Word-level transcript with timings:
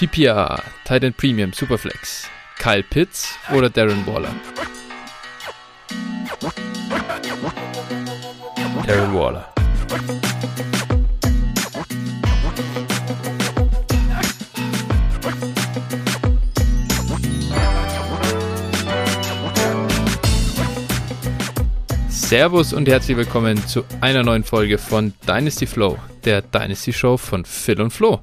PPR, 0.00 0.62
Titan 0.86 1.12
Premium, 1.12 1.52
Superflex, 1.52 2.26
Kyle 2.58 2.82
Pitts 2.82 3.34
oder 3.52 3.68
Darren 3.68 4.06
Waller? 4.06 4.34
Darren 8.86 9.14
Waller. 9.14 9.52
Servus 22.08 22.72
und 22.72 22.88
herzlich 22.88 23.18
willkommen 23.18 23.58
zu 23.66 23.84
einer 24.00 24.22
neuen 24.22 24.44
Folge 24.44 24.78
von 24.78 25.12
Dynasty 25.28 25.66
Flow, 25.66 25.98
der 26.24 26.40
Dynasty 26.40 26.94
Show 26.94 27.18
von 27.18 27.44
Phil 27.44 27.82
und 27.82 27.90
Flo. 27.90 28.22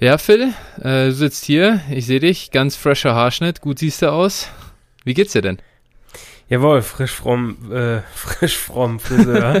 Ja, 0.00 0.16
Phil, 0.16 0.52
äh, 0.80 1.06
du 1.06 1.12
sitzt 1.12 1.44
hier, 1.44 1.80
ich 1.90 2.06
sehe 2.06 2.20
dich, 2.20 2.52
ganz 2.52 2.76
fresher 2.76 3.16
Haarschnitt, 3.16 3.60
gut 3.60 3.80
siehst 3.80 4.00
du 4.00 4.12
aus. 4.12 4.48
Wie 5.02 5.12
geht's 5.12 5.32
dir 5.32 5.42
denn? 5.42 5.58
Jawohl, 6.48 6.82
frisch 6.82 7.10
fromm, 7.10 7.72
äh, 7.72 8.02
frisch 8.14 8.56
fromm 8.56 9.00
Friseur. 9.00 9.60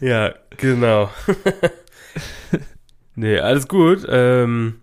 ja, 0.00 0.32
genau. 0.58 1.10
nee, 3.16 3.40
alles 3.40 3.66
gut. 3.66 4.06
Ähm, 4.08 4.80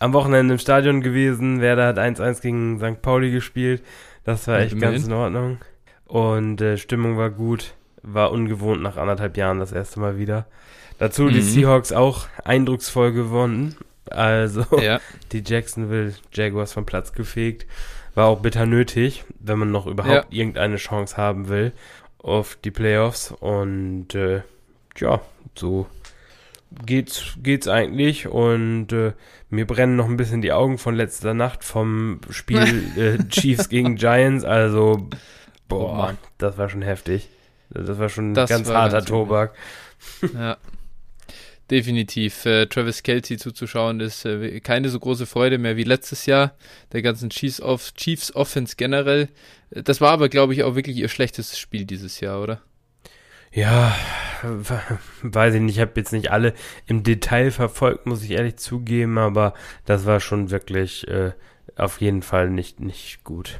am 0.00 0.12
Wochenende 0.12 0.54
im 0.54 0.58
Stadion 0.58 1.02
gewesen. 1.02 1.60
Werder 1.60 1.86
hat 1.86 2.00
1-1 2.00 2.42
gegen 2.42 2.80
St. 2.80 3.00
Pauli 3.00 3.30
gespielt. 3.30 3.84
Das 4.24 4.48
war 4.48 4.58
echt 4.58 4.76
ganz 4.80 5.06
in 5.06 5.12
Ordnung. 5.12 5.58
Und 6.04 6.60
äh, 6.60 6.78
Stimmung 6.78 7.16
war 7.16 7.30
gut. 7.30 7.74
War 8.06 8.30
ungewohnt 8.32 8.82
nach 8.82 8.96
anderthalb 8.96 9.36
Jahren 9.36 9.58
das 9.58 9.72
erste 9.72 9.98
Mal 9.98 10.18
wieder. 10.18 10.46
Dazu 10.98 11.24
mhm. 11.24 11.32
die 11.32 11.40
Seahawks 11.40 11.92
auch 11.92 12.26
eindrucksvoll 12.44 13.12
gewonnen. 13.12 13.76
Also 14.10 14.64
ja. 14.80 15.00
die 15.32 15.42
Jacksonville 15.44 16.14
Jaguars 16.32 16.72
vom 16.72 16.86
Platz 16.86 17.12
gefegt. 17.12 17.66
War 18.14 18.28
auch 18.28 18.40
bitter 18.40 18.66
nötig, 18.66 19.24
wenn 19.40 19.58
man 19.58 19.72
noch 19.72 19.86
überhaupt 19.86 20.32
ja. 20.32 20.38
irgendeine 20.38 20.76
Chance 20.76 21.16
haben 21.16 21.48
will 21.48 21.72
auf 22.18 22.56
die 22.64 22.70
Playoffs. 22.70 23.32
Und 23.32 24.14
äh, 24.14 24.42
ja, 24.96 25.20
so 25.56 25.86
geht's, 26.86 27.34
geht's 27.42 27.66
eigentlich. 27.68 28.28
Und 28.28 28.92
äh, 28.92 29.12
mir 29.50 29.66
brennen 29.66 29.96
noch 29.96 30.08
ein 30.08 30.16
bisschen 30.16 30.42
die 30.42 30.52
Augen 30.52 30.78
von 30.78 30.94
letzter 30.94 31.34
Nacht 31.34 31.64
vom 31.64 32.20
Spiel 32.30 32.84
äh, 32.96 33.28
Chiefs 33.28 33.68
gegen 33.68 33.96
Giants. 33.96 34.44
Also, 34.44 35.08
boah, 35.68 36.10
oh 36.12 36.16
das 36.38 36.56
war 36.56 36.68
schon 36.68 36.82
heftig. 36.82 37.28
Das 37.74 37.98
war 37.98 38.08
schon 38.08 38.34
das 38.34 38.48
ganz 38.48 38.68
harter 38.68 38.98
ganz 38.98 39.08
Tobak. 39.08 39.54
Ja. 40.34 40.58
Definitiv. 41.70 42.44
Äh, 42.44 42.66
Travis 42.66 43.02
Kelty 43.02 43.38
zuzuschauen 43.38 44.00
ist 44.00 44.26
äh, 44.26 44.60
keine 44.60 44.90
so 44.90 45.00
große 45.00 45.24
Freude 45.24 45.56
mehr 45.56 45.76
wie 45.76 45.84
letztes 45.84 46.26
Jahr. 46.26 46.52
Der 46.92 47.00
ganzen 47.00 47.30
Chiefs, 47.30 47.60
Off 47.60 47.94
Chiefs 47.94 48.34
Offense 48.34 48.76
generell. 48.76 49.28
Das 49.70 50.00
war 50.00 50.10
aber, 50.10 50.28
glaube 50.28 50.52
ich, 50.52 50.62
auch 50.62 50.74
wirklich 50.74 50.98
ihr 50.98 51.08
schlechtestes 51.08 51.58
Spiel 51.58 51.86
dieses 51.86 52.20
Jahr, 52.20 52.42
oder? 52.42 52.60
Ja, 53.50 53.96
weiß 55.22 55.54
ich 55.54 55.60
nicht. 55.62 55.76
Ich 55.76 55.80
habe 55.80 55.92
jetzt 55.96 56.12
nicht 56.12 56.30
alle 56.30 56.52
im 56.86 57.02
Detail 57.02 57.50
verfolgt, 57.50 58.04
muss 58.04 58.22
ich 58.22 58.32
ehrlich 58.32 58.56
zugeben, 58.56 59.16
aber 59.16 59.54
das 59.86 60.04
war 60.04 60.20
schon 60.20 60.50
wirklich 60.50 61.08
äh, 61.08 61.32
auf 61.76 62.00
jeden 62.00 62.22
Fall 62.22 62.50
nicht, 62.50 62.80
nicht 62.80 63.24
gut. 63.24 63.58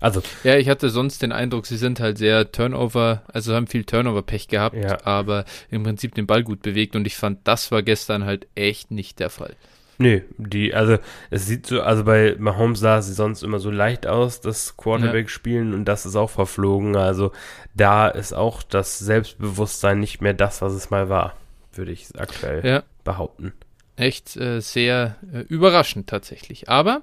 Also. 0.00 0.22
Ja, 0.44 0.56
ich 0.56 0.68
hatte 0.68 0.90
sonst 0.90 1.22
den 1.22 1.32
Eindruck, 1.32 1.66
sie 1.66 1.78
sind 1.78 2.00
halt 2.00 2.18
sehr 2.18 2.52
Turnover, 2.52 3.22
also 3.32 3.54
haben 3.54 3.66
viel 3.66 3.84
Turnover-Pech 3.84 4.48
gehabt, 4.48 4.76
ja. 4.76 5.04
aber 5.04 5.44
im 5.70 5.82
Prinzip 5.84 6.14
den 6.14 6.26
Ball 6.26 6.42
gut 6.42 6.62
bewegt 6.62 6.96
und 6.96 7.06
ich 7.06 7.16
fand, 7.16 7.46
das 7.48 7.72
war 7.72 7.82
gestern 7.82 8.24
halt 8.24 8.46
echt 8.54 8.90
nicht 8.90 9.18
der 9.18 9.30
Fall. 9.30 9.56
Nee, 9.98 10.24
die, 10.36 10.74
also 10.74 10.98
es 11.30 11.46
sieht 11.46 11.66
so, 11.66 11.80
also 11.80 12.04
bei 12.04 12.36
Mahomes 12.38 12.80
sah 12.80 13.00
sie 13.00 13.14
sonst 13.14 13.42
immer 13.42 13.58
so 13.58 13.70
leicht 13.70 14.06
aus, 14.06 14.40
das 14.40 14.76
Quarterback-Spielen 14.76 15.70
ja. 15.70 15.76
und 15.76 15.86
das 15.86 16.04
ist 16.04 16.16
auch 16.16 16.30
verflogen. 16.30 16.96
Also 16.96 17.32
da 17.74 18.08
ist 18.08 18.34
auch 18.34 18.62
das 18.62 18.98
Selbstbewusstsein 18.98 19.98
nicht 19.98 20.20
mehr 20.20 20.34
das, 20.34 20.60
was 20.60 20.74
es 20.74 20.90
mal 20.90 21.08
war, 21.08 21.34
würde 21.72 21.92
ich 21.92 22.08
aktuell 22.18 22.66
ja. 22.66 22.82
behaupten. 23.04 23.54
Echt 23.96 24.36
äh, 24.36 24.60
sehr 24.60 25.16
äh, 25.32 25.40
überraschend 25.40 26.08
tatsächlich. 26.08 26.68
Aber 26.68 27.00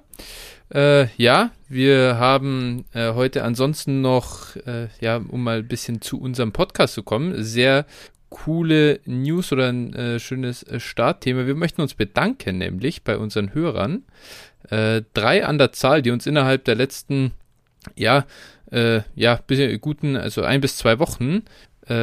äh, 0.72 1.06
ja, 1.16 1.50
wir 1.68 2.18
haben 2.18 2.84
äh, 2.92 3.12
heute 3.12 3.44
ansonsten 3.44 4.00
noch, 4.00 4.56
äh, 4.56 4.88
ja, 5.00 5.16
um 5.16 5.42
mal 5.42 5.58
ein 5.58 5.68
bisschen 5.68 6.00
zu 6.00 6.20
unserem 6.20 6.52
Podcast 6.52 6.94
zu 6.94 7.02
kommen, 7.02 7.42
sehr 7.42 7.86
coole 8.28 9.00
News 9.04 9.52
oder 9.52 9.68
ein 9.68 9.94
äh, 9.94 10.18
schönes 10.18 10.62
äh, 10.64 10.80
Startthema. 10.80 11.46
Wir 11.46 11.54
möchten 11.54 11.82
uns 11.82 11.94
bedanken, 11.94 12.58
nämlich 12.58 13.04
bei 13.04 13.16
unseren 13.18 13.54
Hörern. 13.54 14.04
Äh, 14.70 15.02
drei 15.14 15.44
an 15.44 15.58
der 15.58 15.72
Zahl, 15.72 16.02
die 16.02 16.10
uns 16.10 16.26
innerhalb 16.26 16.64
der 16.64 16.74
letzten, 16.74 17.32
ja, 17.96 18.26
ja, 19.14 19.36
bisschen 19.36 19.80
guten, 19.80 20.16
also 20.16 20.42
ein 20.42 20.60
bis 20.60 20.78
zwei 20.78 20.98
Wochen 20.98 21.42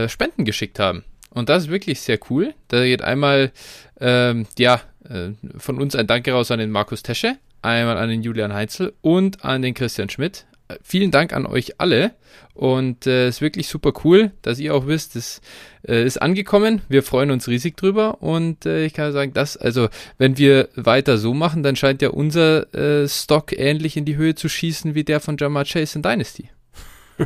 Spenden 0.08 0.46
geschickt 0.46 0.80
haben. 0.80 1.04
Und 1.34 1.50
das 1.50 1.64
ist 1.64 1.70
wirklich 1.70 2.02
sehr 2.02 2.20
cool. 2.30 2.54
Da 2.68 2.84
geht 2.84 3.02
einmal, 3.02 3.52
ähm, 4.00 4.46
ja, 4.58 4.82
äh, 5.08 5.32
von 5.58 5.82
uns 5.82 5.96
ein 5.96 6.08
Danke 6.08 6.34
raus 6.34 6.52
an 6.52 6.60
den 6.60 6.72
Markus 6.72 7.04
Tesche, 7.04 7.38
einmal 7.62 7.98
an 7.98 8.10
den 8.10 8.24
Julian 8.24 8.54
Heinzel 8.54 8.94
und 9.02 9.44
an 9.46 9.62
den 9.62 9.74
Christian 9.74 10.10
Schmidt 10.10 10.46
vielen 10.82 11.12
Dank 11.12 11.34
an 11.34 11.46
euch 11.46 11.80
alle 11.80 12.12
und 12.54 13.08
es 13.08 13.08
äh, 13.08 13.28
ist 13.28 13.42
wirklich 13.42 13.68
super 13.68 13.94
cool, 14.04 14.32
dass 14.42 14.60
ihr 14.60 14.76
auch 14.76 14.88
wisst, 14.88 15.16
es 15.16 15.42
äh, 15.88 16.04
ist 16.06 16.22
angekommen. 16.22 16.82
Wir 16.90 17.04
freuen 17.04 17.32
uns 17.32 17.48
riesig 17.48 17.78
drüber 17.78 18.22
und 18.22 18.66
äh, 18.66 18.86
ich 18.86 18.94
kann 18.94 19.12
sagen, 19.12 19.34
dass, 19.34 19.58
also 19.58 19.90
wenn 20.18 20.38
wir 20.38 20.70
weiter 20.76 21.18
so 21.18 21.34
machen, 21.34 21.64
dann 21.64 21.76
scheint 21.76 22.02
ja 22.02 22.10
unser 22.10 22.74
äh, 22.74 23.08
Stock 23.08 23.58
ähnlich 23.58 23.98
in 23.98 24.06
die 24.06 24.16
Höhe 24.16 24.36
zu 24.36 24.50
schießen 24.50 24.96
wie 24.96 25.04
der 25.04 25.20
von 25.20 25.38
Jamar 25.38 25.66
Chase 25.66 25.98
in 25.98 26.04
Dynasty. 26.04 26.50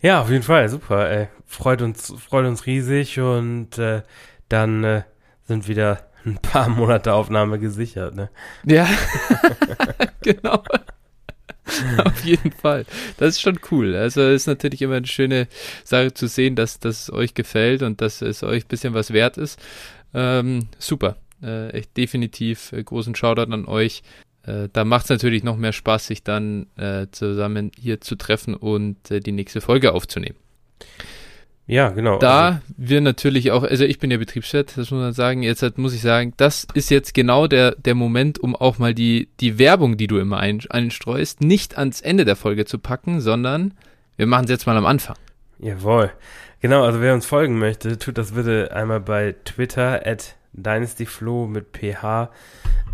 ja, 0.00 0.22
auf 0.22 0.30
jeden 0.30 0.42
Fall, 0.42 0.68
super. 0.68 1.10
Ey. 1.10 1.28
Freut 1.46 1.82
uns, 1.82 2.12
freut 2.18 2.46
uns 2.46 2.66
riesig 2.66 3.20
und 3.20 3.78
äh, 3.78 4.02
dann 4.48 4.82
äh, 4.82 5.02
sind 5.46 5.68
wieder 5.68 6.00
ein 6.24 6.38
paar 6.38 6.68
Monate 6.68 7.12
Aufnahme 7.12 7.58
gesichert, 7.58 8.14
ne? 8.14 8.30
Ja, 8.64 8.88
genau. 10.22 10.62
Auf 12.04 12.24
jeden 12.24 12.52
Fall. 12.52 12.84
Das 13.16 13.30
ist 13.30 13.40
schon 13.40 13.58
cool. 13.70 13.94
Also 13.94 14.20
es 14.22 14.42
ist 14.42 14.46
natürlich 14.46 14.82
immer 14.82 14.96
eine 14.96 15.06
schöne 15.06 15.48
Sache 15.82 16.12
zu 16.12 16.28
sehen, 16.28 16.56
dass 16.56 16.78
das 16.78 17.10
euch 17.10 17.34
gefällt 17.34 17.82
und 17.82 18.00
dass 18.00 18.22
es 18.22 18.42
euch 18.42 18.64
ein 18.64 18.68
bisschen 18.68 18.94
was 18.94 19.12
wert 19.12 19.38
ist. 19.38 19.58
Ähm, 20.12 20.68
super. 20.78 21.16
Äh, 21.42 21.70
echt 21.70 21.96
definitiv 21.96 22.72
äh, 22.72 22.82
großen 22.82 23.14
Shoutout 23.14 23.52
an 23.52 23.66
euch. 23.66 24.02
Äh, 24.44 24.68
da 24.72 24.84
macht 24.84 25.04
es 25.04 25.10
natürlich 25.10 25.42
noch 25.42 25.56
mehr 25.56 25.72
Spaß, 25.72 26.06
sich 26.06 26.22
dann 26.22 26.66
äh, 26.76 27.06
zusammen 27.10 27.70
hier 27.78 28.00
zu 28.00 28.14
treffen 28.16 28.54
und 28.54 28.96
die 29.10 29.32
nächste 29.32 29.60
Folge 29.60 29.92
aufzunehmen. 29.92 30.36
Ja, 31.66 31.88
genau. 31.90 32.18
Da 32.18 32.46
also. 32.46 32.60
wir 32.76 33.00
natürlich 33.00 33.50
auch, 33.50 33.62
also 33.62 33.84
ich 33.84 33.98
bin 33.98 34.10
ja 34.10 34.18
Betriebswirt, 34.18 34.76
das 34.76 34.90
muss 34.90 35.00
man 35.00 35.12
sagen. 35.12 35.42
Jetzt 35.42 35.62
halt 35.62 35.78
muss 35.78 35.94
ich 35.94 36.02
sagen, 36.02 36.34
das 36.36 36.66
ist 36.74 36.90
jetzt 36.90 37.14
genau 37.14 37.46
der, 37.46 37.72
der 37.72 37.94
Moment, 37.94 38.38
um 38.38 38.54
auch 38.54 38.78
mal 38.78 38.94
die, 38.94 39.28
die 39.40 39.58
Werbung, 39.58 39.96
die 39.96 40.06
du 40.06 40.18
immer 40.18 40.38
ein, 40.38 40.60
einstreust, 40.68 41.40
nicht 41.40 41.78
ans 41.78 42.02
Ende 42.02 42.26
der 42.26 42.36
Folge 42.36 42.66
zu 42.66 42.78
packen, 42.78 43.20
sondern 43.20 43.72
wir 44.16 44.26
machen 44.26 44.44
es 44.44 44.50
jetzt 44.50 44.66
mal 44.66 44.76
am 44.76 44.84
Anfang. 44.84 45.16
Jawohl. 45.58 46.12
Genau, 46.60 46.84
also 46.84 47.00
wer 47.00 47.14
uns 47.14 47.26
folgen 47.26 47.58
möchte, 47.58 47.98
tut 47.98 48.18
das 48.18 48.32
bitte 48.32 48.70
einmal 48.74 49.00
bei 49.00 49.34
Twitter 49.44 50.06
at 50.06 50.36
dynastyflo 50.52 51.46
mit 51.46 51.76
ph 51.76 52.30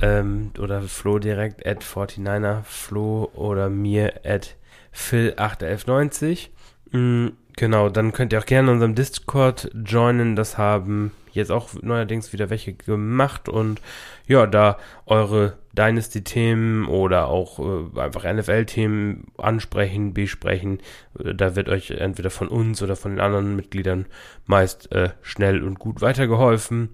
ähm, 0.00 0.50
oder 0.58 0.80
Flo 0.82 1.18
direkt 1.18 1.66
at 1.66 1.84
49er 1.84 2.62
Flo 2.62 3.30
oder 3.34 3.68
mir 3.68 4.20
at 4.24 4.56
phil81190. 4.94 6.48
Mhm 6.92 7.32
Genau, 7.56 7.88
dann 7.88 8.12
könnt 8.12 8.32
ihr 8.32 8.38
auch 8.38 8.46
gerne 8.46 8.68
in 8.68 8.74
unserem 8.74 8.94
Discord 8.94 9.70
joinen. 9.74 10.36
Das 10.36 10.58
haben 10.58 11.12
jetzt 11.32 11.50
auch 11.50 11.70
neuerdings 11.80 12.32
wieder 12.32 12.50
welche 12.50 12.72
gemacht 12.72 13.48
und 13.48 13.80
ja, 14.26 14.46
da 14.46 14.78
eure 15.06 15.58
Dynasty-Themen 15.72 16.86
oder 16.86 17.28
auch 17.28 17.58
äh, 17.58 18.00
einfach 18.00 18.24
NFL-Themen 18.24 19.28
ansprechen, 19.38 20.14
besprechen, 20.14 20.80
äh, 21.18 21.34
da 21.34 21.56
wird 21.56 21.68
euch 21.68 21.90
entweder 21.90 22.30
von 22.30 22.48
uns 22.48 22.82
oder 22.82 22.96
von 22.96 23.12
den 23.12 23.20
anderen 23.20 23.56
Mitgliedern 23.56 24.06
meist 24.46 24.90
äh, 24.92 25.10
schnell 25.22 25.62
und 25.62 25.78
gut 25.78 26.00
weitergeholfen. 26.00 26.90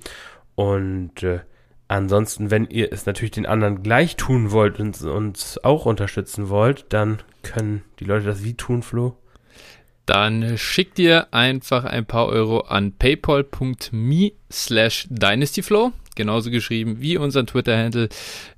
Und 0.55 1.23
äh, 1.23 1.41
ansonsten, 1.89 2.51
wenn 2.51 2.67
ihr 2.67 2.93
es 2.93 3.07
natürlich 3.07 3.33
den 3.33 3.47
anderen 3.47 3.83
gleich 3.83 4.17
tun 4.17 4.51
wollt 4.51 4.79
und 4.79 5.01
uns 5.03 5.63
auch 5.65 5.87
unterstützen 5.87 6.49
wollt, 6.49 6.87
dann 6.91 7.19
können 7.43 7.83
die 8.01 8.05
Leute 8.05 8.27
das 8.27 8.45
wie 8.45 8.55
tun, 8.55 8.83
Flo? 8.83 9.17
Dann 10.07 10.57
schickt 10.57 10.99
ihr 10.99 11.33
einfach 11.33 11.85
ein 11.85 12.07
paar 12.07 12.27
Euro 12.27 12.61
an 12.61 12.93
paypal.me 12.93 14.33
slash 14.51 15.07
dynastyflow, 15.11 15.93
genauso 16.15 16.51
geschrieben 16.51 17.01
wie 17.01 17.19
unseren 17.19 17.49
Twitter-Handle, 17.49 18.09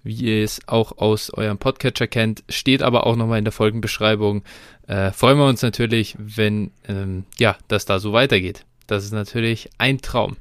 wie 0.02 0.14
ihr 0.14 0.44
es 0.44 0.60
auch 0.66 0.98
aus 0.98 1.32
eurem 1.32 1.58
Podcatcher 1.58 2.06
kennt, 2.06 2.44
steht 2.50 2.82
aber 2.82 3.06
auch 3.06 3.16
nochmal 3.16 3.38
in 3.38 3.44
der 3.44 3.52
Folgenbeschreibung. 3.52 4.44
Äh, 4.86 5.10
freuen 5.12 5.38
wir 5.38 5.46
uns 5.46 5.62
natürlich, 5.62 6.16
wenn 6.18 6.70
ähm, 6.86 7.24
ja, 7.38 7.56
das 7.68 7.86
da 7.86 7.98
so 7.98 8.12
weitergeht. 8.12 8.64
Das 8.86 9.04
ist 9.04 9.12
natürlich 9.12 9.70
ein 9.78 10.00
Traum. 10.00 10.36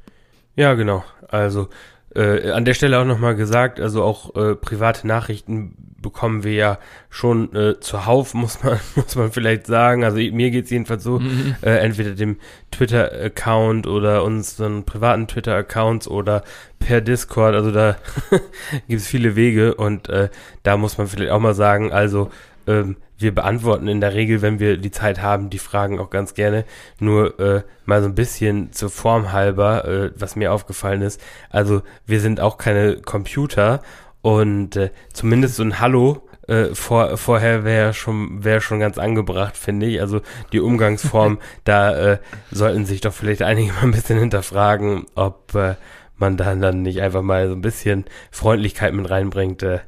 Ja, 0.56 0.74
genau. 0.74 1.04
Also 1.30 1.69
äh, 2.17 2.51
an 2.51 2.65
der 2.65 2.73
Stelle 2.73 2.99
auch 2.99 3.05
nochmal 3.05 3.35
gesagt, 3.35 3.79
also 3.79 4.03
auch 4.03 4.35
äh, 4.35 4.55
private 4.55 5.05
Nachrichten 5.05 5.75
bekommen 6.01 6.43
wir 6.43 6.53
ja 6.53 6.79
schon 7.09 7.53
äh, 7.55 7.79
zuhauf, 7.79 8.33
muss 8.33 8.63
man, 8.63 8.79
muss 8.95 9.15
man 9.15 9.31
vielleicht 9.31 9.67
sagen. 9.67 10.03
Also 10.03 10.17
mir 10.17 10.49
geht's 10.49 10.71
jedenfalls 10.71 11.03
so, 11.03 11.19
mhm. 11.19 11.55
äh, 11.61 11.77
entweder 11.77 12.11
dem 12.11 12.37
Twitter-Account 12.71 13.85
oder 13.85 14.23
unseren 14.23 14.83
privaten 14.83 15.27
Twitter-Accounts 15.27 16.07
oder 16.07 16.43
per 16.79 17.01
Discord. 17.01 17.53
Also 17.53 17.71
da 17.71 17.97
gibt's 18.87 19.07
viele 19.07 19.35
Wege 19.35 19.75
und 19.75 20.09
äh, 20.09 20.29
da 20.63 20.77
muss 20.77 20.97
man 20.97 21.07
vielleicht 21.07 21.31
auch 21.31 21.39
mal 21.39 21.53
sagen, 21.53 21.91
also 21.91 22.31
ähm, 22.65 22.97
wir 23.17 23.33
beantworten 23.33 23.87
in 23.87 24.01
der 24.01 24.13
Regel, 24.13 24.41
wenn 24.41 24.59
wir 24.59 24.77
die 24.77 24.91
Zeit 24.91 25.21
haben, 25.21 25.49
die 25.49 25.59
Fragen 25.59 25.99
auch 25.99 26.09
ganz 26.09 26.33
gerne. 26.33 26.65
Nur 26.99 27.39
äh, 27.39 27.63
mal 27.85 28.01
so 28.01 28.07
ein 28.07 28.15
bisschen 28.15 28.71
zur 28.71 28.89
Form 28.89 29.31
halber, 29.31 29.85
äh, 29.85 30.11
was 30.15 30.35
mir 30.35 30.51
aufgefallen 30.51 31.01
ist. 31.01 31.21
Also 31.49 31.81
wir 32.05 32.21
sind 32.21 32.39
auch 32.39 32.57
keine 32.57 32.97
Computer 33.01 33.81
und 34.21 34.75
äh, 34.75 34.91
zumindest 35.13 35.55
so 35.55 35.63
ein 35.63 35.79
Hallo 35.79 36.27
äh, 36.47 36.73
vor, 36.75 37.17
vorher 37.17 37.63
wäre 37.63 37.93
schon 37.93 38.43
wäre 38.43 38.61
schon 38.61 38.79
ganz 38.79 38.97
angebracht, 38.97 39.57
finde 39.57 39.85
ich. 39.85 40.01
Also 40.01 40.21
die 40.51 40.59
Umgangsform, 40.59 41.39
da 41.63 42.13
äh, 42.13 42.17
sollten 42.51 42.85
sich 42.85 43.01
doch 43.01 43.13
vielleicht 43.13 43.41
einige 43.41 43.73
mal 43.73 43.83
ein 43.83 43.91
bisschen 43.91 44.19
hinterfragen, 44.19 45.05
ob 45.15 45.53
äh, 45.55 45.75
man 46.17 46.37
dann 46.37 46.61
dann 46.61 46.81
nicht 46.81 47.01
einfach 47.01 47.21
mal 47.21 47.47
so 47.47 47.53
ein 47.53 47.61
bisschen 47.61 48.05
Freundlichkeit 48.31 48.93
mit 48.93 49.09
reinbringt. 49.09 49.63
Äh, 49.63 49.79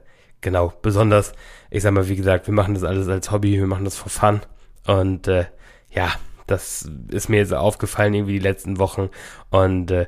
genau, 0.41 0.73
besonders 0.81 1.33
ich 1.69 1.83
sag 1.83 1.93
mal, 1.93 2.07
wie 2.09 2.15
gesagt, 2.15 2.47
wir 2.47 2.53
machen 2.53 2.73
das 2.73 2.83
alles 2.83 3.07
als 3.07 3.31
Hobby, 3.31 3.57
wir 3.57 3.67
machen 3.67 3.85
das 3.85 3.95
for 3.95 4.09
fun. 4.09 4.41
Und 4.85 5.27
äh, 5.27 5.45
ja, 5.91 6.13
das 6.47 6.89
ist 7.09 7.29
mir 7.29 7.37
jetzt 7.37 7.53
aufgefallen 7.53 8.13
irgendwie 8.13 8.33
die 8.33 8.39
letzten 8.39 8.79
Wochen. 8.79 9.09
Und 9.49 9.91
äh, 9.91 10.07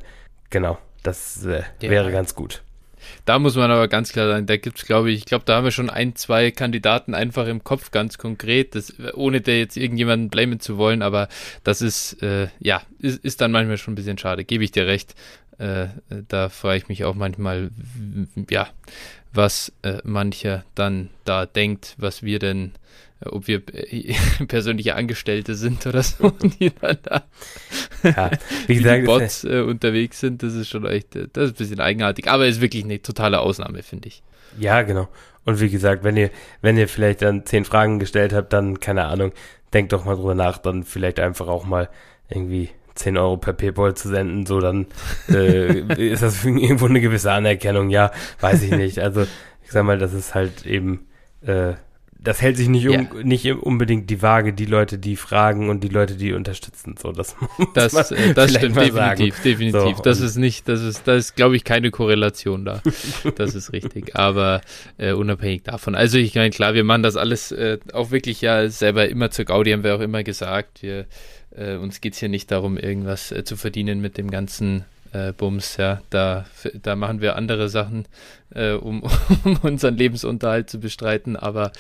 genau, 0.50 0.78
das 1.04 1.46
äh, 1.46 1.64
ja. 1.82 1.90
wäre 1.90 2.12
ganz 2.12 2.36
gut. 2.36 2.64
Da 3.26 3.40
muss 3.40 3.56
man 3.56 3.72
aber 3.72 3.88
ganz 3.88 4.12
klar 4.12 4.28
sagen, 4.28 4.46
da 4.46 4.58
gibt 4.58 4.78
es, 4.78 4.86
glaube 4.86 5.12
ich, 5.12 5.20
ich 5.20 5.26
glaube, 5.26 5.46
da 5.46 5.56
haben 5.56 5.64
wir 5.64 5.72
schon 5.72 5.90
ein, 5.90 6.16
zwei 6.16 6.52
Kandidaten 6.52 7.14
einfach 7.14 7.48
im 7.48 7.64
Kopf, 7.64 7.92
ganz 7.92 8.18
konkret, 8.18 8.76
das, 8.76 8.94
ohne 9.16 9.42
da 9.42 9.52
jetzt 9.52 9.76
irgendjemanden 9.76 10.30
blamen 10.30 10.60
zu 10.60 10.78
wollen, 10.78 11.02
aber 11.02 11.28
das 11.64 11.82
ist, 11.82 12.22
äh, 12.22 12.48
ja, 12.60 12.82
ist, 13.00 13.24
ist 13.24 13.42
dann 13.42 13.52
manchmal 13.52 13.78
schon 13.78 13.94
ein 13.94 13.96
bisschen 13.96 14.20
schade, 14.20 14.46
gebe 14.46 14.64
ich 14.64 14.72
dir 14.72 14.86
recht. 14.86 15.16
Äh, 15.58 15.88
da 16.28 16.50
frage 16.50 16.78
ich 16.78 16.90
mich 16.90 17.04
auch 17.04 17.16
manchmal, 17.16 17.72
ja, 18.50 18.68
was 19.34 19.72
äh, 19.84 19.98
mancher 20.04 20.66
dann 20.76 21.10
da 21.26 21.46
denkt, 21.46 21.96
was 21.98 22.24
wir 22.24 22.40
denn, 22.40 22.74
äh, 23.22 23.30
ob 23.30 23.48
wir 23.48 23.62
äh, 23.74 24.14
persönliche 24.48 24.96
Angestellte 24.96 25.56
sind 25.56 25.86
oder 25.88 26.04
so, 26.04 26.30
die 26.60 26.72
dann 26.72 26.98
da 27.04 27.24
ja, 28.04 28.32
wie 28.68 28.76
gesagt, 28.78 29.06
Bots 29.06 29.44
äh, 29.44 29.62
unterwegs 29.62 30.20
sind, 30.20 30.44
das 30.44 30.54
ist 30.54 30.70
schon 30.70 30.86
echt, 30.86 31.16
äh, 31.16 31.28
das 31.32 31.46
ist 31.46 31.52
ein 31.52 31.58
bisschen 31.58 31.80
eigenartig, 31.80 32.30
aber 32.30 32.48
ist 32.48 32.62
wirklich 32.62 32.84
eine 32.84 33.02
totale 33.02 33.40
Ausnahme, 33.40 33.84
finde 33.84 34.10
ich. 34.10 34.24
Ja, 34.60 34.82
genau. 34.82 35.08
Und 35.46 35.60
wie 35.60 35.70
gesagt, 35.70 36.04
wenn 36.04 36.18
ihr, 36.18 36.30
wenn 36.62 36.78
ihr 36.78 36.88
vielleicht 36.88 37.22
dann 37.22 37.46
zehn 37.46 37.66
Fragen 37.66 38.00
gestellt 38.00 38.34
habt, 38.34 38.54
dann, 38.54 38.80
keine 38.80 39.06
Ahnung, 39.06 39.32
denkt 39.74 39.94
doch 39.94 40.06
mal 40.06 40.16
drüber 40.16 40.36
nach, 40.36 40.58
dann 40.58 40.84
vielleicht 40.84 41.20
einfach 41.20 41.48
auch 41.48 41.66
mal 41.66 41.90
irgendwie 42.30 42.70
10 42.96 43.18
Euro 43.18 43.38
per 43.38 43.54
Paypal 43.54 43.96
zu 43.96 44.10
senden, 44.10 44.46
so 44.46 44.60
dann 44.60 44.88
äh, 45.30 45.80
ist 46.12 46.24
das 46.24 46.44
irgendwo 46.44 46.86
eine 46.86 47.02
gewisse 47.02 47.32
Anerkennung. 47.32 47.90
Ja, 47.90 48.12
weiß 48.40 48.64
ich 48.64 48.72
nicht. 48.72 49.00
Also 49.00 49.24
ich 49.64 49.72
sag 49.72 49.86
mal, 49.86 49.98
das 49.98 50.14
ist 50.14 50.36
halt 50.36 50.66
eben, 50.66 51.08
äh, 51.46 51.74
das 52.24 52.40
hält 52.40 52.56
sich 52.56 52.70
nicht, 52.70 52.88
um, 52.88 52.94
ja. 52.94 53.08
nicht 53.24 53.52
unbedingt 53.52 54.10
die 54.12 54.22
Waage, 54.22 54.54
die 54.54 54.66
Leute, 54.66 55.00
die 55.00 55.16
fragen 55.16 55.70
und 55.70 55.84
die 55.84 55.88
Leute, 55.88 56.16
die 56.16 56.34
unterstützen. 56.34 56.96
So, 57.02 57.12
das 57.12 57.36
das, 57.74 57.94
das 57.94 58.52
stimmt 58.52 58.76
definitiv, 58.76 58.94
sagen. 58.94 59.34
definitiv. 59.44 59.98
So, 59.98 60.04
das 60.04 60.20
ist 60.20 60.36
nicht, 60.36 60.68
das 60.68 60.82
ist, 60.82 61.08
das 61.08 61.26
ist, 61.26 61.36
glaube 61.36 61.56
ich, 61.56 61.64
keine 61.64 61.90
Korrelation 61.90 62.64
da. 62.64 62.82
das 63.36 63.56
ist 63.56 63.74
richtig. 63.74 64.16
Aber 64.16 64.62
äh, 64.98 65.14
unabhängig 65.14 65.64
davon. 65.64 65.96
Also 65.96 66.20
ich 66.20 66.36
meine, 66.36 66.52
klar, 66.52 66.76
wir 66.76 66.84
machen 66.84 67.02
das 67.02 67.16
alles 67.16 67.52
äh, 67.52 67.80
auch 67.92 68.12
wirklich 68.12 68.42
ja 68.42 68.70
selber 68.70 69.10
immer 69.10 69.32
zur 69.32 69.46
Gaudi, 69.46 69.72
haben 69.72 69.84
wir 69.84 69.96
auch 69.96 70.02
immer 70.02 70.24
gesagt. 70.24 70.84
Wir 70.84 71.08
äh, 71.56 71.76
uns 71.76 72.02
geht 72.02 72.14
es 72.14 72.20
hier 72.20 72.30
nicht 72.30 72.52
darum, 72.52 72.78
irgendwas 72.78 73.32
äh, 73.32 73.44
zu 73.44 73.58
verdienen 73.58 74.02
mit 74.02 74.18
dem 74.18 74.32
ganzen 74.32 74.86
äh, 75.14 75.34
Bums. 75.34 75.78
Ja, 75.78 76.02
da, 76.10 76.46
da 76.82 76.96
machen 76.96 77.22
wir 77.22 77.36
andere 77.36 77.70
Sachen, 77.70 78.06
äh, 78.54 78.72
um, 78.72 79.04
um 79.44 79.58
unseren 79.62 79.98
Lebensunterhalt 79.98 80.70
zu 80.70 80.80
bestreiten. 80.80 81.36
Aber 81.36 81.72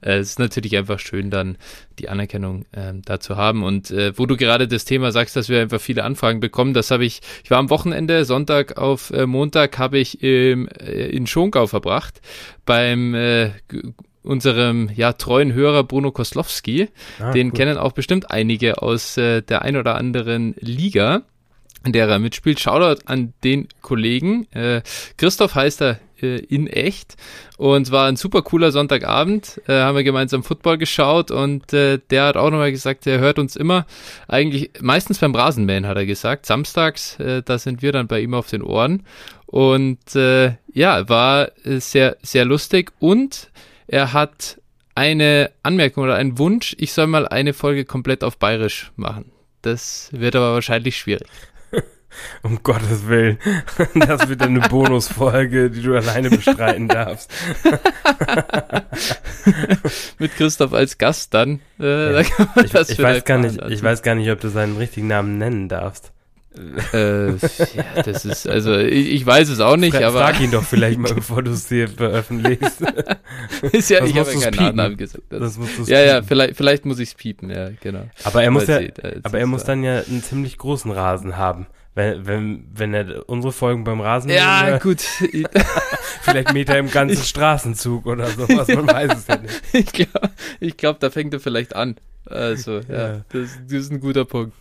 äh, 0.00 0.18
es 0.18 0.30
ist 0.30 0.38
natürlich 0.38 0.76
einfach 0.76 0.98
schön, 0.98 1.30
dann 1.30 1.56
die 1.98 2.08
Anerkennung 2.08 2.66
äh, 2.72 2.92
da 3.04 3.20
zu 3.20 3.36
haben. 3.36 3.62
Und 3.62 3.90
äh, 3.90 4.16
wo 4.18 4.26
du 4.26 4.36
gerade 4.36 4.68
das 4.68 4.84
Thema 4.84 5.12
sagst, 5.12 5.36
dass 5.36 5.48
wir 5.48 5.60
einfach 5.60 5.80
viele 5.80 6.04
Anfragen 6.04 6.40
bekommen, 6.40 6.74
das 6.74 6.90
habe 6.90 7.04
ich, 7.04 7.20
ich 7.42 7.50
war 7.50 7.58
am 7.58 7.70
Wochenende, 7.70 8.24
Sonntag 8.24 8.76
auf 8.78 9.10
Montag, 9.10 9.78
habe 9.78 9.98
ich 9.98 10.22
im, 10.22 10.66
in 10.66 11.26
Schongau 11.26 11.66
verbracht 11.66 12.20
beim 12.64 13.14
unserem 14.24 14.90
ja 14.94 15.12
treuen 15.12 15.52
Hörer 15.52 15.84
Bruno 15.84 16.10
Koslowski. 16.10 16.88
Ah, 17.20 17.32
Den 17.32 17.50
gut. 17.50 17.58
kennen 17.58 17.78
auch 17.78 17.92
bestimmt 17.92 18.30
einige 18.30 18.82
aus 18.82 19.16
äh, 19.16 19.42
der 19.42 19.62
ein 19.62 19.76
oder 19.76 19.96
anderen 19.96 20.54
Liga, 20.58 21.22
in 21.84 21.92
der 21.92 22.08
er 22.08 22.18
mitspielt. 22.18 22.58
Shoutout 22.58 23.02
an 23.04 23.34
den 23.44 23.68
Kollegen. 23.82 24.50
Äh, 24.52 24.82
Christoph 25.16 25.54
heißt 25.54 25.82
er 25.82 26.00
äh, 26.22 26.38
in 26.38 26.66
echt 26.66 27.16
und 27.58 27.90
war 27.90 28.08
ein 28.08 28.16
super 28.16 28.42
cooler 28.42 28.72
Sonntagabend. 28.72 29.60
Äh, 29.68 29.74
haben 29.74 29.96
wir 29.96 30.04
gemeinsam 30.04 30.42
Football 30.42 30.78
geschaut 30.78 31.30
und 31.30 31.72
äh, 31.72 31.98
der 32.10 32.24
hat 32.24 32.36
auch 32.36 32.50
nochmal 32.50 32.72
gesagt, 32.72 33.06
er 33.06 33.18
hört 33.18 33.38
uns 33.38 33.56
immer 33.56 33.86
eigentlich 34.26 34.70
meistens 34.80 35.18
beim 35.18 35.34
Rasenmähen, 35.34 35.86
hat 35.86 35.96
er 35.96 36.06
gesagt. 36.06 36.46
Samstags, 36.46 37.20
äh, 37.20 37.42
da 37.42 37.58
sind 37.58 37.82
wir 37.82 37.92
dann 37.92 38.06
bei 38.06 38.20
ihm 38.20 38.32
auf 38.34 38.48
den 38.48 38.62
Ohren. 38.62 39.02
Und 39.46 40.16
äh, 40.16 40.54
ja, 40.72 41.08
war 41.08 41.52
sehr, 41.64 42.16
sehr 42.22 42.44
lustig 42.44 42.90
und 42.98 43.50
er 43.86 44.12
hat 44.12 44.60
eine 44.94 45.50
Anmerkung 45.62 46.04
oder 46.04 46.16
einen 46.16 46.38
Wunsch, 46.38 46.74
ich 46.78 46.92
soll 46.92 47.06
mal 47.06 47.26
eine 47.26 47.52
Folge 47.52 47.84
komplett 47.84 48.22
auf 48.22 48.38
Bayerisch 48.38 48.92
machen. 48.96 49.32
Das 49.62 50.08
wird 50.12 50.36
aber 50.36 50.54
wahrscheinlich 50.54 50.96
schwierig. 50.96 51.28
Um 52.42 52.62
Gottes 52.62 53.08
Willen. 53.08 53.38
Das 53.94 54.28
wird 54.28 54.40
eine 54.42 54.60
Bonusfolge, 54.60 55.68
die 55.68 55.82
du 55.82 55.96
alleine 55.96 56.30
bestreiten 56.30 56.86
darfst. 56.86 57.28
Mit 60.20 60.36
Christoph 60.36 60.72
als 60.72 60.96
Gast 60.96 61.34
dann. 61.34 61.58
Äh, 61.80 62.22
ja. 62.22 62.28
da 62.54 62.62
ich, 62.62 62.72
ich 62.72 63.02
weiß 63.02 63.24
gar 63.24 63.38
nicht, 63.38 63.60
ich 63.68 63.82
weiß 63.82 64.02
gar 64.02 64.14
nicht, 64.14 64.30
ob 64.30 64.40
du 64.40 64.48
seinen 64.48 64.76
richtigen 64.76 65.08
Namen 65.08 65.38
nennen 65.38 65.68
darfst 65.68 66.13
äh, 66.92 67.30
ja, 67.30 68.02
das 68.04 68.24
ist, 68.24 68.48
also 68.48 68.76
ich, 68.76 69.12
ich, 69.12 69.26
weiß 69.26 69.48
es 69.48 69.60
auch 69.60 69.76
nicht, 69.76 69.96
Fra 69.96 70.06
aber. 70.06 70.20
Frag 70.20 70.40
ihn 70.40 70.52
doch 70.52 70.62
vielleicht 70.62 70.98
mal, 70.98 71.12
bevor 71.14 71.42
du 71.42 71.50
es 71.50 71.68
hier 71.68 71.88
veröffentlichst. 71.88 72.80
ist 73.72 73.90
ja, 73.90 74.00
das 74.00 74.10
ich 74.10 74.18
habe 74.18 74.32
ja 74.32 74.40
keinen 74.40 74.52
piepen. 74.52 74.76
Namen 74.76 74.96
gesagt. 74.96 75.24
Das, 75.30 75.40
das 75.40 75.58
musst 75.58 75.88
ja, 75.88 76.00
ja, 76.00 76.22
vielleicht, 76.22 76.56
vielleicht 76.56 76.86
muss 76.86 77.00
ich 77.00 77.08
es 77.08 77.14
piepen, 77.14 77.50
ja, 77.50 77.70
genau. 77.80 78.08
Aber 78.22 78.42
er 78.44 78.50
muss 78.52 78.68
ja, 78.68 78.78
sieht, 78.78 79.02
aber 79.24 79.38
er 79.38 79.46
muss 79.46 79.64
dann 79.64 79.82
ja 79.82 80.00
einen 80.00 80.22
ziemlich 80.22 80.56
großen 80.56 80.92
Rasen 80.92 81.36
haben. 81.36 81.66
Wenn, 81.94 82.26
wenn, 82.26 82.66
wenn 82.74 82.94
er 82.94 83.28
unsere 83.28 83.52
Folgen 83.52 83.84
beim 83.84 84.00
Rasen 84.00 84.30
Ja, 84.30 84.64
nehmen, 84.64 84.80
gut. 84.80 85.00
vielleicht 86.22 86.52
mäht 86.52 86.68
er 86.68 86.78
im 86.78 86.90
ganzen 86.90 87.22
Straßenzug 87.22 88.06
oder 88.06 88.26
sowas, 88.30 88.66
man 88.68 88.88
weiß 88.88 89.12
es 89.16 89.26
ja 89.28 89.36
nicht. 89.36 89.62
Ich 89.72 89.92
glaube, 89.92 90.30
ich 90.58 90.76
glaub, 90.76 90.98
da 90.98 91.10
fängt 91.10 91.34
er 91.34 91.40
vielleicht 91.40 91.76
an. 91.76 91.96
Also, 92.26 92.80
ja, 92.88 93.22
Das, 93.28 93.50
das, 93.68 93.72
ist 93.72 93.92
ein 93.92 94.00
guter 94.00 94.24
Punkt. 94.24 94.54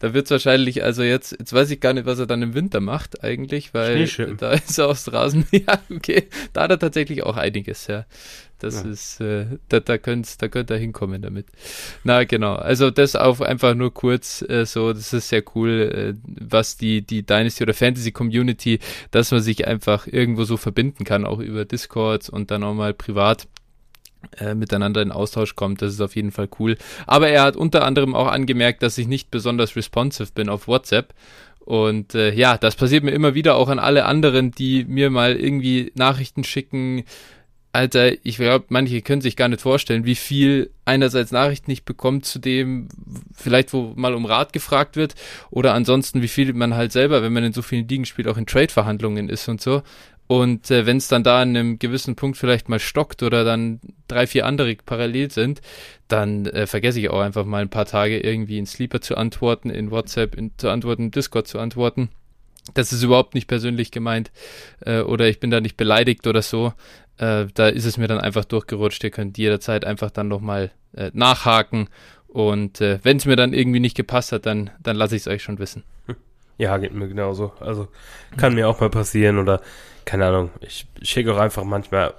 Da 0.00 0.14
wird 0.14 0.24
es 0.26 0.30
wahrscheinlich, 0.30 0.82
also 0.82 1.02
jetzt, 1.02 1.36
jetzt 1.38 1.52
weiß 1.52 1.70
ich 1.70 1.80
gar 1.80 1.92
nicht, 1.92 2.06
was 2.06 2.18
er 2.18 2.26
dann 2.26 2.42
im 2.42 2.54
Winter 2.54 2.80
macht 2.80 3.22
eigentlich, 3.22 3.72
weil 3.72 4.06
da 4.36 4.52
ist 4.52 4.78
er 4.78 4.88
aus 4.88 5.12
Rasen. 5.12 5.46
Ja, 5.52 5.80
okay, 5.90 6.28
da 6.52 6.62
hat 6.62 6.70
er 6.70 6.78
tatsächlich 6.78 7.22
auch 7.22 7.36
einiges, 7.36 7.86
ja. 7.86 8.04
Das 8.58 8.82
ja. 8.82 8.90
ist, 8.90 9.20
äh, 9.20 9.46
da, 9.68 9.80
da 9.80 9.98
könnt 9.98 10.42
da 10.42 10.48
könnt 10.48 10.70
ihr 10.70 10.76
hinkommen 10.76 11.22
damit. 11.22 11.46
Na, 12.04 12.24
genau. 12.24 12.54
Also 12.54 12.90
das 12.90 13.16
auch 13.16 13.40
einfach 13.40 13.74
nur 13.74 13.94
kurz 13.94 14.42
äh, 14.42 14.66
so, 14.66 14.92
das 14.92 15.12
ist 15.12 15.28
sehr 15.28 15.42
cool, 15.54 15.70
äh, 15.70 16.14
was 16.24 16.76
die, 16.76 17.02
die 17.02 17.24
Dynasty 17.24 17.62
oder 17.62 17.74
Fantasy 17.74 18.12
Community, 18.12 18.80
dass 19.10 19.30
man 19.30 19.40
sich 19.40 19.66
einfach 19.66 20.06
irgendwo 20.06 20.44
so 20.44 20.56
verbinden 20.56 21.04
kann, 21.04 21.24
auch 21.24 21.38
über 21.38 21.64
Discords 21.64 22.28
und 22.28 22.50
dann 22.50 22.64
auch 22.64 22.74
mal 22.74 22.94
privat 22.94 23.46
äh, 24.38 24.54
miteinander 24.54 25.00
in 25.02 25.12
Austausch 25.12 25.54
kommt. 25.54 25.80
Das 25.80 25.92
ist 25.92 26.00
auf 26.00 26.16
jeden 26.16 26.32
Fall 26.32 26.48
cool. 26.58 26.76
Aber 27.06 27.28
er 27.28 27.42
hat 27.42 27.56
unter 27.56 27.84
anderem 27.84 28.14
auch 28.14 28.26
angemerkt, 28.26 28.82
dass 28.82 28.98
ich 28.98 29.06
nicht 29.06 29.30
besonders 29.30 29.76
responsive 29.76 30.32
bin 30.34 30.48
auf 30.48 30.66
WhatsApp. 30.66 31.14
Und 31.60 32.14
äh, 32.14 32.32
ja, 32.32 32.56
das 32.56 32.76
passiert 32.76 33.04
mir 33.04 33.10
immer 33.10 33.34
wieder 33.34 33.56
auch 33.56 33.68
an 33.68 33.78
alle 33.78 34.06
anderen, 34.06 34.50
die 34.52 34.84
mir 34.84 35.10
mal 35.10 35.36
irgendwie 35.36 35.92
Nachrichten 35.94 36.42
schicken. 36.42 37.04
Alter, 37.78 38.10
ich 38.24 38.38
glaube, 38.38 38.64
manche 38.70 39.02
können 39.02 39.22
sich 39.22 39.36
gar 39.36 39.46
nicht 39.46 39.60
vorstellen, 39.60 40.04
wie 40.04 40.16
viel 40.16 40.70
einerseits 40.84 41.30
Nachrichten 41.30 41.70
ich 41.70 41.84
bekomme, 41.84 42.22
zu 42.22 42.40
dem 42.40 42.88
vielleicht 43.32 43.72
wo 43.72 43.92
mal 43.94 44.14
um 44.14 44.24
Rat 44.24 44.52
gefragt 44.52 44.96
wird 44.96 45.14
oder 45.50 45.74
ansonsten, 45.74 46.20
wie 46.20 46.26
viel 46.26 46.52
man 46.54 46.74
halt 46.74 46.90
selber, 46.90 47.22
wenn 47.22 47.32
man 47.32 47.44
in 47.44 47.52
so 47.52 47.62
vielen 47.62 47.86
Ligen 47.86 48.04
spielt, 48.04 48.26
auch 48.26 48.36
in 48.36 48.46
Trade-Verhandlungen 48.46 49.28
ist 49.28 49.48
und 49.48 49.60
so. 49.60 49.82
Und 50.26 50.72
äh, 50.72 50.86
wenn 50.86 50.96
es 50.96 51.06
dann 51.06 51.22
da 51.22 51.40
an 51.40 51.50
einem 51.50 51.78
gewissen 51.78 52.16
Punkt 52.16 52.36
vielleicht 52.36 52.68
mal 52.68 52.80
stockt 52.80 53.22
oder 53.22 53.44
dann 53.44 53.80
drei, 54.08 54.26
vier 54.26 54.44
andere 54.44 54.74
parallel 54.84 55.30
sind, 55.30 55.60
dann 56.08 56.46
äh, 56.46 56.66
vergesse 56.66 56.98
ich 56.98 57.10
auch 57.10 57.20
einfach 57.20 57.44
mal 57.44 57.62
ein 57.62 57.70
paar 57.70 57.86
Tage 57.86 58.18
irgendwie 58.18 58.58
in 58.58 58.66
Sleeper 58.66 59.00
zu 59.00 59.16
antworten, 59.16 59.70
in 59.70 59.92
WhatsApp 59.92 60.34
in, 60.34 60.50
zu 60.56 60.68
antworten, 60.68 61.04
in 61.04 61.10
Discord 61.12 61.46
zu 61.46 61.60
antworten. 61.60 62.08
Das 62.74 62.92
ist 62.92 63.02
überhaupt 63.02 63.34
nicht 63.34 63.48
persönlich 63.48 63.90
gemeint 63.90 64.30
äh, 64.80 65.00
oder 65.00 65.28
ich 65.28 65.40
bin 65.40 65.50
da 65.50 65.60
nicht 65.60 65.76
beleidigt 65.76 66.26
oder 66.26 66.42
so. 66.42 66.72
Äh, 67.16 67.46
da 67.54 67.68
ist 67.68 67.84
es 67.84 67.96
mir 67.96 68.08
dann 68.08 68.20
einfach 68.20 68.44
durchgerutscht. 68.44 69.02
Ihr 69.04 69.10
könnt 69.10 69.38
jederzeit 69.38 69.84
einfach 69.84 70.10
dann 70.10 70.28
nochmal 70.28 70.70
äh, 70.94 71.10
nachhaken 71.12 71.88
und 72.28 72.80
äh, 72.80 73.00
wenn 73.02 73.16
es 73.16 73.24
mir 73.24 73.36
dann 73.36 73.52
irgendwie 73.52 73.80
nicht 73.80 73.96
gepasst 73.96 74.32
hat, 74.32 74.46
dann, 74.46 74.70
dann 74.80 74.96
lasse 74.96 75.16
ich 75.16 75.22
es 75.22 75.28
euch 75.28 75.42
schon 75.42 75.58
wissen. 75.58 75.84
Ja, 76.60 76.76
geht 76.78 76.92
mir 76.92 77.06
genauso. 77.06 77.52
Also 77.60 77.86
kann 78.36 78.56
mir 78.56 78.68
auch 78.68 78.80
mal 78.80 78.90
passieren 78.90 79.38
oder 79.38 79.60
keine 80.04 80.26
Ahnung. 80.26 80.50
Ich 80.60 80.88
schicke 81.02 81.32
auch 81.32 81.38
einfach 81.38 81.62
manchmal 81.62 82.14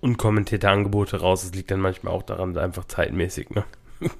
unkommentierte 0.00 0.68
Angebote 0.68 1.20
raus. 1.20 1.44
Es 1.44 1.54
liegt 1.54 1.70
dann 1.70 1.78
manchmal 1.78 2.12
auch 2.12 2.24
daran, 2.24 2.58
einfach 2.58 2.86
zeitmäßig, 2.86 3.50
ne? 3.50 3.64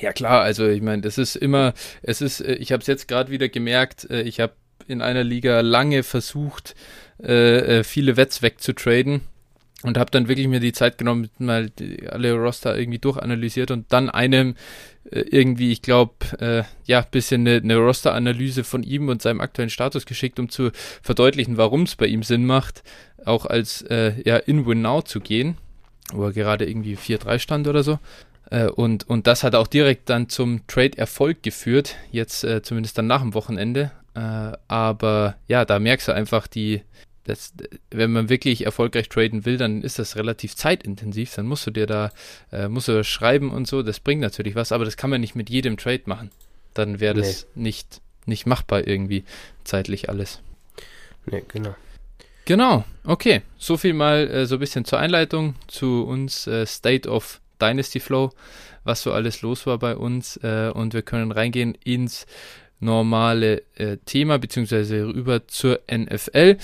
Ja 0.00 0.14
klar, 0.14 0.40
also 0.40 0.66
ich 0.66 0.80
meine, 0.80 1.02
das 1.02 1.18
ist 1.18 1.36
immer, 1.36 1.74
es 2.00 2.22
ist, 2.22 2.40
äh, 2.40 2.54
ich 2.54 2.72
habe 2.72 2.80
es 2.80 2.86
jetzt 2.86 3.06
gerade 3.06 3.30
wieder 3.30 3.50
gemerkt, 3.50 4.08
äh, 4.08 4.22
ich 4.22 4.40
habe 4.40 4.54
in 4.86 5.02
einer 5.02 5.24
Liga 5.24 5.60
lange 5.60 6.02
versucht, 6.02 6.74
äh, 7.18 7.82
viele 7.84 8.16
Wets 8.16 8.42
wegzutraden 8.42 9.22
und 9.84 9.98
habe 9.98 10.10
dann 10.10 10.28
wirklich 10.28 10.48
mir 10.48 10.60
die 10.60 10.72
Zeit 10.72 10.98
genommen, 10.98 11.28
mal 11.38 11.70
die, 11.70 12.08
alle 12.08 12.32
Roster 12.34 12.76
irgendwie 12.76 12.98
durchanalysiert 12.98 13.70
und 13.70 13.92
dann 13.92 14.08
einem 14.08 14.56
äh, 15.10 15.20
irgendwie, 15.20 15.72
ich 15.72 15.82
glaube, 15.82 16.14
äh, 16.40 16.62
ja, 16.86 17.02
bisschen 17.02 17.42
eine, 17.46 17.56
eine 17.56 17.76
Roster-Analyse 17.76 18.64
von 18.64 18.82
ihm 18.82 19.08
und 19.08 19.20
seinem 19.20 19.40
aktuellen 19.40 19.70
Status 19.70 20.06
geschickt, 20.06 20.38
um 20.38 20.48
zu 20.48 20.70
verdeutlichen, 21.02 21.58
warum 21.58 21.82
es 21.82 21.96
bei 21.96 22.06
ihm 22.06 22.22
Sinn 22.22 22.46
macht, 22.46 22.82
auch 23.24 23.44
als 23.44 23.82
äh, 23.82 24.14
ja, 24.24 24.36
In-Win-Now 24.36 25.02
zu 25.02 25.20
gehen, 25.20 25.58
wo 26.12 26.24
er 26.24 26.32
gerade 26.32 26.66
irgendwie 26.66 26.96
4-3 26.96 27.38
stand 27.38 27.68
oder 27.68 27.82
so. 27.82 27.98
Äh, 28.50 28.68
und, 28.68 29.08
und 29.08 29.26
das 29.26 29.42
hat 29.42 29.54
auch 29.54 29.66
direkt 29.66 30.08
dann 30.08 30.30
zum 30.30 30.66
Trade-Erfolg 30.66 31.42
geführt, 31.42 31.96
jetzt 32.10 32.42
äh, 32.44 32.62
zumindest 32.62 32.96
dann 32.96 33.06
nach 33.06 33.20
dem 33.20 33.34
Wochenende. 33.34 33.92
Äh, 34.14 34.52
aber 34.68 35.36
ja, 35.48 35.64
da 35.64 35.78
merkst 35.78 36.08
du 36.08 36.12
einfach 36.12 36.46
die, 36.46 36.82
das, 37.24 37.54
wenn 37.90 38.12
man 38.12 38.28
wirklich 38.28 38.64
erfolgreich 38.64 39.08
traden 39.08 39.44
will, 39.44 39.56
dann 39.56 39.82
ist 39.82 39.98
das 39.98 40.16
relativ 40.16 40.56
zeitintensiv. 40.56 41.34
Dann 41.34 41.46
musst 41.46 41.66
du 41.66 41.70
dir 41.70 41.86
da, 41.86 42.10
äh, 42.52 42.68
musst 42.68 42.88
du 42.88 42.92
das 42.92 43.06
schreiben 43.06 43.50
und 43.50 43.66
so. 43.66 43.82
Das 43.82 44.00
bringt 44.00 44.20
natürlich 44.20 44.54
was, 44.54 44.72
aber 44.72 44.84
das 44.84 44.96
kann 44.96 45.10
man 45.10 45.20
nicht 45.20 45.34
mit 45.34 45.50
jedem 45.50 45.76
Trade 45.76 46.02
machen. 46.06 46.30
Dann 46.74 47.00
wäre 47.00 47.14
das 47.14 47.46
nee. 47.54 47.64
nicht, 47.64 48.00
nicht 48.26 48.46
machbar 48.46 48.86
irgendwie 48.86 49.24
zeitlich 49.64 50.08
alles. 50.08 50.40
Nee, 51.26 51.42
genau. 51.48 51.74
Genau, 52.44 52.84
okay. 53.04 53.40
So 53.56 53.78
viel 53.78 53.94
mal 53.94 54.28
äh, 54.28 54.46
so 54.46 54.56
ein 54.56 54.60
bisschen 54.60 54.84
zur 54.84 54.98
Einleitung 54.98 55.54
zu 55.66 56.04
uns 56.04 56.46
äh, 56.46 56.66
State 56.66 57.08
of 57.08 57.40
Dynasty 57.60 58.00
Flow, 58.00 58.32
was 58.84 59.02
so 59.02 59.12
alles 59.12 59.40
los 59.40 59.66
war 59.66 59.78
bei 59.78 59.96
uns. 59.96 60.36
Äh, 60.42 60.70
und 60.74 60.92
wir 60.92 61.02
können 61.02 61.32
reingehen 61.32 61.74
ins 61.84 62.26
normale 62.80 63.62
äh, 63.76 63.96
Thema, 64.04 64.38
beziehungsweise 64.38 65.06
rüber 65.06 65.46
zur 65.48 65.80
NFL. 65.90 66.58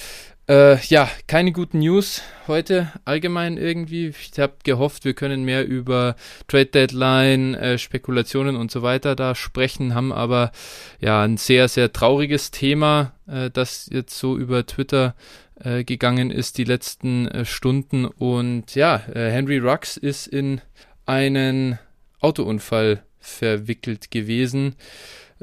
Äh, 0.50 0.79
ja, 0.87 1.09
keine 1.29 1.52
guten 1.52 1.79
News 1.79 2.23
heute 2.49 2.93
allgemein 3.05 3.57
irgendwie. 3.57 4.09
Ich 4.09 4.37
habe 4.40 4.55
gehofft, 4.64 5.05
wir 5.05 5.14
können 5.14 5.45
mehr 5.45 5.64
über 5.64 6.17
Trade 6.49 6.67
Deadline, 6.67 7.55
äh, 7.55 7.79
Spekulationen 7.79 8.57
und 8.57 8.73
so 8.73 8.83
weiter 8.83 9.14
da 9.14 9.37
sprechen, 9.37 9.95
haben 9.95 10.12
aber 10.12 10.50
ja 10.99 11.23
ein 11.23 11.37
sehr, 11.37 11.69
sehr 11.69 11.93
trauriges 11.93 12.50
Thema, 12.50 13.12
äh, 13.29 13.49
das 13.50 13.88
jetzt 13.93 14.19
so 14.19 14.37
über 14.37 14.67
Twitter 14.67 15.14
äh, 15.62 15.85
gegangen 15.85 16.33
ist 16.33 16.59
die 16.59 16.64
letzten 16.64 17.29
äh, 17.29 17.45
Stunden. 17.45 18.05
Und 18.05 18.75
ja, 18.75 19.00
Henry 19.14 19.59
Rux 19.59 19.97
ist 19.97 20.26
in 20.26 20.61
einen 21.07 21.79
Autounfall 22.19 23.05
verwickelt 23.21 24.11
gewesen 24.11 24.75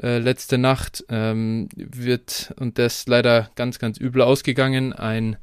äh, 0.02 0.18
letzte 0.18 0.58
Nacht 0.58 1.04
ähm, 1.08 1.68
wird 1.74 2.54
und 2.58 2.78
das 2.78 3.06
leider 3.06 3.50
ganz, 3.56 3.78
ganz 3.78 3.98
übel 3.98 4.22
ausgegangen. 4.22 4.92
Ein 4.92 5.36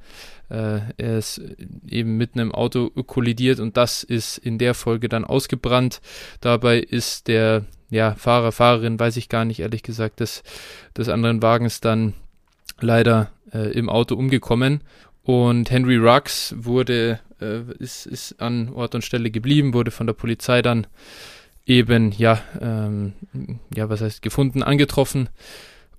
äh, 0.49 0.79
er 0.97 1.17
ist 1.17 1.41
eben 1.87 2.17
mitten 2.17 2.39
im 2.39 2.53
Auto 2.53 2.89
kollidiert 2.89 3.59
und 3.59 3.77
das 3.77 4.03
ist 4.03 4.37
in 4.37 4.57
der 4.57 4.73
Folge 4.73 5.09
dann 5.09 5.25
ausgebrannt. 5.25 6.01
Dabei 6.39 6.79
ist 6.79 7.27
der 7.27 7.65
ja, 7.89 8.15
Fahrer, 8.15 8.51
Fahrerin, 8.51 8.99
weiß 8.99 9.17
ich 9.17 9.29
gar 9.29 9.45
nicht, 9.45 9.59
ehrlich 9.59 9.83
gesagt, 9.83 10.19
des, 10.19 10.43
des 10.97 11.09
anderen 11.09 11.41
Wagens 11.41 11.81
dann 11.81 12.13
leider 12.79 13.31
äh, 13.53 13.71
im 13.71 13.89
Auto 13.89 14.15
umgekommen. 14.15 14.81
Und 15.23 15.71
Henry 15.71 15.97
Rux 15.97 16.53
wurde, 16.57 17.19
äh, 17.41 17.61
ist, 17.79 18.05
ist 18.05 18.39
an 18.39 18.69
Ort 18.69 18.95
und 18.95 19.03
Stelle 19.03 19.31
geblieben, 19.31 19.73
wurde 19.73 19.91
von 19.91 20.07
der 20.07 20.13
Polizei 20.13 20.61
dann 20.61 20.85
eben, 21.65 22.11
ja, 22.11 22.41
ähm, 22.61 23.13
ja, 23.75 23.89
was 23.89 24.01
heißt, 24.01 24.21
gefunden, 24.21 24.63
angetroffen. 24.63 25.29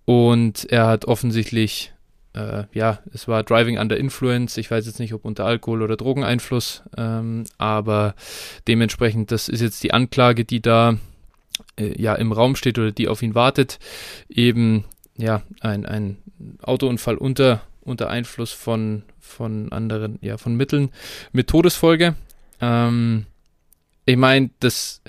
Und 0.04 0.64
er 0.70 0.86
hat 0.86 1.06
offensichtlich, 1.06 1.92
äh, 2.32 2.64
ja, 2.72 3.00
es 3.12 3.26
war 3.26 3.42
Driving 3.42 3.78
under 3.78 3.96
Influence. 3.96 4.56
Ich 4.56 4.70
weiß 4.70 4.86
jetzt 4.86 5.00
nicht, 5.00 5.12
ob 5.12 5.24
unter 5.24 5.44
Alkohol- 5.44 5.82
oder 5.82 5.96
Drogeneinfluss, 5.96 6.82
ähm, 6.96 7.44
aber 7.58 8.14
dementsprechend, 8.68 9.32
das 9.32 9.48
ist 9.48 9.60
jetzt 9.60 9.82
die 9.82 9.92
Anklage, 9.92 10.44
die 10.44 10.62
da 10.62 10.96
äh, 11.76 12.00
ja 12.00 12.14
im 12.14 12.32
Raum 12.32 12.54
steht 12.56 12.78
oder 12.78 12.92
die 12.92 13.08
auf 13.08 13.22
ihn 13.22 13.34
wartet. 13.34 13.78
Eben, 14.28 14.84
ja, 15.16 15.42
ein, 15.60 15.86
ein 15.86 16.18
Autounfall 16.62 17.16
unter, 17.16 17.62
unter 17.80 18.08
Einfluss 18.08 18.52
von, 18.52 19.02
von 19.18 19.72
anderen, 19.72 20.18
ja, 20.20 20.36
von 20.38 20.56
Mitteln 20.56 20.90
mit 21.32 21.48
Todesfolge. 21.48 22.14
Ähm, 22.60 23.26
ich 24.04 24.16
meine, 24.16 24.50
das 24.60 25.02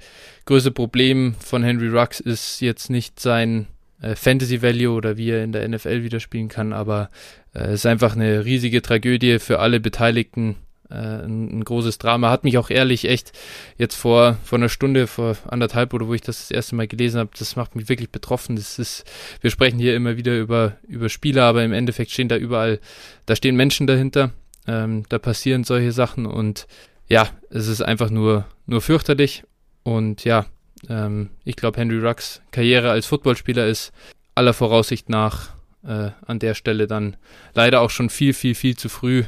größte 0.48 0.72
Problem 0.72 1.36
von 1.39 1.62
Henry 1.62 1.89
Rux 1.89 2.20
ist 2.20 2.62
jetzt 2.62 2.89
nicht 2.89 3.20
sein 3.20 3.68
äh, 4.01 4.16
Fantasy 4.16 4.62
Value 4.62 4.96
oder 4.96 5.18
wie 5.18 5.30
er 5.30 5.44
in 5.44 5.51
der 5.51 5.68
NFL 5.68 6.04
wieder 6.04 6.20
spielen 6.20 6.48
kann, 6.48 6.74
aber 6.74 7.10
äh, 7.54 7.66
es 7.66 7.82
ist 7.82 7.86
einfach 7.86 8.16
eine 8.16 8.46
riesige 8.46 8.82
Tragödie 8.82 9.39
für 9.39 9.60
alle 9.60 9.80
Beteiligten. 9.80 10.56
Äh, 10.89 11.25
ein, 11.25 11.60
ein, 11.60 11.63
großes 11.66 11.98
Drama. 11.98 12.30
Hat 12.30 12.46
mich 12.46 12.58
auch 12.58 12.70
ehrlich 12.70 13.10
echt 13.10 13.34
jetzt 13.77 13.96
vor, 13.96 14.38
vor 14.46 14.58
einer 14.58 14.70
Stunde, 14.70 15.08
vor 15.08 15.36
anderthalb 15.48 15.94
oder 15.94 16.08
wo 16.08 16.13
ich 16.13 16.22
das 16.22 16.39
das 16.39 16.51
erste 16.51 16.75
Mal 16.75 16.88
gelesen 16.88 17.20
habe, 17.20 17.32
das 17.38 17.58
macht 17.58 17.75
mich 17.75 17.89
wirklich 17.89 18.10
betroffen. 18.10 18.56
Das 18.56 18.80
ist, 18.80 19.04
wir 19.42 19.51
sprechen 19.51 19.80
hier 19.80 19.98
immer 19.98 20.16
wieder 20.16 20.39
über, 20.39 20.77
über 20.88 21.10
Spieler, 21.10 21.44
aber 21.44 21.66
im 21.66 21.74
Endeffekt 21.74 22.12
stehen 22.12 22.30
da 22.30 22.38
überall, 22.38 22.80
da 23.25 23.36
stehen 23.36 23.58
Menschen 23.58 23.86
dahinter. 23.86 24.32
Ähm, 24.66 25.04
da 25.10 25.20
passieren 25.20 25.66
solche 25.66 25.92
Sachen 25.92 26.25
und 26.25 26.68
ja, 27.10 27.27
es 27.50 27.68
ist 27.68 27.82
einfach 27.82 28.10
nur, 28.10 28.46
nur 28.66 28.82
fürchterlich 28.82 29.44
und 29.88 30.25
ja, 30.25 30.46
ähm, 30.89 31.29
ich 31.46 31.56
glaube, 31.56 31.79
Henry 31.79 32.06
Rux 32.06 32.41
Karriere 32.51 32.91
als 32.91 33.06
Footballspieler 33.06 33.67
ist 33.67 33.94
aller 34.36 34.51
Voraussicht 34.51 35.08
nach 35.08 35.51
äh, 35.86 36.12
an 36.25 36.39
der 36.39 36.56
Stelle 36.56 36.88
dann 36.88 37.15
leider 37.53 37.79
auch 37.79 37.89
schon 37.89 38.10
viel, 38.10 38.34
viel, 38.34 38.53
viel 38.53 38.75
zu 38.75 38.89
früh 38.89 39.24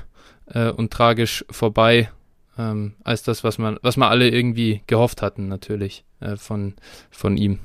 äh, 0.47 0.69
und 0.69 0.91
tragisch 0.91 1.45
vorbei, 1.49 2.11
ähm, 2.57 2.95
als 3.05 3.23
das, 3.23 3.45
was 3.45 3.57
man, 3.57 3.79
was 3.83 3.95
wir 3.95 4.09
alle 4.09 4.27
irgendwie 4.27 4.81
gehofft 4.85 5.21
hatten, 5.21 5.47
natürlich, 5.47 6.03
äh, 6.19 6.35
von, 6.35 6.73
von 7.09 7.37
ihm. 7.37 7.59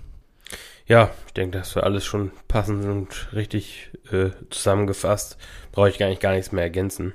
Ja, 0.87 1.11
ich 1.27 1.33
denke, 1.33 1.59
das 1.59 1.75
war 1.75 1.83
alles 1.83 2.05
schon 2.05 2.31
passend 2.47 2.85
und 2.85 3.33
richtig 3.33 3.91
äh, 4.13 4.31
zusammengefasst. 4.51 5.37
Brauche 5.73 5.89
ich 5.89 5.99
gar 5.99 6.11
nicht 6.11 6.21
gar 6.21 6.35
nichts 6.35 6.53
mehr 6.53 6.63
ergänzen. 6.63 7.13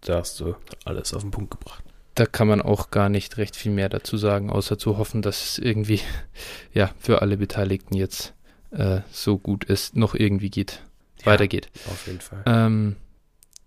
Da 0.00 0.16
hast 0.16 0.40
du 0.40 0.56
alles 0.84 1.14
auf 1.14 1.22
den 1.22 1.30
Punkt 1.30 1.52
gebracht 1.52 1.84
da 2.14 2.26
kann 2.26 2.48
man 2.48 2.60
auch 2.60 2.90
gar 2.90 3.08
nicht 3.08 3.36
recht 3.38 3.56
viel 3.56 3.72
mehr 3.72 3.88
dazu 3.88 4.16
sagen, 4.16 4.50
außer 4.50 4.78
zu 4.78 4.98
hoffen, 4.98 5.22
dass 5.22 5.52
es 5.52 5.58
irgendwie 5.58 6.00
ja 6.74 6.90
für 6.98 7.22
alle 7.22 7.36
Beteiligten 7.36 7.94
jetzt 7.94 8.34
äh, 8.70 9.00
so 9.10 9.38
gut 9.38 9.64
ist, 9.64 9.96
noch 9.96 10.14
irgendwie 10.14 10.50
geht, 10.50 10.82
ja, 11.20 11.26
weitergeht. 11.26 11.68
Auf 11.86 12.06
jeden 12.06 12.20
Fall. 12.20 12.42
Ähm, 12.46 12.96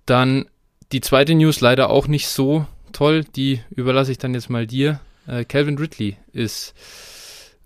dann 0.06 0.46
die 0.92 1.02
zweite 1.02 1.36
News 1.36 1.62
leider 1.62 1.90
auch 1.90 2.08
nicht 2.08 2.28
so 2.28 2.66
toll, 2.92 3.24
die 3.36 3.62
überlasse 3.72 4.12
ich 4.12 4.18
dann 4.18 4.34
jetzt 4.34 4.50
mal 4.50 4.68
dir. 4.68 5.00
Äh, 5.28 5.46
Calvin 5.46 5.78
Ridley 5.78 6.18
ist 6.32 6.74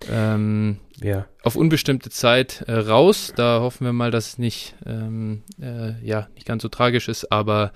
ähm, 0.08 0.78
ja. 1.02 1.26
auf 1.42 1.56
unbestimmte 1.56 2.10
Zeit 2.10 2.62
äh, 2.66 2.74
raus. 2.74 3.32
Da 3.36 3.60
hoffen 3.60 3.84
wir 3.84 3.92
mal, 3.92 4.10
dass 4.10 4.28
es 4.28 4.38
nicht, 4.38 4.74
ähm, 4.86 5.42
äh, 5.60 6.00
ja, 6.04 6.28
nicht 6.34 6.46
ganz 6.46 6.62
so 6.62 6.68
tragisch 6.68 7.08
ist, 7.08 7.30
aber 7.32 7.72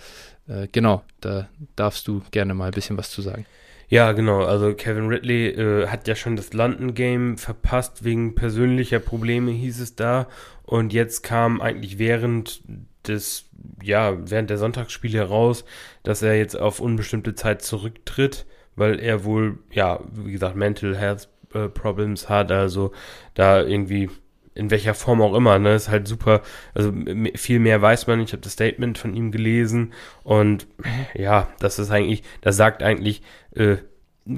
äh, 0.48 0.68
genau, 0.70 1.02
da 1.20 1.48
darfst 1.76 2.08
du 2.08 2.22
gerne 2.30 2.54
mal 2.54 2.66
ein 2.66 2.72
bisschen 2.72 2.96
was 2.96 3.10
zu 3.10 3.22
sagen. 3.22 3.46
Ja, 3.88 4.12
genau. 4.12 4.44
Also 4.44 4.72
Kevin 4.72 5.08
Ridley 5.08 5.48
äh, 5.48 5.86
hat 5.88 6.08
ja 6.08 6.14
schon 6.14 6.34
das 6.34 6.54
London-Game 6.54 7.36
verpasst 7.36 8.04
wegen 8.04 8.34
persönlicher 8.34 9.00
Probleme, 9.00 9.50
hieß 9.50 9.80
es 9.80 9.96
da. 9.96 10.28
Und 10.62 10.94
jetzt 10.94 11.22
kam 11.22 11.60
eigentlich 11.60 11.98
während 11.98 12.62
des, 13.06 13.50
ja, 13.82 14.16
während 14.30 14.48
der 14.48 14.56
Sonntagsspiele 14.56 15.18
heraus, 15.18 15.64
dass 16.04 16.22
er 16.22 16.36
jetzt 16.36 16.58
auf 16.58 16.80
unbestimmte 16.80 17.34
Zeit 17.34 17.60
zurücktritt, 17.60 18.46
weil 18.76 18.98
er 18.98 19.24
wohl, 19.24 19.58
ja, 19.70 20.00
wie 20.12 20.32
gesagt, 20.32 20.56
Mental 20.56 20.96
Health 20.96 21.28
äh, 21.52 21.68
Problems 21.68 22.30
hat, 22.30 22.50
also 22.50 22.92
da 23.34 23.62
irgendwie 23.62 24.08
in 24.54 24.70
welcher 24.70 24.94
Form 24.94 25.22
auch 25.22 25.34
immer, 25.34 25.58
ne, 25.58 25.74
ist 25.74 25.88
halt 25.88 26.06
super, 26.06 26.42
also 26.74 26.92
viel 27.34 27.58
mehr 27.58 27.80
weiß 27.80 28.06
man 28.06 28.20
ich 28.20 28.32
habe 28.32 28.42
das 28.42 28.52
Statement 28.52 28.98
von 28.98 29.14
ihm 29.14 29.32
gelesen 29.32 29.92
und 30.24 30.66
ja, 31.14 31.48
das 31.58 31.78
ist 31.78 31.90
eigentlich, 31.90 32.22
das 32.40 32.56
sagt 32.56 32.82
eigentlich, 32.82 33.22
äh, 33.54 33.76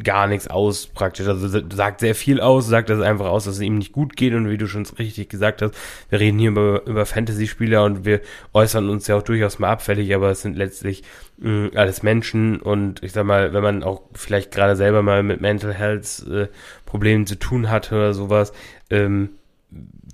gar 0.02 0.26
nichts 0.26 0.48
aus 0.48 0.86
praktisch. 0.86 1.26
Also 1.26 1.46
sagt 1.48 2.00
sehr 2.00 2.14
viel 2.14 2.40
aus, 2.40 2.66
sagt 2.66 2.88
das 2.88 3.00
einfach 3.00 3.26
aus, 3.26 3.44
dass 3.44 3.56
es 3.56 3.60
ihm 3.60 3.78
nicht 3.78 3.92
gut 3.92 4.16
geht 4.16 4.32
und 4.34 4.48
wie 4.48 4.56
du 4.56 4.66
schon 4.66 4.86
richtig 4.98 5.28
gesagt 5.28 5.62
hast, 5.62 5.74
wir 6.08 6.20
reden 6.20 6.38
hier 6.38 6.50
über, 6.50 6.86
über 6.86 7.06
Fantasy-Spieler 7.06 7.84
und 7.84 8.04
wir 8.04 8.20
äußern 8.52 8.88
uns 8.88 9.06
ja 9.06 9.16
auch 9.16 9.22
durchaus 9.22 9.58
mal 9.58 9.70
abfällig, 9.70 10.14
aber 10.14 10.30
es 10.30 10.42
sind 10.42 10.56
letztlich 10.56 11.02
mh, 11.38 11.70
alles 11.74 12.02
Menschen 12.02 12.60
und 12.60 13.02
ich 13.02 13.12
sag 13.12 13.26
mal, 13.26 13.52
wenn 13.52 13.62
man 13.62 13.82
auch 13.82 14.02
vielleicht 14.14 14.52
gerade 14.52 14.76
selber 14.76 15.02
mal 15.02 15.22
mit 15.22 15.40
Mental 15.40 15.74
Health 15.74 16.24
äh, 16.30 16.48
Problemen 16.86 17.26
zu 17.26 17.38
tun 17.38 17.70
hatte 17.70 17.94
oder 17.94 18.14
sowas, 18.14 18.52
ähm, 18.90 19.30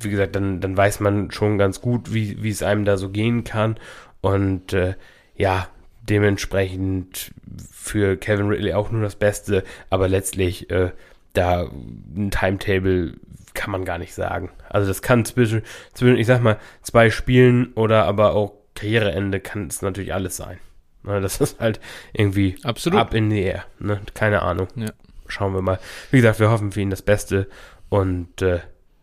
wie 0.00 0.10
gesagt, 0.10 0.36
dann, 0.36 0.60
dann 0.60 0.76
weiß 0.76 1.00
man 1.00 1.30
schon 1.30 1.58
ganz 1.58 1.80
gut, 1.80 2.12
wie, 2.12 2.42
wie 2.42 2.50
es 2.50 2.62
einem 2.62 2.84
da 2.84 2.96
so 2.96 3.10
gehen 3.10 3.44
kann 3.44 3.76
und 4.20 4.72
äh, 4.72 4.94
ja, 5.36 5.68
dementsprechend 6.02 7.32
für 7.70 8.16
Kevin 8.16 8.48
Ridley 8.48 8.74
auch 8.74 8.90
nur 8.90 9.02
das 9.02 9.16
Beste, 9.16 9.64
aber 9.88 10.08
letztlich 10.08 10.70
äh, 10.70 10.90
da 11.32 11.62
ein 11.62 12.30
Timetable 12.30 13.14
kann 13.54 13.70
man 13.70 13.84
gar 13.84 13.98
nicht 13.98 14.14
sagen. 14.14 14.50
Also 14.68 14.88
das 14.88 15.02
kann 15.02 15.24
zwischen, 15.24 15.62
zwischen, 15.92 16.16
ich 16.16 16.26
sag 16.26 16.42
mal, 16.42 16.58
zwei 16.82 17.10
Spielen 17.10 17.72
oder 17.74 18.04
aber 18.04 18.34
auch 18.34 18.54
Karriereende 18.74 19.40
kann 19.40 19.66
es 19.66 19.82
natürlich 19.82 20.14
alles 20.14 20.36
sein. 20.36 20.58
Ne, 21.02 21.20
das 21.20 21.40
ist 21.40 21.60
halt 21.60 21.80
irgendwie 22.12 22.56
Absolut. 22.62 22.98
up 22.98 23.14
in 23.14 23.30
the 23.30 23.40
air. 23.40 23.64
Ne? 23.78 24.00
Keine 24.14 24.42
Ahnung. 24.42 24.68
Ja. 24.76 24.90
Schauen 25.28 25.54
wir 25.54 25.62
mal. 25.62 25.78
Wie 26.10 26.18
gesagt, 26.18 26.40
wir 26.40 26.50
hoffen 26.50 26.72
für 26.72 26.80
ihn 26.80 26.90
das 26.90 27.02
Beste 27.02 27.48
und 27.88 28.42
äh, 28.42 28.60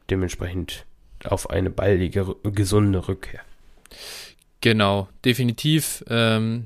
dementsprechend 0.09 0.85
auf 1.27 1.49
eine 1.49 1.69
baldige, 1.69 2.35
gesunde 2.43 3.07
Rückkehr. 3.07 3.41
Genau, 4.61 5.07
definitiv. 5.23 6.03
Ähm, 6.09 6.65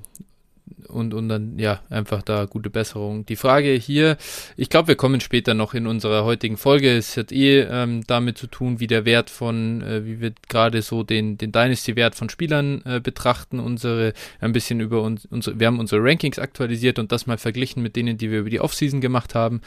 und, 0.92 1.14
und 1.14 1.30
dann, 1.30 1.58
ja, 1.58 1.82
einfach 1.90 2.22
da 2.22 2.46
gute 2.46 2.70
Besserung. 2.70 3.26
Die 3.26 3.36
Frage 3.36 3.72
hier, 3.72 4.18
ich 4.58 4.70
glaube, 4.70 4.90
wir 4.90 4.96
kommen 4.96 5.22
später 5.22 5.54
noch 5.54 5.74
in 5.74 5.88
unserer 5.88 6.24
heutigen 6.24 6.58
Folge. 6.58 6.96
Es 6.96 7.18
hat 7.18 7.32
eh 7.32 7.62
ähm, 7.62 8.04
damit 8.08 8.38
zu 8.38 8.48
tun, 8.48 8.80
wie 8.80 8.88
der 8.88 9.06
Wert 9.06 9.30
von, 9.30 9.82
äh, 9.82 10.06
wie 10.06 10.22
wir 10.22 10.34
gerade 10.50 10.82
so 10.82 11.04
den, 11.04 11.38
den 11.38 11.52
Dynasty-Wert 11.52 12.16
von 12.16 12.30
Spielern 12.30 12.82
äh, 12.86 13.00
betrachten. 13.00 13.60
Unsere, 13.60 14.14
ein 14.40 14.52
bisschen 14.52 14.80
über 14.80 15.02
uns, 15.02 15.26
unsere, 15.26 15.60
wir 15.60 15.68
haben 15.68 15.80
unsere 15.80 16.04
Rankings 16.04 16.40
aktualisiert 16.40 17.00
und 17.00 17.12
das 17.12 17.28
mal 17.28 17.38
verglichen 17.38 17.82
mit 17.82 17.96
denen, 17.96 18.18
die 18.18 18.30
wir 18.30 18.40
über 18.40 18.50
die 18.50 18.60
Offseason 18.60 19.02
gemacht 19.02 19.36
haben. 19.36 19.62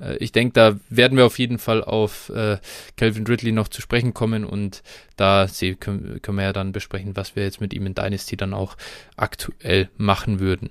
Äh, 0.00 0.16
ich 0.18 0.32
denke, 0.32 0.52
da 0.54 0.78
werden 0.88 1.18
wir 1.18 1.26
auf 1.26 1.38
jeden 1.38 1.58
Fall 1.58 1.82
auf 1.82 2.30
äh, 2.30 2.58
Calvin 2.96 3.26
Ridley 3.26 3.52
noch 3.52 3.68
zu 3.68 3.82
sprechen 3.82 4.14
kommen 4.14 4.44
und 4.44 4.82
da 5.16 5.48
sie, 5.48 5.74
können, 5.74 6.22
können 6.22 6.38
wir 6.38 6.44
ja 6.44 6.52
dann 6.52 6.72
besprechen, 6.72 7.16
was 7.16 7.34
wir 7.34 7.42
jetzt 7.42 7.60
mit 7.60 7.74
ihm 7.74 7.86
in 7.86 7.94
Dynasty 7.94 8.36
dann 8.36 8.54
auch 8.54 8.76
aktuell 9.16 9.88
machen 9.96 10.38
würden. 10.40 10.67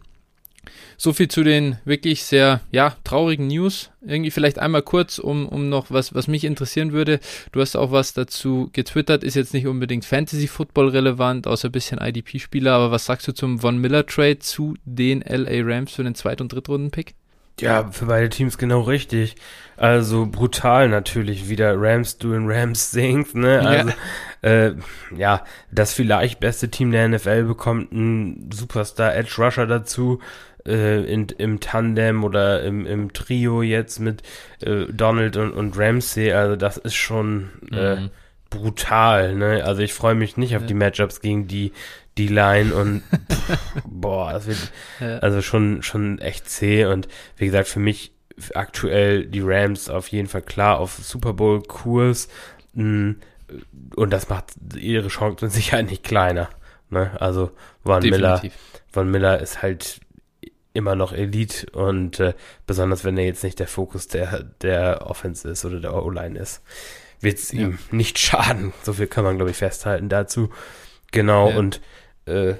So 0.97 1.13
viel 1.13 1.27
zu 1.27 1.43
den 1.43 1.77
wirklich 1.85 2.23
sehr, 2.23 2.61
ja, 2.71 2.95
traurigen 3.03 3.47
News. 3.47 3.91
Irgendwie 4.05 4.31
vielleicht 4.31 4.59
einmal 4.59 4.81
kurz, 4.81 5.19
um, 5.19 5.47
um 5.47 5.69
noch 5.69 5.91
was, 5.91 6.13
was 6.15 6.27
mich 6.27 6.43
interessieren 6.43 6.91
würde. 6.91 7.19
Du 7.51 7.61
hast 7.61 7.75
auch 7.75 7.91
was 7.91 8.13
dazu 8.13 8.69
getwittert, 8.73 9.23
ist 9.23 9.35
jetzt 9.35 9.53
nicht 9.53 9.67
unbedingt 9.67 10.05
Fantasy 10.05 10.47
Football 10.47 10.89
relevant, 10.89 11.47
außer 11.47 11.69
ein 11.69 11.73
bisschen 11.73 11.99
IDP-Spieler, 11.99 12.73
aber 12.73 12.91
was 12.91 13.05
sagst 13.05 13.27
du 13.27 13.33
zum 13.33 13.59
Von 13.59 13.79
Miller 13.79 14.05
Trade 14.05 14.39
zu 14.39 14.75
den 14.85 15.21
LA 15.21 15.61
Rams 15.63 15.93
für 15.93 16.03
den 16.03 16.15
Zweit- 16.15 16.41
und 16.41 16.53
Drittrunden-Pick? 16.53 17.15
Ja, 17.59 17.89
für 17.91 18.05
beide 18.05 18.29
Teams 18.29 18.57
genau 18.57 18.81
richtig. 18.81 19.35
Also 19.77 20.27
brutal 20.27 20.89
natürlich, 20.89 21.49
wie 21.49 21.55
der 21.55 21.79
Rams 21.79 22.17
doing 22.17 22.49
Rams 22.49 22.91
singt, 22.91 23.33
ne? 23.33 23.59
Also, 23.59 23.89
ja. 23.89 23.95
Äh, 24.43 24.75
ja, 25.15 25.43
das 25.71 25.93
vielleicht 25.93 26.39
beste 26.39 26.69
Team 26.69 26.91
der 26.91 27.07
NFL 27.07 27.43
bekommt 27.45 27.91
einen 27.91 28.51
Superstar 28.51 29.15
Edge 29.15 29.33
Rusher 29.37 29.65
dazu, 29.65 30.19
äh, 30.67 31.03
in, 31.03 31.27
im 31.37 31.59
Tandem 31.59 32.23
oder 32.23 32.63
im, 32.63 32.85
im 32.85 33.13
Trio 33.13 33.61
jetzt 33.61 33.99
mit 33.99 34.21
äh, 34.61 34.85
Donald 34.91 35.37
und, 35.37 35.51
und 35.51 35.77
Ramsey. 35.77 36.31
Also 36.31 36.55
das 36.55 36.77
ist 36.77 36.95
schon 36.95 37.49
äh, 37.71 37.95
mhm. 37.95 38.09
brutal, 38.49 39.35
ne? 39.35 39.63
Also 39.63 39.81
ich 39.81 39.93
freue 39.93 40.15
mich 40.15 40.37
nicht 40.37 40.55
auf 40.55 40.63
ja. 40.63 40.67
die 40.67 40.73
Matchups 40.73 41.21
gegen 41.21 41.47
die 41.47 41.71
die 42.17 42.27
Line 42.27 42.73
und 42.73 43.03
pff, 43.31 43.57
boah, 43.85 44.33
das 44.33 44.47
wird 44.47 44.71
ja. 44.99 45.19
also 45.19 45.41
schon, 45.41 45.83
schon 45.83 46.19
echt 46.19 46.49
zäh 46.49 46.85
und 46.85 47.07
wie 47.37 47.45
gesagt, 47.45 47.67
für 47.67 47.79
mich 47.79 48.11
aktuell 48.53 49.25
die 49.25 49.41
Rams 49.41 49.89
auf 49.89 50.07
jeden 50.09 50.27
Fall 50.27 50.41
klar 50.41 50.79
auf 50.79 50.99
Super 51.01 51.33
Bowl 51.33 51.61
Kurs 51.61 52.27
mm, 52.73 53.11
und 53.95 54.09
das 54.11 54.29
macht 54.29 54.53
ihre 54.75 55.07
Chance 55.07 55.45
mit 55.45 55.53
Sicherheit 55.53 55.89
nicht 55.89 56.03
kleiner. 56.03 56.49
Ne? 56.89 57.11
Also 57.19 57.51
Von 57.83 58.03
Miller, 58.03 58.41
Von 58.91 59.09
Miller 59.09 59.39
ist 59.39 59.61
halt 59.61 59.99
immer 60.77 60.95
noch 60.95 61.11
Elite 61.11 61.69
und 61.71 62.19
äh, 62.19 62.33
besonders 62.65 63.03
wenn 63.03 63.17
er 63.17 63.25
jetzt 63.25 63.43
nicht 63.43 63.59
der 63.59 63.67
Fokus 63.67 64.07
der, 64.07 64.43
der 64.61 65.07
Offense 65.07 65.49
ist 65.49 65.65
oder 65.65 65.79
der 65.79 65.93
O-Line 65.93 66.39
ist, 66.39 66.61
wird 67.19 67.39
es 67.39 67.51
ja. 67.51 67.61
ihm 67.61 67.79
nicht 67.91 68.19
schaden. 68.19 68.73
So 68.83 68.93
viel 68.93 69.07
kann 69.07 69.23
man, 69.23 69.35
glaube 69.35 69.51
ich, 69.51 69.57
festhalten 69.57 70.07
dazu. 70.09 70.49
Genau, 71.11 71.49
ja. 71.49 71.57
und 71.57 71.81
äh, 72.25 72.55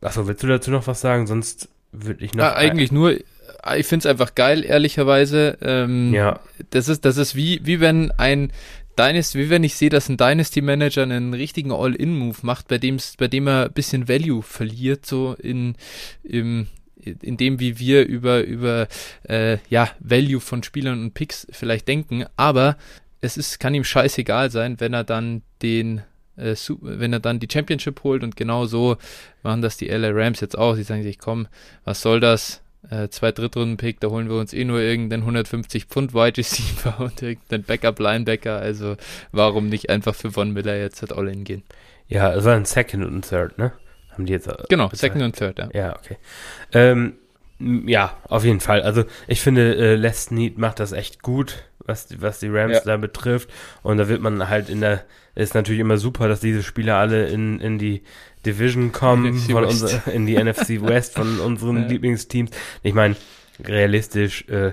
achso, 0.00 0.26
willst 0.26 0.42
du 0.42 0.46
dazu 0.46 0.70
noch 0.70 0.86
was 0.86 1.00
sagen? 1.00 1.26
Sonst 1.26 1.68
würde 1.92 2.24
ich 2.24 2.34
noch. 2.34 2.44
Ja, 2.44 2.54
eigentlich 2.54 2.92
nur, 2.92 3.12
ich 3.12 3.86
finde 3.86 3.98
es 3.98 4.06
einfach 4.06 4.34
geil, 4.34 4.64
ehrlicherweise. 4.64 5.58
Ähm, 5.62 6.12
ja. 6.12 6.40
Das 6.70 6.88
ist, 6.88 7.04
das 7.04 7.16
ist 7.16 7.34
wie, 7.34 7.60
wie 7.64 7.80
wenn 7.80 8.10
ein 8.12 8.52
Dynasty, 8.98 9.38
wie 9.38 9.50
wenn 9.50 9.64
ich 9.64 9.76
sehe, 9.76 9.88
dass 9.88 10.08
ein 10.08 10.16
Dynasty 10.16 10.60
Manager 10.60 11.02
einen 11.02 11.34
richtigen 11.34 11.72
All-In-Move 11.72 12.38
macht, 12.42 12.68
bei 12.68 12.78
dem, 12.78 12.98
bei 13.18 13.28
dem 13.28 13.46
er 13.46 13.66
ein 13.66 13.72
bisschen 13.72 14.08
Value 14.08 14.42
verliert, 14.42 15.06
so 15.06 15.34
in, 15.34 15.76
im, 16.22 16.66
in 17.04 17.36
dem, 17.36 17.60
wie 17.60 17.78
wir 17.78 18.06
über, 18.06 18.42
über 18.42 18.88
äh, 19.28 19.58
ja, 19.68 19.90
Value 20.00 20.40
von 20.40 20.62
Spielern 20.62 21.02
und 21.02 21.14
Picks 21.14 21.46
vielleicht 21.50 21.88
denken, 21.88 22.24
aber 22.36 22.76
es 23.20 23.36
ist, 23.36 23.60
kann 23.60 23.74
ihm 23.74 23.84
scheißegal 23.84 24.50
sein, 24.50 24.80
wenn 24.80 24.94
er 24.94 25.04
dann 25.04 25.42
den 25.62 26.02
äh, 26.36 26.54
wenn 26.80 27.12
er 27.12 27.20
dann 27.20 27.40
die 27.40 27.48
Championship 27.50 28.02
holt 28.04 28.22
und 28.22 28.36
genau 28.36 28.66
so 28.66 28.96
machen 29.42 29.62
das 29.62 29.76
die 29.76 29.88
LA 29.88 30.10
Rams 30.12 30.40
jetzt 30.40 30.56
auch. 30.56 30.74
Sie 30.74 30.82
sagen 30.82 31.02
sich, 31.02 31.18
komm, 31.18 31.46
was 31.84 32.00
soll 32.00 32.20
das? 32.20 32.62
Äh, 32.90 33.08
zwei 33.10 33.30
Drittrunden-Pick, 33.30 34.00
da 34.00 34.08
holen 34.08 34.28
wir 34.28 34.36
uns 34.36 34.52
eh 34.52 34.64
nur 34.64 34.80
irgendeinen 34.80 35.22
150 35.22 35.84
Pfund 35.84 36.14
Wide 36.14 36.36
Receiver 36.36 36.98
und 37.04 37.22
irgendeinen 37.22 37.62
Backup-Linebacker. 37.62 38.56
Also 38.56 38.96
warum 39.30 39.68
nicht 39.68 39.88
einfach 39.88 40.14
für 40.14 40.32
Von 40.32 40.52
Miller 40.52 40.76
jetzt 40.76 41.00
halt 41.00 41.12
All-In 41.12 41.44
gehen? 41.44 41.62
Ja, 42.08 42.34
es 42.34 42.44
war 42.44 42.56
ein 42.56 42.64
Second 42.64 43.04
und 43.04 43.28
Third, 43.28 43.56
ne? 43.56 43.72
Haben 44.12 44.26
die 44.26 44.32
jetzt. 44.32 44.46
Äh, 44.46 44.54
genau, 44.68 44.88
bezahlt? 44.88 45.12
Second 45.12 45.24
und 45.24 45.36
Third, 45.36 45.58
ja. 45.58 45.68
Ja, 45.72 45.96
okay. 45.96 46.16
Ähm, 46.72 47.14
ja, 47.58 48.16
auf 48.28 48.44
jeden 48.44 48.60
Fall. 48.60 48.82
Also 48.82 49.04
ich 49.26 49.40
finde, 49.40 49.76
äh, 49.76 49.94
Les 49.94 50.30
Need 50.30 50.58
macht 50.58 50.80
das 50.80 50.92
echt 50.92 51.22
gut, 51.22 51.64
was, 51.78 52.06
die, 52.06 52.20
was 52.20 52.40
die 52.40 52.48
Rams 52.48 52.74
ja. 52.74 52.80
da 52.84 52.96
betrifft. 52.96 53.50
Und 53.82 53.98
da 53.98 54.08
wird 54.08 54.20
man 54.20 54.48
halt 54.48 54.68
in 54.68 54.80
der, 54.80 55.04
ist 55.34 55.54
natürlich 55.54 55.80
immer 55.80 55.98
super, 55.98 56.28
dass 56.28 56.40
diese 56.40 56.62
Spieler 56.62 56.96
alle 56.96 57.28
in, 57.28 57.60
in 57.60 57.78
die 57.78 58.02
Division 58.44 58.90
kommen, 58.90 59.36
von 59.38 59.64
unser, 59.64 60.12
in 60.12 60.26
die 60.26 60.42
NFC 60.42 60.68
West 60.82 61.14
von 61.14 61.40
unseren 61.40 61.82
ja. 61.82 61.88
Lieblingsteams. 61.88 62.50
Ich 62.82 62.94
meine, 62.94 63.14
realistisch 63.64 64.48
äh, 64.48 64.72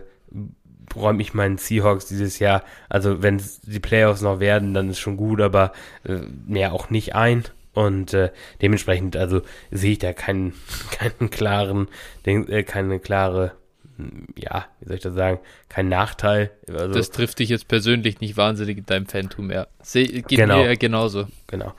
räume 0.96 1.22
ich 1.22 1.34
meinen 1.34 1.58
Seahawks 1.58 2.08
dieses 2.08 2.40
Jahr, 2.40 2.64
also 2.90 3.22
wenn 3.22 3.42
die 3.64 3.80
Playoffs 3.80 4.22
noch 4.22 4.40
werden, 4.40 4.74
dann 4.74 4.90
ist 4.90 5.00
schon 5.00 5.18
gut, 5.18 5.42
aber 5.42 5.74
äh, 6.04 6.18
mehr 6.48 6.74
auch 6.74 6.90
nicht 6.90 7.14
ein. 7.16 7.44
Und 7.74 8.14
äh, 8.14 8.32
dementsprechend, 8.62 9.16
also 9.16 9.42
sehe 9.72 9.94
ich 9.94 10.00
da 10.00 10.14
keinen, 10.14 10.54
keinen 10.92 11.30
klaren, 11.30 11.88
äh, 12.26 12.64
keine 12.64 13.00
klare, 13.00 13.54
hm, 13.98 14.28
ja, 14.36 14.66
wie 14.80 14.88
soll 14.88 14.96
ich 14.98 15.04
das 15.04 15.14
sagen, 15.14 15.40
kein 15.70 15.90
Nachteil. 15.90 16.52
Also, 16.68 16.94
das 16.94 17.12
trifft 17.12 17.40
dich 17.40 17.50
jetzt 17.50 17.68
persönlich 17.68 18.22
nicht 18.22 18.38
wahnsinnig 18.38 18.80
in 18.80 18.86
deinem 18.86 19.06
Phantom 19.06 19.48
mehr. 19.48 19.68
Seh, 19.82 20.06
geht 20.06 20.28
genau, 20.30 20.58
mir 20.58 20.70
ja 20.70 20.76
genauso. 20.76 21.28
Genau. 21.48 21.74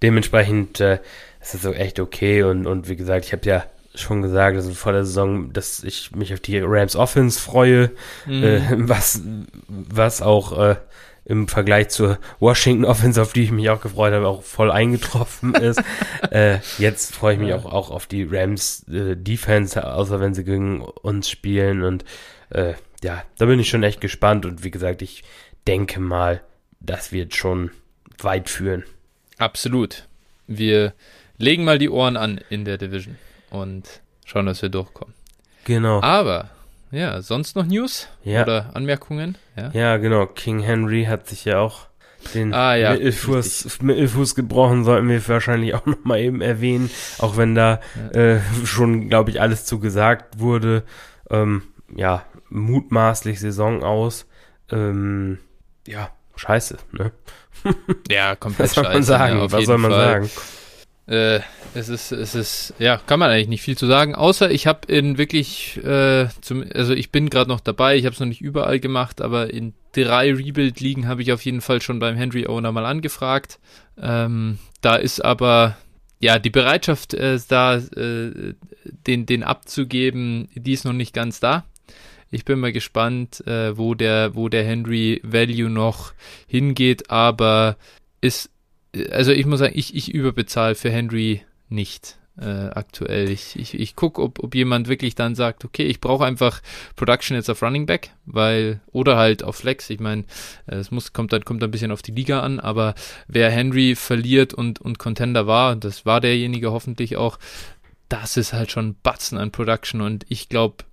Dementsprechend 0.00 0.80
äh, 0.80 1.00
ist 1.40 1.54
es 1.54 1.62
so 1.62 1.72
echt 1.72 1.98
okay 1.98 2.44
und, 2.44 2.66
und 2.66 2.88
wie 2.88 2.96
gesagt, 2.96 3.26
ich 3.26 3.32
habe 3.32 3.46
ja 3.46 3.64
schon 3.94 4.22
gesagt, 4.22 4.56
also 4.56 4.72
vor 4.72 4.92
der 4.92 5.04
Saison, 5.04 5.52
dass 5.52 5.84
ich 5.84 6.12
mich 6.12 6.32
auf 6.32 6.40
die 6.40 6.58
Rams 6.58 6.96
Offense 6.96 7.38
freue, 7.38 7.90
mhm. 8.26 8.42
äh, 8.42 8.60
was, 8.88 9.20
was 9.68 10.22
auch 10.22 10.58
äh, 10.58 10.76
im 11.24 11.48
Vergleich 11.48 11.88
zur 11.88 12.18
Washington 12.40 12.84
Offense, 12.84 13.20
auf 13.20 13.32
die 13.32 13.44
ich 13.44 13.52
mich 13.52 13.70
auch 13.70 13.80
gefreut 13.80 14.12
habe, 14.12 14.26
auch 14.26 14.42
voll 14.42 14.70
eingetroffen 14.70 15.54
ist. 15.60 15.82
äh, 16.30 16.58
jetzt 16.78 17.14
freue 17.14 17.34
ich 17.34 17.40
mich 17.40 17.54
auch, 17.54 17.64
auch 17.64 17.90
auf 17.90 18.06
die 18.06 18.24
Rams 18.24 18.86
äh, 18.88 19.16
Defense, 19.16 19.82
außer 19.86 20.20
wenn 20.20 20.34
sie 20.34 20.44
gegen 20.44 20.80
uns 20.80 21.30
spielen. 21.30 21.82
Und 21.82 22.04
äh, 22.50 22.74
ja, 23.02 23.22
da 23.38 23.46
bin 23.46 23.60
ich 23.60 23.68
schon 23.68 23.82
echt 23.82 24.00
gespannt. 24.00 24.46
Und 24.46 24.64
wie 24.64 24.70
gesagt, 24.70 25.02
ich 25.02 25.22
denke 25.66 26.00
mal, 26.00 26.42
das 26.80 27.12
wird 27.12 27.34
schon 27.34 27.70
weit 28.18 28.48
führen. 28.48 28.84
Absolut. 29.38 30.08
Wir 30.46 30.92
legen 31.38 31.64
mal 31.64 31.78
die 31.78 31.90
Ohren 31.90 32.16
an 32.16 32.40
in 32.50 32.64
der 32.64 32.78
Division 32.78 33.16
und 33.50 34.00
schauen, 34.24 34.46
dass 34.46 34.62
wir 34.62 34.68
durchkommen. 34.68 35.14
Genau. 35.64 36.02
Aber 36.02 36.50
ja, 36.92 37.22
sonst 37.22 37.56
noch 37.56 37.66
News 37.66 38.08
ja. 38.22 38.42
oder 38.42 38.70
Anmerkungen? 38.74 39.36
Ja? 39.56 39.70
ja, 39.72 39.96
genau. 39.96 40.26
King 40.26 40.60
Henry 40.60 41.04
hat 41.04 41.26
sich 41.26 41.44
ja 41.44 41.58
auch 41.58 41.86
den 42.34 42.54
ah, 42.54 42.76
ja, 42.76 42.92
Mittelfuß, 42.92 43.80
Mittelfuß 43.82 44.34
gebrochen, 44.34 44.84
sollten 44.84 45.08
wir 45.08 45.26
wahrscheinlich 45.28 45.74
auch 45.74 45.86
nochmal 45.86 46.20
eben 46.20 46.40
erwähnen, 46.40 46.90
auch 47.18 47.36
wenn 47.36 47.54
da 47.54 47.80
äh, 48.12 48.38
schon, 48.64 49.08
glaube 49.08 49.30
ich, 49.30 49.40
alles 49.40 49.64
zu 49.64 49.80
gesagt 49.80 50.38
wurde. 50.38 50.84
Ähm, 51.30 51.62
ja, 51.94 52.24
mutmaßlich 52.50 53.40
Saison 53.40 53.82
aus. 53.82 54.26
Ähm, 54.70 55.38
ja, 55.86 56.10
scheiße, 56.36 56.76
ne? 56.92 57.12
ja, 58.08 58.36
komplett 58.36 58.68
Was 58.70 58.74
soll 58.74 58.84
man 58.84 59.02
sagen? 59.02 59.38
ja, 59.38 59.44
auf 59.44 59.52
Was 59.52 59.64
soll 59.64 59.78
man 59.78 59.90
Fall. 59.90 60.06
sagen? 60.06 60.30
Äh, 61.06 61.40
es 61.74 61.88
ist, 61.88 62.12
es 62.12 62.34
ist, 62.34 62.74
ja, 62.78 62.96
kann 62.96 63.18
man 63.18 63.30
eigentlich 63.30 63.48
nicht 63.48 63.62
viel 63.62 63.76
zu 63.76 63.86
sagen, 63.86 64.14
außer 64.14 64.50
ich 64.50 64.66
habe 64.66 64.92
in 64.92 65.18
wirklich, 65.18 65.76
äh, 65.84 66.28
zum, 66.40 66.64
also 66.72 66.92
ich 66.94 67.10
bin 67.10 67.28
gerade 67.28 67.50
noch 67.50 67.60
dabei, 67.60 67.96
ich 67.96 68.04
habe 68.04 68.14
es 68.14 68.20
noch 68.20 68.28
nicht 68.28 68.40
überall 68.40 68.78
gemacht, 68.78 69.20
aber 69.20 69.52
in 69.52 69.74
drei 69.92 70.32
Rebuild-Ligen 70.32 71.08
habe 71.08 71.22
ich 71.22 71.32
auf 71.32 71.44
jeden 71.44 71.60
Fall 71.60 71.82
schon 71.82 71.98
beim 71.98 72.16
Henry 72.16 72.46
Owner 72.46 72.70
mal 72.70 72.86
angefragt. 72.86 73.58
Ähm, 74.00 74.58
da 74.80 74.94
ist 74.94 75.24
aber, 75.24 75.76
ja, 76.20 76.38
die 76.38 76.50
Bereitschaft, 76.50 77.14
äh, 77.14 77.38
da 77.48 77.76
äh, 77.78 78.54
den, 79.06 79.26
den 79.26 79.42
abzugeben, 79.42 80.48
die 80.54 80.72
ist 80.72 80.84
noch 80.84 80.92
nicht 80.92 81.12
ganz 81.12 81.40
da. 81.40 81.64
Ich 82.30 82.44
bin 82.44 82.60
mal 82.60 82.72
gespannt, 82.72 83.46
äh, 83.46 83.76
wo 83.76 83.94
der, 83.94 84.36
wo 84.36 84.48
der 84.48 84.64
Henry 84.64 85.20
Value 85.24 85.68
noch 85.68 86.12
hingeht, 86.46 87.10
aber 87.10 87.76
ist 88.20 88.51
also 89.10 89.32
ich 89.32 89.46
muss 89.46 89.60
sagen, 89.60 89.74
ich, 89.76 89.94
ich 89.94 90.12
überbezahle 90.12 90.74
für 90.74 90.90
Henry 90.90 91.42
nicht 91.68 92.18
äh, 92.40 92.44
aktuell. 92.44 93.30
Ich, 93.30 93.56
ich, 93.56 93.78
ich 93.78 93.96
gucke, 93.96 94.22
ob, 94.22 94.42
ob 94.42 94.54
jemand 94.54 94.88
wirklich 94.88 95.14
dann 95.14 95.34
sagt, 95.34 95.64
okay, 95.64 95.84
ich 95.84 96.00
brauche 96.00 96.24
einfach 96.24 96.60
Production 96.96 97.36
jetzt 97.36 97.50
auf 97.50 97.62
Running 97.62 97.86
Back, 97.86 98.10
weil, 98.26 98.80
oder 98.90 99.16
halt 99.16 99.42
auf 99.42 99.56
Flex. 99.56 99.90
Ich 99.90 100.00
meine, 100.00 100.24
es 100.66 100.90
muss, 100.90 101.12
kommt 101.12 101.32
dann, 101.32 101.44
kommt 101.44 101.62
ein 101.62 101.70
bisschen 101.70 101.92
auf 101.92 102.02
die 102.02 102.12
Liga 102.12 102.40
an, 102.40 102.60
aber 102.60 102.94
wer 103.28 103.50
Henry 103.50 103.94
verliert 103.94 104.54
und, 104.54 104.80
und 104.80 104.98
Contender 104.98 105.46
war, 105.46 105.76
das 105.76 106.06
war 106.06 106.20
derjenige 106.20 106.72
hoffentlich 106.72 107.16
auch, 107.16 107.38
das 108.08 108.36
ist 108.36 108.52
halt 108.52 108.70
schon 108.70 108.96
Batzen 109.02 109.38
an 109.38 109.52
Production 109.52 110.00
und 110.00 110.26
ich 110.28 110.48
glaube, 110.48 110.84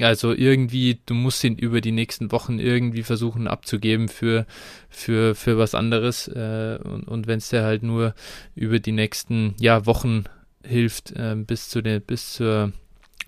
also 0.00 0.32
irgendwie, 0.32 1.00
du 1.06 1.14
musst 1.14 1.42
ihn 1.44 1.56
über 1.56 1.80
die 1.80 1.92
nächsten 1.92 2.30
Wochen 2.30 2.58
irgendwie 2.58 3.02
versuchen 3.02 3.48
abzugeben 3.48 4.08
für, 4.08 4.46
für, 4.88 5.34
für 5.34 5.58
was 5.58 5.74
anderes. 5.74 6.28
Äh, 6.28 6.78
und 6.84 7.08
und 7.08 7.26
wenn 7.26 7.38
es 7.38 7.48
dir 7.48 7.62
halt 7.62 7.82
nur 7.82 8.14
über 8.54 8.78
die 8.78 8.92
nächsten 8.92 9.54
ja, 9.58 9.86
Wochen 9.86 10.24
hilft, 10.64 11.12
äh, 11.12 11.34
bis 11.36 11.68
zu 11.68 11.82
den, 11.82 12.00
bis 12.02 12.34
zur, 12.34 12.72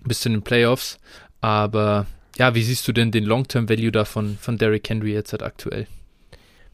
bis 0.05 0.21
zu 0.21 0.29
den 0.29 0.43
Playoffs. 0.43 0.99
Aber 1.41 2.05
ja, 2.37 2.55
wie 2.55 2.63
siehst 2.63 2.87
du 2.87 2.93
denn 2.93 3.11
den 3.11 3.25
Long-Term-Value 3.25 3.91
da 3.91 4.05
von, 4.05 4.37
Derrick 4.47 4.89
Henry 4.89 5.13
jetzt 5.13 5.33
halt 5.33 5.43
aktuell? 5.43 5.87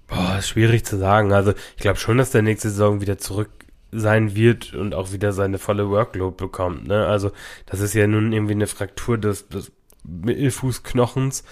Boah, 0.08 0.42
schwierig 0.42 0.86
zu 0.86 0.98
sagen. 0.98 1.34
Also 1.34 1.54
ich 1.76 1.82
glaube 1.82 2.00
schon, 2.00 2.18
dass 2.18 2.32
der 2.32 2.42
nächste 2.42 2.70
Saison 2.70 3.02
wieder 3.02 3.18
zurück 3.18 3.50
sein 3.92 4.36
wird 4.36 4.74
und 4.74 4.94
auch 4.94 5.12
wieder 5.12 5.32
seine 5.32 5.58
volle 5.58 5.90
Workload 5.90 6.36
bekommt. 6.38 6.88
Ne? 6.88 7.06
Also 7.06 7.32
das 7.66 7.80
ist 7.80 7.94
ja 7.94 8.08
nun 8.08 8.34
irgendwie 8.34 8.54
eine 8.54 8.68
Fraktur 8.68 9.18
des, 9.18 9.48
des 9.48 9.72
Mittelfußknochens. 10.08 11.44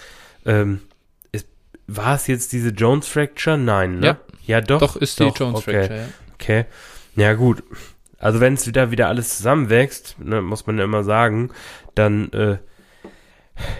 Ähm, 0.44 0.82
ist, 1.32 1.46
war 1.86 2.16
es 2.16 2.26
jetzt 2.26 2.52
diese 2.52 2.70
Jones 2.70 3.06
Fracture? 3.06 3.58
Nein, 3.58 4.00
ne? 4.00 4.06
Ja. 4.06 4.18
Ja, 4.46 4.60
doch. 4.60 4.80
Doch, 4.80 4.96
ist 4.96 5.20
doch, 5.20 5.32
die 5.32 5.38
Jones 5.38 5.58
okay. 5.58 5.72
Fracture, 5.72 5.98
ja. 5.98 6.06
Okay. 6.34 6.64
Ja, 7.16 7.34
gut. 7.34 7.62
Also 8.18 8.40
wenn 8.40 8.54
es 8.54 8.66
wieder 8.66 8.90
wieder 8.90 9.08
alles 9.08 9.36
zusammenwächst, 9.36 10.16
ne, 10.18 10.40
muss 10.40 10.66
man 10.66 10.78
ja 10.78 10.84
immer 10.84 11.04
sagen, 11.04 11.50
dann, 11.94 12.32
äh, 12.32 12.58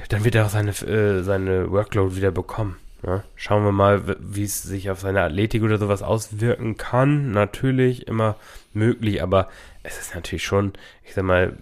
dann 0.09 0.25
wird 0.25 0.35
er 0.35 0.47
auch 0.47 0.51
seine, 0.51 0.71
äh, 0.71 1.23
seine 1.23 1.71
Workload 1.71 2.17
wieder 2.17 2.31
bekommen. 2.31 2.77
Ja? 3.05 3.23
Schauen 3.35 3.65
wir 3.65 3.73
mal, 3.73 4.17
wie 4.21 4.45
es 4.45 4.63
sich 4.63 4.91
auf 4.91 5.01
seine 5.01 5.23
Athletik 5.23 5.63
oder 5.63 5.79
sowas 5.79 6.03
auswirken 6.03 6.77
kann. 6.77 7.31
Natürlich 7.31 8.07
immer 8.09 8.37
möglich, 8.73 9.23
aber 9.23 9.49
es 9.83 9.99
ist 9.99 10.15
natürlich 10.15 10.45
schon, 10.45 10.73
ich 11.05 11.15
sag 11.15 11.25
mal, 11.25 11.57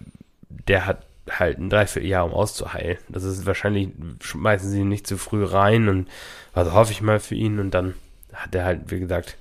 der 0.49 0.85
hat 0.85 1.04
halt 1.29 1.57
ein 1.57 1.69
Dreivierteljahr, 1.69 2.25
um 2.25 2.33
auszuheilen. 2.33 2.97
Das 3.09 3.23
ist 3.23 3.45
wahrscheinlich, 3.45 3.89
schmeißen 4.21 4.69
sie 4.69 4.81
ihn 4.81 4.89
nicht 4.89 5.07
zu 5.07 5.17
früh 5.17 5.43
rein 5.43 5.89
und 5.89 6.07
also 6.53 6.73
hoffe 6.73 6.91
ich 6.91 7.01
mal 7.01 7.19
für 7.19 7.35
ihn 7.35 7.59
und 7.59 7.71
dann 7.71 7.95
hat 8.33 8.53
er 8.53 8.65
halt, 8.65 8.91
wie 8.91 8.99
gesagt, 8.99 9.37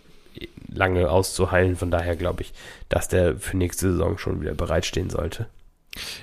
lange 0.69 1.11
auszuheilen. 1.11 1.77
Von 1.77 1.91
daher 1.91 2.17
glaube 2.17 2.43
ich, 2.43 2.53
dass 2.89 3.09
der 3.09 3.37
für 3.37 3.57
nächste 3.57 3.93
Saison 3.93 4.19
schon 4.19 4.41
wieder 4.41 4.55
bereitstehen 4.55 5.11
sollte. 5.11 5.47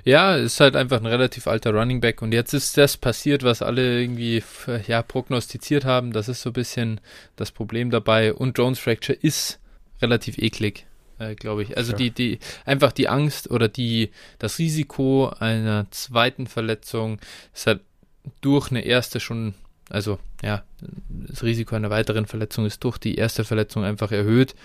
Ja, 0.03 0.35
ist 0.35 0.59
halt 0.59 0.75
einfach 0.75 0.97
ein 0.97 1.05
relativ 1.05 1.47
alter 1.47 1.73
Running 1.73 2.01
Back 2.01 2.21
und 2.21 2.33
jetzt 2.33 2.53
ist 2.53 2.77
das 2.77 2.97
passiert, 2.97 3.43
was 3.43 3.61
alle 3.61 4.01
irgendwie 4.01 4.43
ja 4.87 5.01
prognostiziert 5.01 5.85
haben. 5.85 6.11
Das 6.11 6.27
ist 6.27 6.41
so 6.41 6.49
ein 6.49 6.53
bisschen 6.53 6.99
das 7.37 7.51
Problem 7.51 7.89
dabei 7.89 8.33
und 8.33 8.57
Jones 8.57 8.79
Fracture 8.79 9.17
ist 9.17 9.59
relativ 10.01 10.37
eklig, 10.37 10.87
äh, 11.21 11.35
glaube 11.35 11.63
ich. 11.63 11.77
Also 11.77 11.91
Ja. 11.91 11.97
die 11.97 12.11
die 12.11 12.39
einfach 12.65 12.91
die 12.91 13.07
Angst 13.07 13.49
oder 13.51 13.67
die 13.67 14.09
das 14.39 14.59
Risiko 14.59 15.29
einer 15.39 15.89
zweiten 15.91 16.47
Verletzung 16.47 17.19
ist 17.53 17.67
halt 17.67 17.81
durch 18.41 18.71
eine 18.71 18.81
erste 18.85 19.19
schon 19.19 19.53
also 19.91 20.17
ja, 20.43 20.63
das 21.09 21.43
Risiko 21.43 21.75
einer 21.75 21.89
weiteren 21.89 22.25
Verletzung 22.25 22.65
ist 22.65 22.83
durch 22.83 22.97
die 22.97 23.15
erste 23.15 23.43
Verletzung 23.43 23.83
einfach 23.83 24.11
erhöht. 24.11 24.55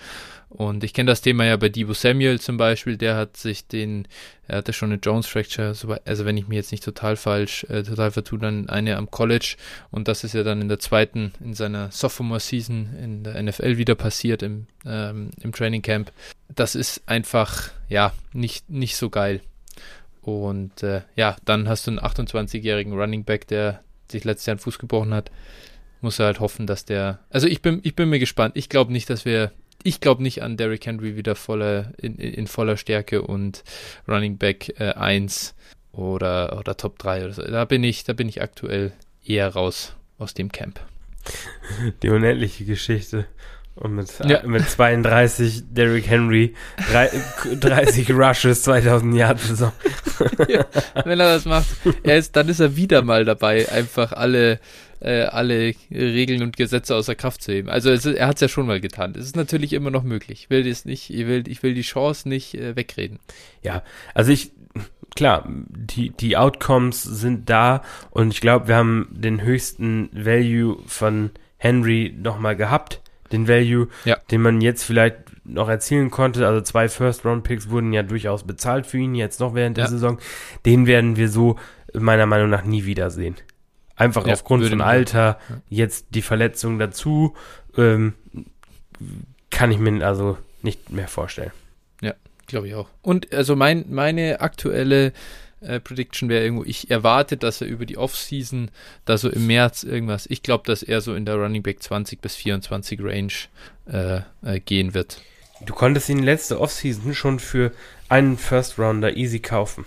Und 0.49 0.83
ich 0.85 0.93
kenne 0.93 1.11
das 1.11 1.21
Thema 1.21 1.43
ja 1.45 1.57
bei 1.57 1.67
Debo 1.69 1.93
Samuel 1.93 2.39
zum 2.39 2.55
Beispiel, 2.57 2.95
der 2.97 3.15
hat 3.17 3.35
sich 3.35 3.67
den, 3.67 4.07
er 4.47 4.59
hatte 4.59 4.71
schon 4.71 4.91
eine 4.91 4.99
Jones 5.01 5.27
Fracture, 5.27 5.75
so- 5.75 5.95
also 6.05 6.23
wenn 6.25 6.37
ich 6.37 6.47
mir 6.47 6.55
jetzt 6.55 6.71
nicht 6.71 6.83
total 6.85 7.17
falsch, 7.17 7.65
äh, 7.65 7.83
total 7.83 8.11
vertue, 8.11 8.39
dann 8.39 8.69
eine 8.69 8.95
am 8.95 9.11
College 9.11 9.57
und 9.91 10.07
das 10.07 10.23
ist 10.23 10.33
ja 10.33 10.43
dann 10.43 10.61
in 10.61 10.69
der 10.69 10.79
zweiten, 10.79 11.33
in 11.43 11.53
seiner 11.53 11.91
Sophomore 11.91 12.39
Season 12.39 12.95
in 13.01 13.23
der 13.23 13.35
NFL 13.43 13.77
wieder 13.77 13.95
passiert 13.95 14.41
im, 14.41 14.67
ähm, 14.85 15.31
im 15.41 15.51
Training 15.51 15.81
Camp. 15.81 16.13
Das 16.55 16.75
ist 16.75 17.01
einfach, 17.07 17.69
ja, 17.89 18.13
nicht, 18.31 18.69
nicht 18.69 18.95
so 18.95 19.09
geil. 19.09 19.41
Und 20.21 20.81
äh, 20.83 21.01
ja, 21.15 21.35
dann 21.45 21.67
hast 21.69 21.87
du 21.87 21.91
einen 21.91 21.99
28-jährigen 21.99 22.93
Running 22.93 23.23
Back, 23.25 23.47
der 23.47 23.81
sich 24.11 24.23
letztes 24.23 24.45
Jahr 24.45 24.53
einen 24.53 24.59
Fuß 24.59 24.79
gebrochen 24.79 25.13
hat. 25.13 25.31
Muss 26.01 26.19
er 26.19 26.27
halt 26.27 26.39
hoffen, 26.39 26.67
dass 26.67 26.85
der. 26.85 27.19
Also 27.29 27.47
ich 27.47 27.61
bin, 27.61 27.79
ich 27.83 27.95
bin 27.95 28.09
mir 28.09 28.19
gespannt. 28.19 28.55
Ich 28.55 28.69
glaube 28.69 28.91
nicht, 28.91 29.09
dass 29.09 29.25
wir. 29.25 29.51
Ich 29.83 30.01
glaube 30.01 30.23
nicht 30.23 30.41
an 30.41 30.57
Derrick 30.57 30.85
Henry 30.85 31.15
wieder 31.15 31.35
voller, 31.35 31.93
in, 31.97 32.15
in, 32.15 32.47
voller 32.47 32.77
Stärke 32.77 33.21
und 33.21 33.63
Running 34.07 34.37
Back 34.37 34.73
äh, 34.79 34.93
1 34.93 35.53
oder, 35.91 36.57
oder 36.57 36.75
Top 36.75 36.97
3 36.97 37.25
oder 37.25 37.33
so. 37.33 37.43
Da 37.43 37.63
bin 37.63 37.83
ich, 37.83 38.03
da 38.03 38.13
bin 38.13 38.27
ich 38.27 38.41
aktuell 38.41 38.91
eher 39.23 39.49
raus 39.49 39.95
aus 40.17 40.33
dem 40.33 40.51
Camp. 40.51 40.79
Die 42.01 42.09
unendliche 42.09 42.65
Geschichte. 42.65 43.27
Und 43.77 43.93
mit, 43.95 44.07
Ja. 44.25 44.41
mit 44.45 44.67
32 44.67 45.63
Derrick 45.69 46.07
Henry, 46.09 46.55
drei, 46.91 47.09
30 47.59 48.11
Rushes, 48.11 48.63
2000 48.63 49.15
Yard 49.15 49.39
Saison. 49.39 49.71
Wenn 51.05 51.19
er 51.19 51.33
das 51.35 51.45
macht, 51.45 51.67
er 52.03 52.17
ist, 52.17 52.35
dann 52.35 52.49
ist 52.49 52.59
er 52.59 52.75
wieder 52.75 53.01
mal 53.03 53.23
dabei, 53.25 53.69
einfach 53.71 54.13
alle, 54.13 54.59
äh, 54.99 55.21
alle 55.23 55.73
Regeln 55.91 56.41
und 56.41 56.57
Gesetze 56.57 56.95
außer 56.95 57.15
Kraft 57.15 57.41
zu 57.43 57.51
heben. 57.51 57.69
Also 57.69 57.91
es, 57.91 58.05
er 58.05 58.27
hat 58.27 58.35
es 58.37 58.41
ja 58.41 58.47
schon 58.47 58.65
mal 58.65 58.81
getan. 58.81 59.13
Es 59.17 59.25
ist 59.25 59.35
natürlich 59.35 59.73
immer 59.73 59.91
noch 59.91 60.03
möglich. 60.03 60.43
Ich 60.43 60.49
will 60.49 60.63
das 60.67 60.85
nicht, 60.85 61.09
ich 61.11 61.27
will, 61.27 61.43
ich 61.47 61.61
will 61.61 61.73
die 61.73 61.81
Chance 61.81 62.27
nicht 62.27 62.55
äh, 62.55 62.75
wegreden. 62.75 63.19
Ja, 63.61 63.83
also 64.15 64.31
ich, 64.31 64.51
klar, 65.15 65.47
die, 65.47 66.09
die 66.09 66.35
Outcomes 66.35 67.03
sind 67.03 67.49
da 67.49 67.83
und 68.09 68.33
ich 68.33 68.41
glaube, 68.41 68.67
wir 68.69 68.75
haben 68.75 69.07
den 69.11 69.41
höchsten 69.43 70.09
Value 70.13 70.79
von 70.87 71.29
Henry 71.57 72.15
nochmal 72.17 72.55
gehabt. 72.55 73.01
Den 73.31 73.47
Value, 73.47 73.87
Ja. 74.05 74.17
den 74.31 74.41
man 74.41 74.61
jetzt 74.61 74.83
vielleicht 74.83 75.17
noch 75.45 75.69
erzielen 75.69 76.11
konnte. 76.11 76.45
Also 76.47 76.61
zwei 76.61 76.89
First-Round-Picks 76.89 77.69
wurden 77.69 77.93
ja 77.93 78.03
durchaus 78.03 78.43
bezahlt 78.43 78.85
für 78.85 78.97
ihn, 78.97 79.15
jetzt 79.15 79.39
noch 79.39 79.53
während 79.55 79.77
der 79.77 79.85
Ja. 79.85 79.89
Saison. 79.89 80.19
Den 80.65 80.87
werden 80.87 81.15
wir 81.15 81.29
so 81.29 81.57
meiner 81.93 82.25
Meinung 82.25 82.49
nach 82.49 82.63
nie 82.63 82.85
wiedersehen. 82.85 83.35
Einfach 83.95 84.27
Ja, 84.27 84.33
aufgrund 84.33 84.65
von 84.65 84.81
Alter, 84.81 85.39
ja. 85.49 85.61
jetzt 85.69 86.07
die 86.11 86.21
Verletzung 86.21 86.77
dazu, 86.79 87.35
ähm, 87.77 88.13
kann 89.49 89.71
ich 89.71 89.79
mir 89.79 90.05
also 90.05 90.37
nicht 90.61 90.89
mehr 90.91 91.07
vorstellen. 91.07 91.51
Glaube 92.49 92.69
ich 92.69 92.75
auch. 92.75 92.87
Und 93.01 93.33
also 93.33 93.57
mein, 93.57 93.83
meine 93.89 94.39
aktuelle 94.39 95.11
äh, 95.61 95.79
Prediction 95.79 96.29
wäre 96.29 96.43
irgendwo, 96.43 96.63
ich 96.63 96.91
erwarte, 96.91 97.37
dass 97.37 97.61
er 97.61 97.67
über 97.67 97.85
die 97.85 97.97
Offseason, 97.97 98.69
da 99.05 99.17
so 99.17 99.29
im 99.29 99.47
März 99.47 99.83
irgendwas, 99.83 100.27
ich 100.29 100.43
glaube, 100.43 100.63
dass 100.65 100.83
er 100.83 101.01
so 101.01 101.15
in 101.15 101.25
der 101.25 101.35
Running 101.35 101.63
Back 101.63 101.81
20 101.81 102.21
bis 102.21 102.35
24 102.35 102.99
Range 103.01 103.33
äh, 103.91 104.21
äh, 104.45 104.59
gehen 104.59 104.93
wird. 104.93 105.21
Du 105.65 105.73
konntest 105.73 106.09
ihn 106.09 106.21
letzte 106.21 106.59
Offseason 106.61 107.15
schon 107.15 107.39
für 107.39 107.71
einen 108.09 108.37
First 108.37 108.77
Rounder 108.77 109.17
easy 109.17 109.39
kaufen. 109.39 109.85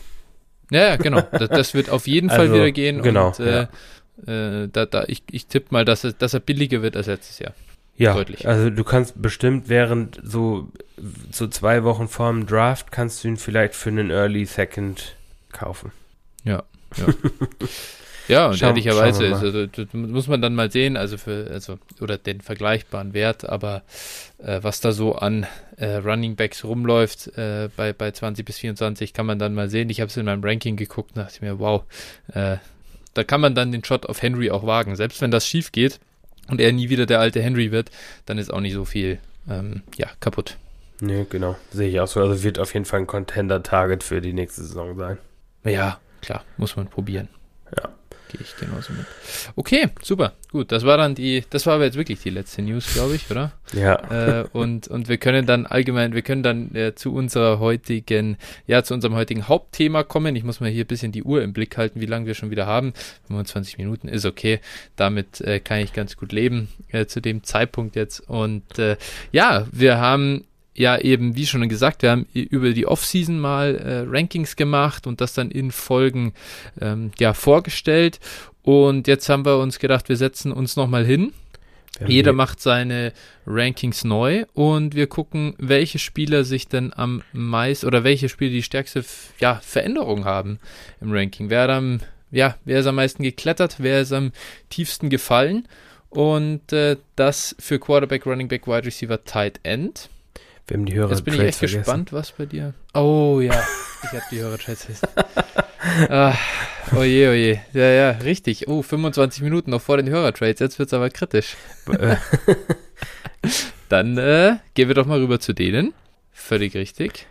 Ja, 0.71 0.89
ja, 0.89 0.97
genau. 0.97 1.21
Das, 1.33 1.49
das 1.49 1.75
wird 1.75 1.91
auf 1.91 2.07
jeden 2.07 2.29
Fall 2.31 2.41
Also, 2.41 2.55
wieder 2.55 2.71
gehen. 2.73 3.03
genau, 3.03 3.29
Und, 3.29 3.41
äh, 3.41 3.67
äh, 4.27 4.69
da, 4.73 4.87
da, 4.87 5.05
ich, 5.07 5.23
ich 5.31 5.47
tippe 5.47 5.69
mal, 5.71 5.85
dass 5.85 6.05
er, 6.05 6.13
dass 6.13 6.35
er 6.35 6.41
billiger 6.41 6.83
wird 6.83 6.97
als 6.97 7.07
letztes 7.07 7.39
Jahr. 7.39 7.55
Ja, 7.97 8.15
Deutlich. 8.15 8.49
also 8.49 8.71
du 8.71 8.83
kannst 8.83 9.21
bestimmt 9.21 9.69
während 9.69 10.21
so, 10.23 10.69
so 11.31 11.47
zwei 11.49 11.85
Wochen 11.85 12.09
vor 12.09 12.31
dem 12.33 12.47
Draft 12.47 12.91
kannst 12.93 13.23
du 13.23 13.29
ihn 13.29 13.37
vielleicht 13.37 13.75
für 13.75 13.91
einen 13.91 14.11
Early 14.11 14.47
Second 14.47 15.17
kaufen. 15.53 15.93
Ja, 18.29 18.47
und 18.49 18.59
Schau- 18.59 18.69
ehrlicherweise, 18.69 19.35
also, 19.35 19.67
muss 19.93 20.29
man 20.29 20.41
dann 20.41 20.55
mal 20.55 20.71
sehen, 20.71 20.97
also 20.97 21.19
für, 21.19 21.49
also, 21.51 21.79
oder 22.01 22.17
den 22.17 22.41
vergleichbaren 22.41 23.13
Wert, 23.13 23.49
aber 23.49 23.83
äh, 24.39 24.61
was 24.63 24.81
da 24.81 24.93
so 24.93 25.17
an 25.17 25.47
äh, 25.77 25.97
Running 25.97 26.37
Backs 26.37 26.65
rumläuft 26.65 27.37
äh, 27.37 27.69
bei, 27.77 27.93
bei 27.93 28.11
20 28.13 28.45
bis 28.45 28.59
24, 28.59 29.13
kann 29.13 29.27
man 29.27 29.39
dann 29.39 29.55
mal 29.55 29.69
sehen. 29.69 29.91
Ich 29.91 30.01
habe 30.01 30.09
es 30.09 30.17
in 30.17 30.27
meinem 30.27 30.45
Ranking 30.45 30.77
geguckt, 30.77 31.17
dachte 31.17 31.33
ich 31.35 31.43
mir, 31.43 31.59
wow, 31.59 31.83
äh, 32.33 32.59
da 33.15 33.25
kann 33.25 33.41
man 33.41 33.55
dann 33.55 33.73
den 33.73 33.85
Shot 33.85 34.07
auf 34.07 34.23
Henry 34.23 34.51
auch 34.51 34.65
wagen. 34.65 34.95
Selbst 34.95 35.21
wenn 35.21 35.31
das 35.33 35.47
schief 35.47 35.73
geht 35.73 35.99
und 36.49 36.61
er 36.61 36.73
nie 36.73 36.89
wieder 36.89 37.07
der 37.07 37.21
alte 37.21 37.43
Henry 37.43 37.73
wird, 37.73 37.91
dann 38.27 38.39
ist 38.39 38.53
auch 38.53 38.61
nicht 38.61 38.75
so 38.75 38.85
viel 38.85 39.19
ähm, 39.49 39.83
ja, 39.97 40.09
kaputt. 40.21 40.57
Nee, 41.01 41.27
genau. 41.29 41.57
Sehe 41.73 41.89
ich 41.89 41.99
auch 41.99 42.07
so. 42.07 42.21
Also 42.21 42.43
wird 42.45 42.59
auf 42.59 42.75
jeden 42.75 42.85
Fall 42.85 43.01
ein 43.01 43.07
Contender-Target 43.07 44.05
für 44.05 44.21
die 44.21 44.35
nächste 44.35 44.63
Saison 44.63 44.97
sein. 44.97 45.19
Ja, 45.65 46.01
klar, 46.21 46.45
muss 46.57 46.77
man 46.77 46.89
probieren. 46.89 47.29
Ja. 47.77 47.91
Gehe 48.31 48.43
ich 48.43 48.57
genauso 48.57 48.93
mit. 48.93 49.07
Okay, 49.57 49.89
super. 50.03 50.35
Gut, 50.53 50.71
das 50.71 50.85
war 50.85 50.97
dann 50.97 51.17
die, 51.17 51.43
das 51.51 51.67
war 51.67 51.75
aber 51.75 51.85
jetzt 51.85 51.97
wirklich 51.97 52.21
die 52.21 52.31
letzte 52.31 52.63
News, 52.63 52.93
glaube 52.93 53.17
ich, 53.17 53.29
oder? 53.29 53.53
Ja. 53.73 54.43
Äh, 54.43 54.47
und, 54.53 54.87
und 54.87 55.09
wir 55.09 55.19
können 55.19 55.47
dann 55.47 55.67
allgemein, 55.67 56.15
wir 56.15 56.23
können 56.23 56.45
dann 56.45 56.73
äh, 56.77 56.95
zu 56.95 57.13
unserer 57.13 57.59
heutigen, 57.59 58.37
ja, 58.69 58.85
zu 58.85 58.95
unserem 58.95 59.17
heutigen 59.17 59.49
Hauptthema 59.49 60.05
kommen. 60.05 60.37
Ich 60.37 60.45
muss 60.45 60.61
mal 60.61 60.71
hier 60.71 60.85
ein 60.85 60.87
bisschen 60.87 61.11
die 61.11 61.25
Uhr 61.25 61.43
im 61.43 61.53
Blick 61.53 61.77
halten, 61.77 62.01
wie 62.01 62.07
lange 62.07 62.27
wir 62.27 62.35
schon 62.35 62.53
wieder 62.53 62.67
haben. 62.67 62.93
25 63.27 63.79
Minuten 63.79 64.07
ist 64.07 64.25
okay. 64.25 64.61
Damit 64.95 65.41
äh, 65.41 65.59
kann 65.59 65.81
ich 65.81 65.93
ganz 65.93 66.17
gut 66.17 66.31
leben 66.31 66.69
äh, 66.93 67.07
zu 67.07 67.21
dem 67.21 67.43
Zeitpunkt 67.43 67.97
jetzt. 67.97 68.21
Und 68.21 68.79
äh, 68.79 68.97
ja, 69.33 69.67
wir 69.73 69.99
haben 69.99 70.45
ja 70.81 70.99
eben, 70.99 71.37
wie 71.37 71.47
schon 71.47 71.69
gesagt, 71.69 72.03
wir 72.03 72.11
haben 72.11 72.27
über 72.33 72.73
die 72.73 72.87
Offseason 72.87 73.39
mal 73.39 73.77
äh, 73.77 74.05
Rankings 74.09 74.57
gemacht 74.57 75.07
und 75.07 75.21
das 75.21 75.35
dann 75.35 75.51
in 75.51 75.73
Folgen 75.73 76.33
ähm, 76.81 77.13
ja 77.19 77.35
vorgestellt. 77.35 78.19
Und 78.63 79.07
jetzt 79.07 79.29
haben 79.29 79.45
wir 79.45 79.59
uns 79.59 79.79
gedacht, 79.79 80.09
wir 80.09 80.17
setzen 80.17 80.53
uns 80.53 80.77
nochmal 80.77 81.05
hin. 81.05 81.33
Jeder 82.07 82.33
macht 82.33 82.63
seine 82.63 83.13
Rankings 83.47 84.05
neu 84.05 84.47
und 84.55 84.95
wir 84.95 85.07
gucken, 85.07 85.55
welche 85.59 85.99
Spieler 85.99 86.45
sich 86.45 86.67
denn 86.67 86.95
am 86.95 87.23
meisten 87.35 87.87
oder 87.87 88.05
welche 88.05 88.31
Spieler 88.31 88.53
die 88.53 88.63
stärkste 88.63 89.05
ja, 89.39 89.57
Veränderung 89.57 90.25
haben 90.25 90.61
im 91.03 91.13
Ranking. 91.13 91.51
Wer, 91.51 91.69
am, 91.69 92.01
ja, 92.31 92.57
wer 92.65 92.81
ist 92.81 92.87
am 92.87 92.95
meisten 92.95 93.23
geklettert, 93.23 93.77
wer 93.79 94.01
ist 94.01 94.13
am 94.13 94.33
tiefsten 94.71 95.11
gefallen 95.11 95.69
und 96.09 96.73
äh, 96.73 96.97
das 97.17 97.55
für 97.59 97.79
Quarterback, 97.79 98.25
Running 98.25 98.49
Back, 98.49 98.67
Wide 98.67 98.87
Receiver, 98.87 99.23
Tight 99.25 99.61
End. 99.63 100.09
Wir 100.67 100.77
haben 100.77 100.87
die 100.87 100.95
Hörer 100.95 101.11
Jetzt 101.11 101.25
bin 101.25 101.35
ich 101.35 101.41
echt 101.41 101.59
vergessen. 101.59 101.79
gespannt, 101.79 102.13
was 102.13 102.33
bei 102.33 102.47
dir. 102.47 102.75
Oh 102.95 103.41
ja, 103.41 103.61
ich 104.05 104.11
habe 104.11 104.23
die 104.31 104.41
Hörer-Trades. 104.41 105.03
ah, 106.09 106.35
oje, 106.95 107.31
oje. 107.31 107.61
Ja, 107.73 107.89
ja, 107.91 108.11
richtig. 108.11 108.69
Oh, 108.69 108.83
25 108.83 109.43
Minuten 109.43 109.71
noch 109.73 109.81
vor 109.83 109.97
den 109.97 110.09
Hörer-Trades. 110.09 110.61
Jetzt 110.61 110.79
wird's 110.79 110.93
aber 110.95 111.11
kritisch. 111.11 111.57
Dann 113.89 114.19
äh, 114.19 114.57
gehen 114.75 114.89
wir 114.89 114.95
doch 114.95 115.07
mal 115.07 115.19
rüber 115.19 115.41
zu 115.41 115.53
denen. 115.53 115.93
Völlig 116.33 116.75
richtig. 116.75 117.27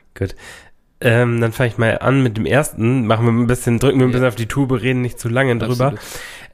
ähm, 1.01 1.39
dann 1.39 1.53
fange 1.53 1.69
ich 1.69 1.77
mal 1.77 1.97
an 1.99 2.21
mit 2.21 2.35
dem 2.37 2.45
ersten. 2.45 3.07
Machen 3.07 3.25
wir 3.25 3.31
ein 3.31 3.47
bisschen, 3.47 3.79
drücken 3.79 3.99
wir 3.99 4.05
ein 4.07 4.09
Ja. 4.09 4.13
bisschen 4.13 4.27
auf 4.27 4.35
die 4.35 4.47
Tube, 4.47 4.81
reden 4.81 5.01
nicht 5.01 5.19
zu 5.19 5.29
lange 5.29 5.57
drüber. 5.57 5.95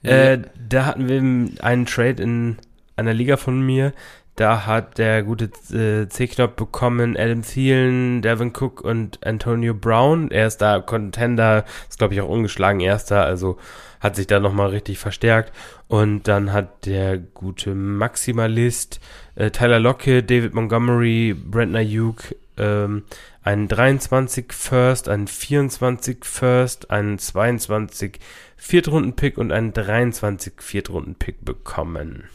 Äh, 0.04 0.40
da 0.70 0.86
hatten 0.86 1.08
wir 1.10 1.64
einen 1.64 1.86
Trade 1.88 2.22
in 2.22 2.58
einer 2.96 3.14
Liga 3.14 3.38
von 3.38 3.60
mir. 3.62 3.94
Da 4.36 4.66
hat 4.66 4.98
der 4.98 5.24
gute 5.24 5.46
äh, 5.74 6.10
C-Knopf 6.10 6.56
bekommen 6.56 7.16
Adam 7.16 7.42
Thielen, 7.42 8.22
Devin 8.22 8.50
Cook 8.50 8.82
und 8.82 9.26
Antonio 9.26 9.74
Brown. 9.74 10.30
Er 10.30 10.48
ist 10.48 10.58
da 10.58 10.82
Contender, 10.82 11.64
ist 11.88 12.00
glaube 12.00 12.14
ich 12.14 12.22
auch 12.22 12.28
ungeschlagen 12.28 12.82
Erster, 12.82 13.24
also 13.24 13.58
hat 14.02 14.18
sich 14.18 14.28
da 14.28 14.42
nochmal 14.42 14.68
richtig 14.68 15.00
verstärkt. 15.00 15.54
Und 15.88 16.28
dann 16.28 16.52
hat 16.52 16.86
der 16.86 17.18
gute 17.18 17.76
Maximalist 17.76 19.00
äh, 19.36 19.52
Tyler 19.52 19.80
Lockett, 19.80 20.30
David 20.30 20.54
Montgomery, 20.54 21.34
Brent 21.34 21.74
Ayuk, 21.74 22.36
ähm, 22.58 23.04
einen 23.42 23.70
23 23.70 24.52
First, 24.52 25.08
einen 25.08 25.28
24 25.28 26.26
First, 26.26 26.92
einen 26.92 27.20
22 27.20 28.20
Viertrunden-Pick 28.58 29.38
und 29.38 29.54
einen 29.54 29.72
23 29.72 30.54
Viertrunden-Pick 30.58 31.46
bekommen. 31.46 32.26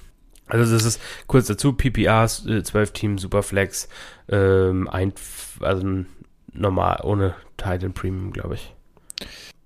Also 0.51 0.73
das 0.73 0.85
ist 0.85 1.01
kurz 1.27 1.47
dazu, 1.47 1.73
PPR, 1.73 2.25
äh, 2.47 2.63
12 2.63 2.93
Team, 2.93 3.19
Superflex, 3.19 3.89
ähm, 4.29 4.89
ein, 4.89 5.13
also 5.61 6.05
normal, 6.53 7.01
ohne 7.03 7.35
Titan 7.57 7.93
Premium, 7.93 8.33
glaube 8.33 8.55
ich. 8.55 8.75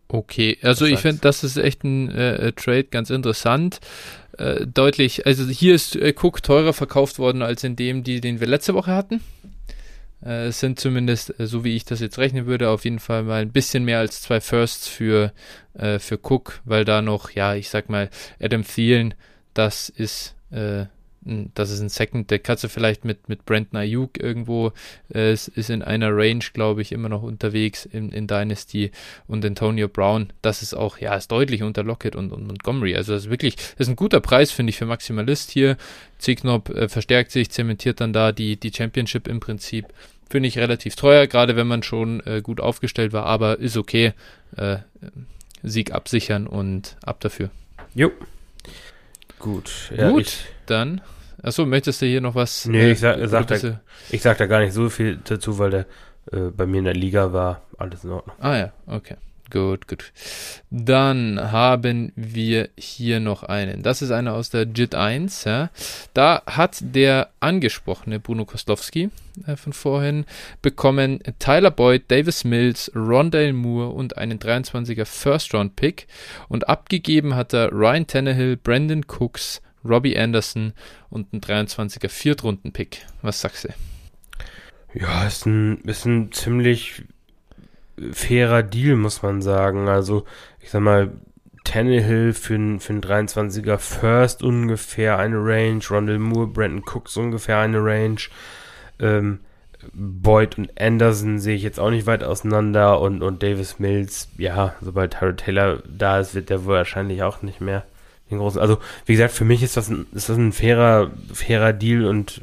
Okay, 0.09 0.59
also 0.63 0.85
ich 0.85 1.01
finde, 1.01 1.23
das 1.23 1.43
ist 1.43 1.57
echt 1.57 1.83
ein 1.83 2.11
äh, 2.11 2.53
Trade 2.53 2.85
ganz 2.85 3.11
interessant. 3.11 3.81
Äh, 4.39 4.67
deutlich, 4.67 5.27
also 5.27 5.45
hier 5.47 5.75
ist 5.75 5.97
äh, 5.97 6.15
Cook 6.17 6.43
teurer 6.43 6.73
verkauft 6.73 7.19
worden 7.19 7.43
als 7.43 7.65
in 7.65 7.77
dem, 7.77 8.05
die, 8.05 8.21
den 8.21 8.41
wir 8.41 8.47
letzte 8.47 8.75
Woche 8.75 8.93
hatten. 8.93 9.21
Äh, 10.25 10.47
es 10.47 10.61
sind 10.61 10.81
zumindest, 10.81 11.39
äh, 11.39 11.47
so 11.47 11.65
wie 11.65 11.77
ich 11.77 11.85
das 11.85 12.01
jetzt 12.01 12.19
rechnen 12.19 12.47
würde, 12.47 12.71
auf 12.71 12.85
jeden 12.85 12.99
Fall 12.99 13.23
mal 13.23 13.43
ein 13.43 13.53
bisschen 13.53 13.85
mehr 13.85 13.99
als 13.99 14.23
zwei 14.23 14.41
Firsts 14.41 14.89
für, 14.89 15.33
äh, 15.75 15.99
für 15.99 16.19
Cook, 16.23 16.61
weil 16.65 16.85
da 16.85 17.03
noch, 17.03 17.31
ja, 17.31 17.55
ich 17.55 17.69
sag 17.69 17.89
mal, 17.89 18.11
Adam 18.41 18.65
Thielen, 18.65 19.15
das 19.53 19.89
ist, 19.89 20.34
äh, 20.55 20.87
das 21.55 21.71
ist 21.71 21.81
ein 21.81 21.89
Second, 21.89 22.31
der 22.31 22.39
kannst 22.39 22.65
du 22.65 22.69
vielleicht 22.69 23.05
mit, 23.05 23.29
mit 23.29 23.47
Brandon 23.47 23.81
Ayuk 23.81 24.23
irgendwo, 24.23 24.73
äh, 25.15 25.33
ist 25.33 25.71
in 25.71 25.83
einer 25.83 26.15
Range, 26.15 26.45
glaube 26.53 26.83
ich, 26.83 26.93
immer 26.93 27.09
noch 27.09 27.23
unterwegs 27.23 27.87
in, 27.87 28.13
in 28.13 28.27
Dynasty 28.27 28.91
und 29.27 29.45
Antonio 29.45 29.89
Brown, 29.89 30.33
das 30.43 30.61
ist 30.61 30.75
auch, 30.75 30.99
ja, 30.99 31.15
ist 31.15 31.33
deutlich 31.33 31.63
unter 31.63 31.83
Lockett 31.83 32.15
und, 32.15 32.31
und 32.33 32.47
Montgomery. 32.47 32.95
Also 32.95 33.15
das 33.15 33.25
ist 33.25 33.31
wirklich, 33.31 33.57
das 33.57 33.87
ist 33.87 33.89
ein 33.89 33.97
guter 33.97 34.21
Preis, 34.21 34.51
finde 34.51 34.71
ich, 34.71 34.77
für 34.77 34.87
Maximalist 34.87 35.51
hier. 35.51 35.77
Zignop 36.19 36.69
äh, 36.71 36.89
verstärkt 36.89 37.31
sich, 37.31 37.51
zementiert 37.51 38.01
dann 38.01 38.13
da 38.13 38.33
die, 38.33 38.57
die 38.57 38.73
Championship 38.73 39.27
im 39.27 39.41
Prinzip. 39.41 39.87
Finde 40.29 40.49
ich 40.49 40.59
relativ 40.59 40.97
teuer, 40.97 41.27
gerade 41.27 41.57
wenn 41.57 41.67
man 41.67 41.83
schon 41.83 42.21
äh, 42.27 42.43
gut 42.43 42.61
aufgestellt 42.61 43.13
war, 43.13 43.25
aber 43.25 43.59
ist 43.59 43.77
okay. 43.77 44.13
Äh, 44.57 44.79
Sieg 45.63 45.93
absichern 45.93 46.47
und 46.47 46.97
ab 47.03 47.21
dafür. 47.21 47.51
Jo. 47.95 48.11
Gut. 49.45 49.93
Ja, 49.97 50.09
Gut, 50.11 50.23
Ich, 50.23 50.45
dann. 50.67 51.01
Achso, 51.43 51.67
möchtest 51.67 52.01
du 52.01 52.07
hier 52.07 52.23
noch 52.23 52.35
was? 52.35 52.65
Nee, 52.65 52.81
äh, 52.89 52.93
ich 52.93 53.01
sag- 53.01 53.19
sag 53.29 53.47
da- 53.47 53.81
ich 54.11 54.23
sag 54.23 54.39
da 54.39 54.47
gar 54.47 54.61
nicht 54.61 54.73
so 54.73 54.89
viel 54.89 55.19
dazu, 55.23 55.59
weil 55.59 55.71
der 55.71 55.87
äh, 56.33 56.51
bei 56.51 56.65
mir 56.65 56.79
in 56.79 56.85
der 56.87 56.95
Liga 56.95 57.33
war. 57.35 57.61
Alles 57.77 58.05
in 58.05 58.11
Ordnung. 58.13 58.35
Ah 58.41 58.57
ja, 58.57 58.73
okay. 58.87 59.17
Gut, 59.55 59.87
gut. 59.87 60.13
Dann 60.71 61.53
haben 61.53 62.11
wir 62.17 62.71
hier 62.77 63.21
noch 63.21 63.45
einen. 63.45 63.85
Das 63.85 64.03
ist 64.03 64.11
einer 64.11 64.33
aus 64.33 64.51
der 64.51 64.65
JIT 64.65 64.97
1. 64.97 65.45
Ja. 65.45 65.71
Da 66.13 66.43
hat 66.45 66.79
der 66.81 67.31
angesprochene 67.39 68.19
Bruno 68.19 68.47
Koslowski 68.47 69.11
äh, 69.47 69.55
von 69.55 69.73
vorhin 69.73 70.25
bekommen 70.61 71.21
Tyler 71.39 71.71
Boyd, 71.71 72.11
Davis 72.11 72.43
Mills, 72.43 72.91
Rondale 72.97 73.53
Moore 73.53 73.91
und 73.91 74.19
einen 74.19 74.41
23er 74.41 75.05
First-Round-Pick. 75.05 76.09
Und 76.49 76.69
abgegeben 76.69 77.37
hat 77.37 77.53
er 77.53 77.71
Ryan 77.71 78.09
Tannehill, 78.09 78.57
Brandon 78.57 79.05
Cooks, 79.07 79.63
Robbie 79.85 80.19
Anderson 80.19 80.73
und 81.11 81.33
einen 81.33 81.43
23er 81.43 82.09
Viertrunden-Pick. 82.09 83.07
Was 83.23 83.41
sagst 83.41 83.67
du? 83.67 83.69
Ja, 84.95 85.25
ist 85.29 85.47
ein, 85.47 85.79
ist 85.83 86.07
ein 86.07 86.33
ziemlich 86.33 87.05
fairer 88.13 88.63
Deal, 88.63 88.97
muss 88.97 89.23
man 89.23 89.43
sagen. 89.43 89.89
Also, 89.89 90.25
ich 90.61 90.71
sag 90.71 90.81
mal, 90.81 91.13
Tannehill 91.65 92.35
für 92.35 92.55
einen 92.55 92.81
für 92.81 92.93
einen 92.93 93.03
23er 93.03 93.79
First 93.79 94.43
ungefähr 94.43 95.19
eine 95.19 95.37
Range, 95.37 95.81
Rondell 95.91 96.19
Moore, 96.19 96.47
Brandon 96.47 96.85
Cooks 96.85 97.17
ungefähr 97.17 97.59
eine 97.59 97.83
Range. 97.83 98.21
Ähm, 99.01 99.41
Boyd 99.93 100.57
und 100.59 100.81
Anderson 100.81 101.39
sehe 101.39 101.57
ich 101.57 101.63
jetzt 101.63 101.81
auch 101.81 101.91
nicht 101.91 102.07
weit 102.07 102.25
auseinander 102.25 103.01
und, 103.01 103.23
und 103.23 103.43
Davis 103.43 103.79
Mills, 103.79 104.29
ja, 104.39 104.75
sobald 104.81 105.13
Tyrod 105.19 105.39
Taylor 105.39 105.83
da 105.87 106.21
ist, 106.21 106.35
wird 106.35 106.51
der 106.51 106.65
wohl 106.65 106.77
wahrscheinlich 106.77 107.23
auch 107.23 107.43
nicht 107.43 107.61
mehr 107.61 107.85
den 108.31 108.39
großen. 108.39 108.61
Also, 108.61 108.79
wie 109.07 109.13
gesagt, 109.13 109.33
für 109.33 109.45
mich 109.45 109.63
ist 109.63 109.77
das 109.77 109.89
ein, 109.89 110.07
ist 110.13 110.29
das 110.29 110.37
ein 110.37 110.53
fairer, 110.53 111.11
fairer 111.33 111.73
Deal 111.73 112.05
und 112.05 112.41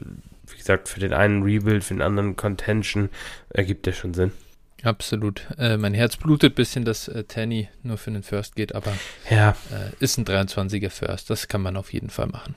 wie 0.51 0.57
gesagt, 0.57 0.89
für 0.89 0.99
den 0.99 1.13
einen 1.13 1.43
Rebuild, 1.43 1.83
für 1.83 1.93
den 1.93 2.01
anderen 2.01 2.35
Contention 2.35 3.09
ergibt 3.49 3.85
der 3.85 3.93
schon 3.93 4.13
Sinn. 4.13 4.31
Absolut. 4.83 5.47
Äh, 5.57 5.77
mein 5.77 5.93
Herz 5.93 6.17
blutet 6.17 6.53
ein 6.53 6.55
bisschen, 6.55 6.85
dass 6.85 7.07
äh, 7.07 7.23
Tanny 7.23 7.69
nur 7.83 7.97
für 7.97 8.11
den 8.11 8.23
First 8.23 8.55
geht, 8.55 8.73
aber 8.73 8.93
Ja, 9.29 9.55
äh, 9.71 9.91
ist 9.99 10.17
ein 10.17 10.25
23er 10.25 10.89
First. 10.89 11.29
Das 11.29 11.47
kann 11.47 11.61
man 11.61 11.77
auf 11.77 11.93
jeden 11.93 12.09
Fall 12.09 12.27
machen. 12.27 12.55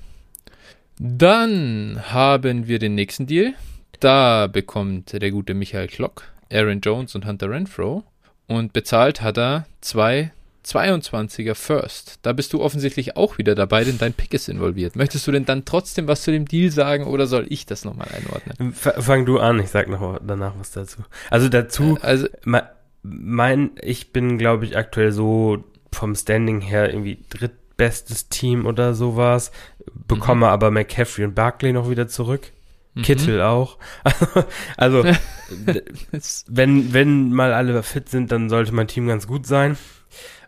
Dann 0.99 2.01
haben 2.13 2.67
wir 2.67 2.79
den 2.79 2.95
nächsten 2.95 3.27
Deal. 3.27 3.55
Da 4.01 4.47
bekommt 4.47 5.13
der 5.13 5.31
gute 5.31 5.55
Michael 5.55 5.89
Klock, 5.89 6.25
Aaron 6.53 6.81
Jones 6.81 7.15
und 7.15 7.27
Hunter 7.27 7.51
Renfro. 7.51 8.05
Und 8.47 8.73
bezahlt 8.73 9.23
hat 9.23 9.39
er 9.39 9.67
zwei 9.81 10.33
22er 10.65 11.55
First. 11.55 12.19
Da 12.23 12.33
bist 12.33 12.53
du 12.53 12.63
offensichtlich 12.63 13.17
auch 13.17 13.39
wieder 13.39 13.55
dabei, 13.55 13.85
denn 13.85 13.99
dein 13.99 14.13
Pick 14.13 14.33
ist 14.35 14.49
involviert. 14.49 14.97
Möchtest 14.97 15.27
du 15.27 15.33
denn 15.33 15.45
dann 15.45 15.65
trotzdem 15.65 16.09
was 16.09 16.23
zu 16.23 16.31
dem 16.33 16.47
Deal 16.47 16.71
sagen 16.71 17.05
oder 17.07 17.27
soll 17.27 17.47
ich 17.49 17.67
das 17.67 17.85
nochmal 17.85 18.09
einordnen? 18.17 18.73
f- 18.73 19.05
fang 19.05 19.27
du 19.27 19.39
an, 19.39 19.59
ich 19.61 19.69
sag 19.71 19.89
noch 19.89 20.19
danach 20.27 20.55
was 20.59 20.71
dazu. 20.71 21.03
Also 21.31 21.49
dazu, 21.49 21.99
Also, 22.01 22.27
me- 22.45 22.69
mein, 23.03 23.73
ich 23.83 24.13
bin, 24.13 24.39
glaube 24.39 24.65
ich, 24.65 24.77
aktuell 24.77 25.13
so 25.13 25.63
vom 25.93 26.15
Standing 26.15 26.61
her 26.63 26.89
irgendwie 26.89 27.19
drittbestes 27.29 28.29
Team 28.31 28.65
oder 28.67 28.95
sowas, 28.95 29.53
bekomme 30.09 30.49
aber 30.49 30.71
McCaffrey 30.71 31.25
und 31.25 31.35
Barkley 31.35 31.73
noch 31.73 31.91
wieder 31.91 32.09
zurück. 32.09 32.53
Mhm. 32.95 33.03
Kittel 33.03 33.43
auch. 33.43 33.77
also, 34.77 35.05
wenn, 36.49 36.93
wenn 36.93 37.33
mal 37.33 37.53
alle 37.53 37.83
fit 37.83 38.09
sind, 38.09 38.33
dann 38.33 38.49
sollte 38.49 38.73
mein 38.73 38.89
Team 38.89 39.07
ganz 39.07 39.27
gut 39.27 39.47
sein. 39.47 39.77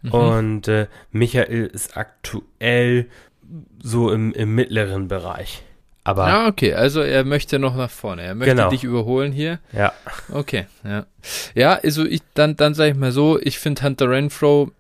Mhm. 0.03 0.13
Und 0.13 0.69
äh, 0.69 0.87
Michael 1.11 1.67
ist 1.67 1.97
aktuell 1.97 3.07
so 3.83 4.11
im, 4.11 4.33
im 4.33 4.55
mittleren 4.55 5.09
Bereich. 5.09 5.63
Aber 6.05 6.27
ah, 6.27 6.47
okay, 6.47 6.73
also 6.73 7.01
er 7.01 7.25
möchte 7.25 7.59
noch 7.59 7.75
nach 7.75 7.91
vorne. 7.91 8.23
Er 8.23 8.37
möchte 8.37 8.55
genau. 8.55 8.71
dich 8.71 8.85
überholen 8.85 9.33
hier. 9.33 9.59
Ja. 9.73 9.93
Okay, 10.33 10.67
ja. 10.85 11.05
Ja, 11.57 11.81
also 11.83 12.05
ich, 12.05 12.23
dann, 12.35 12.55
dann 12.55 12.75
sage 12.75 12.93
ich 12.93 12.97
mal 12.97 13.11
so, 13.11 13.41
ich 13.41 13.59
finde 13.59 13.83
Hunter 13.83 14.09
Renfro, 14.09 14.71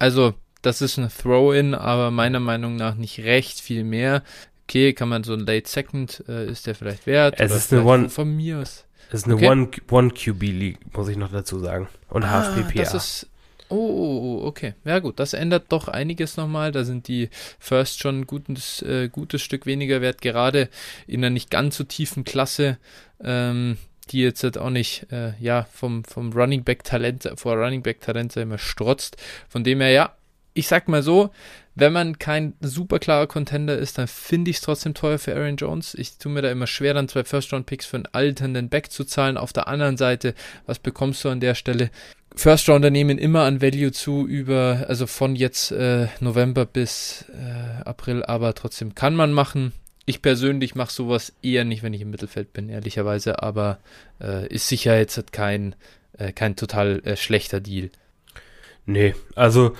also 0.00 0.34
das 0.62 0.82
ist 0.82 0.98
ein 0.98 1.08
Throw-In, 1.08 1.74
aber 1.74 2.10
meiner 2.10 2.40
Meinung 2.40 2.74
nach 2.74 2.96
nicht 2.96 3.20
recht 3.20 3.60
viel 3.60 3.84
mehr. 3.84 4.24
Okay, 4.64 4.94
kann 4.94 5.08
man 5.08 5.22
so 5.22 5.34
ein 5.34 5.46
Late 5.46 5.68
Second, 5.68 6.24
äh, 6.26 6.46
ist 6.46 6.66
der 6.66 6.74
vielleicht 6.74 7.06
wert? 7.06 7.38
Es 7.38 7.54
ist 7.54 7.72
eine 7.72 7.84
One, 7.84 8.08
von 8.08 8.34
mir 8.34 8.58
aus. 8.58 8.84
Es 9.10 9.20
ist 9.20 9.24
eine 9.26 9.34
okay. 9.34 9.48
One, 9.48 9.68
One 9.90 10.10
QB 10.10 10.42
League, 10.42 10.78
muss 10.92 11.08
ich 11.08 11.16
noch 11.16 11.30
dazu 11.30 11.60
sagen. 11.60 11.86
Und 12.08 12.24
ah, 12.24 12.42
HFPPA. 12.42 12.80
Das 12.80 12.94
ist, 12.94 13.28
Oh, 13.74 13.76
oh, 13.76 14.40
oh, 14.42 14.46
okay. 14.46 14.74
Ja 14.84 15.00
gut, 15.00 15.18
das 15.18 15.32
ändert 15.32 15.64
doch 15.70 15.88
einiges 15.88 16.36
nochmal. 16.36 16.70
Da 16.70 16.84
sind 16.84 17.08
die 17.08 17.28
First 17.58 17.98
schon 17.98 18.20
ein 18.20 18.26
gutes, 18.26 18.82
äh, 18.82 19.08
gutes 19.08 19.42
Stück 19.42 19.66
weniger 19.66 20.00
wert, 20.00 20.22
gerade 20.22 20.68
in 21.08 21.20
einer 21.20 21.30
nicht 21.30 21.50
ganz 21.50 21.76
so 21.76 21.82
tiefen 21.82 22.22
Klasse, 22.22 22.78
ähm, 23.20 23.76
die 24.10 24.20
jetzt 24.20 24.44
halt 24.44 24.58
auch 24.58 24.70
nicht 24.70 25.10
äh, 25.10 25.32
ja, 25.40 25.66
vom, 25.72 26.04
vom 26.04 26.32
Running 26.32 26.62
Back 26.62 26.84
Talent, 26.84 27.28
vor 27.34 27.56
Running 27.56 27.82
Back 27.82 28.00
Talent 28.00 28.36
immer 28.36 28.58
strotzt. 28.58 29.16
Von 29.48 29.64
dem 29.64 29.80
her, 29.80 29.90
ja, 29.90 30.14
ich 30.52 30.68
sag 30.68 30.86
mal 30.86 31.02
so, 31.02 31.30
wenn 31.74 31.92
man 31.92 32.20
kein 32.20 32.54
super 32.60 33.00
klarer 33.00 33.26
Contender 33.26 33.76
ist, 33.76 33.98
dann 33.98 34.06
finde 34.06 34.52
ich 34.52 34.58
es 34.58 34.62
trotzdem 34.62 34.94
teuer 34.94 35.18
für 35.18 35.34
Aaron 35.34 35.56
Jones. 35.56 35.94
Ich 35.94 36.18
tue 36.18 36.30
mir 36.30 36.42
da 36.42 36.50
immer 36.52 36.68
schwer, 36.68 36.94
dann 36.94 37.08
zwei 37.08 37.24
First-Round-Picks 37.24 37.86
für 37.86 37.96
einen 37.96 38.06
alternden 38.12 38.68
Back 38.68 38.92
zu 38.92 39.02
zahlen. 39.02 39.36
Auf 39.36 39.52
der 39.52 39.66
anderen 39.66 39.96
Seite, 39.96 40.34
was 40.66 40.78
bekommst 40.78 41.24
du 41.24 41.30
an 41.30 41.40
der 41.40 41.56
Stelle? 41.56 41.90
First 42.36 42.68
Rounder 42.68 42.90
nehmen 42.90 43.18
immer 43.18 43.42
an 43.44 43.62
Value 43.62 43.92
zu 43.92 44.26
über, 44.26 44.86
also 44.88 45.06
von 45.06 45.36
jetzt 45.36 45.70
äh, 45.70 46.08
November 46.20 46.66
bis 46.66 47.24
äh, 47.32 47.82
April, 47.84 48.24
aber 48.24 48.54
trotzdem 48.54 48.94
kann 48.94 49.14
man 49.14 49.32
machen. 49.32 49.72
Ich 50.04 50.20
persönlich 50.20 50.74
mache 50.74 50.92
sowas 50.92 51.32
eher 51.42 51.64
nicht, 51.64 51.82
wenn 51.82 51.94
ich 51.94 52.02
im 52.02 52.10
Mittelfeld 52.10 52.52
bin, 52.52 52.68
ehrlicherweise, 52.68 53.42
aber 53.42 53.78
äh, 54.20 54.46
ist 54.48 54.68
sicher 54.68 54.98
jetzt 54.98 55.32
kein, 55.32 55.76
äh, 56.18 56.32
kein 56.32 56.56
total 56.56 57.00
äh, 57.04 57.16
schlechter 57.16 57.60
Deal. 57.60 57.90
Nee, 58.84 59.14
also 59.34 59.74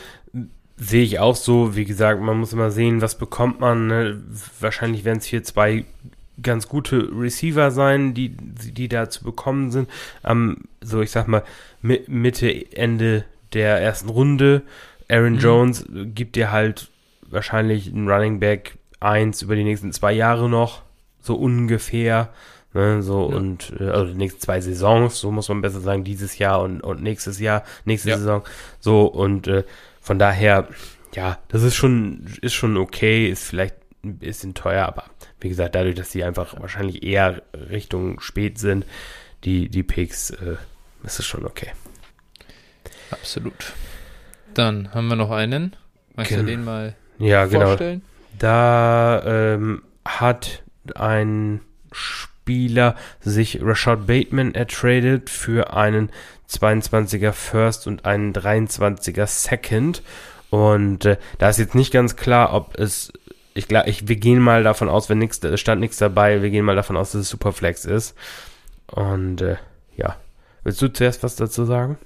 sehe 0.77 1.03
ich 1.03 1.19
auch 1.19 1.37
so. 1.37 1.77
Wie 1.77 1.85
gesagt, 1.85 2.21
man 2.23 2.39
muss 2.39 2.53
immer 2.53 2.71
sehen, 2.71 3.03
was 3.03 3.19
bekommt 3.19 3.61
man. 3.61 3.87
Ne? 3.87 4.23
Wahrscheinlich 4.61 5.05
werden 5.05 5.19
es 5.19 5.27
hier 5.27 5.43
zwei 5.43 5.85
ganz 6.43 6.69
gute 6.69 7.09
Receiver 7.13 7.71
sein, 7.71 8.15
die, 8.15 8.31
die 8.31 8.89
da 8.89 9.09
zu 9.09 9.25
bekommen 9.25 9.71
sind. 9.71 9.89
Am, 10.23 10.59
so 10.81 11.01
ich 11.01 11.11
sag 11.11 11.29
mal, 11.29 11.45
Mitte, 11.83 12.73
Ende 12.77 13.25
der 13.53 13.81
ersten 13.81 14.09
Runde. 14.09 14.63
Aaron 15.09 15.35
mhm. 15.35 15.39
Jones 15.39 15.87
gibt 15.91 16.37
dir 16.37 16.51
halt 16.51 16.89
wahrscheinlich 17.23 17.93
einen 17.93 18.09
Running 18.09 18.41
Back 18.41 18.79
1 19.01 19.43
über 19.43 19.57
die 19.57 19.65
nächsten 19.65 19.93
zwei 19.93 20.13
Jahre 20.13 20.49
noch, 20.49 20.83
so 21.21 21.35
ungefähr. 21.35 22.31
Ne, 22.73 23.03
so 23.03 23.31
ja. 23.31 23.37
und 23.37 23.73
äh, 23.79 23.85
also 23.85 24.07
die 24.07 24.19
nächsten 24.19 24.41
zwei 24.41 24.61
Saisons, 24.61 25.21
so 25.21 25.31
muss 25.31 25.49
man 25.49 25.61
besser 25.61 25.81
sagen, 25.81 26.03
dieses 26.03 26.39
Jahr 26.39 26.61
und, 26.61 26.81
und 26.81 27.03
nächstes 27.03 27.39
Jahr, 27.39 27.63
nächste 27.85 28.11
ja. 28.11 28.19
Saison. 28.19 28.43
So 28.81 29.07
und 29.07 29.47
äh, 29.47 29.63
von 30.01 30.19
daher, 30.19 30.67
ja, 31.15 31.39
das 31.49 31.63
ist 31.63 31.77
schon, 31.77 32.27
ist 32.43 32.55
schon 32.55 32.77
okay, 32.77 33.29
ist 33.29 33.45
vielleicht 33.45 33.77
ein 34.05 34.19
bisschen 34.19 34.55
teuer, 34.55 34.87
aber 34.87 35.05
wie 35.41 35.49
gesagt, 35.49 35.75
dadurch, 35.75 35.95
dass 35.95 36.11
die 36.11 36.25
einfach 36.25 36.61
wahrscheinlich 36.61 37.03
eher 37.03 37.43
Richtung 37.55 38.21
spät 38.21 38.59
sind, 38.59 38.87
die, 39.45 39.69
die 39.69 39.83
Picks, 39.83 40.31
äh, 40.31 40.57
ist 41.03 41.19
es 41.19 41.27
schon 41.27 41.45
okay. 41.45 41.73
Absolut. 43.11 43.73
Dann 44.55 44.93
haben 44.95 45.09
wir 45.09 45.17
noch 45.17 45.31
einen. 45.31 45.77
Magst 46.15 46.31
Gen 46.31 46.41
du 46.41 46.47
den 46.47 46.65
mal 46.65 46.95
ja, 47.19 47.47
genau. 47.47 47.67
vorstellen? 47.67 48.01
Genau. 48.01 48.39
Da 48.39 49.23
ähm, 49.25 49.83
hat 50.05 50.63
ein 50.95 51.61
Spieler 51.93 52.97
sich 53.21 53.61
Rashad 53.63 54.07
Bateman 54.07 54.55
ertradet 54.55 55.31
für 55.31 55.73
einen 55.75 56.11
22er 56.51 57.33
First 57.33 57.87
und 57.87 58.05
einen 58.05 58.33
23er 58.33 59.27
Second. 59.27 60.03
Und 60.51 61.05
äh, 61.05 61.17
da 61.39 61.49
ist 61.49 61.59
jetzt 61.59 61.75
nicht 61.75 61.93
ganz 61.93 62.17
klar, 62.17 62.53
ob 62.53 62.79
es 62.79 63.13
ich 63.55 63.69
glaube, 63.69 63.89
ich, 63.89 64.09
wir 64.09 64.17
gehen 64.17 64.41
mal 64.41 64.63
davon 64.65 64.89
aus, 64.89 65.09
wenn 65.09 65.19
nichts, 65.19 65.41
stand 65.61 65.81
nichts 65.81 65.99
dabei, 65.99 66.43
wir 66.43 66.51
gehen 66.51 66.65
mal 66.65 66.77
davon 66.77 66.97
aus, 66.97 67.13
dass 67.13 67.23
es 67.23 67.29
Superflex 67.31 67.85
ist. 67.85 68.17
Und 68.87 69.41
äh, 69.41 69.57
ja. 69.97 70.17
Willst 70.65 70.83
du 70.83 70.93
zuerst 70.93 71.23
was 71.23 71.37
dazu 71.37 71.65
sagen? 71.65 71.99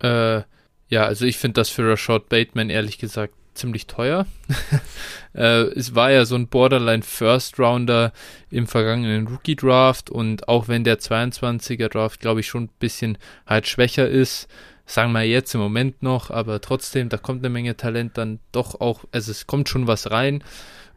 Äh, 0.00 0.42
ja, 0.88 1.04
also 1.04 1.24
ich 1.26 1.38
finde 1.38 1.54
das 1.54 1.68
für 1.68 1.88
Rashad 1.90 2.28
Bateman 2.28 2.70
ehrlich 2.70 2.98
gesagt 2.98 3.34
ziemlich 3.54 3.86
teuer. 3.86 4.26
äh, 5.34 5.62
es 5.62 5.94
war 5.94 6.10
ja 6.10 6.24
so 6.24 6.36
ein 6.36 6.48
Borderline 6.48 7.02
First 7.02 7.58
Rounder 7.58 8.12
im 8.50 8.66
vergangenen 8.66 9.26
Rookie 9.26 9.56
Draft 9.56 10.10
und 10.10 10.48
auch 10.48 10.68
wenn 10.68 10.84
der 10.84 10.98
22er 10.98 11.88
Draft, 11.88 12.20
glaube 12.20 12.40
ich, 12.40 12.46
schon 12.46 12.64
ein 12.64 12.70
bisschen 12.78 13.18
halt 13.46 13.66
schwächer 13.66 14.08
ist, 14.08 14.48
sagen 14.92 15.12
wir 15.12 15.22
jetzt 15.22 15.54
im 15.54 15.60
Moment 15.60 16.02
noch, 16.02 16.30
aber 16.30 16.60
trotzdem, 16.60 17.08
da 17.08 17.16
kommt 17.16 17.40
eine 17.40 17.50
Menge 17.50 17.76
Talent 17.76 18.18
dann 18.18 18.40
doch 18.52 18.80
auch, 18.80 19.04
also 19.10 19.30
es 19.30 19.46
kommt 19.46 19.68
schon 19.68 19.86
was 19.86 20.10
rein. 20.10 20.44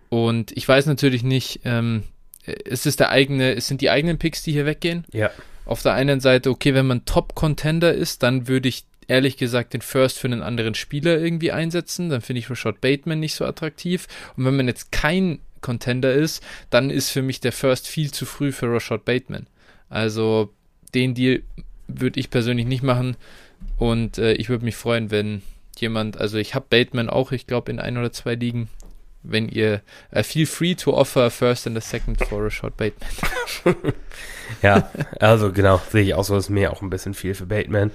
Und 0.10 0.52
ich 0.56 0.68
weiß 0.68 0.86
natürlich 0.86 1.24
nicht, 1.24 1.62
ähm, 1.64 2.04
es 2.46 2.86
ist 2.86 3.00
der 3.00 3.10
eigene, 3.10 3.56
es 3.56 3.68
sind 3.68 3.82
die 3.82 3.90
eigenen 3.90 4.18
Picks, 4.18 4.44
die 4.44 4.52
hier 4.52 4.66
weggehen. 4.66 5.06
Ja. 5.14 5.32
Auf 5.66 5.82
der 5.82 5.94
einen 5.94 6.20
Seite, 6.20 6.50
okay, 6.50 6.74
wenn 6.74 6.86
man 6.86 7.06
Top-Contender 7.06 7.94
ist, 7.94 8.22
dann 8.22 8.48
würde 8.48 8.70
ich 8.70 8.86
ehrlich 9.08 9.38
gesagt 9.38 9.74
den 9.74 9.82
First 9.82 10.20
für 10.20 10.28
einen 10.28 10.44
anderen 10.44 10.76
Spieler 10.76 11.18
irgendwie 11.18 11.52
einsetzen. 11.52 12.10
Dann 12.10 12.22
finde 12.22 12.40
ich 12.40 12.50
Rashad 12.50 12.82
Bateman 12.82 13.20
nicht 13.20 13.36
so 13.36 13.46
attraktiv. 13.46 14.08
Und 14.36 14.46
wenn 14.46 14.58
man 14.58 14.68
jetzt 14.68 14.92
kein 14.92 15.40
Contender 15.62 16.14
ist, 16.14 16.44
dann 16.70 16.90
ist 16.90 17.10
für 17.10 17.22
mich 17.22 17.40
der 17.40 17.52
First 17.52 17.88
viel 17.88 18.12
zu 18.12 18.26
früh 18.26 18.52
für 18.52 18.72
Rashad 18.72 19.06
Bateman. 19.06 19.48
Also 19.90 20.54
den 20.94 21.16
Deal 21.16 21.44
würde 21.88 22.20
ich 22.20 22.30
persönlich 22.30 22.66
nicht 22.66 22.84
machen. 22.84 23.16
Und 23.78 24.18
äh, 24.18 24.34
ich 24.34 24.50
würde 24.50 24.66
mich 24.66 24.76
freuen, 24.76 25.12
wenn 25.12 25.42
jemand, 25.78 26.18
also 26.18 26.38
ich 26.38 26.56
habe 26.56 26.66
Bateman 26.70 27.10
auch, 27.10 27.32
ich 27.32 27.48
glaube, 27.48 27.72
in 27.72 27.80
ein 27.80 27.98
oder 27.98 28.12
zwei 28.12 28.36
Ligen. 28.36 28.70
Wenn 29.28 29.50
ihr 29.50 29.82
uh, 30.16 30.22
feel 30.22 30.46
free 30.46 30.76
to 30.76 30.94
offer 30.94 31.32
first 31.32 31.66
and 31.66 31.76
a 31.76 31.82
second 31.82 32.24
for 32.24 32.46
a 32.46 32.52
short 32.52 32.78
Bateman. 32.78 33.10
ja, 34.62 34.92
also 35.20 35.52
genau, 35.52 35.82
sehe 35.90 36.04
ich 36.04 36.14
auch 36.14 36.24
so, 36.24 36.38
ist 36.38 36.50
mir 36.50 36.72
auch 36.72 36.84
ein 36.84 36.92
bisschen 36.92 37.16
viel 37.16 37.34
für 37.34 37.48
Bateman. 37.48 37.90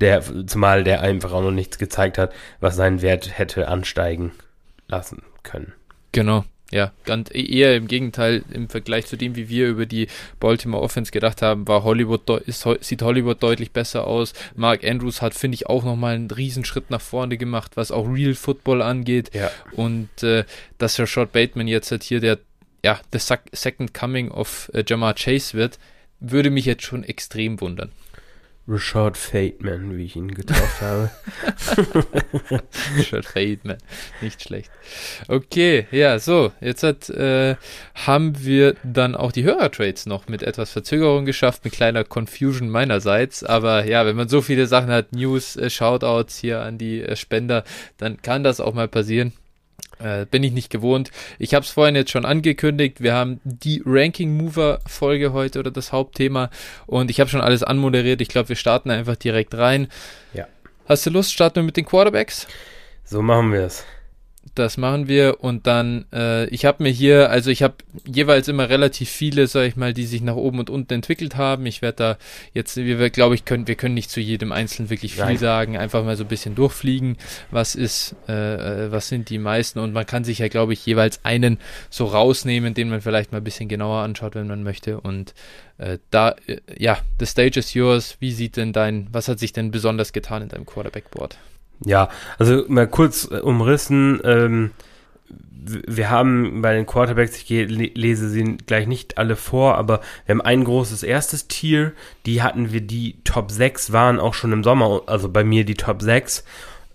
Der, 0.00 0.22
zumal 0.46 0.84
der 0.84 1.00
einfach 1.00 1.32
auch 1.32 1.42
noch 1.42 1.52
nichts 1.52 1.78
gezeigt 1.78 2.18
hat, 2.18 2.34
was 2.60 2.76
seinen 2.76 3.00
Wert 3.00 3.38
hätte 3.38 3.68
ansteigen 3.68 4.32
lassen 4.86 5.22
können. 5.42 5.72
Genau. 6.12 6.44
Ja, 6.74 6.90
ganz 7.04 7.30
e-, 7.30 7.40
eher 7.40 7.76
im 7.76 7.86
Gegenteil, 7.86 8.42
im 8.52 8.68
Vergleich 8.68 9.06
zu 9.06 9.16
dem, 9.16 9.36
wie 9.36 9.48
wir 9.48 9.68
über 9.68 9.86
die 9.86 10.08
Baltimore 10.40 10.82
Offense 10.82 11.12
gedacht 11.12 11.40
haben, 11.40 11.68
war 11.68 11.84
Hollywood 11.84 12.28
ist, 12.46 12.66
sieht 12.80 13.00
Hollywood 13.00 13.40
deutlich 13.40 13.70
besser 13.70 14.08
aus. 14.08 14.32
Mark 14.56 14.82
Andrews 14.82 15.22
hat, 15.22 15.34
finde 15.34 15.54
ich, 15.54 15.68
auch 15.68 15.84
nochmal 15.84 16.16
einen 16.16 16.32
Riesenschritt 16.32 16.90
nach 16.90 17.00
vorne 17.00 17.36
gemacht, 17.36 17.76
was 17.76 17.92
auch 17.92 18.08
Real 18.08 18.34
Football 18.34 18.82
angeht. 18.82 19.30
Ja. 19.32 19.52
Und 19.70 20.24
äh, 20.24 20.42
dass 20.78 20.98
Rashad 20.98 21.30
Bateman 21.30 21.68
jetzt 21.68 21.92
halt 21.92 22.02
hier 22.02 22.18
der, 22.18 22.40
ja, 22.84 22.98
the 23.12 23.20
second 23.52 23.94
coming 23.94 24.32
of 24.32 24.68
äh, 24.74 24.82
Jamar 24.84 25.14
Chase 25.14 25.56
wird, 25.56 25.78
würde 26.18 26.50
mich 26.50 26.64
jetzt 26.64 26.82
schon 26.82 27.04
extrem 27.04 27.60
wundern. 27.60 27.92
Rashad 28.66 29.18
Fateman, 29.18 29.96
wie 29.96 30.04
ich 30.04 30.16
ihn 30.16 30.32
getauft 30.32 30.80
habe. 30.80 31.10
Rashad 32.96 33.26
Fateman, 33.26 33.76
nicht 34.22 34.42
schlecht. 34.42 34.70
Okay, 35.28 35.86
ja, 35.90 36.18
so, 36.18 36.50
jetzt 36.62 36.82
hat, 36.82 37.10
äh, 37.10 37.56
haben 37.94 38.42
wir 38.42 38.74
dann 38.82 39.14
auch 39.14 39.32
die 39.32 39.44
Hörertrades 39.44 40.06
noch 40.06 40.28
mit 40.28 40.42
etwas 40.42 40.72
Verzögerung 40.72 41.26
geschafft, 41.26 41.64
mit 41.64 41.74
kleiner 41.74 42.04
Confusion 42.04 42.70
meinerseits. 42.70 43.44
Aber 43.44 43.84
ja, 43.84 44.06
wenn 44.06 44.16
man 44.16 44.28
so 44.28 44.40
viele 44.40 44.66
Sachen 44.66 44.90
hat, 44.90 45.12
News, 45.12 45.56
äh, 45.56 45.68
Shoutouts 45.68 46.38
hier 46.38 46.62
an 46.62 46.78
die 46.78 47.02
äh, 47.02 47.16
Spender, 47.16 47.64
dann 47.98 48.22
kann 48.22 48.44
das 48.44 48.60
auch 48.60 48.72
mal 48.72 48.88
passieren. 48.88 49.34
Äh, 49.98 50.26
bin 50.26 50.42
ich 50.42 50.52
nicht 50.52 50.70
gewohnt. 50.70 51.10
Ich 51.38 51.54
habe 51.54 51.64
es 51.64 51.70
vorhin 51.70 51.94
jetzt 51.94 52.10
schon 52.10 52.24
angekündigt. 52.24 53.00
Wir 53.00 53.14
haben 53.14 53.40
die 53.44 53.82
Ranking 53.84 54.36
Mover 54.36 54.80
Folge 54.86 55.32
heute 55.32 55.58
oder 55.60 55.70
das 55.70 55.92
Hauptthema 55.92 56.50
und 56.86 57.10
ich 57.10 57.20
habe 57.20 57.30
schon 57.30 57.40
alles 57.40 57.62
anmoderiert. 57.62 58.20
Ich 58.20 58.28
glaube, 58.28 58.48
wir 58.48 58.56
starten 58.56 58.90
einfach 58.90 59.16
direkt 59.16 59.54
rein. 59.54 59.88
Ja. 60.32 60.46
Hast 60.86 61.06
du 61.06 61.10
Lust? 61.10 61.32
Starten 61.32 61.56
wir 61.56 61.62
mit 61.62 61.76
den 61.76 61.86
Quarterbacks? 61.86 62.46
So 63.04 63.22
machen 63.22 63.52
wir 63.52 63.62
es. 63.62 63.84
Das 64.54 64.76
machen 64.76 65.08
wir 65.08 65.42
und 65.42 65.66
dann, 65.66 66.04
äh, 66.12 66.46
ich 66.46 66.64
habe 66.64 66.82
mir 66.82 66.90
hier, 66.90 67.30
also 67.30 67.50
ich 67.50 67.62
habe 67.62 67.74
jeweils 68.06 68.48
immer 68.48 68.68
relativ 68.68 69.10
viele, 69.10 69.46
sag 69.46 69.66
ich 69.66 69.76
mal, 69.76 69.92
die 69.92 70.06
sich 70.06 70.22
nach 70.22 70.36
oben 70.36 70.58
und 70.58 70.70
unten 70.70 70.94
entwickelt 70.94 71.36
haben. 71.36 71.66
Ich 71.66 71.82
werde 71.82 71.96
da 71.96 72.18
jetzt, 72.52 72.76
wir 72.76 73.10
glaube 73.10 73.34
ich, 73.34 73.44
können, 73.44 73.66
wir 73.66 73.74
können 73.74 73.94
nicht 73.94 74.10
zu 74.10 74.20
jedem 74.20 74.52
Einzelnen 74.52 74.90
wirklich 74.90 75.14
viel 75.14 75.24
Nein. 75.24 75.38
sagen, 75.38 75.76
einfach 75.76 76.04
mal 76.04 76.16
so 76.16 76.24
ein 76.24 76.28
bisschen 76.28 76.54
durchfliegen, 76.54 77.16
was 77.50 77.74
ist, 77.74 78.16
äh, 78.28 78.86
äh, 78.86 78.92
was 78.92 79.08
sind 79.08 79.30
die 79.30 79.38
meisten 79.38 79.78
und 79.78 79.92
man 79.92 80.06
kann 80.06 80.24
sich 80.24 80.38
ja, 80.38 80.48
glaube 80.48 80.72
ich, 80.72 80.84
jeweils 80.86 81.24
einen 81.24 81.58
so 81.90 82.06
rausnehmen, 82.06 82.74
den 82.74 82.88
man 82.88 83.00
vielleicht 83.00 83.32
mal 83.32 83.38
ein 83.38 83.44
bisschen 83.44 83.68
genauer 83.68 84.02
anschaut, 84.02 84.34
wenn 84.34 84.46
man 84.46 84.62
möchte 84.62 85.00
und 85.00 85.34
äh, 85.78 85.98
da, 86.10 86.36
äh, 86.46 86.60
ja, 86.78 86.98
the 87.18 87.26
stage 87.26 87.58
is 87.58 87.74
yours. 87.74 88.16
Wie 88.20 88.32
sieht 88.32 88.56
denn 88.56 88.72
dein, 88.72 89.08
was 89.10 89.28
hat 89.28 89.38
sich 89.38 89.52
denn 89.52 89.70
besonders 89.70 90.12
getan 90.12 90.42
in 90.42 90.48
deinem 90.48 90.66
Quarterback-Board? 90.66 91.36
Ja, 91.84 92.08
also 92.38 92.64
mal 92.68 92.86
kurz 92.86 93.28
äh, 93.30 93.40
umrissen. 93.40 94.20
Ähm, 94.24 94.70
wir 95.66 96.10
haben 96.10 96.60
bei 96.60 96.74
den 96.74 96.86
Quarterbacks, 96.86 97.36
ich 97.36 97.48
lese 97.48 98.28
sie 98.28 98.58
gleich 98.66 98.86
nicht 98.86 99.16
alle 99.16 99.34
vor, 99.34 99.76
aber 99.76 100.00
wir 100.26 100.34
haben 100.34 100.42
ein 100.42 100.64
großes 100.64 101.02
erstes 101.02 101.48
Tier. 101.48 101.92
Die 102.26 102.42
hatten 102.42 102.72
wir, 102.72 102.82
die 102.82 103.16
Top 103.24 103.50
6 103.50 103.92
waren 103.92 104.20
auch 104.20 104.34
schon 104.34 104.52
im 104.52 104.62
Sommer, 104.62 105.02
also 105.06 105.28
bei 105.28 105.42
mir 105.42 105.64
die 105.64 105.74
Top 105.74 106.02
6. 106.02 106.44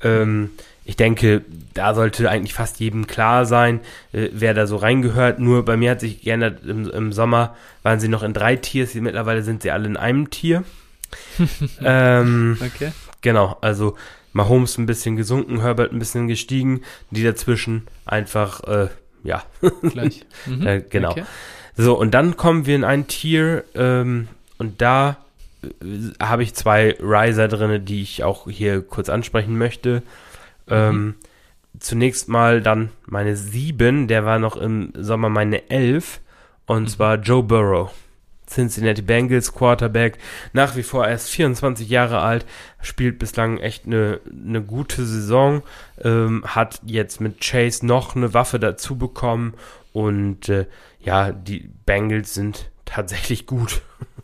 Ähm, 0.03 0.51
ich 0.85 0.95
denke, 0.95 1.43
da 1.73 1.93
sollte 1.93 2.29
eigentlich 2.29 2.53
fast 2.53 2.79
jedem 2.79 3.07
klar 3.07 3.45
sein, 3.45 3.79
äh, 4.11 4.29
wer 4.31 4.53
da 4.53 4.65
so 4.67 4.75
reingehört. 4.75 5.39
Nur 5.39 5.65
bei 5.65 5.77
mir 5.77 5.91
hat 5.91 5.99
sich 5.99 6.21
geändert, 6.21 6.63
im, 6.65 6.89
im 6.89 7.11
Sommer 7.11 7.55
waren 7.83 7.99
sie 7.99 8.07
noch 8.07 8.23
in 8.23 8.33
drei 8.33 8.55
Tiers, 8.55 8.93
mittlerweile 8.95 9.43
sind 9.43 9.61
sie 9.61 9.71
alle 9.71 9.87
in 9.87 9.97
einem 9.97 10.29
Tier. 10.29 10.63
ähm, 11.83 12.57
okay. 12.59 12.91
Genau, 13.21 13.57
also 13.61 13.97
Mahomes 14.33 14.77
ein 14.77 14.85
bisschen 14.85 15.15
gesunken, 15.15 15.61
Herbert 15.61 15.91
ein 15.91 15.99
bisschen 15.99 16.27
gestiegen, 16.27 16.81
die 17.11 17.23
dazwischen 17.23 17.87
einfach, 18.05 18.63
äh, 18.63 18.87
ja. 19.23 19.43
Gleich. 19.81 20.25
Mhm. 20.45 20.67
äh, 20.67 20.81
genau. 20.87 21.11
Okay. 21.11 21.23
So, 21.75 21.97
und 21.97 22.13
dann 22.13 22.37
kommen 22.37 22.65
wir 22.65 22.75
in 22.75 22.83
ein 22.83 23.07
Tier 23.07 23.63
ähm, 23.75 24.27
und 24.57 24.81
da 24.81 25.17
äh, 25.63 25.67
habe 26.21 26.43
ich 26.43 26.53
zwei 26.53 26.95
Riser 26.99 27.47
drin, 27.47 27.85
die 27.85 28.01
ich 28.01 28.23
auch 28.23 28.49
hier 28.49 28.81
kurz 28.81 29.09
ansprechen 29.09 29.57
möchte. 29.57 30.03
Mhm. 30.67 30.73
Ähm, 30.73 31.15
zunächst 31.79 32.29
mal 32.29 32.61
dann 32.61 32.89
meine 33.05 33.35
sieben, 33.35 34.07
der 34.07 34.25
war 34.25 34.39
noch 34.39 34.57
im 34.57 34.91
Sommer 34.95 35.29
meine 35.29 35.69
elf, 35.69 36.19
und 36.65 36.83
mhm. 36.83 36.87
zwar 36.87 37.15
Joe 37.15 37.43
Burrow. 37.43 37.91
Cincinnati 38.49 39.01
Bengals 39.01 39.53
Quarterback, 39.53 40.17
nach 40.53 40.75
wie 40.75 40.83
vor 40.83 41.07
erst 41.07 41.29
24 41.29 41.87
Jahre 41.89 42.19
alt, 42.19 42.45
spielt 42.81 43.19
bislang 43.19 43.57
echt 43.57 43.85
eine, 43.85 44.19
eine 44.31 44.61
gute 44.61 45.05
Saison, 45.05 45.63
ähm, 46.01 46.43
hat 46.45 46.81
jetzt 46.85 47.21
mit 47.21 47.41
Chase 47.41 47.85
noch 47.85 48.15
eine 48.15 48.33
Waffe 48.33 48.59
dazu 48.59 48.97
bekommen 48.97 49.53
und 49.93 50.49
äh, 50.49 50.65
ja, 50.99 51.31
die 51.31 51.69
Bengals 51.85 52.33
sind 52.33 52.69
tatsächlich 52.85 53.45
gut. 53.45 53.81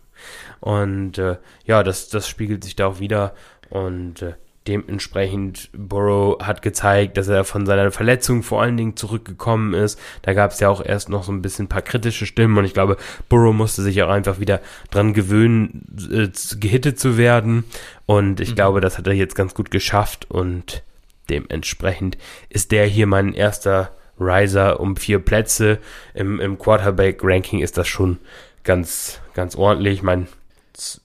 und 0.60 1.18
äh, 1.18 1.38
ja, 1.66 1.84
das, 1.84 2.10
das 2.10 2.28
spiegelt 2.28 2.64
sich 2.64 2.76
da 2.76 2.88
auch 2.88 3.00
wieder 3.00 3.36
und 3.70 4.22
äh, 4.22 4.34
Dementsprechend, 4.68 5.70
Burrow 5.74 6.42
hat 6.42 6.64
gezeigt, 6.64 7.18
dass 7.18 7.28
er 7.28 7.44
von 7.44 7.68
seiner 7.68 7.92
Verletzung 7.92 8.42
vor 8.42 8.64
allen 8.64 8.78
Dingen 8.78 8.96
zurückgekommen 8.96 9.76
ist. 9.76 10.00
Da 10.24 10.34
gab 10.34 10.52
es 10.52 10.60
ja 10.60 10.70
auch 10.70 10.84
erst 10.84 11.08
noch 11.08 11.24
so 11.24 11.32
ein 11.32 11.44
bisschen 11.44 11.66
ein 11.66 11.70
paar 11.70 11.84
kritische 11.84 12.26
Stimmen 12.26 12.58
und 12.58 12.66
ich 12.66 12.74
glaube, 12.74 12.98
Burrow 13.30 13.54
musste 13.54 13.84
sich 13.84 14.02
auch 14.02 14.10
einfach 14.10 14.40
wieder 14.40 14.62
dran 14.90 15.14
gewöhnen, 15.14 15.86
äh, 16.12 16.30
gehittet 16.58 17.00
zu 17.00 17.16
werden. 17.16 17.64
Und 18.08 18.40
ich 18.40 18.52
mhm. 18.52 18.56
glaube, 18.56 18.82
das 18.82 18.98
hat 18.98 19.06
er 19.06 19.14
jetzt 19.14 19.36
ganz 19.36 19.54
gut 19.54 19.70
geschafft 19.70 20.32
und 20.32 20.82
dementsprechend 21.30 22.18
ist 22.50 22.72
der 22.72 22.86
hier 22.86 23.06
mein 23.06 23.34
erster 23.34 23.92
Riser 24.20 24.80
um 24.80 24.96
vier 24.96 25.20
Plätze. 25.20 25.78
Im, 26.16 26.40
im 26.40 26.58
Quarterback-Ranking 26.58 27.60
ist 27.60 27.78
das 27.78 27.88
schon 27.88 28.18
ganz, 28.64 29.20
ganz 29.36 29.56
ordentlich. 29.56 30.02
Mein, 30.02 30.28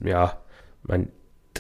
ja, 0.01 0.39
mein 0.83 1.09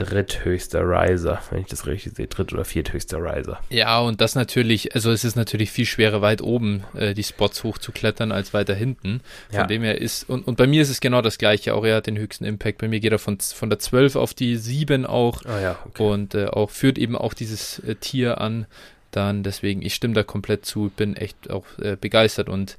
dritthöchster 0.01 0.83
Riser, 0.83 1.41
wenn 1.51 1.61
ich 1.61 1.67
das 1.67 1.87
richtig 1.87 2.15
sehe, 2.17 2.27
dritt- 2.27 2.53
oder 2.53 2.65
vierthöchster 2.65 3.19
Riser. 3.19 3.61
Ja, 3.69 4.01
und 4.01 4.21
das 4.21 4.35
natürlich, 4.35 4.95
also 4.95 5.11
es 5.11 5.25
ist 5.25 5.37
natürlich 5.37 5.71
viel 5.71 5.85
schwerer, 5.85 6.23
weit 6.23 6.41
oben 6.43 6.85
äh, 6.95 7.15
die 7.15 7.23
Spots 7.23 7.63
hochzuklettern 7.63 8.33
als 8.33 8.55
weiter 8.55 8.75
hinten. 8.75 9.21
Von 9.51 9.61
ja. 9.61 9.67
dem 9.67 9.83
her 9.83 10.01
ist, 10.01 10.29
und, 10.29 10.47
und 10.47 10.57
bei 10.57 10.67
mir 10.67 10.83
ist 10.83 10.91
es 10.91 11.01
genau 11.01 11.21
das 11.21 11.39
gleiche, 11.39 11.75
auch 11.75 11.85
er 11.85 11.97
hat 11.97 12.07
den 12.07 12.19
höchsten 12.19 12.45
Impact. 12.45 12.79
Bei 12.79 12.89
mir 12.89 13.01
geht 13.01 13.13
er 13.13 13.19
von, 13.19 13.39
von 13.39 13.69
der 13.69 13.79
12 13.79 14.17
auf 14.17 14.35
die 14.35 14.57
7 14.57 15.05
auch 15.05 15.45
ah, 15.45 15.61
ja, 15.61 15.79
okay. 15.85 16.03
und 16.03 16.35
äh, 16.35 16.47
auch 16.47 16.71
führt 16.71 16.99
eben 16.99 17.17
auch 17.17 17.35
dieses 17.35 17.79
äh, 17.81 17.95
Tier 17.95 18.41
an. 18.41 18.67
Dann 19.11 19.43
deswegen, 19.43 19.83
ich 19.83 19.95
stimme 19.95 20.15
da 20.15 20.23
komplett 20.23 20.65
zu, 20.65 20.91
bin 20.95 21.17
echt 21.17 21.51
auch 21.51 21.65
äh, 21.79 21.97
begeistert 22.01 22.49
und 22.49 22.77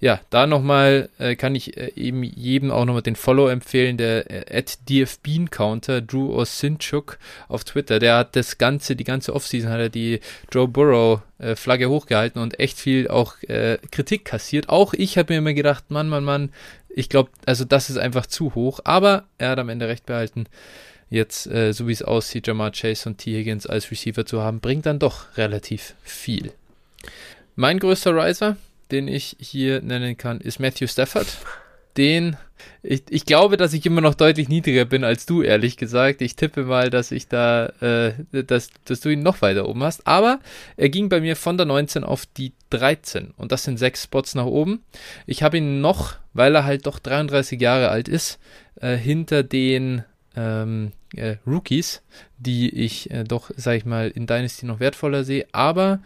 ja, 0.00 0.20
da 0.28 0.46
nochmal 0.46 1.08
äh, 1.18 1.34
kann 1.34 1.54
ich 1.54 1.78
äh, 1.78 1.92
eben 1.96 2.22
jedem 2.22 2.70
auch 2.70 2.84
nochmal 2.84 3.02
den 3.02 3.16
Follow 3.16 3.48
empfehlen, 3.48 3.96
der 3.96 4.30
äh, 4.30 4.58
at 4.58 4.78
DFBeanCounter, 4.88 6.02
Drew 6.02 6.34
Osinchuk 6.34 7.18
auf 7.48 7.64
Twitter, 7.64 7.98
der 7.98 8.16
hat 8.18 8.36
das 8.36 8.58
ganze, 8.58 8.96
die 8.96 9.04
ganze 9.04 9.34
Offseason 9.34 9.70
hat 9.70 9.80
er 9.80 9.88
die 9.88 10.20
Joe 10.52 10.68
Burrow 10.68 11.22
äh, 11.38 11.56
Flagge 11.56 11.88
hochgehalten 11.88 12.42
und 12.42 12.60
echt 12.60 12.78
viel 12.78 13.08
auch 13.08 13.42
äh, 13.44 13.78
Kritik 13.90 14.24
kassiert. 14.24 14.68
Auch 14.68 14.92
ich 14.92 15.16
habe 15.16 15.32
mir 15.32 15.38
immer 15.38 15.54
gedacht, 15.54 15.90
Mann, 15.90 16.08
Mann, 16.08 16.24
Mann, 16.24 16.50
ich 16.88 17.08
glaube, 17.08 17.30
also 17.46 17.64
das 17.64 17.90
ist 17.90 17.96
einfach 17.96 18.26
zu 18.26 18.54
hoch, 18.54 18.80
aber 18.84 19.24
er 19.38 19.50
hat 19.50 19.58
am 19.58 19.68
Ende 19.68 19.88
recht 19.88 20.06
behalten. 20.06 20.46
Jetzt, 21.10 21.46
äh, 21.46 21.72
so 21.72 21.86
wie 21.86 21.92
es 21.92 22.02
aussieht, 22.02 22.46
Jamar 22.46 22.72
Chase 22.72 23.08
und 23.08 23.18
T. 23.18 23.36
Higgins 23.36 23.66
als 23.66 23.90
Receiver 23.90 24.26
zu 24.26 24.42
haben, 24.42 24.60
bringt 24.60 24.86
dann 24.86 24.98
doch 24.98 25.36
relativ 25.36 25.94
viel. 26.02 26.52
Mein 27.56 27.78
größter 27.78 28.14
Riser, 28.16 28.56
den 28.90 29.08
ich 29.08 29.36
hier 29.38 29.80
nennen 29.80 30.16
kann, 30.16 30.40
ist 30.40 30.58
Matthew 30.58 30.88
Stafford. 30.88 31.26
Den, 31.96 32.36
ich, 32.82 33.04
ich 33.08 33.24
glaube, 33.24 33.56
dass 33.56 33.72
ich 33.72 33.86
immer 33.86 34.00
noch 34.00 34.16
deutlich 34.16 34.48
niedriger 34.48 34.84
bin 34.84 35.04
als 35.04 35.26
du, 35.26 35.42
ehrlich 35.42 35.76
gesagt. 35.76 36.20
Ich 36.20 36.34
tippe 36.34 36.64
mal, 36.64 36.90
dass 36.90 37.12
ich 37.12 37.28
da, 37.28 37.66
äh, 37.80 38.14
dass, 38.32 38.70
dass 38.84 39.00
du 39.00 39.10
ihn 39.10 39.22
noch 39.22 39.42
weiter 39.42 39.68
oben 39.68 39.84
hast. 39.84 40.06
Aber 40.06 40.40
er 40.76 40.88
ging 40.88 41.08
bei 41.08 41.20
mir 41.20 41.36
von 41.36 41.56
der 41.56 41.66
19 41.66 42.02
auf 42.02 42.26
die 42.26 42.52
13. 42.70 43.32
Und 43.36 43.52
das 43.52 43.62
sind 43.62 43.78
sechs 43.78 44.02
Spots 44.02 44.34
nach 44.34 44.46
oben. 44.46 44.82
Ich 45.26 45.44
habe 45.44 45.58
ihn 45.58 45.80
noch, 45.80 46.16
weil 46.32 46.56
er 46.56 46.64
halt 46.64 46.86
doch 46.86 46.98
33 46.98 47.60
Jahre 47.60 47.90
alt 47.90 48.08
ist, 48.08 48.40
äh, 48.80 48.96
hinter 48.96 49.44
den 49.44 50.02
ähm, 50.36 50.92
äh, 51.14 51.36
Rookies, 51.46 52.02
die 52.38 52.70
ich 52.70 53.10
äh, 53.10 53.24
doch, 53.24 53.50
sag 53.56 53.76
ich 53.76 53.84
mal, 53.84 54.08
in 54.08 54.26
Dynasty 54.26 54.66
noch 54.66 54.80
wertvoller 54.80 55.24
sehe. 55.24 55.46
Aber 55.52 56.00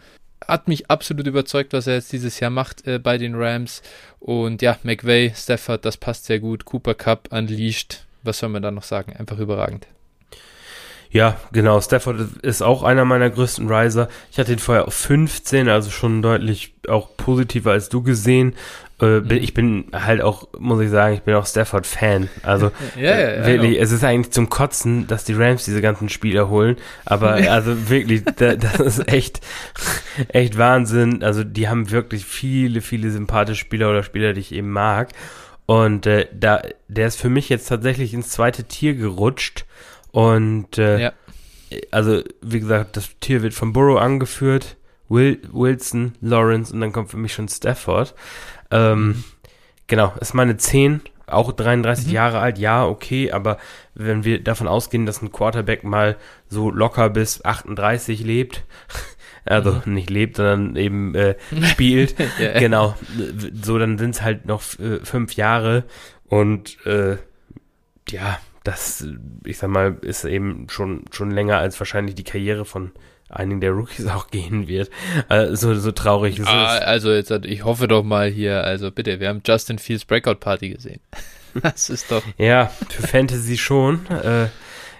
hat 0.47 0.67
mich 0.67 0.89
absolut 0.89 1.27
überzeugt, 1.27 1.73
was 1.73 1.87
er 1.87 1.95
jetzt 1.95 2.11
dieses 2.13 2.39
Jahr 2.39 2.51
macht 2.51 2.87
äh, 2.87 2.99
bei 2.99 3.17
den 3.17 3.35
Rams. 3.35 3.81
Und 4.19 4.61
ja, 4.61 4.77
McVay, 4.83 5.33
Stafford, 5.35 5.85
das 5.85 5.97
passt 5.97 6.25
sehr 6.25 6.39
gut. 6.39 6.65
Cooper 6.65 6.95
Cup, 6.95 7.29
Unleashed. 7.31 8.05
Was 8.23 8.39
soll 8.39 8.49
man 8.49 8.61
da 8.61 8.71
noch 8.71 8.83
sagen? 8.83 9.13
Einfach 9.15 9.39
überragend. 9.39 9.87
Ja, 11.11 11.37
genau. 11.51 11.81
Stafford 11.81 12.19
ist 12.43 12.61
auch 12.61 12.83
einer 12.83 13.03
meiner 13.03 13.29
größten 13.29 13.71
Riser. 13.71 14.09
Ich 14.31 14.37
hatte 14.37 14.53
ihn 14.53 14.59
vorher 14.59 14.87
auf 14.87 14.93
15, 14.93 15.67
also 15.67 15.89
schon 15.89 16.21
deutlich 16.21 16.75
auch 16.87 17.17
positiver 17.17 17.71
als 17.71 17.89
du 17.89 18.03
gesehen. 18.03 18.53
Äh, 19.01 19.21
bin, 19.21 19.37
mhm. 19.37 19.43
ich 19.43 19.53
bin 19.53 19.85
halt 19.93 20.21
auch, 20.21 20.49
muss 20.59 20.81
ich 20.81 20.89
sagen, 20.89 21.15
ich 21.15 21.21
bin 21.21 21.33
auch 21.33 21.47
Stafford-Fan. 21.47 22.29
Also 22.43 22.71
ja, 22.95 23.17
ja, 23.17 23.35
ja, 23.37 23.47
wirklich, 23.47 23.77
ja. 23.77 23.81
es 23.81 23.91
ist 23.91 24.03
eigentlich 24.03 24.33
zum 24.33 24.49
Kotzen, 24.49 25.07
dass 25.07 25.23
die 25.23 25.33
Rams 25.33 25.65
diese 25.65 25.81
ganzen 25.81 26.09
Spieler 26.09 26.49
holen. 26.49 26.75
Aber 27.05 27.31
also 27.31 27.89
wirklich, 27.89 28.23
da, 28.35 28.55
das 28.55 28.79
ist 28.79 29.11
echt, 29.11 29.41
echt 30.27 30.59
Wahnsinn. 30.59 31.23
Also 31.23 31.43
die 31.43 31.69
haben 31.69 31.89
wirklich 31.89 32.25
viele, 32.25 32.81
viele 32.81 33.09
sympathische 33.09 33.61
Spieler 33.61 33.89
oder 33.89 34.03
Spieler, 34.03 34.33
die 34.33 34.41
ich 34.41 34.51
eben 34.51 34.69
mag. 34.69 35.09
Und 35.65 36.05
äh, 36.05 36.27
da, 36.33 36.61
der 36.87 37.07
ist 37.07 37.19
für 37.19 37.29
mich 37.29 37.49
jetzt 37.49 37.69
tatsächlich 37.69 38.13
ins 38.13 38.29
zweite 38.29 38.65
Tier 38.65 38.95
gerutscht. 38.95 39.65
Und 40.11 40.77
äh, 40.77 40.99
ja. 40.99 41.13
also, 41.91 42.21
wie 42.41 42.59
gesagt, 42.59 42.97
das 42.97 43.09
Tier 43.19 43.41
wird 43.41 43.53
von 43.53 43.73
Burrow 43.73 43.99
angeführt. 43.99 44.77
Will, 45.09 45.41
Wilson, 45.51 46.13
Lawrence 46.21 46.71
und 46.71 46.81
dann 46.81 46.91
kommt 46.91 47.09
für 47.09 47.17
mich 47.17 47.33
schon 47.33 47.47
Stafford. 47.47 48.13
Ähm, 48.71 49.23
genau, 49.87 50.13
ist 50.21 50.35
meine 50.35 50.57
10, 50.57 51.01
auch 51.25 51.51
33 51.51 52.07
mhm. 52.07 52.13
Jahre 52.13 52.39
alt, 52.39 52.57
ja, 52.57 52.85
okay, 52.85 53.31
aber 53.31 53.57
wenn 53.95 54.23
wir 54.23 54.43
davon 54.43 54.67
ausgehen, 54.67 55.05
dass 55.05 55.21
ein 55.21 55.31
Quarterback 55.31 55.83
mal 55.83 56.17
so 56.47 56.69
locker 56.69 57.09
bis 57.09 57.43
38 57.43 58.23
lebt, 58.23 58.63
also 59.45 59.81
mhm. 59.85 59.93
nicht 59.95 60.09
lebt, 60.09 60.37
sondern 60.37 60.75
eben 60.75 61.15
äh, 61.15 61.35
spielt, 61.63 62.15
ja. 62.39 62.59
genau, 62.59 62.95
so 63.61 63.77
dann 63.77 63.97
sind 63.97 64.11
es 64.11 64.21
halt 64.21 64.45
noch 64.45 64.61
äh, 64.79 64.99
fünf 65.03 65.33
Jahre 65.33 65.85
und 66.27 66.85
äh, 66.85 67.17
ja, 68.09 68.39
das, 68.69 69.03
ich 69.45 69.57
sag 69.57 69.71
mal, 69.71 69.97
ist 70.01 70.25
eben 70.25 70.67
schon, 70.69 71.05
schon 71.11 71.31
länger 71.31 71.57
als 71.57 71.79
wahrscheinlich 71.79 72.13
die 72.13 72.23
Karriere 72.23 72.65
von 72.65 72.91
einigen 73.27 73.61
der 73.61 73.71
Rookies 73.71 74.05
auch 74.07 74.27
gehen 74.27 74.67
wird. 74.67 74.91
Also, 75.27 75.73
so 75.73 75.91
traurig 75.91 76.37
ist 76.37 76.47
ah, 76.47 76.77
es. 76.77 76.81
Also 76.83 77.11
jetzt, 77.11 77.31
ich 77.31 77.63
hoffe 77.63 77.87
doch 77.87 78.03
mal 78.03 78.29
hier, 78.29 78.63
also 78.63 78.91
bitte, 78.91 79.19
wir 79.19 79.29
haben 79.29 79.41
Justin 79.43 79.79
Fields 79.79 80.05
Breakout 80.05 80.35
Party 80.35 80.69
gesehen. 80.69 81.01
Das 81.63 81.89
ist 81.89 82.11
doch. 82.11 82.21
ja, 82.37 82.67
für 82.89 83.07
Fantasy 83.07 83.57
schon. 83.57 84.05
Äh, 84.05 84.43
ja. 84.43 84.49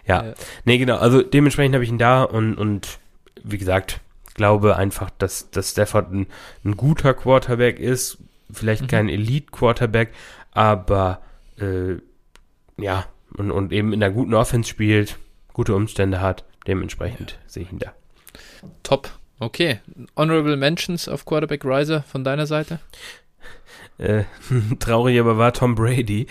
ja. 0.08 0.34
Nee, 0.66 0.80
genau. 0.80 0.98
Also 0.98 1.22
dementsprechend 1.22 1.76
habe 1.76 1.84
ich 1.84 1.92
ihn 1.92 2.00
da 2.00 2.24
und, 2.24 2.56
und 2.56 2.98
wie 3.44 3.60
gesagt, 3.60 4.02
glaube 4.34 4.76
einfach, 4.76 5.12
dass, 5.12 5.52
dass 5.52 5.70
Stafford 5.70 6.12
ein, 6.12 6.26
ein 6.66 6.76
guter 6.76 7.14
Quarterback 7.14 7.80
ist, 7.80 8.18
vielleicht 8.52 8.82
mhm. 8.82 8.88
kein 8.88 9.10
Elite-Quarterback, 9.10 10.10
aber 10.52 11.22
äh, 11.60 11.98
ja, 12.82 13.06
und, 13.38 13.52
und 13.52 13.72
eben 13.72 13.94
in 13.94 14.04
einer 14.04 14.14
guten 14.14 14.34
Offense 14.34 14.70
spielt, 14.70 15.18
gute 15.54 15.76
Umstände 15.76 16.22
hat, 16.22 16.44
dementsprechend 16.68 17.32
ja. 17.32 17.38
sehe 17.48 17.64
ich 17.64 17.72
ihn 17.72 17.80
da. 17.80 17.94
Top. 18.84 19.10
Okay. 19.40 19.80
Honorable 20.16 20.58
Mentions 20.58 21.08
auf 21.08 21.26
Quarterback 21.26 21.64
Riser 21.64 22.04
von 22.04 22.24
deiner 22.24 22.46
Seite? 22.46 22.80
Äh, 23.98 24.24
traurig 24.80 25.20
aber 25.20 25.38
war 25.38 25.54
Tom 25.54 25.76
Brady. 25.76 26.28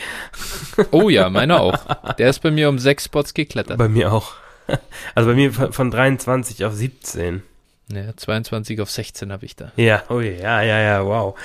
Oh 0.90 1.08
ja, 1.08 1.28
meiner 1.30 1.60
auch. 1.60 2.14
Der 2.16 2.30
ist 2.30 2.40
bei 2.40 2.50
mir 2.50 2.68
um 2.68 2.78
sechs 2.78 3.04
Spots 3.04 3.34
geklettert. 3.34 3.78
Bei 3.78 3.88
mir 3.88 4.12
auch. 4.12 4.34
Also 5.14 5.30
bei 5.30 5.34
mir 5.34 5.50
von 5.50 5.90
23 5.90 6.66
auf 6.66 6.74
17. 6.74 7.42
Ja, 7.90 8.14
22 8.14 8.82
auf 8.82 8.90
16 8.90 9.32
habe 9.32 9.46
ich 9.46 9.56
da. 9.56 9.72
Ja, 9.76 10.02
oh 10.10 10.20
ja, 10.20 10.60
ja, 10.60 10.78
ja, 10.78 11.04
wow. 11.06 11.38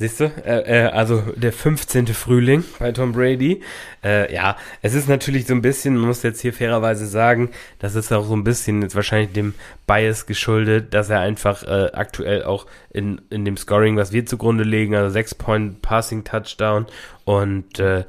Siehst 0.00 0.18
du? 0.18 0.24
Äh, 0.46 0.86
äh, 0.86 0.90
also 0.92 1.20
der 1.36 1.52
15. 1.52 2.06
Frühling 2.06 2.64
bei 2.78 2.90
Tom 2.90 3.12
Brady. 3.12 3.60
Äh, 4.02 4.32
ja, 4.32 4.56
es 4.80 4.94
ist 4.94 5.10
natürlich 5.10 5.46
so 5.46 5.52
ein 5.52 5.60
bisschen, 5.60 5.94
man 5.94 6.06
muss 6.08 6.22
jetzt 6.22 6.40
hier 6.40 6.54
fairerweise 6.54 7.06
sagen, 7.06 7.50
das 7.80 7.94
ist 7.96 8.10
auch 8.10 8.24
so 8.24 8.34
ein 8.34 8.42
bisschen 8.42 8.80
jetzt 8.80 8.96
wahrscheinlich 8.96 9.32
dem 9.32 9.52
Bias 9.86 10.24
geschuldet, 10.24 10.94
dass 10.94 11.10
er 11.10 11.20
einfach 11.20 11.64
äh, 11.64 11.90
aktuell 11.92 12.44
auch 12.44 12.64
in, 12.88 13.20
in 13.28 13.44
dem 13.44 13.58
Scoring, 13.58 13.98
was 13.98 14.10
wir 14.10 14.24
zugrunde 14.24 14.64
legen, 14.64 14.94
also 14.94 15.10
6 15.10 15.34
Point 15.34 15.82
Passing 15.82 16.24
Touchdown 16.24 16.86
und 17.26 17.78
äh, 17.78 18.04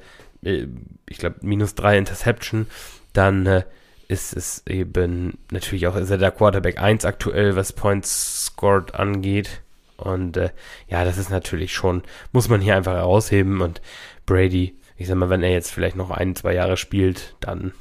äh, 0.46 0.68
ich 1.10 1.18
glaube 1.18 1.40
minus 1.42 1.76
3 1.76 1.98
Interception, 1.98 2.68
dann 3.12 3.46
äh, 3.46 3.64
ist 4.08 4.34
es 4.34 4.64
eben 4.66 5.40
natürlich 5.52 5.88
auch, 5.88 5.98
ist 5.98 6.10
er 6.10 6.18
der 6.18 6.32
Quarterback 6.32 6.80
1 6.80 7.04
aktuell, 7.04 7.58
was 7.58 7.74
Points 7.74 8.46
scored 8.46 8.96
angeht. 8.96 9.62
Und 10.02 10.38
äh, 10.38 10.50
ja, 10.88 11.06
das 11.06 11.18
ist 11.18 11.30
natürlich 11.30 11.74
schon, 11.74 12.04
muss 12.32 12.50
man 12.50 12.62
hier 12.62 12.76
einfach 12.76 12.94
herausheben. 12.94 13.62
Und 13.62 13.82
Brady, 14.26 14.76
ich 14.98 15.08
sag 15.08 15.16
mal, 15.16 15.30
wenn 15.30 15.44
er 15.44 15.52
jetzt 15.52 15.72
vielleicht 15.72 15.96
noch 15.96 16.12
ein, 16.12 16.36
zwei 16.36 16.54
Jahre 16.54 16.78
spielt, 16.78 17.36
dann 17.40 17.74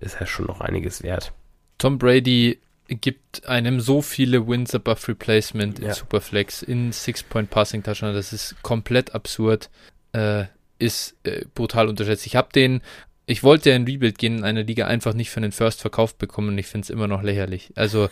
ist 0.00 0.20
er 0.20 0.26
schon 0.26 0.46
noch 0.46 0.60
einiges 0.60 1.02
wert. 1.02 1.32
Tom 1.78 1.98
Brady 1.98 2.58
gibt 2.88 3.46
einem 3.46 3.80
so 3.80 4.02
viele 4.02 4.46
Wins 4.48 4.74
above 4.74 5.08
Replacement 5.08 5.78
in 5.78 5.86
ja. 5.86 5.94
Superflex, 5.94 6.62
in 6.62 6.92
Six-Point 6.92 7.50
Passing 7.50 7.82
Touchdown. 7.82 8.14
Das 8.14 8.32
ist 8.32 8.56
komplett 8.62 9.14
absurd. 9.14 9.70
Äh, 10.12 10.44
ist 10.80 11.14
äh, 11.24 11.44
brutal 11.54 11.88
unterschätzt. 11.88 12.26
Ich 12.26 12.36
habe 12.36 12.48
den, 12.52 12.80
ich 13.26 13.42
wollte 13.42 13.70
ja 13.70 13.76
in 13.76 13.84
Rebuild 13.84 14.18
gehen 14.18 14.38
in 14.38 14.44
einer 14.44 14.64
Liga 14.64 14.86
einfach 14.86 15.14
nicht 15.14 15.30
für 15.30 15.40
den 15.40 15.52
First 15.52 15.80
verkauft 15.80 16.18
bekommen 16.18 16.48
und 16.48 16.58
ich 16.58 16.66
finde 16.66 16.84
es 16.84 16.90
immer 16.90 17.06
noch 17.06 17.22
lächerlich. 17.22 17.70
Also, 17.76 18.08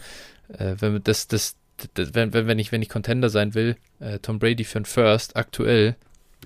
äh, 0.48 0.76
wenn 0.78 1.02
das, 1.02 1.26
das, 1.26 1.56
wenn, 1.94 2.32
wenn, 2.32 2.58
ich, 2.58 2.72
wenn 2.72 2.82
ich 2.82 2.88
Contender 2.88 3.30
sein 3.30 3.54
will, 3.54 3.76
äh, 4.00 4.18
Tom 4.18 4.38
Brady 4.38 4.64
für 4.64 4.78
ein 4.78 4.84
First 4.84 5.36
aktuell, 5.36 5.96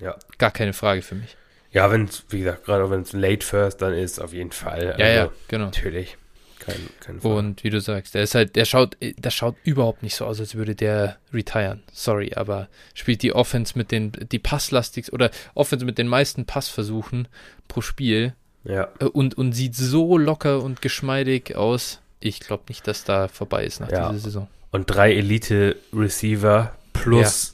ja. 0.01 0.15
gar 0.37 0.51
keine 0.51 0.73
Frage 0.73 1.01
für 1.01 1.15
mich. 1.15 1.35
Ja, 1.71 1.91
wenn 1.91 2.05
es, 2.05 2.23
wie 2.29 2.39
gesagt, 2.39 2.65
gerade 2.65 2.89
wenn 2.91 3.01
es 3.01 3.13
ein 3.13 3.19
Late 3.19 3.45
First 3.45 3.81
dann 3.81 3.93
ist, 3.93 4.19
auf 4.19 4.31
jeden 4.31 4.51
Fall. 4.51 4.91
Also, 4.91 5.01
ja, 5.01 5.09
ja, 5.09 5.31
genau. 5.47 5.65
Natürlich. 5.65 6.17
Kein, 6.59 6.75
kein 7.01 7.19
Und 7.19 7.63
wie 7.63 7.71
du 7.71 7.81
sagst, 7.81 8.15
der 8.15 8.23
ist 8.23 8.35
halt, 8.35 8.55
der 8.55 8.63
schaut, 8.63 8.95
der 9.01 9.31
schaut 9.31 9.55
überhaupt 9.65 10.01
nicht 10.01 10.15
so 10.15 10.25
aus, 10.25 10.39
als 10.39 10.55
würde 10.55 10.75
der 10.75 11.17
retiren. 11.33 11.83
Sorry, 11.91 12.33
aber 12.35 12.69
spielt 12.93 13.21
die 13.21 13.33
Offense 13.33 13.77
mit 13.77 13.91
den, 13.91 14.13
die 14.31 14.39
passlastig 14.39 15.11
oder 15.11 15.29
Offense 15.55 15.83
mit 15.83 15.97
den 15.97 16.07
meisten 16.07 16.45
Passversuchen 16.45 17.27
pro 17.67 17.81
Spiel. 17.81 18.33
Ja. 18.63 18.89
Äh, 18.99 19.05
und, 19.05 19.35
und 19.37 19.53
sieht 19.53 19.75
so 19.75 20.17
locker 20.17 20.63
und 20.63 20.81
geschmeidig 20.81 21.55
aus. 21.55 22.01
Ich 22.19 22.39
glaube 22.39 22.63
nicht, 22.69 22.87
dass 22.87 23.03
da 23.03 23.27
vorbei 23.27 23.65
ist 23.65 23.81
nach 23.81 23.91
ja. 23.91 24.09
dieser 24.09 24.23
Saison 24.23 24.47
und 24.73 24.87
drei 24.87 25.13
Elite-Receiver 25.13 26.73
plus 26.91 27.53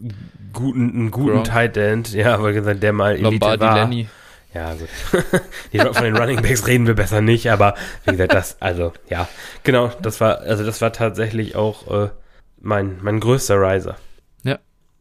ja. 0.00 0.08
guten, 0.52 0.90
einen 0.90 1.10
guten 1.10 1.32
Gronk. 1.32 1.44
Tight 1.44 1.76
End, 1.76 2.12
ja, 2.12 2.34
aber 2.34 2.52
gesagt, 2.52 2.82
der 2.82 2.92
mal 2.92 3.12
Elite 3.12 3.24
Lombardi 3.24 3.60
war. 3.60 3.74
Lenny. 3.74 4.08
Ja, 4.54 4.74
gut. 4.74 4.88
von 5.94 6.04
den 6.04 6.16
Running 6.16 6.42
Backs 6.42 6.66
reden 6.66 6.86
wir 6.86 6.94
besser 6.94 7.20
nicht, 7.20 7.50
aber 7.50 7.74
wie 8.04 8.12
gesagt, 8.12 8.32
das, 8.32 8.56
also, 8.60 8.92
ja, 9.08 9.28
genau, 9.62 9.92
das 10.00 10.20
war, 10.20 10.40
also 10.40 10.64
das 10.64 10.80
war 10.80 10.92
tatsächlich 10.92 11.54
auch 11.54 12.04
äh, 12.04 12.08
mein, 12.60 12.98
mein 13.02 13.20
größter 13.20 13.56
Riser. 13.60 13.96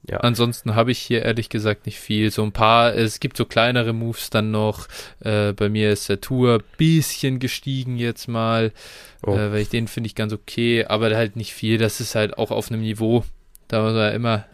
Ja. 0.09 0.17
Ansonsten 0.17 0.73
habe 0.73 0.91
ich 0.91 0.97
hier 0.97 1.23
ehrlich 1.23 1.49
gesagt 1.49 1.85
nicht 1.85 1.99
viel. 1.99 2.31
So 2.31 2.43
ein 2.43 2.51
paar, 2.51 2.95
es 2.95 3.19
gibt 3.19 3.37
so 3.37 3.45
kleinere 3.45 3.93
Moves 3.93 4.31
dann 4.31 4.49
noch. 4.49 4.87
Äh, 5.19 5.53
bei 5.53 5.69
mir 5.69 5.91
ist 5.91 6.09
der 6.09 6.19
Tour 6.19 6.63
bisschen 6.77 7.39
gestiegen 7.39 7.97
jetzt 7.97 8.27
mal, 8.27 8.71
oh. 9.21 9.35
äh, 9.35 9.51
weil 9.51 9.61
ich 9.61 9.69
den 9.69 9.87
finde 9.87 10.07
ich 10.07 10.15
ganz 10.15 10.33
okay, 10.33 10.85
aber 10.85 11.15
halt 11.15 11.35
nicht 11.35 11.53
viel. 11.53 11.77
Das 11.77 12.01
ist 12.01 12.15
halt 12.15 12.37
auch 12.39 12.49
auf 12.49 12.71
einem 12.71 12.81
Niveau, 12.81 13.23
da 13.67 13.83
man 13.83 13.95
ja 13.95 14.09
immer 14.09 14.45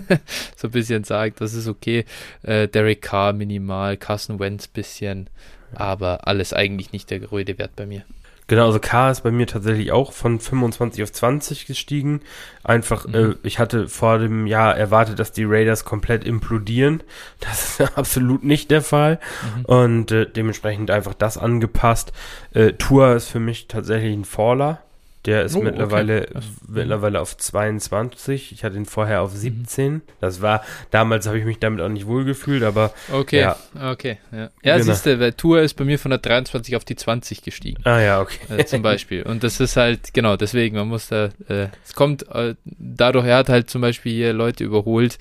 so 0.56 0.68
ein 0.68 0.72
bisschen 0.72 1.04
sagt, 1.04 1.40
das 1.40 1.54
ist 1.54 1.68
okay. 1.68 2.04
Äh, 2.42 2.66
Derek 2.66 3.00
Carr 3.00 3.32
minimal, 3.32 3.96
Carson 3.96 4.40
Wentz 4.40 4.66
bisschen, 4.66 5.30
aber 5.72 6.26
alles 6.26 6.52
eigentlich 6.52 6.90
nicht 6.90 7.10
der 7.10 7.30
Rede 7.30 7.56
wert 7.58 7.76
bei 7.76 7.86
mir. 7.86 8.02
Genau, 8.46 8.66
also 8.66 8.78
K 8.78 9.10
ist 9.10 9.22
bei 9.22 9.30
mir 9.30 9.46
tatsächlich 9.46 9.90
auch 9.90 10.12
von 10.12 10.38
25 10.38 11.02
auf 11.02 11.12
20 11.12 11.66
gestiegen. 11.66 12.20
Einfach, 12.62 13.06
mhm. 13.06 13.14
äh, 13.14 13.34
ich 13.42 13.58
hatte 13.58 13.88
vor 13.88 14.18
dem 14.18 14.46
Jahr 14.46 14.76
erwartet, 14.76 15.18
dass 15.18 15.32
die 15.32 15.44
Raiders 15.44 15.84
komplett 15.84 16.24
implodieren. 16.24 17.02
Das 17.40 17.80
ist 17.80 17.80
absolut 17.98 18.44
nicht 18.44 18.70
der 18.70 18.82
Fall. 18.82 19.18
Mhm. 19.56 19.64
Und 19.64 20.12
äh, 20.12 20.26
dementsprechend 20.26 20.90
einfach 20.90 21.14
das 21.14 21.38
angepasst. 21.38 22.12
Äh, 22.52 22.72
Tour 22.72 23.14
ist 23.14 23.28
für 23.28 23.40
mich 23.40 23.66
tatsächlich 23.66 24.12
ein 24.12 24.26
Faller. 24.26 24.82
Der 25.26 25.44
ist 25.44 25.56
oh, 25.56 25.62
mittlerweile, 25.62 26.28
okay. 26.28 26.40
mittlerweile 26.68 27.20
auf 27.20 27.36
22. 27.36 28.52
Ich 28.52 28.62
hatte 28.62 28.76
ihn 28.76 28.84
vorher 28.84 29.22
auf 29.22 29.32
17. 29.32 29.92
Mhm. 29.92 30.02
Das 30.20 30.42
war, 30.42 30.62
damals 30.90 31.26
habe 31.26 31.38
ich 31.38 31.44
mich 31.44 31.58
damit 31.58 31.80
auch 31.80 31.88
nicht 31.88 32.06
wohlgefühlt, 32.06 32.62
aber. 32.62 32.92
Okay, 33.10 33.40
ja. 33.40 33.56
okay. 33.90 34.18
Ja, 34.32 34.50
ja 34.62 34.76
genau. 34.76 34.92
siehst 34.92 35.06
du, 35.06 35.18
weil 35.18 35.32
Tour 35.32 35.62
ist 35.62 35.74
bei 35.74 35.84
mir 35.84 35.98
von 35.98 36.10
der 36.10 36.18
23 36.18 36.76
auf 36.76 36.84
die 36.84 36.96
20 36.96 37.42
gestiegen. 37.42 37.82
Ah 37.84 38.00
ja, 38.00 38.20
okay. 38.20 38.38
Äh, 38.54 38.64
zum 38.66 38.82
Beispiel. 38.82 39.22
Und 39.22 39.42
das 39.42 39.60
ist 39.60 39.76
halt, 39.76 40.12
genau, 40.12 40.36
deswegen, 40.36 40.76
man 40.76 40.88
muss 40.88 41.08
da, 41.08 41.30
äh, 41.48 41.68
es 41.84 41.94
kommt, 41.94 42.28
äh, 42.30 42.54
dadurch, 42.64 43.26
er 43.26 43.38
hat 43.38 43.48
halt 43.48 43.70
zum 43.70 43.80
Beispiel 43.80 44.12
hier 44.12 44.32
Leute 44.34 44.64
überholt, 44.64 45.18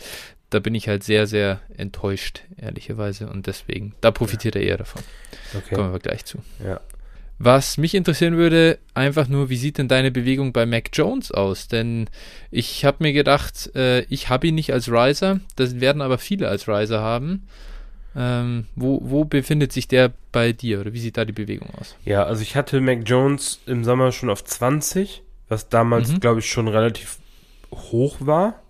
da 0.49 0.59
bin 0.59 0.75
ich 0.75 0.87
halt 0.87 1.03
sehr, 1.03 1.27
sehr 1.27 1.61
enttäuscht, 1.77 2.41
ehrlicherweise. 2.57 3.27
Und 3.27 3.47
deswegen, 3.47 3.95
da 4.01 4.11
profitiert 4.11 4.55
ja. 4.55 4.61
er 4.61 4.67
eher 4.67 4.77
davon. 4.77 5.01
Okay. 5.55 5.75
Kommen 5.75 5.91
wir 5.91 5.99
gleich 5.99 6.25
zu. 6.25 6.39
Ja. 6.63 6.79
Was 7.43 7.77
mich 7.77 7.93
interessieren 7.93 8.37
würde, 8.37 8.79
einfach 8.93 9.27
nur, 9.27 9.49
wie 9.49 9.57
sieht 9.57 9.77
denn 9.77 9.89
deine 9.89 10.11
Bewegung 10.11 10.53
bei 10.53 10.65
Mac 10.65 10.91
Jones 10.93 11.29
aus? 11.29 11.67
Denn 11.67 12.09
ich 12.51 12.85
habe 12.85 12.97
mir 13.01 13.11
gedacht, 13.11 13.75
äh, 13.75 14.03
ich 14.03 14.29
habe 14.29 14.47
ihn 14.47 14.55
nicht 14.55 14.71
als 14.71 14.89
Riser, 14.89 15.41
das 15.57 15.81
werden 15.81 16.01
aber 16.01 16.17
viele 16.19 16.47
als 16.47 16.69
Riser 16.69 17.01
haben. 17.01 17.45
Ähm, 18.15 18.67
wo, 18.75 19.01
wo 19.03 19.25
befindet 19.25 19.73
sich 19.73 19.89
der 19.89 20.13
bei 20.31 20.53
dir 20.53 20.79
oder 20.79 20.93
wie 20.93 20.99
sieht 20.99 21.17
da 21.17 21.25
die 21.25 21.33
Bewegung 21.33 21.69
aus? 21.77 21.97
Ja, 22.05 22.23
also 22.23 22.41
ich 22.43 22.55
hatte 22.55 22.79
Mac 22.79 22.99
Jones 23.03 23.59
im 23.65 23.83
Sommer 23.83 24.13
schon 24.13 24.29
auf 24.29 24.45
20, 24.45 25.21
was 25.49 25.67
damals, 25.67 26.13
mhm. 26.13 26.19
glaube 26.21 26.39
ich, 26.39 26.49
schon 26.49 26.69
relativ 26.69 27.17
hoch 27.73 28.15
war, 28.21 28.61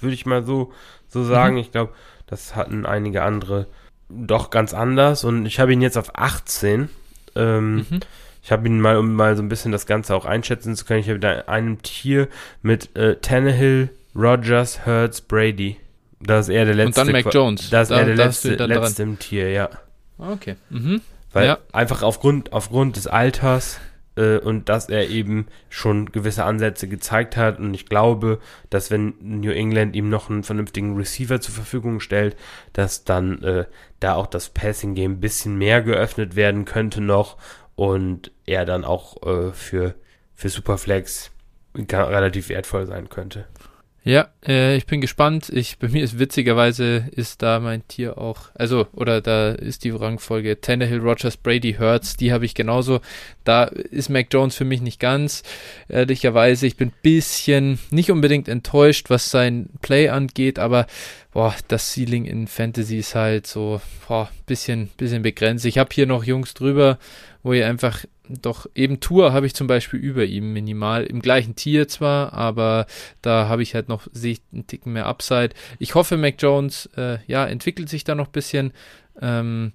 würde 0.00 0.14
ich 0.14 0.24
mal 0.24 0.42
so, 0.42 0.72
so 1.06 1.22
sagen. 1.22 1.56
Mhm. 1.56 1.60
Ich 1.60 1.70
glaube, 1.70 1.92
das 2.26 2.56
hatten 2.56 2.86
einige 2.86 3.24
andere 3.24 3.66
doch 4.08 4.48
ganz 4.48 4.72
anders 4.72 5.22
und 5.24 5.44
ich 5.44 5.60
habe 5.60 5.74
ihn 5.74 5.82
jetzt 5.82 5.98
auf 5.98 6.16
18 6.16 6.88
ähm, 7.36 7.76
mhm. 7.76 8.00
Ich 8.42 8.50
habe 8.50 8.66
ihn 8.66 8.80
mal, 8.80 8.96
um 8.96 9.14
mal 9.14 9.36
so 9.36 9.42
ein 9.42 9.48
bisschen 9.48 9.70
das 9.70 9.86
Ganze 9.86 10.16
auch 10.16 10.24
einschätzen 10.24 10.74
zu 10.74 10.84
können, 10.84 11.00
ich 11.00 11.08
habe 11.08 11.20
da 11.20 11.42
einem 11.46 11.80
Tier 11.82 12.28
mit 12.60 12.94
äh, 12.96 13.16
Tannehill, 13.16 13.90
Rogers, 14.16 14.84
Hurts, 14.84 15.20
Brady. 15.20 15.76
Das 16.20 16.48
ist 16.48 16.54
er 16.54 16.64
der 16.64 16.74
letzte. 16.74 17.00
Und 17.02 17.06
dann 17.08 17.22
Mac 17.22 17.32
Jones. 17.32 17.70
Das 17.70 17.82
ist 17.82 17.90
da, 17.90 18.00
er 18.00 18.06
der 18.06 18.16
letzte, 18.16 18.54
letzte 18.54 19.02
im 19.04 19.18
Tier, 19.18 19.50
ja. 19.50 19.70
Okay. 20.18 20.56
Mhm. 20.70 21.00
Weil 21.32 21.46
ja. 21.46 21.58
einfach 21.72 22.02
aufgrund, 22.02 22.52
aufgrund 22.52 22.96
des 22.96 23.06
Alters 23.06 23.80
und 24.16 24.68
dass 24.68 24.88
er 24.88 25.08
eben 25.08 25.46
schon 25.70 26.12
gewisse 26.12 26.44
Ansätze 26.44 26.88
gezeigt 26.88 27.36
hat 27.36 27.58
und 27.58 27.72
ich 27.74 27.86
glaube, 27.86 28.40
dass 28.70 28.90
wenn 28.90 29.14
New 29.20 29.50
England 29.50 29.96
ihm 29.96 30.08
noch 30.08 30.28
einen 30.28 30.42
vernünftigen 30.42 30.96
Receiver 30.96 31.40
zur 31.40 31.54
Verfügung 31.54 32.00
stellt, 32.00 32.36
dass 32.72 33.04
dann 33.04 33.42
äh, 33.42 33.64
da 34.00 34.14
auch 34.14 34.26
das 34.26 34.50
Passing 34.50 34.94
Game 34.94 35.12
ein 35.12 35.20
bisschen 35.20 35.56
mehr 35.56 35.82
geöffnet 35.82 36.36
werden 36.36 36.64
könnte 36.64 37.00
noch 37.00 37.38
und 37.74 38.30
er 38.46 38.64
dann 38.64 38.84
auch 38.84 39.22
äh, 39.22 39.52
für, 39.52 39.94
für 40.34 40.48
Superflex 40.48 41.30
relativ 41.74 42.48
wertvoll 42.50 42.86
sein 42.86 43.08
könnte. 43.08 43.46
Ja, 44.04 44.30
äh, 44.44 44.76
ich 44.76 44.86
bin 44.86 45.00
gespannt. 45.00 45.48
Ich, 45.48 45.78
bei 45.78 45.86
mir 45.86 46.02
ist 46.02 46.18
witzigerweise 46.18 47.04
ist 47.14 47.40
da 47.40 47.60
mein 47.60 47.86
Tier 47.86 48.18
auch, 48.18 48.50
also, 48.54 48.88
oder 48.94 49.20
da 49.20 49.52
ist 49.52 49.84
die 49.84 49.90
Rangfolge 49.90 50.60
Tannehill, 50.60 50.98
Rogers, 50.98 51.36
Brady, 51.36 51.74
Hurts, 51.74 52.16
die 52.16 52.32
habe 52.32 52.44
ich 52.44 52.56
genauso. 52.56 53.00
Da 53.44 53.64
ist 53.64 54.08
Mac 54.08 54.26
Jones 54.32 54.56
für 54.56 54.64
mich 54.64 54.80
nicht 54.80 54.98
ganz, 54.98 55.44
ehrlicherweise. 55.88 56.66
Ich 56.66 56.76
bin 56.76 56.88
ein 56.88 56.94
bisschen, 57.02 57.78
nicht 57.90 58.10
unbedingt 58.10 58.48
enttäuscht, 58.48 59.08
was 59.08 59.30
sein 59.30 59.68
Play 59.82 60.08
angeht, 60.08 60.58
aber 60.58 60.88
boah, 61.32 61.54
das 61.68 61.92
Ceiling 61.94 62.24
in 62.24 62.48
Fantasy 62.48 62.98
ist 62.98 63.14
halt 63.14 63.46
so, 63.46 63.80
boah, 64.08 64.28
bisschen, 64.46 64.88
bisschen 64.96 65.22
begrenzt. 65.22 65.64
Ich 65.64 65.78
habe 65.78 65.90
hier 65.92 66.06
noch 66.06 66.24
Jungs 66.24 66.54
drüber, 66.54 66.98
wo 67.42 67.52
ihr 67.52 67.66
einfach 67.66 68.04
doch 68.28 68.66
eben 68.74 69.00
Tour 69.00 69.32
habe 69.32 69.46
ich 69.46 69.54
zum 69.54 69.66
Beispiel 69.66 70.00
über 70.00 70.24
ihm 70.24 70.52
minimal 70.52 71.04
im 71.04 71.20
gleichen 71.20 71.56
Tier 71.56 71.88
zwar, 71.88 72.32
aber 72.32 72.86
da 73.20 73.48
habe 73.48 73.62
ich 73.62 73.74
halt 73.74 73.88
noch 73.88 74.06
sehe 74.12 74.32
ich 74.32 74.42
einen 74.52 74.66
Ticken 74.66 74.92
mehr 74.92 75.06
Upside. 75.06 75.50
Ich 75.78 75.94
hoffe, 75.94 76.16
Mac 76.16 76.36
Jones 76.38 76.88
äh, 76.96 77.18
ja 77.26 77.46
entwickelt 77.46 77.88
sich 77.88 78.04
da 78.04 78.14
noch 78.14 78.28
ein 78.28 78.32
bisschen. 78.32 78.72
Ähm, 79.20 79.72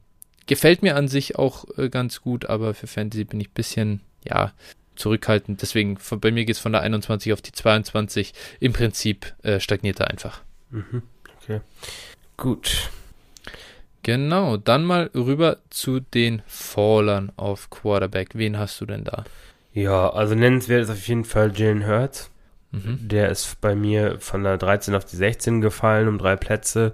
gefällt 0.47 0.81
mir 0.81 0.95
an 0.95 1.07
sich 1.07 1.35
auch 1.35 1.65
äh, 1.77 1.89
ganz 1.89 2.21
gut, 2.21 2.45
aber 2.45 2.73
für 2.73 2.87
Fantasy 2.87 3.25
bin 3.25 3.39
ich 3.39 3.49
ein 3.49 3.53
bisschen 3.53 4.01
ja 4.25 4.53
zurückhaltend. 4.95 5.61
Deswegen 5.61 5.97
von, 5.97 6.19
bei 6.19 6.31
mir 6.31 6.45
geht 6.45 6.55
es 6.55 6.61
von 6.61 6.71
der 6.71 6.81
21 6.81 7.33
auf 7.33 7.41
die 7.41 7.51
22. 7.51 8.33
Im 8.59 8.73
Prinzip 8.73 9.35
äh, 9.43 9.59
stagniert 9.59 9.99
er 9.99 10.09
einfach. 10.09 10.41
Mhm. 10.71 11.03
Okay. 11.41 11.61
Gut. 12.35 12.89
Genau, 14.03 14.57
dann 14.57 14.83
mal 14.83 15.09
rüber 15.13 15.57
zu 15.69 15.99
den 15.99 16.41
Fallern 16.47 17.31
auf 17.35 17.69
Quarterback. 17.69 18.29
Wen 18.33 18.57
hast 18.57 18.79
du 18.79 18.85
denn 18.85 19.03
da? 19.03 19.25
Ja, 19.73 20.09
also 20.09 20.33
nennenswert 20.33 20.83
ist 20.83 20.89
auf 20.89 21.07
jeden 21.07 21.25
Fall 21.25 21.51
Jalen 21.55 21.85
Hurts. 21.85 22.31
Mhm. 22.71 23.07
Der 23.07 23.29
ist 23.29 23.61
bei 23.61 23.75
mir 23.75 24.19
von 24.19 24.43
der 24.43 24.57
13 24.57 24.95
auf 24.95 25.05
die 25.05 25.15
16 25.15 25.61
gefallen, 25.61 26.07
um 26.07 26.17
drei 26.17 26.35
Plätze. 26.35 26.93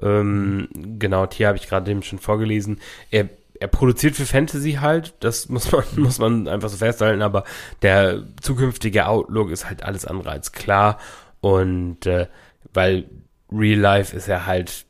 Ähm, 0.00 0.68
genau, 0.72 1.28
hier 1.30 1.48
habe 1.48 1.58
ich 1.58 1.68
gerade 1.68 1.90
eben 1.90 2.02
schon 2.02 2.18
vorgelesen. 2.18 2.80
Er, 3.10 3.28
er 3.60 3.68
produziert 3.68 4.16
für 4.16 4.26
Fantasy 4.26 4.78
halt, 4.80 5.14
das 5.20 5.48
muss 5.50 5.70
man, 5.70 5.84
muss 5.96 6.18
man 6.18 6.48
einfach 6.48 6.68
so 6.68 6.76
festhalten, 6.76 7.22
aber 7.22 7.44
der 7.82 8.22
zukünftige 8.40 9.06
Outlook 9.06 9.50
ist 9.50 9.66
halt 9.68 9.82
alles 9.82 10.06
andere 10.06 10.30
als 10.30 10.52
klar. 10.52 10.98
Und 11.40 12.06
äh, 12.06 12.28
weil 12.72 13.04
Real 13.52 13.78
Life 13.78 14.16
ist 14.16 14.28
er 14.28 14.46
halt 14.46 14.86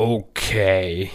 okay. 0.00 1.10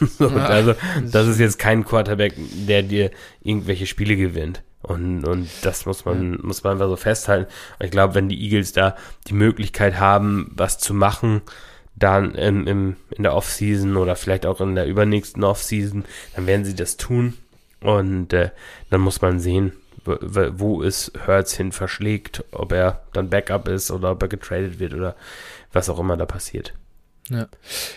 so, 0.18 0.28
ja, 0.28 0.46
also, 0.46 0.74
das 1.10 1.26
ist 1.26 1.38
jetzt 1.38 1.58
kein 1.58 1.84
Quarterback, 1.84 2.34
der 2.66 2.82
dir 2.82 3.10
irgendwelche 3.42 3.86
Spiele 3.86 4.16
gewinnt. 4.16 4.62
Und, 4.82 5.24
und 5.24 5.48
das 5.62 5.86
muss 5.86 6.04
man, 6.04 6.32
ja. 6.32 6.38
muss 6.42 6.64
man 6.64 6.72
einfach 6.74 6.88
so 6.88 6.96
festhalten. 6.96 7.50
Und 7.78 7.86
ich 7.86 7.92
glaube, 7.92 8.14
wenn 8.14 8.28
die 8.28 8.42
Eagles 8.42 8.72
da 8.72 8.96
die 9.28 9.34
Möglichkeit 9.34 10.00
haben, 10.00 10.50
was 10.56 10.78
zu 10.78 10.92
machen, 10.92 11.42
dann 11.94 12.34
im, 12.34 12.66
im, 12.66 12.96
in 13.10 13.22
der 13.22 13.34
Offseason 13.34 13.96
oder 13.96 14.16
vielleicht 14.16 14.44
auch 14.44 14.60
in 14.60 14.74
der 14.74 14.86
übernächsten 14.86 15.44
Offseason, 15.44 16.04
dann 16.34 16.46
werden 16.46 16.64
sie 16.64 16.74
das 16.74 16.96
tun. 16.96 17.34
Und 17.80 18.32
äh, 18.32 18.50
dann 18.90 19.00
muss 19.00 19.20
man 19.20 19.38
sehen, 19.38 19.72
wo, 20.04 20.16
wo 20.20 20.82
es 20.82 21.12
Hurts 21.26 21.56
hin 21.56 21.70
verschlägt, 21.70 22.44
ob 22.50 22.72
er 22.72 23.02
dann 23.12 23.30
Backup 23.30 23.68
ist 23.68 23.90
oder 23.90 24.12
ob 24.12 24.22
er 24.22 24.28
getradet 24.28 24.80
wird 24.80 24.94
oder 24.94 25.14
was 25.72 25.88
auch 25.88 25.98
immer 26.00 26.16
da 26.16 26.26
passiert. 26.26 26.74
Ja. 27.32 27.48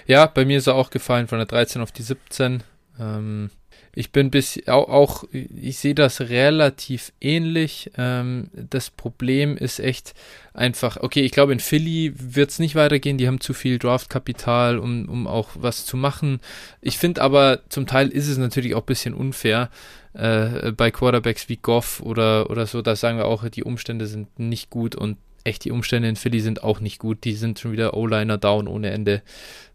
ja, 0.07 0.25
bei 0.27 0.45
mir 0.45 0.57
ist 0.57 0.67
er 0.67 0.75
auch 0.75 0.89
gefallen 0.89 1.27
von 1.27 1.39
der 1.39 1.47
13 1.47 1.81
auf 1.81 1.91
die 1.91 2.03
17. 2.03 2.63
Ähm, 2.99 3.49
ich 3.97 4.11
bin 4.11 4.29
bis 4.29 4.61
auch, 4.67 4.89
auch 4.89 5.23
ich 5.31 5.79
sehe 5.79 5.95
das 5.95 6.19
relativ 6.19 7.13
ähnlich. 7.21 7.91
Ähm, 7.97 8.49
das 8.53 8.89
Problem 8.89 9.55
ist 9.55 9.79
echt 9.79 10.13
einfach, 10.53 10.97
okay, 10.97 11.21
ich 11.21 11.31
glaube, 11.31 11.53
in 11.53 11.61
Philly 11.61 12.13
wird 12.15 12.49
es 12.49 12.59
nicht 12.59 12.75
weitergehen. 12.75 13.17
Die 13.17 13.27
haben 13.27 13.39
zu 13.39 13.53
viel 13.53 13.79
Draftkapital, 13.79 14.77
um, 14.79 15.07
um 15.07 15.27
auch 15.27 15.49
was 15.55 15.85
zu 15.85 15.95
machen. 15.95 16.41
Ich 16.81 16.97
finde 16.97 17.21
aber, 17.21 17.61
zum 17.69 17.87
Teil 17.87 18.09
ist 18.09 18.27
es 18.27 18.37
natürlich 18.37 18.75
auch 18.75 18.81
ein 18.81 18.87
bisschen 18.87 19.13
unfair 19.13 19.69
äh, 20.13 20.73
bei 20.73 20.91
Quarterbacks 20.91 21.47
wie 21.47 21.57
Goff 21.57 22.01
oder, 22.01 22.49
oder 22.49 22.65
so. 22.65 22.81
Da 22.81 22.97
sagen 22.97 23.17
wir 23.17 23.25
auch, 23.25 23.47
die 23.47 23.63
Umstände 23.63 24.07
sind 24.07 24.39
nicht 24.39 24.69
gut 24.69 24.95
und 24.95 25.17
echt, 25.45 25.63
die 25.63 25.71
Umstände 25.71 26.09
in 26.09 26.15
Philly 26.15 26.41
sind 26.41 26.63
auch 26.63 26.79
nicht 26.79 26.99
gut. 26.99 27.23
Die 27.23 27.33
sind 27.33 27.59
schon 27.59 27.71
wieder 27.71 27.93
O-Liner 27.95 28.37
down 28.37 28.67
ohne 28.67 28.89
Ende. 28.89 29.21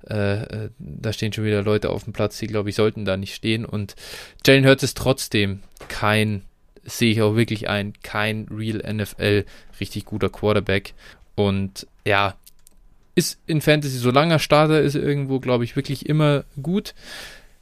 Äh, 0.09 0.43
äh, 0.43 0.71
da 0.79 1.13
stehen 1.13 1.33
schon 1.33 1.45
wieder 1.45 1.63
Leute 1.63 1.91
auf 1.91 2.05
dem 2.05 2.13
Platz, 2.13 2.39
die, 2.39 2.47
glaube 2.47 2.71
ich, 2.71 2.75
sollten 2.75 3.05
da 3.05 3.17
nicht 3.17 3.35
stehen. 3.35 3.65
Und 3.65 3.95
Jalen 4.45 4.67
Hurts 4.67 4.83
ist 4.83 4.97
trotzdem 4.97 5.61
kein, 5.89 6.43
sehe 6.85 7.13
ich 7.13 7.23
auch 7.23 7.37
wirklich 7.37 7.69
ein, 7.69 7.93
kein 8.03 8.47
Real 8.51 8.83
NFL 8.93 9.45
richtig 9.81 10.05
guter 10.05 10.29
Quarterback. 10.29 10.95
Und 11.37 11.87
ja, 12.05 12.35
ist 13.15 13.39
in 13.47 13.61
Fantasy, 13.61 13.99
solange 13.99 14.35
er 14.35 14.39
Starter 14.39 14.81
ist, 14.81 14.95
irgendwo, 14.95 15.41
glaube 15.41 15.65
ich, 15.65 15.77
wirklich 15.77 16.09
immer 16.09 16.45
gut. 16.61 16.95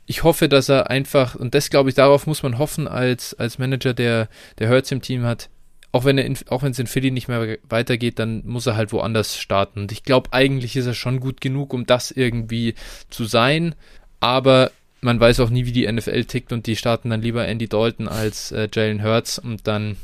Ich 0.07 0.23
hoffe, 0.23 0.49
dass 0.49 0.71
er 0.71 0.89
einfach, 0.89 1.35
und 1.35 1.55
das 1.55 1.69
glaube 1.69 1.91
ich, 1.91 1.95
darauf 1.95 2.27
muss 2.27 2.43
man 2.43 2.59
hoffen 2.59 2.89
als, 2.89 3.35
als 3.35 3.59
Manager, 3.59 3.93
der, 3.93 4.29
der 4.59 4.71
Hurts 4.71 4.91
im 4.91 5.03
Team 5.03 5.25
hat, 5.25 5.51
auch 5.93 6.05
wenn 6.05 6.19
er 6.19 6.25
in, 6.25 6.37
auch 6.49 6.63
wenn 6.63 6.73
es 6.73 6.79
in 6.79 6.87
Philly 6.87 7.11
nicht 7.11 7.29
mehr 7.29 7.59
weitergeht, 7.69 8.19
dann 8.19 8.43
muss 8.45 8.67
er 8.67 8.77
halt 8.77 8.93
woanders 8.93 9.39
starten. 9.39 9.81
Und 9.81 9.93
ich 9.93 10.03
glaube, 10.03 10.33
eigentlich 10.33 10.77
ist 10.77 10.87
er 10.87 10.95
schon 10.95 11.21
gut 11.21 11.41
genug, 11.41 11.73
um 11.73 11.87
das 11.87 12.11
irgendwie 12.11 12.75
zu 13.09 13.25
sein. 13.25 13.75
Aber 14.21 14.71
man 15.01 15.19
weiß 15.19 15.41
auch 15.41 15.51
nie, 15.51 15.65
wie 15.65 15.73
die 15.73 15.91
NFL 15.91 16.25
tickt 16.25 16.53
und 16.53 16.67
die 16.67 16.77
starten 16.77 17.11
dann 17.11 17.23
lieber 17.23 17.47
Andy 17.47 17.69
Dalton 17.69 18.09
als 18.09 18.53
äh, 18.53 18.69
Jalen 18.73 19.03
Hurts 19.03 19.39
und 19.39 19.67
dann 19.67 19.97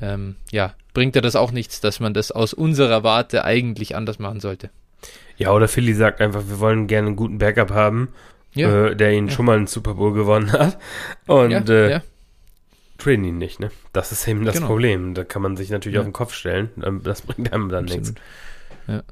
ähm, 0.00 0.36
ja, 0.50 0.74
bringt 0.94 1.16
er 1.16 1.22
das 1.22 1.36
auch 1.36 1.52
nichts, 1.52 1.80
dass 1.80 2.00
man 2.00 2.14
das 2.14 2.30
aus 2.30 2.54
unserer 2.54 3.02
Warte 3.02 3.44
eigentlich 3.44 3.96
anders 3.96 4.18
machen 4.18 4.40
sollte. 4.40 4.70
Ja, 5.38 5.52
oder 5.52 5.66
Philly 5.66 5.94
sagt 5.94 6.20
einfach, 6.20 6.42
wir 6.48 6.60
wollen 6.60 6.86
gerne 6.86 7.08
einen 7.08 7.16
guten 7.16 7.38
Backup 7.38 7.70
haben, 7.70 8.08
ja. 8.54 8.88
äh, 8.88 8.96
der 8.96 9.12
ihn 9.12 9.28
ja. 9.28 9.32
schon 9.32 9.46
mal 9.46 9.56
einen 9.56 9.66
Super 9.66 9.94
Bowl 9.94 10.12
gewonnen 10.12 10.52
hat. 10.52 10.78
Und 11.26 11.50
ja, 11.50 11.60
äh, 11.60 11.90
ja 11.90 12.02
trainen 13.02 13.24
ihn 13.24 13.38
nicht, 13.38 13.60
ne? 13.60 13.70
Das 13.92 14.12
ist 14.12 14.26
eben 14.28 14.44
das 14.44 14.56
genau. 14.56 14.68
Problem. 14.68 15.14
Da 15.14 15.24
kann 15.24 15.42
man 15.42 15.56
sich 15.56 15.70
natürlich 15.70 15.94
ja. 15.94 16.00
auf 16.00 16.06
den 16.06 16.12
Kopf 16.12 16.34
stellen. 16.34 16.70
Das 17.02 17.22
bringt 17.22 17.52
einem 17.52 17.68
dann 17.68 17.84
Absolut. 17.84 18.06
nichts. 18.06 18.20
Ja. 18.86 19.02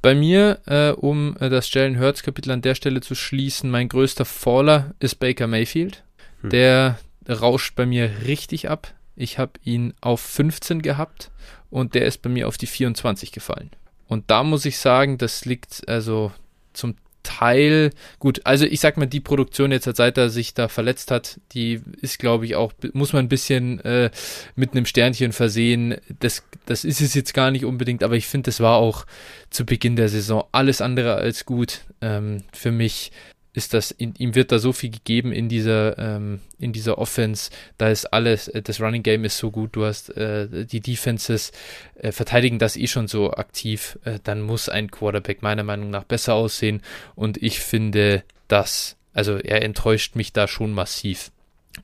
Bei 0.00 0.14
mir, 0.14 0.60
äh, 0.66 0.90
um 0.90 1.36
äh, 1.38 1.50
das 1.50 1.72
Jalen 1.72 2.00
Hurts 2.00 2.22
Kapitel 2.22 2.50
an 2.50 2.62
der 2.62 2.74
Stelle 2.74 3.00
zu 3.00 3.14
schließen, 3.14 3.70
mein 3.70 3.88
größter 3.88 4.24
Faller 4.24 4.94
ist 5.00 5.16
Baker 5.16 5.46
Mayfield. 5.46 6.02
Hm. 6.42 6.50
Der 6.50 6.98
rauscht 7.28 7.74
bei 7.76 7.86
mir 7.86 8.10
richtig 8.26 8.70
ab. 8.70 8.94
Ich 9.16 9.38
habe 9.38 9.52
ihn 9.64 9.94
auf 10.00 10.20
15 10.20 10.80
gehabt 10.82 11.30
und 11.68 11.94
der 11.94 12.06
ist 12.06 12.22
bei 12.22 12.30
mir 12.30 12.48
auf 12.48 12.56
die 12.56 12.66
24 12.66 13.32
gefallen. 13.32 13.70
Und 14.08 14.30
da 14.30 14.42
muss 14.42 14.64
ich 14.64 14.78
sagen, 14.78 15.18
das 15.18 15.44
liegt 15.44 15.88
also 15.88 16.32
zum 16.72 16.96
Teil, 17.22 17.90
gut, 18.18 18.40
also 18.44 18.64
ich 18.64 18.80
sag 18.80 18.96
mal, 18.96 19.06
die 19.06 19.20
Produktion 19.20 19.72
jetzt, 19.72 19.84
seit 19.96 20.16
er 20.18 20.30
sich 20.30 20.54
da 20.54 20.68
verletzt 20.68 21.10
hat, 21.10 21.40
die 21.52 21.80
ist, 22.00 22.18
glaube 22.18 22.46
ich, 22.46 22.56
auch, 22.56 22.72
muss 22.92 23.12
man 23.12 23.24
ein 23.24 23.28
bisschen 23.28 23.80
äh, 23.80 24.10
mit 24.56 24.72
einem 24.72 24.86
Sternchen 24.86 25.32
versehen. 25.32 25.96
Das, 26.20 26.42
das 26.66 26.84
ist 26.84 27.00
es 27.00 27.14
jetzt 27.14 27.34
gar 27.34 27.50
nicht 27.50 27.64
unbedingt, 27.64 28.02
aber 28.02 28.16
ich 28.16 28.26
finde, 28.26 28.46
das 28.46 28.60
war 28.60 28.76
auch 28.76 29.06
zu 29.50 29.66
Beginn 29.66 29.96
der 29.96 30.08
Saison 30.08 30.44
alles 30.52 30.80
andere 30.80 31.16
als 31.16 31.44
gut. 31.44 31.80
Ähm, 32.00 32.42
für 32.52 32.72
mich 32.72 33.12
ist 33.52 33.74
das, 33.74 33.90
in, 33.90 34.14
ihm 34.16 34.34
wird 34.34 34.52
da 34.52 34.58
so 34.58 34.72
viel 34.72 34.90
gegeben 34.90 35.32
in 35.32 35.48
dieser, 35.48 35.98
ähm, 35.98 36.40
in 36.58 36.72
dieser 36.72 36.98
Offense. 36.98 37.50
Da 37.78 37.88
ist 37.88 38.06
alles, 38.06 38.48
äh, 38.48 38.62
das 38.62 38.80
Running 38.80 39.02
Game 39.02 39.24
ist 39.24 39.38
so 39.38 39.50
gut, 39.50 39.74
du 39.74 39.84
hast 39.84 40.10
äh, 40.16 40.66
die 40.66 40.80
Defenses 40.80 41.52
äh, 41.96 42.12
verteidigen 42.12 42.58
das 42.58 42.76
eh 42.76 42.86
schon 42.86 43.08
so 43.08 43.32
aktiv. 43.32 43.98
Äh, 44.04 44.20
dann 44.22 44.40
muss 44.42 44.68
ein 44.68 44.90
Quarterback 44.90 45.42
meiner 45.42 45.64
Meinung 45.64 45.90
nach 45.90 46.04
besser 46.04 46.34
aussehen. 46.34 46.82
Und 47.14 47.42
ich 47.42 47.60
finde, 47.60 48.22
dass, 48.48 48.96
also 49.12 49.36
er 49.36 49.62
enttäuscht 49.62 50.14
mich 50.14 50.32
da 50.32 50.46
schon 50.46 50.72
massiv. 50.72 51.32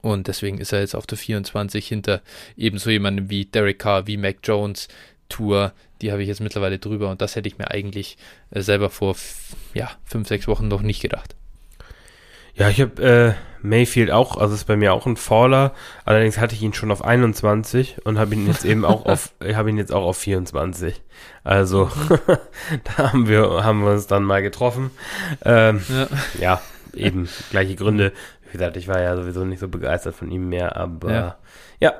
Und 0.02 0.28
deswegen 0.28 0.58
ist 0.58 0.72
er 0.72 0.80
jetzt 0.80 0.94
auf 0.94 1.06
der 1.06 1.18
24 1.18 1.86
hinter 1.86 2.22
ebenso 2.56 2.90
jemandem 2.90 3.30
wie 3.30 3.44
Derek 3.44 3.78
Carr, 3.78 4.06
wie 4.06 4.16
Mac 4.16 4.36
Jones, 4.42 4.88
Tour, 5.28 5.72
die 6.02 6.12
habe 6.12 6.22
ich 6.22 6.28
jetzt 6.28 6.40
mittlerweile 6.40 6.78
drüber 6.78 7.10
und 7.10 7.20
das 7.20 7.34
hätte 7.34 7.48
ich 7.48 7.58
mir 7.58 7.70
eigentlich 7.70 8.16
äh, 8.50 8.60
selber 8.60 8.90
vor 8.90 9.16
ja, 9.74 9.90
fünf, 10.04 10.28
sechs 10.28 10.46
Wochen 10.46 10.68
noch 10.68 10.82
nicht 10.82 11.00
gedacht. 11.00 11.34
Ja, 12.56 12.70
ich 12.70 12.80
habe 12.80 13.02
äh, 13.02 13.34
Mayfield 13.62 14.10
auch, 14.10 14.36
also 14.38 14.54
ist 14.54 14.64
bei 14.64 14.76
mir 14.76 14.94
auch 14.94 15.06
ein 15.06 15.16
Faller. 15.16 15.74
Allerdings 16.04 16.38
hatte 16.38 16.54
ich 16.54 16.62
ihn 16.62 16.72
schon 16.72 16.90
auf 16.90 17.04
21 17.04 17.98
und 18.04 18.18
habe 18.18 18.34
ihn 18.34 18.46
jetzt 18.46 18.64
eben 18.64 18.84
auch 18.84 19.04
auf, 19.04 19.32
ich 19.44 19.56
habe 19.56 19.68
ihn 19.68 19.76
jetzt 19.76 19.92
auch 19.92 20.04
auf 20.04 20.16
24. 20.16 21.02
Also 21.44 21.90
da 22.84 23.12
haben 23.12 23.28
wir 23.28 23.64
haben 23.64 23.84
wir 23.84 23.92
uns 23.92 24.06
dann 24.06 24.22
mal 24.22 24.42
getroffen. 24.42 24.90
Ähm, 25.44 25.82
ja. 25.88 26.08
ja. 26.40 26.62
eben 26.94 27.28
gleiche 27.50 27.74
Gründe. 27.74 28.12
Wie 28.46 28.52
gesagt, 28.52 28.76
ich 28.76 28.88
war 28.88 29.00
ja 29.00 29.16
sowieso 29.16 29.44
nicht 29.44 29.58
so 29.58 29.68
begeistert 29.68 30.14
von 30.14 30.30
ihm 30.30 30.48
mehr, 30.48 30.76
aber 30.76 31.12
ja, 31.12 31.36
ja 31.80 31.94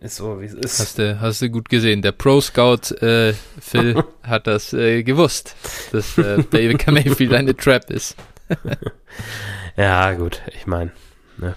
ist 0.00 0.16
so 0.16 0.40
wie 0.40 0.44
es 0.44 0.54
ist. 0.54 0.78
Hast 0.78 0.98
du 0.98 1.20
hast 1.20 1.42
du 1.42 1.50
gut 1.50 1.68
gesehen. 1.68 2.02
Der 2.02 2.12
Pro 2.12 2.40
Scout 2.40 2.94
äh, 3.00 3.32
Phil 3.60 4.04
hat 4.22 4.46
das 4.46 4.72
äh, 4.74 5.02
gewusst, 5.02 5.56
dass 5.90 6.18
äh, 6.18 6.44
David 6.50 6.86
Mayfield 6.86 7.32
eine 7.32 7.56
Trap 7.56 7.90
ist. 7.90 8.16
Ja, 9.78 10.12
gut, 10.14 10.42
ich 10.54 10.66
meine. 10.66 10.90
Ne. 11.36 11.54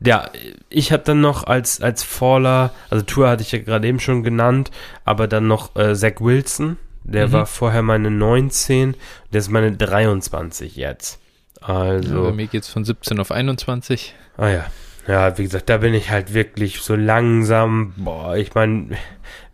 Ja, 0.00 0.30
ich 0.68 0.92
habe 0.92 1.02
dann 1.02 1.20
noch 1.20 1.44
als, 1.44 1.80
als 1.80 2.04
Faller, 2.04 2.72
also 2.90 3.04
Tour 3.04 3.28
hatte 3.28 3.42
ich 3.42 3.50
ja 3.50 3.58
gerade 3.58 3.88
eben 3.88 3.98
schon 3.98 4.22
genannt, 4.22 4.70
aber 5.04 5.26
dann 5.26 5.48
noch 5.48 5.74
äh, 5.74 5.94
Zach 5.94 6.20
Wilson, 6.20 6.76
der 7.02 7.28
mhm. 7.28 7.32
war 7.32 7.46
vorher 7.46 7.82
meine 7.82 8.10
19, 8.10 8.94
der 9.32 9.38
ist 9.38 9.48
meine 9.48 9.72
23 9.72 10.76
jetzt. 10.76 11.18
Also. 11.60 12.16
Ja, 12.16 12.22
bei 12.22 12.32
mir 12.32 12.46
geht's 12.46 12.68
von 12.68 12.84
17 12.84 13.18
auf 13.18 13.32
21. 13.32 14.14
Ah 14.36 14.48
ja. 14.48 14.66
Ja, 15.08 15.38
wie 15.38 15.44
gesagt, 15.44 15.70
da 15.70 15.78
bin 15.78 15.94
ich 15.94 16.10
halt 16.10 16.34
wirklich 16.34 16.80
so 16.82 16.94
langsam. 16.94 17.94
Boah, 17.96 18.36
ich 18.36 18.54
meine, 18.54 18.90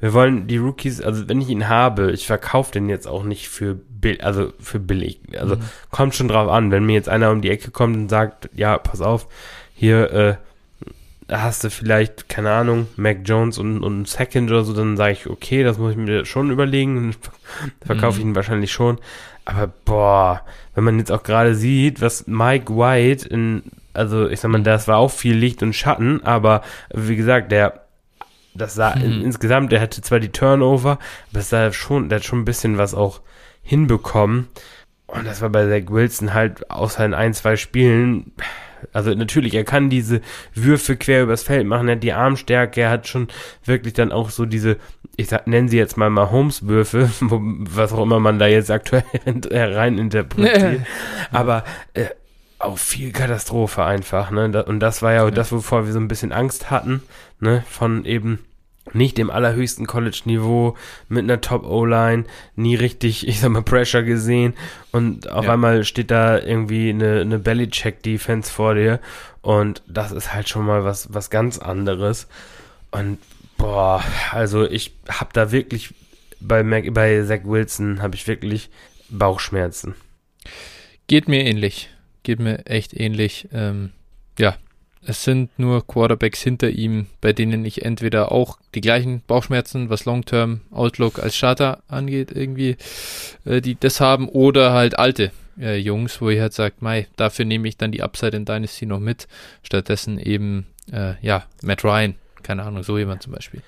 wir 0.01 0.13
wollen 0.13 0.49
die 0.49 0.57
Rookies, 0.57 1.01
also 1.01 1.29
wenn 1.29 1.41
ich 1.41 1.49
ihn 1.49 1.69
habe, 1.69 2.11
ich 2.11 2.27
verkaufe 2.27 2.73
den 2.73 2.89
jetzt 2.89 3.07
auch 3.07 3.23
nicht 3.23 3.49
für 3.49 3.75
bill, 3.75 4.21
also 4.21 4.53
für 4.59 4.81
billig. 4.81 5.21
Also 5.39 5.55
mhm. 5.55 5.61
kommt 5.93 6.17
schon 6.17 6.27
drauf 6.27 6.51
an, 6.51 6.73
wenn 6.73 6.85
mir 6.85 6.95
jetzt 6.95 7.09
einer 7.09 7.31
um 7.31 7.41
die 7.41 7.51
Ecke 7.51 7.71
kommt 7.71 7.97
und 7.97 8.09
sagt, 8.09 8.51
ja, 8.53 8.77
pass 8.79 9.01
auf, 9.01 9.29
hier, 9.75 10.13
äh, 10.13 10.35
hast 11.33 11.63
du 11.63 11.71
vielleicht, 11.71 12.29
keine 12.29 12.51
Ahnung, 12.51 12.89
Mac 12.97 13.19
Jones 13.25 13.57
und, 13.57 13.83
und 13.83 14.09
Second 14.09 14.51
oder 14.51 14.65
so, 14.65 14.73
dann 14.73 14.97
sage 14.97 15.13
ich, 15.13 15.29
okay, 15.29 15.63
das 15.63 15.79
muss 15.79 15.93
ich 15.93 15.97
mir 15.97 16.25
schon 16.25 16.51
überlegen, 16.51 17.15
verkaufe 17.87 18.19
ich 18.19 18.25
mhm. 18.25 18.33
ihn 18.33 18.37
wahrscheinlich 18.37 18.73
schon. 18.73 18.99
Aber 19.45 19.69
boah, 19.85 20.43
wenn 20.75 20.83
man 20.83 20.99
jetzt 20.99 21.13
auch 21.13 21.23
gerade 21.23 21.55
sieht, 21.55 22.01
was 22.01 22.27
Mike 22.27 22.77
White 22.77 23.29
in, 23.29 23.63
also 23.95 24.29
ich 24.29 24.41
sag 24.41 24.51
mal, 24.51 24.63
das 24.63 24.89
war 24.89 24.99
auch 24.99 25.11
viel 25.11 25.37
Licht 25.37 25.63
und 25.63 25.75
Schatten, 25.75 26.23
aber 26.25 26.63
wie 26.93 27.17
gesagt, 27.17 27.53
der, 27.53 27.87
das 28.55 28.75
sah 28.75 28.97
mhm. 28.97 29.23
insgesamt, 29.23 29.73
der 29.73 29.81
hatte 29.81 30.03
zwar 30.03 30.21
die 30.21 30.31
Turnover, 30.31 30.93
aber 30.93 30.99
das 31.33 31.51
sah 31.51 31.73
schon, 31.73 32.09
der 32.09 32.17
hat 32.17 32.25
schon 32.25 32.41
ein 32.41 32.45
bisschen 32.45 32.79
was 32.79 32.95
auch 32.95 33.21
hinbekommen. 33.63 34.49
Und 35.07 35.27
das 35.27 35.43
war 35.43 35.51
bei 35.51 35.67
Zach 35.69 35.91
Wilson 35.91 36.35
halt 36.35 36.71
außer 36.71 37.05
in 37.05 37.15
ein, 37.15 37.35
zwei 37.35 37.57
Spielen 37.57 38.33
also 38.93 39.15
natürlich, 39.15 39.55
er 39.55 39.65
kann 39.65 39.91
diese 39.91 40.21
Würfe 40.55 40.97
quer 40.97 41.23
übers 41.23 41.43
Feld 41.43 41.67
machen, 41.67 41.89
er 41.89 41.97
hat 41.97 42.03
die 42.03 42.13
Armstärke, 42.13 42.83
er 42.83 42.91
hat 42.91 43.09
schon 43.09 43.29
wirklich 43.65 43.95
dann 43.95 44.13
auch 44.13 44.31
so 44.31 44.45
diese, 44.45 44.77
ich 45.17 45.29
sag, 45.29 45.47
nennen 45.47 45.69
sie 45.69 45.79
jetzt 45.79 45.97
mal 45.97 46.11
Mahomes-Würfe, 46.11 47.11
was 47.21 47.93
auch 47.93 48.03
immer 48.03 48.21
man 48.21 48.39
da 48.39 48.47
jetzt 48.47 48.71
aktuell 48.71 49.05
rein 49.53 49.99
interpretiert. 49.99 50.83
Aber 51.33 51.65
äh, 51.95 52.07
auch 52.65 52.79
viel 52.79 53.13
Katastrophe 53.13 53.85
einfach, 53.85 54.31
ne? 54.31 54.65
Und 54.65 54.81
das 54.81 55.03
war 55.03 55.13
ja, 55.13 55.25
ja 55.25 55.31
das, 55.31 55.53
wovor 55.53 55.87
wir 55.87 55.93
so 55.93 56.01
ein 56.01 56.09
bisschen 56.09 56.33
Angst 56.33 56.71
hatten, 56.71 57.03
ne? 57.41 57.65
Von 57.69 58.05
eben 58.05 58.41
nicht 58.93 59.19
im 59.19 59.31
allerhöchsten 59.31 59.87
College-Niveau 59.87 60.77
mit 61.09 61.25
einer 61.25 61.41
Top-O-Line, 61.41 62.25
nie 62.55 62.75
richtig, 62.75 63.27
ich 63.27 63.41
sag 63.41 63.51
mal, 63.51 63.63
Pressure 63.63 64.03
gesehen 64.03 64.55
und 64.93 65.31
auf 65.31 65.47
ja. 65.47 65.55
einmal 65.55 65.85
steht 65.85 66.11
da 66.11 66.39
irgendwie 66.39 66.91
eine, 66.91 67.23
eine 67.23 67.39
Belly-Check-Defense 67.39 68.53
vor 68.53 68.75
dir 68.75 69.01
und 69.41 69.83
das 69.87 70.13
ist 70.13 70.35
halt 70.35 70.49
schon 70.49 70.67
mal 70.67 70.85
was, 70.85 71.15
was 71.15 71.31
ganz 71.31 71.59
anderes 71.59 72.29
und 72.91 73.19
boah, 73.57 74.05
also 74.33 74.65
ich 74.69 74.95
hab 75.09 75.33
da 75.33 75.51
wirklich 75.51 75.95
bei, 76.41 76.63
Mac, 76.63 76.93
bei 76.93 77.23
Zach 77.25 77.41
Wilson 77.45 78.03
habe 78.03 78.15
ich 78.17 78.27
wirklich 78.27 78.71
Bauchschmerzen. 79.09 79.95
Geht 81.07 81.29
mir 81.29 81.45
ähnlich, 81.45 81.89
geht 82.25 82.41
mir 82.41 82.67
echt 82.67 82.99
ähnlich, 82.99 83.49
ähm, 83.53 83.93
ja, 84.39 84.57
es 85.07 85.23
sind 85.23 85.59
nur 85.59 85.87
Quarterbacks 85.87 86.41
hinter 86.43 86.71
ihm, 86.71 87.07
bei 87.21 87.33
denen 87.33 87.65
ich 87.65 87.85
entweder 87.85 88.33
auch 88.33 88.59
die 88.75 88.81
gleichen 88.81 89.23
Bauchschmerzen, 89.27 89.91
was 89.91 90.07
Long-Term 90.07 90.63
Outlook 90.71 91.19
als 91.19 91.37
Starter 91.37 91.83
angeht, 91.89 92.33
irgendwie, 92.33 92.77
äh, 93.45 93.61
die 93.61 93.79
das 93.79 94.01
haben, 94.01 94.29
oder 94.29 94.73
halt 94.73 94.99
alte 94.99 95.31
äh, 95.59 95.77
Jungs, 95.77 96.21
wo 96.21 96.31
ich 96.31 96.41
halt 96.41 96.55
sage, 96.55 96.77
mei, 96.81 97.07
dafür 97.17 97.45
nehme 97.45 97.69
ich 97.69 97.77
dann 97.77 97.93
die 97.93 98.03
Upside 98.03 98.37
in 98.37 98.45
Dynasty 98.45 98.87
noch 98.87 99.01
mit. 99.01 99.29
Stattdessen 99.63 100.19
eben, 100.19 100.67
äh, 100.91 101.15
ja, 101.21 101.45
Matt 101.63 101.85
Ryan, 101.85 102.15
keine 102.43 102.63
Ahnung, 102.63 102.83
so 102.83 102.99
jemand 102.99 103.23
zum 103.23 103.33
Beispiel. 103.33 103.63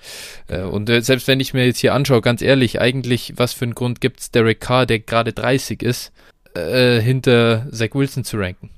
Äh, 0.48 0.62
und 0.62 0.88
äh, 0.88 1.02
selbst 1.02 1.28
wenn 1.28 1.40
ich 1.40 1.54
mir 1.54 1.66
jetzt 1.66 1.80
hier 1.80 1.94
anschaue, 1.94 2.22
ganz 2.22 2.42
ehrlich, 2.42 2.80
eigentlich, 2.80 3.34
was 3.36 3.52
für 3.52 3.66
einen 3.66 3.74
Grund 3.74 4.00
gibt 4.00 4.20
es 4.20 4.30
Derek 4.30 4.60
Carr, 4.60 4.86
der 4.86 5.00
gerade 5.00 5.32
30 5.32 5.82
ist, 5.82 6.12
äh, 6.56 7.00
hinter 7.00 7.66
Zach 7.70 7.94
Wilson 7.94 8.24
zu 8.24 8.38
ranken? 8.38 8.70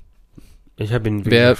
Ich 0.79 0.93
habe 0.93 1.09
ihn. 1.09 1.25
Wer, 1.25 1.57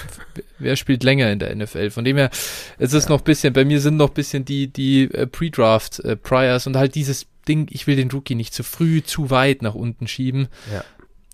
wer 0.60 0.76
spielt 0.78 1.04
länger 1.04 1.30
in 1.32 1.40
der 1.40 1.54
NFL? 1.54 1.90
Von 1.90 2.06
dem 2.06 2.16
her, 2.16 2.30
es 2.78 2.94
ist 2.94 3.06
ja. 3.06 3.10
noch 3.10 3.20
ein 3.20 3.26
bisschen, 3.26 3.54
bei 3.54 3.66
mir 3.66 3.82
sind 3.82 3.98
noch 3.98 4.10
ein 4.10 4.14
bisschen 4.14 4.46
die, 4.46 4.68
die 4.68 5.04
äh, 5.14 5.28
Pre-Draft 5.28 6.00
äh, 6.00 6.16
Priors 6.16 6.68
und 6.68 6.78
halt 6.78 6.96
dieses 6.96 7.28
Ding, 7.48 7.68
ich 7.70 7.86
will 7.86 7.98
den 7.98 8.12
Rookie 8.12 8.36
nicht 8.36 8.54
zu 8.54 8.64
früh, 8.64 9.04
zu 9.04 9.30
weit 9.30 9.62
nach 9.62 9.76
unten 9.76 10.08
schieben. 10.08 10.48
Ja. 10.72 10.84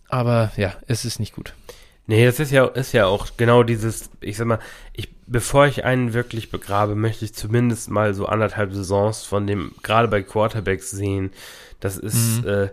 Aber 0.10 0.52
ja, 0.58 0.76
es 0.88 1.06
ist 1.06 1.20
nicht 1.20 1.36
gut. 1.36 1.54
Nee, 2.08 2.26
das 2.26 2.40
ist 2.40 2.52
ja, 2.52 2.66
ist 2.66 2.94
ja 2.94 3.08
auch 3.08 3.30
genau 3.38 3.64
dieses, 3.64 4.10
ich 4.22 4.38
sag 4.38 4.48
mal, 4.48 4.60
ich, 4.94 5.10
bevor 5.26 5.66
ich 5.68 5.86
einen 5.86 6.14
wirklich 6.14 6.52
begrabe, 6.52 6.96
möchte 6.96 7.26
ich 7.26 7.34
zumindest 7.34 7.90
mal 7.90 8.14
so 8.14 8.28
anderthalb 8.28 8.74
Saisons 8.74 9.24
von 9.24 9.48
dem, 9.48 9.74
gerade 9.84 10.08
bei 10.08 10.22
Quarterbacks 10.22 10.92
sehen. 10.92 11.32
Das 11.80 11.98
ist, 11.98 12.44
mhm. 12.44 12.48
äh, 12.48 12.70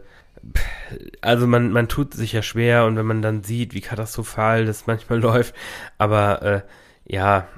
also 1.20 1.46
man, 1.46 1.72
man 1.72 1.88
tut 1.88 2.14
sich 2.14 2.32
ja 2.32 2.42
schwer 2.42 2.84
und 2.84 2.96
wenn 2.96 3.06
man 3.06 3.22
dann 3.22 3.42
sieht, 3.42 3.74
wie 3.74 3.80
katastrophal 3.80 4.64
das 4.66 4.86
manchmal 4.86 5.20
läuft, 5.20 5.54
aber 5.98 6.42
äh, 6.42 6.60
ja, 7.06 7.48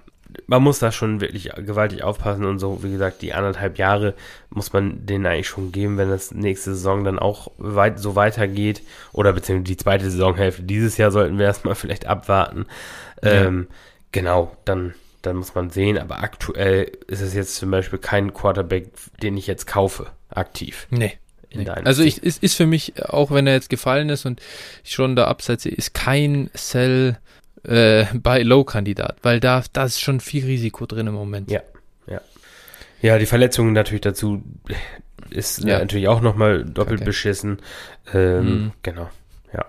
man 0.46 0.62
muss 0.62 0.78
da 0.78 0.90
schon 0.90 1.20
wirklich 1.20 1.50
gewaltig 1.56 2.02
aufpassen 2.02 2.44
und 2.44 2.58
so, 2.58 2.82
wie 2.82 2.90
gesagt, 2.90 3.22
die 3.22 3.34
anderthalb 3.34 3.78
Jahre 3.78 4.14
muss 4.50 4.72
man 4.72 5.06
denen 5.06 5.26
eigentlich 5.26 5.48
schon 5.48 5.72
geben, 5.72 5.96
wenn 5.96 6.10
das 6.10 6.32
nächste 6.32 6.74
Saison 6.74 7.04
dann 7.04 7.18
auch 7.18 7.52
weit, 7.58 7.98
so 7.98 8.16
weitergeht 8.16 8.82
oder 9.12 9.32
beziehungsweise 9.32 9.74
die 9.74 9.76
zweite 9.76 10.10
Saisonhälfte. 10.10 10.62
Dieses 10.64 10.96
Jahr 10.96 11.10
sollten 11.10 11.38
wir 11.38 11.46
erstmal 11.46 11.74
vielleicht 11.74 12.06
abwarten. 12.06 12.66
Ja. 13.22 13.30
Ähm, 13.30 13.68
genau, 14.12 14.56
dann, 14.64 14.94
dann 15.22 15.36
muss 15.36 15.54
man 15.54 15.70
sehen, 15.70 15.98
aber 15.98 16.22
aktuell 16.22 16.90
ist 17.06 17.20
es 17.20 17.34
jetzt 17.34 17.56
zum 17.56 17.70
Beispiel 17.70 17.98
kein 17.98 18.34
Quarterback, 18.34 18.88
den 19.22 19.36
ich 19.36 19.46
jetzt 19.46 19.66
kaufe, 19.66 20.08
aktiv. 20.30 20.86
Nee 20.90 21.18
deinem 21.62 21.86
Also 21.86 22.02
ich, 22.02 22.22
ist, 22.22 22.42
ist 22.42 22.54
für 22.54 22.66
mich, 22.66 22.94
auch 23.04 23.30
wenn 23.30 23.46
er 23.46 23.54
jetzt 23.54 23.70
gefallen 23.70 24.08
ist 24.08 24.26
und 24.26 24.40
ich 24.82 24.92
schon 24.92 25.14
da 25.14 25.26
abseits 25.26 25.66
ist 25.66 25.94
kein 25.94 26.50
Sell 26.54 27.18
äh, 27.64 28.06
bei 28.14 28.42
Low-Kandidat, 28.42 29.18
weil 29.22 29.40
da, 29.40 29.62
da 29.72 29.84
ist 29.84 30.00
schon 30.00 30.20
viel 30.20 30.44
Risiko 30.44 30.86
drin 30.86 31.06
im 31.06 31.14
Moment. 31.14 31.50
Ja, 31.50 31.60
ja. 32.06 32.20
Ja, 33.02 33.18
die 33.18 33.26
Verletzungen 33.26 33.72
natürlich 33.72 34.02
dazu 34.02 34.42
ist 35.30 35.64
ja. 35.64 35.78
natürlich 35.78 36.08
auch 36.08 36.20
nochmal 36.20 36.64
doppelt 36.64 37.00
okay. 37.00 37.06
beschissen. 37.06 37.58
Ähm, 38.12 38.44
mhm. 38.44 38.72
Genau, 38.82 39.08
ja. 39.52 39.64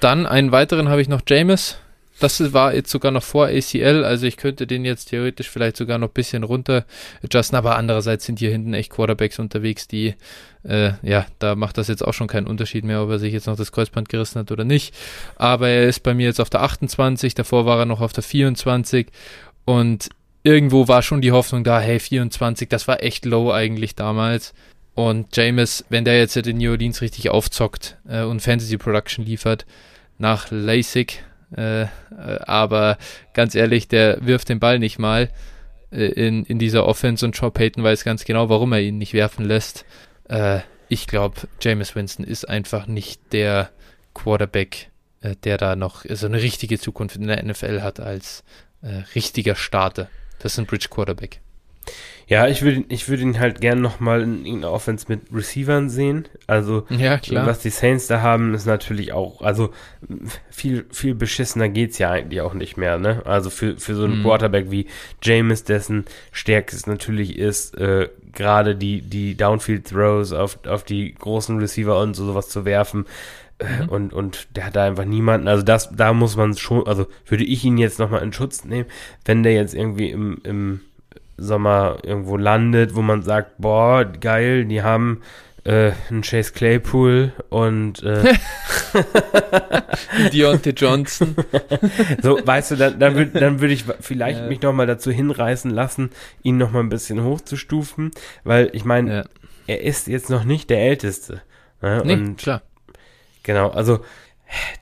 Dann 0.00 0.26
einen 0.26 0.52
weiteren 0.52 0.88
habe 0.88 1.00
ich 1.00 1.08
noch 1.08 1.22
James. 1.26 1.78
Das 2.20 2.52
war 2.52 2.74
jetzt 2.74 2.90
sogar 2.90 3.10
noch 3.10 3.22
vor 3.22 3.46
ACL, 3.46 4.04
also 4.04 4.26
ich 4.26 4.36
könnte 4.36 4.66
den 4.66 4.84
jetzt 4.84 5.06
theoretisch 5.06 5.48
vielleicht 5.48 5.76
sogar 5.76 5.98
noch 5.98 6.08
ein 6.08 6.14
bisschen 6.14 6.44
runter 6.44 6.84
adjusten, 7.24 7.56
aber 7.56 7.76
andererseits 7.76 8.26
sind 8.26 8.38
hier 8.38 8.50
hinten 8.50 8.74
echt 8.74 8.90
Quarterbacks 8.90 9.38
unterwegs, 9.38 9.88
die, 9.88 10.14
äh, 10.62 10.92
ja, 11.02 11.26
da 11.38 11.56
macht 11.56 11.78
das 11.78 11.88
jetzt 11.88 12.06
auch 12.06 12.12
schon 12.12 12.28
keinen 12.28 12.46
Unterschied 12.46 12.84
mehr, 12.84 13.02
ob 13.02 13.10
er 13.10 13.18
sich 13.18 13.32
jetzt 13.32 13.46
noch 13.46 13.56
das 13.56 13.72
Kreuzband 13.72 14.10
gerissen 14.10 14.38
hat 14.38 14.52
oder 14.52 14.64
nicht. 14.64 14.94
Aber 15.36 15.68
er 15.68 15.88
ist 15.88 16.00
bei 16.00 16.12
mir 16.12 16.26
jetzt 16.26 16.40
auf 16.40 16.50
der 16.50 16.62
28, 16.62 17.34
davor 17.34 17.64
war 17.64 17.78
er 17.78 17.86
noch 17.86 18.02
auf 18.02 18.12
der 18.12 18.22
24 18.22 19.08
und 19.64 20.10
irgendwo 20.42 20.88
war 20.88 21.02
schon 21.02 21.22
die 21.22 21.32
Hoffnung 21.32 21.64
da, 21.64 21.80
hey, 21.80 21.98
24, 21.98 22.68
das 22.68 22.86
war 22.86 23.02
echt 23.02 23.24
low 23.24 23.50
eigentlich 23.50 23.94
damals. 23.94 24.52
Und 24.94 25.34
James, 25.34 25.84
wenn 25.88 26.04
der 26.04 26.18
jetzt 26.18 26.36
in 26.36 26.58
New 26.58 26.72
Orleans 26.72 27.00
richtig 27.00 27.30
aufzockt 27.30 27.96
äh, 28.06 28.24
und 28.24 28.40
Fantasy 28.40 28.76
Production 28.76 29.24
liefert, 29.24 29.64
nach 30.18 30.50
LASIK, 30.50 31.24
äh, 31.56 31.82
äh, 31.82 31.88
aber 32.10 32.98
ganz 33.32 33.54
ehrlich, 33.54 33.88
der 33.88 34.24
wirft 34.24 34.48
den 34.48 34.60
Ball 34.60 34.78
nicht 34.78 34.98
mal 34.98 35.30
äh, 35.90 36.06
in, 36.06 36.44
in 36.44 36.58
dieser 36.58 36.86
Offense 36.86 37.24
und 37.24 37.32
Joe 37.32 37.50
Payton 37.50 37.82
weiß 37.82 38.04
ganz 38.04 38.24
genau, 38.24 38.48
warum 38.48 38.72
er 38.72 38.80
ihn 38.80 38.98
nicht 38.98 39.12
werfen 39.12 39.44
lässt. 39.44 39.84
Äh, 40.28 40.60
ich 40.88 41.06
glaube, 41.06 41.36
Jameis 41.60 41.94
Winston 41.94 42.24
ist 42.24 42.48
einfach 42.48 42.86
nicht 42.86 43.32
der 43.32 43.70
Quarterback, 44.14 44.90
äh, 45.20 45.36
der 45.44 45.56
da 45.56 45.76
noch 45.76 46.04
so 46.08 46.26
eine 46.26 46.42
richtige 46.42 46.78
Zukunft 46.78 47.16
in 47.16 47.26
der 47.26 47.42
NFL 47.44 47.82
hat 47.82 48.00
als 48.00 48.44
äh, 48.82 49.02
richtiger 49.14 49.54
Starter. 49.54 50.08
Das 50.38 50.52
ist 50.52 50.58
ein 50.58 50.66
Bridge 50.66 50.88
Quarterback. 50.90 51.40
Ja, 52.30 52.46
ich 52.46 52.62
würde 52.62 52.84
ich 52.88 53.08
würde 53.08 53.24
ihn 53.24 53.40
halt 53.40 53.60
gern 53.60 53.80
nochmal 53.80 54.22
in 54.22 54.46
irgendeiner 54.46 54.72
Offense 54.72 55.06
mit 55.08 55.22
Receivern 55.34 55.90
sehen. 55.90 56.28
Also, 56.46 56.86
ja, 56.88 57.18
klar. 57.18 57.44
was 57.44 57.58
die 57.58 57.70
Saints 57.70 58.06
da 58.06 58.22
haben, 58.22 58.54
ist 58.54 58.66
natürlich 58.66 59.12
auch, 59.12 59.42
also 59.42 59.70
viel, 60.48 60.86
viel 60.92 61.16
beschissener 61.16 61.68
geht's 61.68 61.98
ja 61.98 62.12
eigentlich 62.12 62.40
auch 62.40 62.54
nicht 62.54 62.76
mehr, 62.76 62.98
ne? 62.98 63.22
Also 63.26 63.50
für, 63.50 63.78
für 63.78 63.96
so 63.96 64.04
einen 64.04 64.18
mhm. 64.18 64.22
Quarterback 64.22 64.70
wie 64.70 64.86
James, 65.20 65.64
dessen 65.64 66.04
stärkstes 66.30 66.86
natürlich 66.86 67.36
ist, 67.36 67.76
äh, 67.76 68.08
gerade 68.32 68.76
die, 68.76 69.02
die 69.02 69.36
Downfield-Throws 69.36 70.32
auf, 70.32 70.64
auf 70.66 70.84
die 70.84 71.12
großen 71.12 71.58
Receiver 71.58 72.00
und 72.00 72.14
so 72.14 72.26
sowas 72.26 72.48
zu 72.48 72.64
werfen. 72.64 73.06
Äh, 73.58 73.82
mhm. 73.82 73.88
Und, 73.88 74.12
und 74.12 74.56
der 74.56 74.66
hat 74.66 74.76
da 74.76 74.84
einfach 74.84 75.04
niemanden. 75.04 75.48
Also 75.48 75.64
das, 75.64 75.90
da 75.96 76.12
muss 76.12 76.36
man 76.36 76.56
schon, 76.56 76.86
also 76.86 77.08
würde 77.26 77.42
ich 77.42 77.64
ihn 77.64 77.76
jetzt 77.76 77.98
nochmal 77.98 78.22
in 78.22 78.32
Schutz 78.32 78.64
nehmen, 78.64 78.86
wenn 79.24 79.42
der 79.42 79.54
jetzt 79.54 79.74
irgendwie 79.74 80.10
im, 80.10 80.38
im 80.44 80.80
Sommer 81.40 81.98
irgendwo 82.02 82.36
landet, 82.36 82.94
wo 82.94 83.02
man 83.02 83.22
sagt, 83.22 83.58
boah, 83.58 84.04
geil, 84.04 84.66
die 84.66 84.82
haben 84.82 85.22
äh, 85.64 85.92
einen 86.08 86.22
Chase 86.22 86.52
Claypool 86.52 87.32
und 87.48 88.02
äh, 88.02 88.34
Deontay 90.32 90.70
Johnson. 90.70 91.34
so, 92.22 92.38
weißt 92.44 92.72
du, 92.72 92.76
dann, 92.76 92.98
dann 92.98 93.14
würde 93.14 93.38
dann 93.38 93.60
würd 93.60 93.72
ich 93.72 93.84
vielleicht 94.00 94.40
ja. 94.40 94.46
mich 94.46 94.62
nochmal 94.62 94.86
dazu 94.86 95.10
hinreißen 95.10 95.70
lassen, 95.70 96.10
ihn 96.42 96.56
nochmal 96.56 96.82
ein 96.82 96.88
bisschen 96.88 97.22
hochzustufen, 97.22 98.10
weil 98.44 98.70
ich 98.72 98.84
meine, 98.84 99.14
ja. 99.14 99.24
er 99.66 99.82
ist 99.82 100.06
jetzt 100.06 100.30
noch 100.30 100.44
nicht 100.44 100.70
der 100.70 100.80
Älteste. 100.80 101.42
Ne? 101.82 102.02
Nee, 102.04 102.12
und 102.14 102.36
klar. 102.36 102.62
Genau, 103.42 103.70
also 103.70 104.00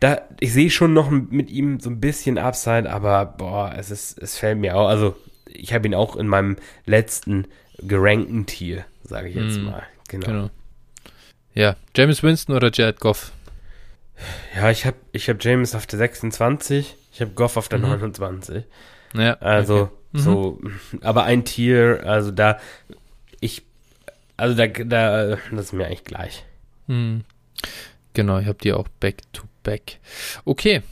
da, 0.01 0.23
ich 0.41 0.53
sehe 0.53 0.71
schon 0.71 0.93
noch 0.93 1.11
mit 1.11 1.51
ihm 1.51 1.81
so 1.81 1.91
ein 1.91 2.01
bisschen 2.01 2.39
Upside, 2.39 2.91
aber 2.91 3.27
boah, 3.27 3.75
es 3.77 3.91
ist, 3.91 4.19
es 4.19 4.39
fällt 4.39 4.59
mir 4.59 4.77
auch, 4.77 4.89
also 4.89 5.15
ich 5.53 5.72
habe 5.72 5.86
ihn 5.86 5.94
auch 5.94 6.16
in 6.16 6.28
meinem 6.28 6.57
letzten 6.86 7.46
gerankten 7.78 8.46
Tier, 8.46 8.84
sage 9.05 9.28
ich 9.28 9.34
jetzt 9.34 9.59
mm, 9.59 9.64
mal. 9.64 9.82
Genau. 10.09 10.26
genau. 10.26 10.51
Ja, 11.55 11.76
James 11.96 12.22
Winston 12.22 12.55
oder 12.55 12.70
Jared 12.72 13.01
Goff? 13.01 13.32
Ja, 14.55 14.70
ich 14.70 14.84
habe 14.84 14.96
ich 15.12 15.28
hab 15.28 15.42
James 15.42 15.74
auf 15.74 15.86
der 15.86 15.99
26, 15.99 16.96
ich 17.12 17.20
habe 17.20 17.32
Goff 17.32 17.57
auf 17.57 17.68
der 17.68 17.78
mhm. 17.78 17.90
29. 17.90 18.64
Ja, 19.14 19.34
also 19.34 19.82
okay. 19.82 19.92
mhm. 20.12 20.18
so, 20.18 20.61
aber 21.01 21.24
ein 21.24 21.44
Tier, 21.44 22.03
also 22.05 22.30
da, 22.30 22.59
ich, 23.40 23.62
also 24.36 24.55
da, 24.55 24.66
da, 24.66 25.36
das 25.51 25.66
ist 25.66 25.72
mir 25.72 25.86
eigentlich 25.86 26.05
gleich. 26.05 26.44
Mhm. 26.86 27.24
Genau, 28.14 28.38
ich 28.38 28.46
habe 28.46 28.59
die 28.59 28.72
auch 28.72 28.88
back 29.01 29.22
to 29.32 29.44
back. 29.62 29.99
Okay, 30.44 30.82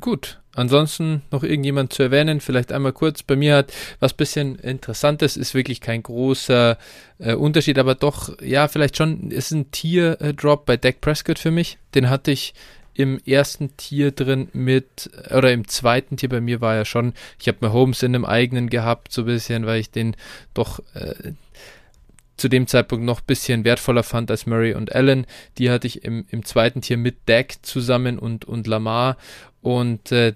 gut. 0.00 0.40
Ansonsten 0.54 1.22
noch 1.30 1.42
irgendjemand 1.42 1.92
zu 1.92 2.04
erwähnen, 2.04 2.40
vielleicht 2.40 2.70
einmal 2.70 2.92
kurz. 2.92 3.22
Bei 3.22 3.36
mir 3.36 3.56
hat 3.56 3.72
was 3.98 4.12
bisschen 4.12 4.56
Interessantes, 4.56 5.36
ist 5.36 5.54
wirklich 5.54 5.80
kein 5.80 6.02
großer 6.02 6.78
äh, 7.18 7.34
Unterschied, 7.34 7.78
aber 7.78 7.94
doch, 7.94 8.40
ja, 8.40 8.68
vielleicht 8.68 8.96
schon, 8.96 9.30
ist 9.30 9.50
ein 9.50 9.70
Tier-Drop 9.72 10.64
bei 10.64 10.76
Dak 10.76 11.00
Prescott 11.00 11.38
für 11.38 11.50
mich. 11.50 11.78
Den 11.94 12.08
hatte 12.08 12.30
ich 12.30 12.54
im 12.94 13.18
ersten 13.26 13.76
Tier 13.76 14.12
drin 14.12 14.48
mit, 14.52 15.10
oder 15.36 15.52
im 15.52 15.66
zweiten 15.66 16.16
Tier 16.16 16.28
bei 16.28 16.40
mir 16.40 16.60
war 16.60 16.76
ja 16.76 16.84
schon, 16.84 17.12
ich 17.40 17.48
habe 17.48 17.58
mir 17.60 17.72
Holmes 17.72 18.02
in 18.04 18.14
einem 18.14 18.24
eigenen 18.24 18.70
gehabt, 18.70 19.12
so 19.12 19.22
ein 19.22 19.26
bisschen, 19.26 19.66
weil 19.66 19.80
ich 19.80 19.90
den 19.90 20.14
doch 20.54 20.78
äh, 20.94 21.32
zu 22.36 22.48
dem 22.48 22.66
Zeitpunkt 22.66 23.04
noch 23.04 23.20
ein 23.20 23.26
bisschen 23.26 23.64
wertvoller 23.64 24.02
fand 24.02 24.30
als 24.30 24.46
Murray 24.46 24.74
und 24.74 24.94
Allen. 24.94 25.26
Die 25.58 25.70
hatte 25.70 25.86
ich 25.86 26.04
im, 26.04 26.26
im 26.30 26.44
zweiten 26.44 26.80
Tier 26.80 26.96
mit 26.96 27.16
Dak 27.26 27.54
zusammen 27.62 28.18
und, 28.18 28.44
und 28.44 28.66
Lamar. 28.66 29.16
Und 29.60 30.12
äh, 30.12 30.34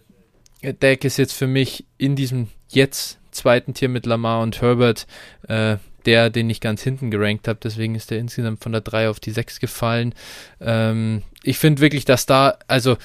Dak 0.63 1.05
ist 1.05 1.19
jetzt 1.19 1.33
für 1.33 1.47
mich 1.47 1.85
in 1.99 2.17
diesem 2.17 2.49
jetzt 2.69 3.19
zweiten 3.31 3.75
Tier 3.75 3.89
mit 3.89 4.07
Lamar 4.07 4.43
und 4.43 4.61
Herbert 4.61 5.07
äh, 5.49 5.77
der, 6.09 6.31
den 6.31 6.49
ich 6.49 6.61
ganz 6.61 6.83
hinten 6.83 7.11
gerankt 7.11 7.49
habe. 7.49 7.59
Deswegen 7.63 7.95
ist 7.95 8.11
der 8.11 8.19
insgesamt 8.19 8.63
von 8.63 8.73
der 8.73 8.81
3 8.81 9.11
auf 9.11 9.21
die 9.21 9.31
6 9.31 9.61
gefallen. 9.61 10.15
Ähm, 10.59 11.23
ich 11.43 11.59
finde 11.59 11.83
wirklich, 11.83 12.07
dass 12.07 12.25
da, 12.25 12.59
also 12.67 12.97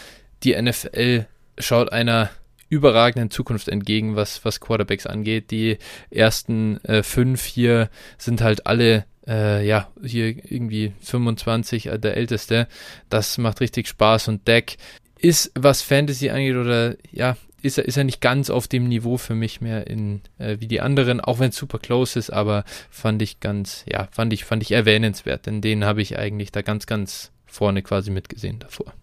die 0.43 0.59
NFL 0.59 1.25
schaut 1.57 1.91
einer 1.91 2.29
überragenden 2.69 3.29
Zukunft 3.29 3.67
entgegen, 3.67 4.15
was, 4.15 4.45
was 4.45 4.61
Quarterbacks 4.61 5.05
angeht. 5.05 5.51
Die 5.51 5.79
ersten 6.11 6.77
äh, 6.85 7.03
fünf 7.03 7.43
hier 7.43 7.89
sind 8.17 8.41
halt 8.41 8.65
alle, 8.67 9.05
äh, 9.27 9.67
ja, 9.67 9.89
hier 10.01 10.27
irgendwie 10.27 10.93
25, 11.01 11.87
äh, 11.87 11.99
der 11.99 12.15
älteste. 12.15 12.69
Das 13.09 13.37
macht 13.37 13.59
richtig 13.59 13.89
Spaß 13.89 14.29
und 14.29 14.47
Deck 14.47 14.77
ist, 15.23 15.51
was 15.55 15.81
Fantasy 15.81 16.29
angeht, 16.29 16.55
oder 16.55 16.95
ja, 17.11 17.37
ist 17.61 17.77
er, 17.77 17.85
ist 17.85 17.97
er 17.97 18.03
nicht 18.03 18.19
ganz 18.19 18.49
auf 18.49 18.67
dem 18.67 18.89
Niveau 18.89 19.17
für 19.17 19.35
mich 19.35 19.61
mehr 19.61 19.87
in, 19.87 20.21
äh, 20.37 20.57
wie 20.59 20.67
die 20.67 20.81
anderen, 20.81 21.21
auch 21.21 21.39
wenn 21.39 21.49
es 21.49 21.55
super 21.55 21.79
close 21.79 22.19
ist, 22.19 22.29
aber 22.29 22.65
fand 22.89 23.21
ich 23.21 23.39
ganz, 23.39 23.85
ja, 23.87 24.09
fand 24.11 24.33
ich, 24.33 24.43
fand 24.43 24.61
ich 24.61 24.71
erwähnenswert, 24.73 25.45
denn 25.45 25.61
den 25.61 25.85
habe 25.85 26.01
ich 26.01 26.19
eigentlich 26.19 26.51
da 26.51 26.61
ganz, 26.61 26.85
ganz 26.85 27.31
vorne 27.45 27.81
quasi 27.81 28.11
mitgesehen 28.11 28.59
davor. 28.59 28.93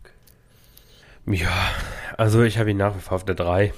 Ja, 1.26 1.70
also 2.18 2.42
ich 2.42 2.58
habe 2.58 2.70
ihn 2.70 2.76
nach 2.76 2.94
wie 2.96 3.00
vor 3.00 3.16
auf 3.16 3.24
der 3.24 3.34
3. 3.34 3.72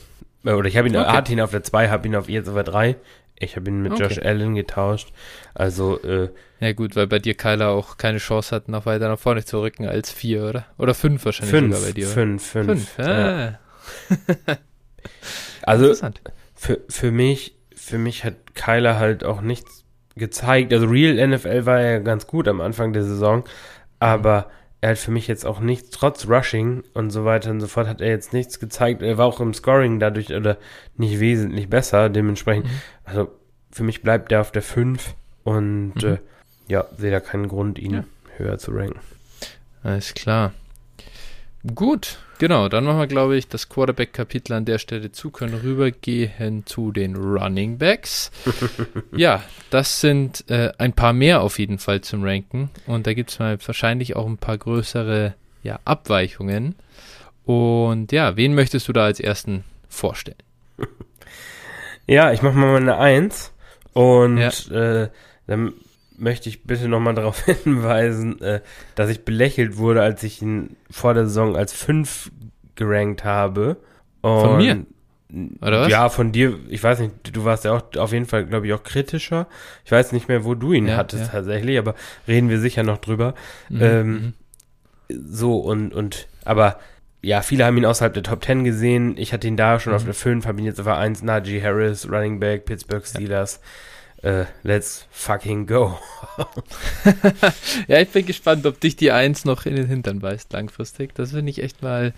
Äh, 0.44 0.50
oder 0.50 0.68
ich 0.68 0.76
habe 0.76 0.88
ihn, 0.88 0.96
okay. 0.96 1.06
hatte 1.06 1.32
ihn 1.32 1.40
auf 1.40 1.52
der 1.52 1.62
2, 1.62 1.88
habe 1.88 2.08
ihn 2.08 2.16
auf 2.16 2.28
jetzt 2.28 2.48
auf 2.48 2.54
der 2.54 2.64
3. 2.64 2.96
Ich 3.42 3.56
habe 3.56 3.70
ihn 3.70 3.82
mit 3.82 3.92
okay. 3.92 4.02
Josh 4.04 4.18
Allen 4.18 4.54
getauscht. 4.54 5.12
Also, 5.54 6.00
äh, 6.02 6.28
Ja 6.60 6.72
gut, 6.72 6.94
weil 6.94 7.06
bei 7.06 7.18
dir 7.18 7.34
Kyler 7.34 7.70
auch 7.70 7.96
keine 7.96 8.18
Chance 8.18 8.54
hat, 8.54 8.68
noch 8.68 8.86
weiter 8.86 9.08
nach 9.08 9.18
vorne 9.18 9.44
zu 9.44 9.60
rücken 9.60 9.86
als 9.86 10.12
4, 10.12 10.44
oder? 10.44 10.66
Oder 10.78 10.94
5 10.94 11.24
wahrscheinlich 11.24 11.50
fünf, 11.50 11.74
sogar 11.76 11.88
bei 11.88 11.92
dir. 11.92 12.06
5, 12.06 12.46
5. 12.46 12.98
Ah. 12.98 13.02
Ja. 13.02 13.58
also, 15.62 15.94
für, 16.54 16.80
für 16.88 17.10
mich, 17.10 17.56
für 17.74 17.98
mich 17.98 18.24
hat 18.24 18.54
Kyler 18.54 18.98
halt 18.98 19.24
auch 19.24 19.40
nichts 19.40 19.84
gezeigt. 20.14 20.72
Also 20.72 20.86
Real 20.86 21.26
NFL 21.26 21.66
war 21.66 21.80
ja 21.80 21.98
ganz 21.98 22.26
gut 22.26 22.46
am 22.46 22.60
Anfang 22.60 22.92
der 22.92 23.02
Saison, 23.02 23.44
aber 23.98 24.50
er 24.82 24.90
hat 24.90 24.98
für 24.98 25.12
mich 25.12 25.28
jetzt 25.28 25.46
auch 25.46 25.60
nichts, 25.60 25.90
trotz 25.90 26.28
Rushing 26.28 26.82
und 26.92 27.10
so 27.10 27.24
weiter 27.24 27.52
und 27.52 27.60
so 27.60 27.68
fort, 27.68 27.86
hat 27.86 28.00
er 28.00 28.08
jetzt 28.08 28.32
nichts 28.32 28.58
gezeigt. 28.58 29.00
Er 29.00 29.16
war 29.16 29.26
auch 29.26 29.38
im 29.38 29.54
Scoring 29.54 30.00
dadurch 30.00 30.34
oder 30.34 30.58
nicht 30.96 31.20
wesentlich 31.20 31.70
besser. 31.70 32.08
Dementsprechend, 32.08 32.66
mhm. 32.66 32.80
also 33.04 33.30
für 33.70 33.84
mich 33.84 34.02
bleibt 34.02 34.32
er 34.32 34.40
auf 34.40 34.50
der 34.50 34.62
5 34.62 35.14
und 35.44 36.02
mhm. 36.02 36.14
äh, 36.14 36.18
ja, 36.66 36.84
sehe 36.98 37.12
da 37.12 37.20
keinen 37.20 37.46
Grund, 37.46 37.78
ihn 37.78 37.94
ja. 37.94 38.04
höher 38.36 38.58
zu 38.58 38.72
ranken. 38.72 38.98
Alles 39.84 40.14
klar. 40.14 40.52
Gut, 41.74 42.18
genau. 42.42 42.68
Dann 42.68 42.82
machen 42.82 42.98
wir, 42.98 43.06
glaube 43.06 43.36
ich, 43.36 43.46
das 43.46 43.68
Quarterback-Kapitel 43.68 44.52
an 44.54 44.64
der 44.64 44.78
Stelle 44.78 45.12
zu, 45.12 45.30
können 45.30 45.54
rübergehen 45.54 46.66
zu 46.66 46.90
den 46.90 47.14
Running 47.14 47.78
Backs. 47.78 48.32
ja, 49.16 49.44
das 49.70 50.00
sind 50.00 50.50
äh, 50.50 50.72
ein 50.76 50.92
paar 50.92 51.12
mehr 51.12 51.42
auf 51.42 51.60
jeden 51.60 51.78
Fall 51.78 52.00
zum 52.00 52.24
Ranken. 52.24 52.68
Und 52.88 53.06
da 53.06 53.14
gibt 53.14 53.30
es 53.30 53.38
mal 53.38 53.56
wahrscheinlich 53.64 54.16
auch 54.16 54.26
ein 54.26 54.38
paar 54.38 54.58
größere 54.58 55.34
ja, 55.62 55.78
Abweichungen. 55.84 56.74
Und 57.44 58.10
ja, 58.10 58.36
wen 58.36 58.54
möchtest 58.54 58.88
du 58.88 58.92
da 58.92 59.04
als 59.04 59.20
ersten 59.20 59.62
vorstellen? 59.88 60.42
Ja, 62.08 62.32
ich 62.32 62.42
mache 62.42 62.56
mal 62.56 62.76
eine 62.76 62.98
Eins. 62.98 63.52
Und 63.92 64.36
ja. 64.36 64.48
äh, 65.02 65.08
dann 65.46 65.72
möchte 66.16 66.48
ich 66.48 66.64
bitte 66.64 66.88
nochmal 66.88 67.14
darauf 67.14 67.44
hinweisen, 67.44 68.40
äh, 68.40 68.60
dass 68.94 69.10
ich 69.10 69.24
belächelt 69.24 69.76
wurde, 69.76 70.02
als 70.02 70.22
ich 70.22 70.42
ihn 70.42 70.76
vor 70.90 71.14
der 71.14 71.26
Saison 71.26 71.56
als 71.56 71.72
5 71.72 72.30
gerankt 72.74 73.24
habe. 73.24 73.76
Und 74.20 74.40
von 74.40 74.56
mir? 74.56 74.86
Oder 75.62 75.80
was? 75.80 75.90
Ja, 75.90 76.08
von 76.10 76.30
dir. 76.32 76.58
Ich 76.68 76.82
weiß 76.82 76.98
nicht, 77.00 77.34
du 77.34 77.44
warst 77.44 77.64
ja 77.64 77.72
auch 77.72 77.96
auf 77.96 78.12
jeden 78.12 78.26
Fall, 78.26 78.44
glaube 78.44 78.66
ich, 78.66 78.72
auch 78.74 78.82
kritischer. 78.82 79.46
Ich 79.84 79.90
weiß 79.90 80.12
nicht 80.12 80.28
mehr, 80.28 80.44
wo 80.44 80.54
du 80.54 80.72
ihn 80.72 80.88
ja, 80.88 80.96
hattest 80.96 81.26
ja. 81.26 81.32
tatsächlich, 81.32 81.78
aber 81.78 81.94
reden 82.28 82.50
wir 82.50 82.60
sicher 82.60 82.82
noch 82.82 82.98
drüber. 82.98 83.34
Mhm, 83.70 83.82
ähm, 83.82 84.12
mhm. 84.12 84.34
so 85.08 85.58
und, 85.58 85.94
und, 85.94 86.28
aber 86.44 86.78
ja, 87.22 87.40
viele 87.40 87.64
haben 87.64 87.78
ihn 87.78 87.86
außerhalb 87.86 88.12
der 88.12 88.24
Top 88.24 88.44
10 88.44 88.64
gesehen. 88.64 89.16
Ich 89.16 89.32
hatte 89.32 89.46
ihn 89.46 89.56
da 89.56 89.80
schon 89.80 89.92
mhm. 89.92 89.96
auf 89.96 90.04
der 90.04 90.14
5, 90.14 90.46
habe 90.46 90.60
ihn 90.60 90.66
jetzt 90.66 90.80
auf 90.80 90.86
der 90.86 90.98
1, 90.98 91.22
Najee 91.22 91.62
Harris, 91.62 92.10
Running 92.10 92.38
Back, 92.38 92.66
Pittsburgh 92.66 93.06
Steelers. 93.06 93.60
Ja 93.62 93.68
äh, 94.22 94.44
let's 94.62 95.06
fucking 95.10 95.66
go. 95.66 95.98
ja, 97.88 98.00
ich 98.00 98.08
bin 98.10 98.24
gespannt, 98.24 98.64
ob 98.66 98.78
dich 98.78 98.94
die 98.94 99.10
Eins 99.10 99.44
noch 99.44 99.66
in 99.66 99.74
den 99.74 99.88
Hintern 99.88 100.20
beißt 100.20 100.52
langfristig. 100.52 101.12
Das 101.14 101.32
finde 101.32 101.50
ich 101.50 101.60
echt 101.60 101.82
mal, 101.82 102.14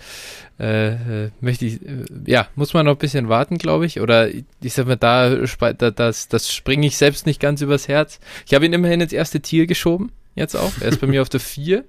äh, 0.61 1.25
äh, 1.25 1.31
möchte 1.41 1.65
ich, 1.65 1.81
äh, 1.83 2.05
ja, 2.27 2.47
muss 2.57 2.75
man 2.75 2.85
noch 2.85 2.93
ein 2.93 2.99
bisschen 2.99 3.31
warten, 3.31 3.57
glaube 3.57 3.87
ich. 3.87 4.01
Oder 4.01 4.29
ich 4.29 4.75
sag 4.75 4.87
mal, 4.87 4.97
da, 4.97 5.31
da 5.31 5.91
das, 5.91 6.29
das 6.29 6.53
springe 6.53 6.87
ich 6.87 6.99
selbst 6.99 7.25
nicht 7.25 7.41
ganz 7.41 7.63
übers 7.63 7.89
Herz. 7.89 8.21
Ich 8.47 8.53
habe 8.53 8.67
ihn 8.67 8.75
immerhin 8.75 9.01
ins 9.01 9.15
erste 9.15 9.41
Tier 9.41 9.67
geschoben, 9.67 10.13
jetzt 10.35 10.57
auch. 10.57 10.73
Er 10.81 10.89
ist 10.89 11.01
bei 11.01 11.07
mir 11.07 11.23
auf 11.23 11.31
der 11.31 11.41
Vier. 11.41 11.85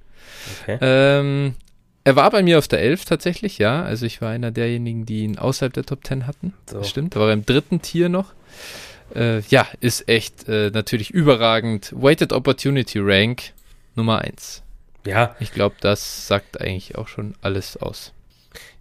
Okay. 0.61 0.78
Ähm, 0.80 1.55
er 2.05 2.16
war 2.16 2.30
bei 2.30 2.41
mir 2.41 2.59
auf 2.59 2.70
der 2.70 2.80
11 2.80 3.03
tatsächlich, 3.03 3.57
ja. 3.57 3.84
Also 3.84 4.05
ich 4.05 4.22
war 4.22 4.30
einer 4.30 4.51
derjenigen, 4.51 5.05
die 5.05 5.24
ihn 5.24 5.38
außerhalb 5.38 5.74
der 5.74 5.84
Top 5.84 6.05
10 6.05 6.26
hatten. 6.26 6.53
So. 6.70 6.84
Stimmt. 6.84 7.16
Da 7.16 7.20
war 7.20 7.28
er 7.28 7.34
im 7.34 7.45
dritten 7.45 7.82
Tier 7.82 8.07
noch 8.07 8.34
äh, 9.14 9.39
ja, 9.41 9.68
ist 9.82 10.08
echt 10.10 10.47
äh, 10.47 10.72
natürlich 10.72 11.12
überragend. 11.12 11.93
Weighted 11.95 12.34
Opportunity 12.34 12.99
Rank 12.99 13.53
Nummer 13.95 14.20
1. 14.20 14.64
Ja. 15.06 15.36
Ich 15.39 15.51
glaube, 15.51 15.76
das 15.82 16.28
sagt 16.28 16.60
eigentlich 16.60 16.97
auch 16.97 17.08
schon 17.08 17.36
alles 17.41 17.78
aus. 17.78 18.14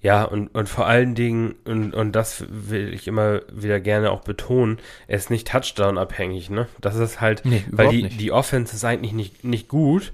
Ja, 0.01 0.23
und, 0.25 0.49
und 0.49 0.69
vor 0.69 0.87
allen 0.87 1.15
Dingen, 1.15 1.55
und, 1.65 1.95
und 1.95 2.13
das 2.13 2.45
will 2.49 2.93
ich 2.93 3.09
immer 3.09 3.41
wieder 3.51 3.81
gerne 3.81 4.11
auch 4.11 4.21
betonen, 4.21 4.79
er 5.07 5.17
ist 5.17 5.31
nicht 5.31 5.49
Touchdown-abhängig, 5.49 6.51
ne? 6.51 6.69
Das 6.81 6.97
ist 6.97 7.21
halt, 7.21 7.45
nee, 7.45 7.65
weil 7.71 7.89
die, 7.89 8.03
nicht. 8.03 8.21
die 8.21 8.31
Offense 8.31 8.75
ist 8.75 8.85
eigentlich 8.85 9.15
nicht, 9.15 9.45
nicht 9.45 9.69
gut 9.69 10.13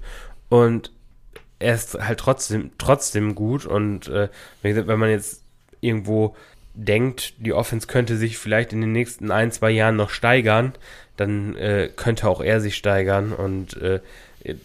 und 0.49 0.91
er 1.59 1.75
ist 1.75 1.99
halt 1.99 2.19
trotzdem, 2.19 2.71
trotzdem 2.77 3.35
gut 3.35 3.65
und 3.65 4.07
äh, 4.07 4.29
wenn 4.61 4.99
man 4.99 5.09
jetzt 5.09 5.43
irgendwo 5.81 6.35
denkt, 6.73 7.33
die 7.37 7.53
Offense 7.53 7.87
könnte 7.87 8.17
sich 8.17 8.37
vielleicht 8.37 8.73
in 8.73 8.81
den 8.81 8.91
nächsten 8.91 9.31
ein, 9.31 9.51
zwei 9.51 9.71
Jahren 9.71 9.95
noch 9.95 10.09
steigern, 10.09 10.73
dann 11.17 11.55
äh, 11.55 11.89
könnte 11.95 12.27
auch 12.27 12.41
er 12.41 12.61
sich 12.61 12.75
steigern 12.75 13.33
und 13.33 13.77
äh, 13.77 13.99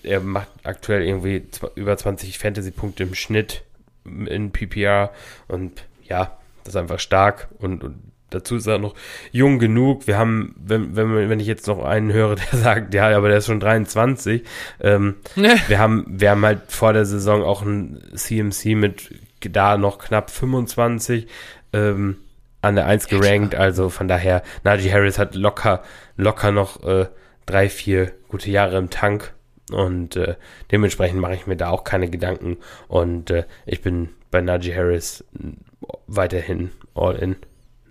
er 0.02 0.20
macht 0.20 0.48
aktuell 0.62 1.02
irgendwie 1.02 1.44
über 1.74 1.96
20 1.96 2.38
Fantasy-Punkte 2.38 3.02
im 3.02 3.14
Schnitt 3.14 3.62
in 4.04 4.52
PPR 4.52 5.12
und 5.48 5.84
ja, 6.04 6.38
das 6.64 6.74
ist 6.74 6.80
einfach 6.80 7.00
stark 7.00 7.48
und, 7.58 7.84
und 7.84 7.96
dazu 8.30 8.56
ist 8.56 8.66
er 8.66 8.78
noch 8.78 8.94
jung 9.32 9.58
genug. 9.58 10.06
Wir 10.06 10.18
haben, 10.18 10.54
wenn, 10.58 10.96
wenn, 10.96 11.28
wenn 11.28 11.40
ich 11.40 11.46
jetzt 11.46 11.66
noch 11.66 11.84
einen 11.84 12.12
höre, 12.12 12.36
der 12.52 12.58
sagt, 12.58 12.94
ja, 12.94 13.14
aber 13.16 13.28
der 13.28 13.38
ist 13.38 13.46
schon 13.46 13.60
23, 13.60 14.42
ähm, 14.80 15.16
wir 15.34 15.78
haben, 15.78 16.04
wir 16.08 16.30
haben 16.30 16.44
halt 16.44 16.62
vor 16.68 16.92
der 16.92 17.04
Saison 17.04 17.42
auch 17.42 17.62
ein 17.62 18.02
CMC 18.14 18.76
mit 18.76 19.10
da 19.40 19.76
noch 19.76 19.98
knapp 19.98 20.30
25 20.30 21.28
ähm, 21.76 22.16
an 22.62 22.76
der 22.76 22.86
1 22.86 23.08
gerankt. 23.08 23.54
Ja, 23.54 23.60
also 23.60 23.88
von 23.90 24.08
daher, 24.08 24.42
Najee 24.64 24.92
Harris 24.92 25.18
hat 25.18 25.34
locker, 25.34 25.82
locker 26.16 26.52
noch 26.52 26.82
äh, 26.84 27.06
drei, 27.44 27.68
vier 27.68 28.12
gute 28.28 28.50
Jahre 28.50 28.78
im 28.78 28.90
Tank. 28.90 29.32
Und 29.72 30.16
äh, 30.16 30.36
dementsprechend 30.70 31.20
mache 31.20 31.34
ich 31.34 31.46
mir 31.46 31.56
da 31.56 31.70
auch 31.70 31.84
keine 31.84 32.08
Gedanken. 32.08 32.58
Und 32.88 33.30
äh, 33.30 33.44
ich 33.66 33.82
bin 33.82 34.10
bei 34.30 34.40
Najee 34.40 34.74
Harris 34.74 35.24
weiterhin 36.06 36.70
all 36.94 37.16
in. 37.16 37.36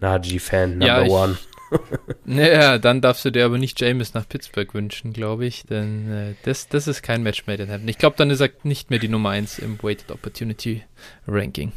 Najee-Fan 0.01 0.71
Number 0.71 0.85
ja, 0.87 1.03
ich, 1.03 1.09
One. 1.09 1.37
naja, 2.25 2.77
dann 2.77 3.01
darfst 3.01 3.25
du 3.25 3.31
dir 3.31 3.45
aber 3.45 3.57
nicht 3.57 3.79
James 3.79 4.13
nach 4.13 4.27
Pittsburgh 4.27 4.73
wünschen, 4.73 5.13
glaube 5.13 5.45
ich, 5.45 5.63
denn 5.63 6.11
äh, 6.11 6.33
das, 6.43 6.67
das 6.67 6.87
ist 6.87 7.01
kein 7.01 7.23
Match 7.23 7.47
made 7.47 7.63
in 7.63 7.69
heaven. 7.69 7.87
Ich 7.87 7.97
glaube, 7.97 8.17
dann 8.17 8.29
ist 8.29 8.41
er 8.41 8.49
nicht 8.63 8.89
mehr 8.89 8.99
die 8.99 9.07
Nummer 9.07 9.29
1 9.29 9.59
im 9.59 9.81
Weighted 9.81 10.11
Opportunity 10.11 10.83
Ranking. 11.27 11.71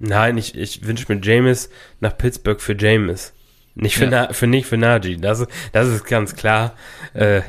Nein, 0.00 0.38
ich, 0.38 0.56
ich 0.56 0.86
wünsche 0.86 1.12
mir 1.12 1.20
James 1.22 1.68
nach 2.00 2.16
Pittsburgh 2.16 2.60
für 2.60 2.76
James. 2.76 3.34
Nicht 3.74 3.96
für, 3.96 4.04
ja. 4.04 4.10
Na, 4.10 4.32
für 4.32 4.46
nicht 4.46 4.66
für 4.66 4.78
Najee, 4.78 5.16
das, 5.16 5.46
das 5.72 5.88
ist 5.88 6.04
ganz 6.04 6.34
klar. 6.34 6.74
Äh, 7.14 7.36
ja. 7.36 7.42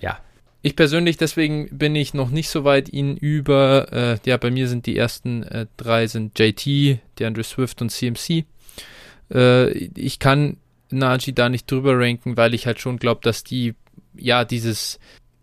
ja. 0.00 0.18
Ich 0.62 0.74
persönlich, 0.74 1.18
deswegen 1.18 1.68
bin 1.70 1.94
ich 1.94 2.14
noch 2.14 2.30
nicht 2.30 2.48
so 2.48 2.64
weit, 2.64 2.88
ihn 2.88 3.16
über, 3.16 3.92
äh, 3.92 4.18
ja, 4.28 4.38
bei 4.38 4.50
mir 4.50 4.68
sind 4.68 4.86
die 4.86 4.96
ersten 4.96 5.42
äh, 5.42 5.66
drei 5.76 6.06
sind 6.06 6.38
JT, 6.38 6.98
DeAndre 7.18 7.44
Swift 7.44 7.80
und 7.82 7.90
CMC. 7.90 8.44
Äh, 9.32 9.70
ich 9.70 10.18
kann 10.18 10.56
Najee 10.90 11.32
da 11.32 11.50
nicht 11.50 11.70
drüber 11.70 11.98
ranken, 11.98 12.38
weil 12.38 12.54
ich 12.54 12.66
halt 12.66 12.80
schon 12.80 12.98
glaube, 12.98 13.20
dass 13.22 13.44
die, 13.44 13.74
ja, 14.16 14.46
dieses, 14.46 14.98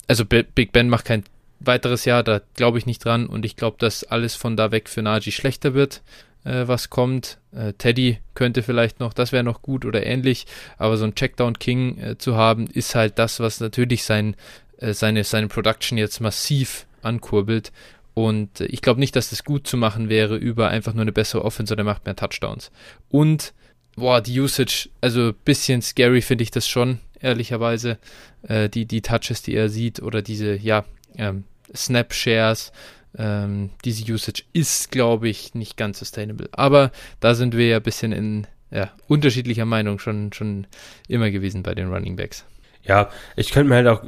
also 0.07 0.25
Big 0.25 0.71
Ben 0.71 0.89
macht 0.89 1.05
kein 1.05 1.23
weiteres 1.59 2.05
Jahr, 2.05 2.23
da 2.23 2.41
glaube 2.55 2.77
ich 2.77 2.85
nicht 2.85 3.03
dran 3.03 3.27
und 3.27 3.45
ich 3.45 3.55
glaube, 3.55 3.77
dass 3.79 4.03
alles 4.03 4.35
von 4.35 4.57
da 4.57 4.71
weg 4.71 4.89
für 4.89 5.01
Najee 5.01 5.31
schlechter 5.31 5.73
wird, 5.73 6.01
äh, 6.43 6.67
was 6.67 6.89
kommt. 6.89 7.39
Äh, 7.51 7.73
Teddy 7.73 8.19
könnte 8.33 8.63
vielleicht 8.63 8.99
noch, 8.99 9.13
das 9.13 9.31
wäre 9.31 9.43
noch 9.43 9.61
gut 9.61 9.85
oder 9.85 10.05
ähnlich, 10.05 10.45
aber 10.77 10.97
so 10.97 11.05
ein 11.05 11.15
Checkdown 11.15 11.59
King 11.59 11.97
äh, 11.99 12.17
zu 12.17 12.35
haben, 12.35 12.67
ist 12.67 12.95
halt 12.95 13.19
das, 13.19 13.39
was 13.39 13.59
natürlich 13.59 14.03
sein, 14.03 14.35
äh, 14.77 14.93
seine, 14.93 15.23
seine 15.23 15.47
Production 15.47 15.97
jetzt 15.97 16.19
massiv 16.19 16.85
ankurbelt 17.01 17.71
und 18.17 18.61
äh, 18.61 18.65
ich 18.65 18.81
glaube 18.81 18.99
nicht, 18.99 19.15
dass 19.15 19.29
das 19.29 19.43
gut 19.43 19.67
zu 19.67 19.77
machen 19.77 20.09
wäre 20.09 20.37
über 20.37 20.69
einfach 20.69 20.93
nur 20.93 21.03
eine 21.03 21.11
bessere 21.11 21.45
Offense 21.45 21.73
oder 21.73 21.83
macht 21.83 22.05
mehr 22.05 22.15
Touchdowns. 22.15 22.71
Und 23.09 23.53
boah, 23.95 24.21
die 24.21 24.39
Usage, 24.39 24.89
also 25.01 25.33
bisschen 25.45 25.83
scary 25.83 26.23
finde 26.23 26.43
ich 26.43 26.49
das 26.49 26.67
schon, 26.67 26.99
ehrlicherweise. 27.19 27.99
Äh, 28.47 28.69
die, 28.69 28.85
die 28.85 29.01
Touches, 29.01 29.43
die 29.43 29.55
er 29.55 29.69
sieht 29.69 30.01
oder 30.01 30.23
diese, 30.23 30.55
ja, 30.55 30.83
ähm, 31.17 31.43
Snap-Shares, 31.75 32.71
ähm, 33.17 33.71
diese 33.83 34.11
Usage 34.11 34.43
ist, 34.53 34.91
glaube 34.91 35.29
ich, 35.29 35.55
nicht 35.55 35.77
ganz 35.77 35.99
sustainable. 35.99 36.49
Aber 36.51 36.91
da 37.19 37.33
sind 37.35 37.55
wir 37.55 37.67
ja 37.67 37.77
ein 37.77 37.83
bisschen 37.83 38.11
in 38.11 38.47
ja, 38.71 38.91
unterschiedlicher 39.07 39.65
Meinung 39.65 39.99
schon, 39.99 40.33
schon 40.33 40.67
immer 41.07 41.31
gewesen 41.31 41.63
bei 41.63 41.73
den 41.73 41.91
Running 41.91 42.15
Backs. 42.15 42.45
Ja, 42.83 43.09
ich 43.35 43.51
könnte 43.51 43.69
mir 43.69 43.75
halt 43.75 43.87
auch 43.87 44.03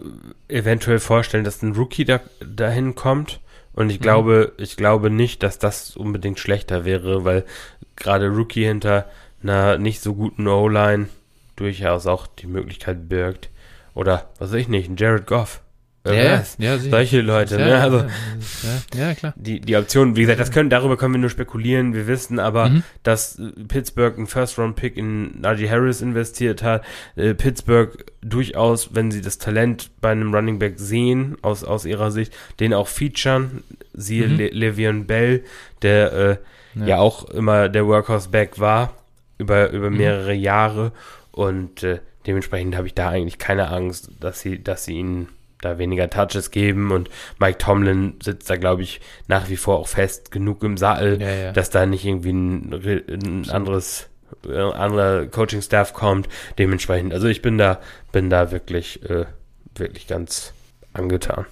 eventuell 0.48 1.00
vorstellen, 1.00 1.44
dass 1.44 1.62
ein 1.62 1.74
Rookie 1.74 2.06
da, 2.06 2.22
dahin 2.40 2.96
kommt. 2.96 3.40
Und 3.74 3.90
ich 3.90 4.00
mhm. 4.00 4.04
glaube, 4.04 4.54
ich 4.58 4.78
glaube 4.78 5.10
nicht, 5.10 5.44
dass 5.44 5.60
das 5.60 5.96
unbedingt 5.96 6.40
schlechter 6.40 6.86
wäre, 6.86 7.26
weil 7.26 7.46
gerade 7.96 8.28
Rookie 8.28 8.66
hinter 8.66 9.10
einer 9.42 9.78
nicht 9.78 10.02
so 10.02 10.16
guten 10.16 10.48
O-Line 10.48 11.10
durchaus 11.56 12.08
auch 12.08 12.28
die 12.28 12.48
Möglichkeit 12.48 13.10
birgt. 13.10 13.50
Oder, 13.94 14.30
was 14.38 14.52
weiß 14.52 14.62
ich 14.62 14.68
nicht, 14.68 14.90
ein 14.90 14.98
Jared 14.98 15.28
Goff. 15.28 15.62
Ja, 16.14 16.44
ja, 16.58 16.78
solche 16.78 17.22
Leute. 17.22 17.60
Ja, 17.60 17.66
ne? 17.66 17.82
also, 17.82 17.98
ja, 18.96 19.08
ja, 19.08 19.14
klar. 19.14 19.34
Die, 19.36 19.60
die 19.60 19.76
Option, 19.76 20.16
wie 20.16 20.22
gesagt, 20.22 20.40
das 20.40 20.52
können, 20.52 20.70
darüber 20.70 20.98
können 20.98 21.14
wir 21.14 21.20
nur 21.20 21.30
spekulieren. 21.30 21.94
Wir 21.94 22.08
wissen 22.08 22.40
aber, 22.40 22.70
mhm. 22.70 22.84
dass 23.04 23.42
Pittsburgh 23.68 24.18
einen 24.18 24.28
First-Round-Pick 24.28 24.98
in 24.98 25.42
Najee 25.42 25.70
Harris 25.70 26.02
investiert 26.02 26.64
hat. 26.64 26.84
Äh, 27.16 27.34
Pittsburgh 27.34 28.06
durchaus, 28.22 28.94
wenn 28.94 29.12
sie 29.12 29.22
das 29.22 29.38
Talent 29.38 29.92
bei 30.02 30.12
einem 30.12 30.34
Running 30.34 30.60
Back 30.60 30.76
sehen, 30.78 31.38
aus, 31.42 31.64
aus 31.64 31.86
ihrer 31.86 32.12
Sicht, 32.12 32.34
den 32.60 32.74
auch 32.74 32.88
featuren. 32.88 33.64
Siehe 33.94 34.28
mhm. 34.28 34.38
Le 34.38 34.48
Le'Veon 34.50 35.06
Bell, 35.06 35.44
der 35.82 36.14
äh, 36.14 36.38
ja. 36.80 36.88
ja. 36.88 36.98
auch 36.98 37.30
immer 37.30 37.70
der 37.70 37.86
Workhorse-Back 37.88 38.60
war, 38.60 38.94
über, 39.38 39.70
über 39.72 39.90
mhm. 39.90 39.98
mehrere 39.98 40.34
mhm. 40.34 40.42
Jahre. 40.42 40.92
Und 41.32 41.84
äh, 41.84 42.00
dementsprechend 42.28 42.76
habe 42.76 42.88
ich 42.88 42.94
da 42.94 43.10
eigentlich 43.10 43.38
keine 43.38 43.70
Angst, 43.70 44.12
dass 44.20 44.42
sie, 44.42 44.62
dass 44.62 44.86
sie 44.86 44.96
ihn 44.96 45.28
da 45.62 45.78
weniger 45.78 46.10
Touches 46.10 46.52
geben 46.52 46.92
und 46.92 47.10
Mike 47.38 47.58
Tomlin 47.58 48.16
sitzt 48.24 48.50
da, 48.50 48.56
glaube 48.56 48.84
ich, 48.84 49.02
nach 49.28 49.50
wie 49.50 49.58
vor 49.58 49.80
auch 49.80 49.88
fest 49.88 50.32
genug 50.32 50.64
im 50.64 50.78
Sattel, 50.78 51.22
ja, 51.22 51.34
ja. 51.34 51.52
dass 51.52 51.70
da 51.70 51.86
nicht 51.86 52.06
irgendwie 52.06 52.32
ein, 52.32 52.74
ein 52.74 53.50
anderes 53.50 54.10
äh, 54.46 54.58
anderer 54.58 55.26
Coaching-Staff 55.28 55.94
kommt. 55.94 56.30
Dementsprechend, 56.58 57.14
also 57.14 57.28
ich 57.28 57.42
bin 57.42 57.58
da, 57.58 57.80
bin 58.12 58.30
da 58.30 58.52
wirklich, 58.52 59.04
äh, 59.10 59.26
wirklich 59.76 60.08
ganz 60.08 60.54
angetan. 60.94 61.46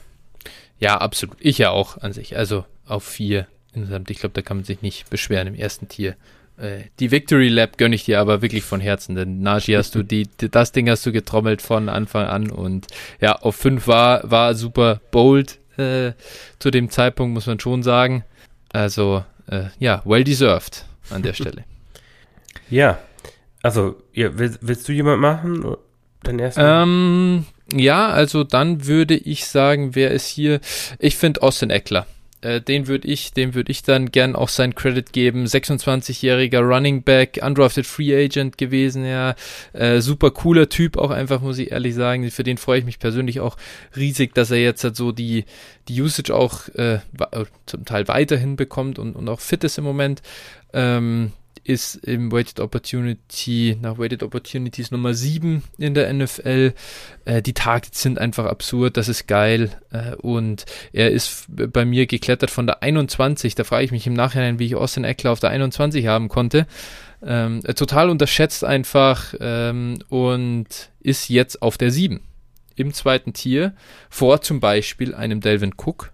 Ja, 0.79 0.97
absolut. 0.97 1.37
Ich 1.39 1.57
ja 1.57 1.71
auch 1.71 1.97
an 1.97 2.13
sich. 2.13 2.37
Also 2.37 2.65
auf 2.85 3.03
vier 3.03 3.47
insgesamt. 3.73 4.09
Ich 4.09 4.19
glaube, 4.19 4.33
da 4.33 4.41
kann 4.41 4.57
man 4.57 4.63
sich 4.63 4.81
nicht 4.81 5.09
beschweren 5.09 5.47
im 5.47 5.55
ersten 5.55 5.87
Tier. 5.87 6.15
Äh, 6.57 6.85
die 6.99 7.11
Victory 7.11 7.49
Lab 7.49 7.77
gönne 7.77 7.95
ich 7.95 8.05
dir 8.05 8.19
aber 8.19 8.41
wirklich 8.41 8.63
von 8.63 8.81
Herzen, 8.81 9.15
denn 9.15 9.41
Naji 9.41 9.73
hast 9.73 9.95
du 9.95 10.03
die, 10.03 10.27
das 10.37 10.71
Ding 10.71 10.89
hast 10.89 11.05
du 11.05 11.11
getrommelt 11.11 11.61
von 11.61 11.89
Anfang 11.89 12.25
an 12.25 12.49
und 12.49 12.87
ja, 13.21 13.33
auf 13.33 13.55
5 13.55 13.87
war, 13.87 14.29
war 14.29 14.55
super 14.55 14.99
bold 15.11 15.59
äh, 15.77 16.13
zu 16.59 16.71
dem 16.71 16.89
Zeitpunkt, 16.89 17.33
muss 17.33 17.45
man 17.45 17.59
schon 17.59 17.83
sagen. 17.83 18.23
Also, 18.73 19.23
äh, 19.49 19.65
ja, 19.79 20.01
well 20.05 20.23
deserved 20.23 20.85
an 21.09 21.21
der 21.21 21.33
Stelle. 21.33 21.63
ja, 22.69 22.99
also, 23.61 24.01
ja, 24.13 24.37
willst, 24.37 24.59
willst, 24.61 24.87
du 24.87 24.93
jemand 24.93 25.21
machen? 25.21 25.75
Dein 26.23 26.39
erster? 26.39 26.83
Ähm, 26.83 27.45
ja, 27.73 28.07
also 28.07 28.43
dann 28.43 28.85
würde 28.85 29.15
ich 29.15 29.45
sagen, 29.45 29.95
wer 29.95 30.11
ist 30.11 30.27
hier? 30.27 30.59
Ich 30.99 31.17
finde 31.17 31.41
Austin 31.43 31.69
Eckler. 31.69 32.07
Äh, 32.41 32.61
den 32.61 32.87
würde 32.87 33.07
ich, 33.07 33.33
dem 33.33 33.55
würde 33.55 33.71
ich 33.71 33.81
dann 33.81 34.11
gern 34.11 34.35
auch 34.35 34.49
sein 34.49 34.75
Credit 34.75 35.11
geben. 35.11 35.45
26-jähriger 35.45 36.59
Running 36.59 37.03
Back, 37.03 37.39
undrafted 37.43 37.87
Free 37.87 38.15
Agent 38.15 38.57
gewesen, 38.57 39.05
ja. 39.05 39.35
Äh, 39.73 40.01
super 40.01 40.31
cooler 40.31 40.69
Typ 40.69 40.97
auch 40.97 41.09
einfach, 41.09 41.41
muss 41.41 41.57
ich 41.57 41.71
ehrlich 41.71 41.95
sagen. 41.95 42.29
Für 42.29 42.43
den 42.43 42.57
freue 42.57 42.79
ich 42.79 42.85
mich 42.85 42.99
persönlich 42.99 43.39
auch 43.39 43.57
riesig, 43.95 44.35
dass 44.35 44.51
er 44.51 44.61
jetzt 44.61 44.83
halt 44.83 44.95
so 44.95 45.11
die, 45.11 45.45
die 45.87 46.01
Usage 46.01 46.33
auch 46.33 46.69
äh, 46.75 46.95
äh 46.95 47.45
zum 47.65 47.85
Teil 47.85 48.07
weiterhin 48.07 48.55
bekommt 48.55 48.99
und, 48.99 49.15
und 49.15 49.27
auch 49.29 49.39
fit 49.39 49.63
ist 49.63 49.77
im 49.77 49.83
Moment. 49.83 50.21
Ähm, 50.73 51.31
ist 51.67 51.95
im 51.95 52.31
Weighted 52.31 52.59
Opportunity, 52.59 53.77
nach 53.81 53.97
Weighted 53.97 54.23
Opportunities 54.23 54.91
Nummer 54.91 55.13
7 55.13 55.63
in 55.77 55.93
der 55.93 56.11
NFL. 56.13 56.73
Äh, 57.25 57.41
die 57.41 57.53
Targets 57.53 58.01
sind 58.01 58.19
einfach 58.19 58.45
absurd, 58.45 58.95
das 58.97 59.09
ist 59.09 59.27
geil. 59.27 59.71
Äh, 59.91 60.15
und 60.15 60.65
er 60.93 61.11
ist 61.11 61.45
bei 61.49 61.83
mir 61.83 62.07
geklettert 62.07 62.51
von 62.51 62.67
der 62.67 62.83
21. 62.83 63.55
Da 63.55 63.63
frage 63.63 63.83
ich 63.83 63.91
mich 63.91 64.07
im 64.07 64.13
Nachhinein, 64.13 64.59
wie 64.59 64.65
ich 64.65 64.75
Austin 64.75 65.03
Eckler 65.03 65.31
auf 65.31 65.39
der 65.39 65.49
21 65.49 66.07
haben 66.07 66.29
konnte. 66.29 66.67
Ähm, 67.21 67.61
total 67.75 68.09
unterschätzt 68.09 68.63
einfach 68.63 69.33
ähm, 69.39 69.99
und 70.09 70.67
ist 71.01 71.29
jetzt 71.29 71.61
auf 71.61 71.77
der 71.77 71.91
7 71.91 72.21
im 72.75 72.93
zweiten 72.93 73.33
Tier 73.33 73.73
vor 74.09 74.41
zum 74.41 74.59
Beispiel 74.59 75.15
einem 75.15 75.41
Delvin 75.41 75.73
Cook, 75.75 76.11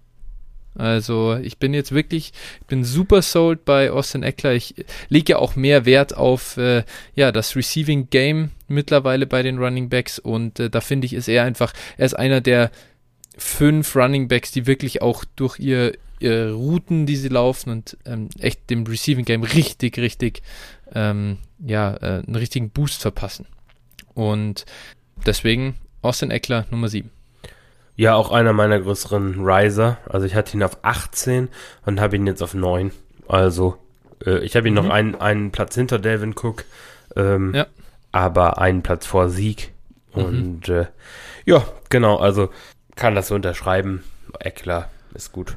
also 0.76 1.36
ich 1.36 1.58
bin 1.58 1.72
jetzt 1.72 1.92
wirklich, 1.92 2.32
ich 2.60 2.66
bin 2.66 2.84
super 2.84 3.22
sold 3.22 3.64
bei 3.64 3.90
Austin 3.90 4.22
Eckler. 4.22 4.54
Ich 4.54 4.74
lege 5.08 5.32
ja 5.32 5.38
auch 5.38 5.56
mehr 5.56 5.86
Wert 5.86 6.16
auf 6.16 6.56
äh, 6.56 6.84
ja 7.14 7.32
das 7.32 7.54
Receiving 7.54 8.10
Game 8.10 8.50
mittlerweile 8.66 9.26
bei 9.26 9.42
den 9.42 9.58
Running 9.58 9.88
Backs 9.88 10.18
und 10.18 10.58
äh, 10.58 10.70
da 10.70 10.80
finde 10.80 11.06
ich 11.06 11.12
ist 11.12 11.28
er 11.28 11.44
einfach, 11.44 11.72
er 11.96 12.06
ist 12.06 12.14
einer 12.14 12.40
der 12.40 12.70
fünf 13.36 13.94
Running 13.96 14.28
Backs, 14.28 14.52
die 14.52 14.66
wirklich 14.66 15.02
auch 15.02 15.24
durch 15.36 15.58
ihr, 15.58 15.96
ihre 16.20 16.52
Routen, 16.52 17.06
die 17.06 17.16
sie 17.16 17.28
laufen 17.28 17.70
und 17.70 17.96
ähm, 18.04 18.28
echt 18.38 18.70
dem 18.70 18.84
Receiving 18.84 19.24
Game 19.24 19.42
richtig, 19.42 19.98
richtig 19.98 20.42
ähm, 20.92 21.38
ja 21.64 21.94
äh, 21.94 22.22
einen 22.26 22.36
richtigen 22.36 22.70
Boost 22.70 23.02
verpassen. 23.02 23.46
Und 24.14 24.64
deswegen 25.26 25.76
Austin 26.02 26.30
Eckler 26.30 26.66
Nummer 26.70 26.88
7. 26.88 27.10
Ja, 27.96 28.14
auch 28.14 28.32
einer 28.32 28.52
meiner 28.52 28.80
größeren 28.80 29.44
Riser. 29.44 29.98
Also 30.08 30.26
ich 30.26 30.34
hatte 30.34 30.56
ihn 30.56 30.62
auf 30.62 30.78
18 30.82 31.48
und 31.86 32.00
habe 32.00 32.16
ihn 32.16 32.26
jetzt 32.26 32.42
auf 32.42 32.54
9. 32.54 32.90
Also 33.28 33.78
äh, 34.26 34.38
ich 34.38 34.56
habe 34.56 34.68
ihn 34.68 34.74
mhm. 34.74 34.82
noch 34.82 34.90
einen, 34.90 35.14
einen 35.14 35.52
Platz 35.52 35.74
hinter 35.74 35.98
Delvin 35.98 36.34
Cook, 36.34 36.64
ähm, 37.16 37.54
ja. 37.54 37.66
aber 38.12 38.58
einen 38.58 38.82
Platz 38.82 39.06
vor 39.06 39.28
Sieg. 39.28 39.72
Mhm. 40.14 40.24
Und 40.24 40.68
äh, 40.68 40.86
ja, 41.44 41.64
genau, 41.88 42.16
also 42.16 42.50
kann 42.96 43.14
das 43.14 43.28
so 43.28 43.34
unterschreiben. 43.34 44.02
Eckler 44.40 44.90
ist 45.14 45.32
gut. 45.32 45.56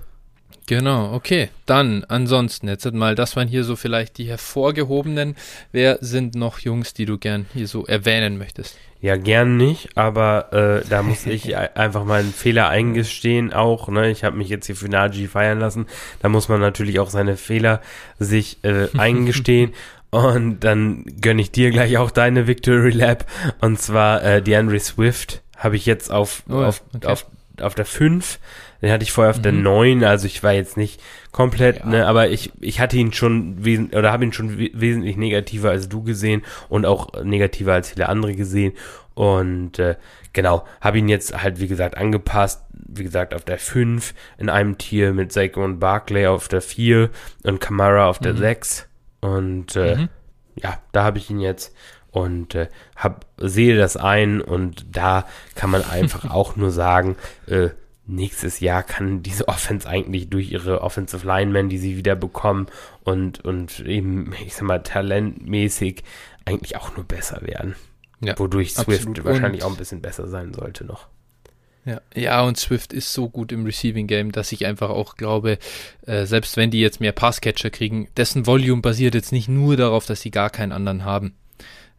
Genau, 0.68 1.14
okay. 1.14 1.50
Dann 1.66 2.04
ansonsten, 2.04 2.68
jetzt 2.68 2.92
mal, 2.92 3.16
das 3.16 3.38
waren 3.38 3.48
hier 3.48 3.64
so 3.64 3.78
vielleicht 3.78 4.18
die 4.18 4.26
hervorgehobenen. 4.26 5.36
Wer 5.72 5.98
sind 6.02 6.36
noch 6.36 6.60
Jungs, 6.60 6.94
die 6.94 7.06
du 7.06 7.18
gern 7.18 7.46
hier 7.54 7.68
so 7.68 7.86
erwähnen 7.86 8.38
möchtest? 8.38 8.78
Ja, 9.00 9.16
gern 9.16 9.58
nicht, 9.58 9.96
aber 9.96 10.52
äh, 10.84 10.88
da 10.90 11.04
muss 11.04 11.26
ich 11.26 11.56
einfach 11.76 12.04
mal 12.04 12.22
einen 12.22 12.34
Fehler 12.34 12.70
eingestehen 12.70 13.54
auch. 13.54 13.90
Ne? 13.90 14.10
Ich 14.10 14.24
habe 14.24 14.38
mich 14.38 14.50
jetzt 14.50 14.66
hier 14.66 14.76
für 14.76 14.90
Naji 14.90 15.28
feiern 15.28 15.60
lassen. 15.60 15.86
Da 16.22 16.30
muss 16.30 16.50
man 16.50 16.60
natürlich 16.60 17.00
auch 17.00 17.10
seine 17.10 17.38
Fehler 17.38 17.82
sich 18.18 18.64
äh, 18.64 18.88
eingestehen. 18.98 19.74
Und 20.10 20.62
dann 20.62 21.06
gönne 21.22 21.42
ich 21.42 21.52
dir 21.52 21.70
gleich 21.70 21.98
auch 21.98 22.12
deine 22.12 22.48
Victory 22.48 22.92
Lab. 22.92 23.26
Und 23.62 23.80
zwar 23.80 24.24
äh, 24.24 24.42
DeAndre 24.42 24.80
Swift 24.80 25.42
habe 25.58 25.76
ich 25.76 25.86
jetzt 25.86 26.12
auf, 26.12 26.44
oh, 26.50 26.64
auf, 26.64 26.82
okay. 26.96 27.08
auf, 27.08 27.26
auf 27.62 27.76
der 27.76 27.86
5. 27.86 28.40
Den 28.82 28.92
hatte 28.92 29.04
ich 29.04 29.12
vorher 29.12 29.32
auf 29.32 29.40
mhm. 29.40 29.44
der 29.44 29.52
9, 29.54 30.04
also 30.04 30.28
ich 30.28 30.44
war 30.44 30.54
jetzt 30.54 30.78
nicht 30.78 31.02
komplett, 31.32 31.80
ja. 31.80 31.86
ne, 31.86 32.08
aber 32.08 32.30
ich, 32.30 32.52
ich 32.62 32.80
hatte 32.80 32.98
ihn 32.98 33.14
schon 33.14 33.64
wesen 33.64 33.92
oder 33.94 34.12
habe 34.12 34.24
ihn 34.24 34.34
schon 34.34 34.58
wesentlich 34.58 35.18
negativer 35.18 35.70
als 35.70 35.90
du 35.90 36.04
gesehen 36.04 36.44
und 36.70 36.86
auch 36.86 37.24
negativer 37.24 37.74
als 37.74 37.92
viele 37.92 38.10
andere 38.10 38.36
gesehen. 38.36 38.74
Und 39.14 39.80
äh, 39.80 39.96
genau, 40.34 40.66
habe 40.80 41.00
ihn 41.00 41.10
jetzt 41.10 41.42
halt, 41.42 41.60
wie 41.60 41.68
gesagt, 41.68 41.98
angepasst. 41.98 42.64
Wie 42.72 43.04
gesagt, 43.04 43.34
auf 43.34 43.44
der 43.44 43.58
5 43.58 44.14
in 44.38 44.50
einem 44.50 44.78
Tier 44.78 45.12
mit 45.12 45.34
Saquon 45.34 45.80
Barclay 45.80 46.28
auf 46.28 46.48
der 46.48 46.62
4 46.62 47.10
und 47.44 47.60
Kamara 47.60 48.08
auf 48.08 48.20
der 48.20 48.34
mhm. 48.34 48.38
6. 48.38 48.88
Und 49.22 49.76
äh, 49.76 49.96
mhm. 49.96 50.10
ja, 50.56 50.78
da 50.92 51.04
habe 51.04 51.18
ich 51.18 51.30
ihn 51.30 51.40
jetzt. 51.40 51.76
und 52.12 52.56
äh, 52.56 52.68
hab, 52.96 53.26
sehe 53.38 53.78
das 53.78 53.98
ein 53.98 54.42
und 54.42 54.86
da 54.96 55.26
kann 55.56 55.70
man 55.70 55.84
einfach 55.84 56.30
auch 56.32 56.56
nur 56.56 56.72
sagen, 56.72 57.16
äh, 57.48 57.70
nächstes 58.08 58.60
Jahr 58.60 58.84
kann 58.84 59.22
diese 59.22 59.48
Offense 59.48 59.88
eigentlich 59.88 60.30
durch 60.30 60.52
ihre 60.52 60.82
Offensive 60.82 61.26
Linemen, 61.26 61.70
die 61.70 61.78
sie 61.78 61.98
wieder 61.98 62.16
bekommen 62.16 62.68
und, 63.04 63.44
und 63.46 63.80
eben, 63.82 64.34
ich 64.46 64.56
sag 64.56 64.64
mal, 64.64 64.82
talentmäßig 64.82 66.04
eigentlich 66.46 66.78
auch 66.78 66.96
nur 66.96 67.06
besser 67.06 67.42
werden. 67.42 67.76
Ja, 68.20 68.38
Wodurch 68.40 68.74
Swift 68.74 69.24
wahrscheinlich 69.24 69.64
auch 69.64 69.72
ein 69.72 69.78
bisschen 69.78 70.02
besser 70.02 70.28
sein 70.28 70.54
sollte 70.54 70.86
noch. 70.86 71.08
Ja, 71.86 72.02
ja, 72.14 72.42
und 72.42 72.58
Swift 72.58 72.92
ist 72.92 73.14
so 73.14 73.30
gut 73.30 73.54
im 73.54 73.64
Receiving 73.64 74.08
Game, 74.08 74.34
dass 74.34 74.52
ich 74.52 74.66
einfach 74.66 74.90
auch 74.90 75.16
glaube, 75.16 75.58
äh, 76.06 76.26
selbst 76.26 76.58
wenn 76.58 76.70
die 76.70 76.82
jetzt 76.82 77.00
mehr 77.00 77.14
Passcatcher 77.14 77.70
kriegen, 77.70 78.10
dessen 78.18 78.46
Volume 78.46 78.82
basiert 78.82 79.16
jetzt 79.16 79.32
nicht 79.32 79.48
nur 79.48 79.78
darauf, 79.78 80.06
dass 80.06 80.20
sie 80.20 80.32
gar 80.32 80.50
keinen 80.50 80.74
anderen 80.74 81.06
haben. 81.06 81.34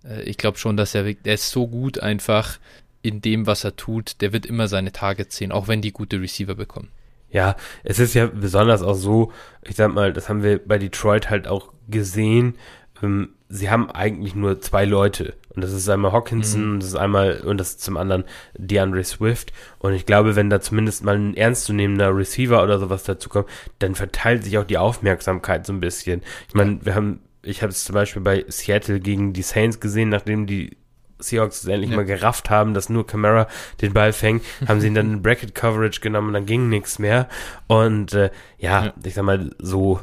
Äh, 0.05 0.25
ich 0.25 0.37
glaube 0.37 0.59
schon, 0.59 0.77
dass 0.77 0.95
er, 0.95 1.07
er 1.07 1.35
ist 1.35 1.49
so 1.49 1.69
gut 1.69 2.01
einfach 2.01 2.59
in 3.03 3.21
dem, 3.21 3.47
was 3.47 3.65
er 3.65 3.77
tut, 3.77 4.21
der 4.21 4.33
wird 4.33 4.47
immer 4.47 4.69
seine 4.69 4.93
Targets 4.93 5.37
sehen, 5.37 5.53
auch 5.53 5.69
wenn 5.69 5.83
die 5.83 5.93
gute 5.93 6.21
Receiver 6.21 6.55
bekommen. 6.55 6.89
Ja, 7.31 7.57
es 7.85 7.99
ist 7.99 8.15
ja 8.15 8.27
besonders 8.27 8.83
auch 8.83 8.95
so, 8.95 9.33
ich 9.63 9.77
sag 9.77 9.93
mal, 9.93 10.13
das 10.13 10.29
haben 10.29 10.43
wir 10.43 10.59
bei 10.59 10.79
Detroit 10.79 11.29
halt 11.29 11.47
auch 11.47 11.73
gesehen, 11.89 12.55
ähm, 13.03 13.31
sie 13.49 13.71
haben 13.71 13.91
eigentlich 13.91 14.35
nur 14.35 14.61
zwei 14.61 14.85
Leute. 14.85 15.35
Und 15.55 15.63
das 15.63 15.73
ist 15.73 15.89
einmal 15.89 16.13
Hawkinson 16.13 16.67
mhm. 16.67 16.73
und 16.73 16.81
das 16.81 16.91
ist 16.91 16.97
einmal, 16.97 17.41
und 17.41 17.59
das 17.59 17.71
ist 17.71 17.83
zum 17.83 17.97
anderen 17.97 18.25
DeAndre 18.57 19.05
Swift. 19.05 19.53
Und 19.79 19.93
ich 19.93 20.07
glaube, 20.07 20.37
wenn 20.37 20.51
da 20.51 20.61
zumindest 20.61 21.05
mal 21.05 21.17
ein 21.17 21.37
ernstzunehmender 21.37 22.17
Receiver 22.17 22.63
oder 22.63 22.79
sowas 22.79 23.05
dazu 23.05 23.29
kommt, 23.29 23.49
dann 23.79 23.95
verteilt 23.95 24.45
sich 24.45 24.57
auch 24.59 24.65
die 24.65 24.79
Aufmerksamkeit 24.79 25.67
so 25.67 25.73
ein 25.73 25.81
bisschen. 25.81 26.23
Ich 26.49 26.55
meine, 26.55 26.79
wir 26.85 26.95
haben, 26.95 27.21
ich 27.43 27.63
habe 27.63 27.73
es 27.73 27.85
zum 27.85 27.95
Beispiel 27.95 28.23
bei 28.23 28.45
Seattle 28.49 29.01
gegen 29.01 29.33
die 29.33 29.43
Saints 29.43 29.81
gesehen, 29.81 30.11
nachdem 30.11 30.47
die 30.47 30.77
Seahawks 31.19 31.65
endlich 31.65 31.91
ja. 31.91 31.97
mal 31.97 32.05
gerafft 32.05 32.51
haben, 32.51 32.75
dass 32.75 32.89
nur 32.89 33.07
Camara 33.07 33.49
den 33.81 33.93
Ball 33.93 34.13
fängt, 34.13 34.45
haben 34.67 34.81
sie 34.81 34.89
ihn 34.89 34.95
dann 34.95 35.13
in 35.13 35.23
Bracket 35.23 35.55
Coverage 35.55 36.01
genommen 36.01 36.29
und 36.29 36.35
dann 36.35 36.47
ging 36.47 36.69
nichts 36.69 36.99
mehr. 36.99 37.29
Und 37.67 38.13
äh, 38.15 38.31
ja, 38.59 38.87
ja, 38.87 38.95
ich 39.05 39.15
sag 39.15 39.25
mal, 39.25 39.51
so 39.59 40.01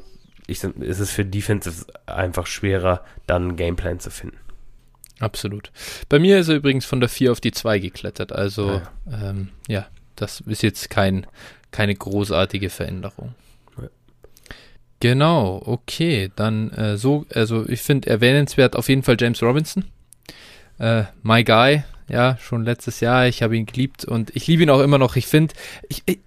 ich, 0.48 0.64
ist 0.64 1.00
es 1.00 1.12
für 1.12 1.26
Defensives 1.26 1.88
einfach 2.06 2.48
schwerer, 2.48 3.04
dann 3.28 3.44
einen 3.44 3.56
Gameplan 3.56 4.00
zu 4.00 4.10
finden. 4.10 4.38
Absolut. 5.20 5.72
Bei 6.10 6.20
mir 6.20 6.40
ist 6.40 6.50
er 6.50 6.56
übrigens 6.56 6.86
von 6.86 7.00
der 7.00 7.10
4 7.10 7.32
auf 7.32 7.40
die 7.40 7.52
2 7.52 7.80
geklettert. 7.80 8.34
Also 8.34 8.70
ah, 8.70 8.82
ja. 9.10 9.30
Ähm, 9.30 9.50
ja, 9.68 9.88
das 10.16 10.42
ist 10.42 10.62
jetzt 10.62 10.90
kein, 10.90 11.26
keine 11.72 11.96
großartige 11.96 12.70
Veränderung. 12.70 13.34
Genau, 15.00 15.62
okay. 15.66 16.32
Dann 16.36 16.72
äh, 16.72 16.98
so, 16.98 17.26
also 17.34 17.68
ich 17.68 17.82
finde 17.82 18.10
erwähnenswert 18.10 18.76
auf 18.76 18.90
jeden 18.90 19.04
Fall 19.04 19.18
James 19.20 19.42
Robinson. 19.44 19.86
Äh, 20.78 21.04
my 21.24 21.44
Guy, 21.44 21.84
ja, 22.10 22.38
schon 22.38 22.64
letztes 22.64 23.00
Jahr. 23.00 23.28
Ich 23.28 23.42
habe 23.42 23.58
ihn 23.58 23.66
geliebt 23.66 24.06
und 24.06 24.36
ich 24.36 24.48
liebe 24.48 24.64
ihn 24.64 24.70
auch 24.70 24.82
immer 24.82 24.98
noch. 24.98 25.16
Ich 25.16 25.28
finde, 25.28 25.54
ich, 25.90 26.04
ich, 26.06 26.20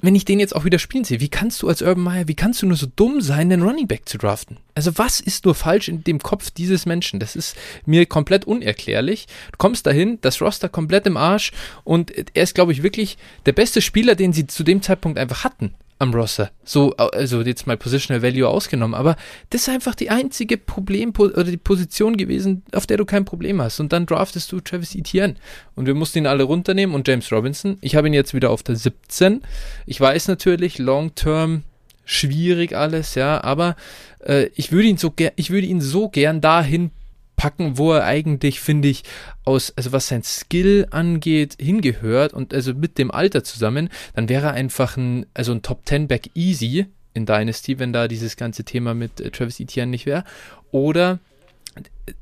wenn 0.00 0.14
ich 0.14 0.24
den 0.24 0.40
jetzt 0.40 0.54
auch 0.54 0.64
wieder 0.64 0.78
spielen 0.78 1.04
sehe, 1.04 1.20
wie 1.20 1.28
kannst 1.28 1.62
du 1.62 1.68
als 1.68 1.82
Urban 1.82 2.04
Meyer, 2.04 2.28
wie 2.28 2.34
kannst 2.34 2.62
du 2.62 2.66
nur 2.66 2.76
so 2.76 2.86
dumm 2.94 3.20
sein, 3.20 3.50
den 3.50 3.62
Running 3.62 3.88
Back 3.88 4.08
zu 4.08 4.16
draften? 4.16 4.58
Also 4.74 4.96
was 4.96 5.20
ist 5.20 5.44
nur 5.44 5.54
falsch 5.54 5.88
in 5.88 6.04
dem 6.04 6.20
Kopf 6.20 6.50
dieses 6.50 6.86
Menschen? 6.86 7.20
Das 7.20 7.36
ist 7.36 7.56
mir 7.84 8.06
komplett 8.06 8.44
unerklärlich. 8.44 9.26
Du 9.52 9.58
kommst 9.58 9.86
dahin, 9.86 10.18
das 10.20 10.40
Roster 10.40 10.68
komplett 10.68 11.06
im 11.06 11.16
Arsch 11.16 11.52
und 11.84 12.12
er 12.12 12.42
ist, 12.42 12.54
glaube 12.54 12.72
ich, 12.72 12.82
wirklich 12.82 13.18
der 13.46 13.52
beste 13.52 13.82
Spieler, 13.82 14.14
den 14.14 14.32
sie 14.32 14.46
zu 14.46 14.62
dem 14.62 14.82
Zeitpunkt 14.82 15.18
einfach 15.18 15.44
hatten 15.44 15.74
am 15.98 16.14
Roster. 16.14 16.50
So, 16.64 16.94
also 16.96 17.42
jetzt 17.42 17.66
mal 17.66 17.76
Positional 17.76 18.22
Value 18.22 18.48
ausgenommen, 18.48 18.94
aber 18.94 19.16
das 19.50 19.62
ist 19.62 19.68
einfach 19.68 19.94
die 19.94 20.10
einzige 20.10 20.56
Problem 20.56 21.12
oder 21.18 21.44
die 21.44 21.56
Position 21.56 22.16
gewesen, 22.16 22.62
auf 22.72 22.86
der 22.86 22.96
du 22.96 23.04
kein 23.04 23.24
Problem 23.24 23.60
hast. 23.60 23.80
Und 23.80 23.92
dann 23.92 24.06
draftest 24.06 24.52
du 24.52 24.60
Travis 24.60 24.94
Etienne. 24.94 25.34
Und 25.74 25.86
wir 25.86 25.94
mussten 25.94 26.18
ihn 26.18 26.26
alle 26.26 26.44
runternehmen 26.44 26.94
und 26.94 27.06
James 27.08 27.32
Robinson. 27.32 27.78
Ich 27.80 27.96
habe 27.96 28.06
ihn 28.06 28.14
jetzt 28.14 28.34
wieder 28.34 28.50
auf 28.50 28.62
der 28.62 28.76
17. 28.76 29.42
Ich 29.86 30.00
weiß 30.00 30.28
natürlich, 30.28 30.78
Long 30.78 31.14
Term 31.14 31.62
schwierig 32.04 32.74
alles, 32.74 33.14
ja, 33.16 33.42
aber 33.44 33.76
äh, 34.24 34.48
ich 34.54 34.72
würde 34.72 34.88
ihn 34.88 34.96
so 34.96 35.12
ich 35.36 35.50
würde 35.50 35.66
ihn 35.66 35.82
so 35.82 36.08
gern 36.08 36.40
dahin 36.40 36.90
packen, 37.38 37.78
wo 37.78 37.92
er 37.92 38.04
eigentlich, 38.04 38.60
finde 38.60 38.88
ich, 38.88 39.04
aus, 39.44 39.72
also 39.76 39.92
was 39.92 40.08
sein 40.08 40.24
Skill 40.24 40.88
angeht, 40.90 41.56
hingehört 41.58 42.34
und 42.34 42.52
also 42.52 42.74
mit 42.74 42.98
dem 42.98 43.10
Alter 43.10 43.44
zusammen, 43.44 43.88
dann 44.14 44.28
wäre 44.28 44.48
er 44.48 44.52
einfach 44.52 44.98
ein, 44.98 45.24
also 45.32 45.52
ein 45.52 45.62
Top 45.62 45.86
10 45.86 46.08
Back 46.08 46.30
easy 46.34 46.86
in 47.14 47.24
Dynasty, 47.24 47.78
wenn 47.78 47.92
da 47.92 48.08
dieses 48.08 48.36
ganze 48.36 48.64
Thema 48.64 48.92
mit 48.92 49.20
äh, 49.20 49.30
Travis 49.30 49.60
Etienne 49.60 49.90
nicht 49.90 50.04
wäre. 50.04 50.24
Oder, 50.72 51.20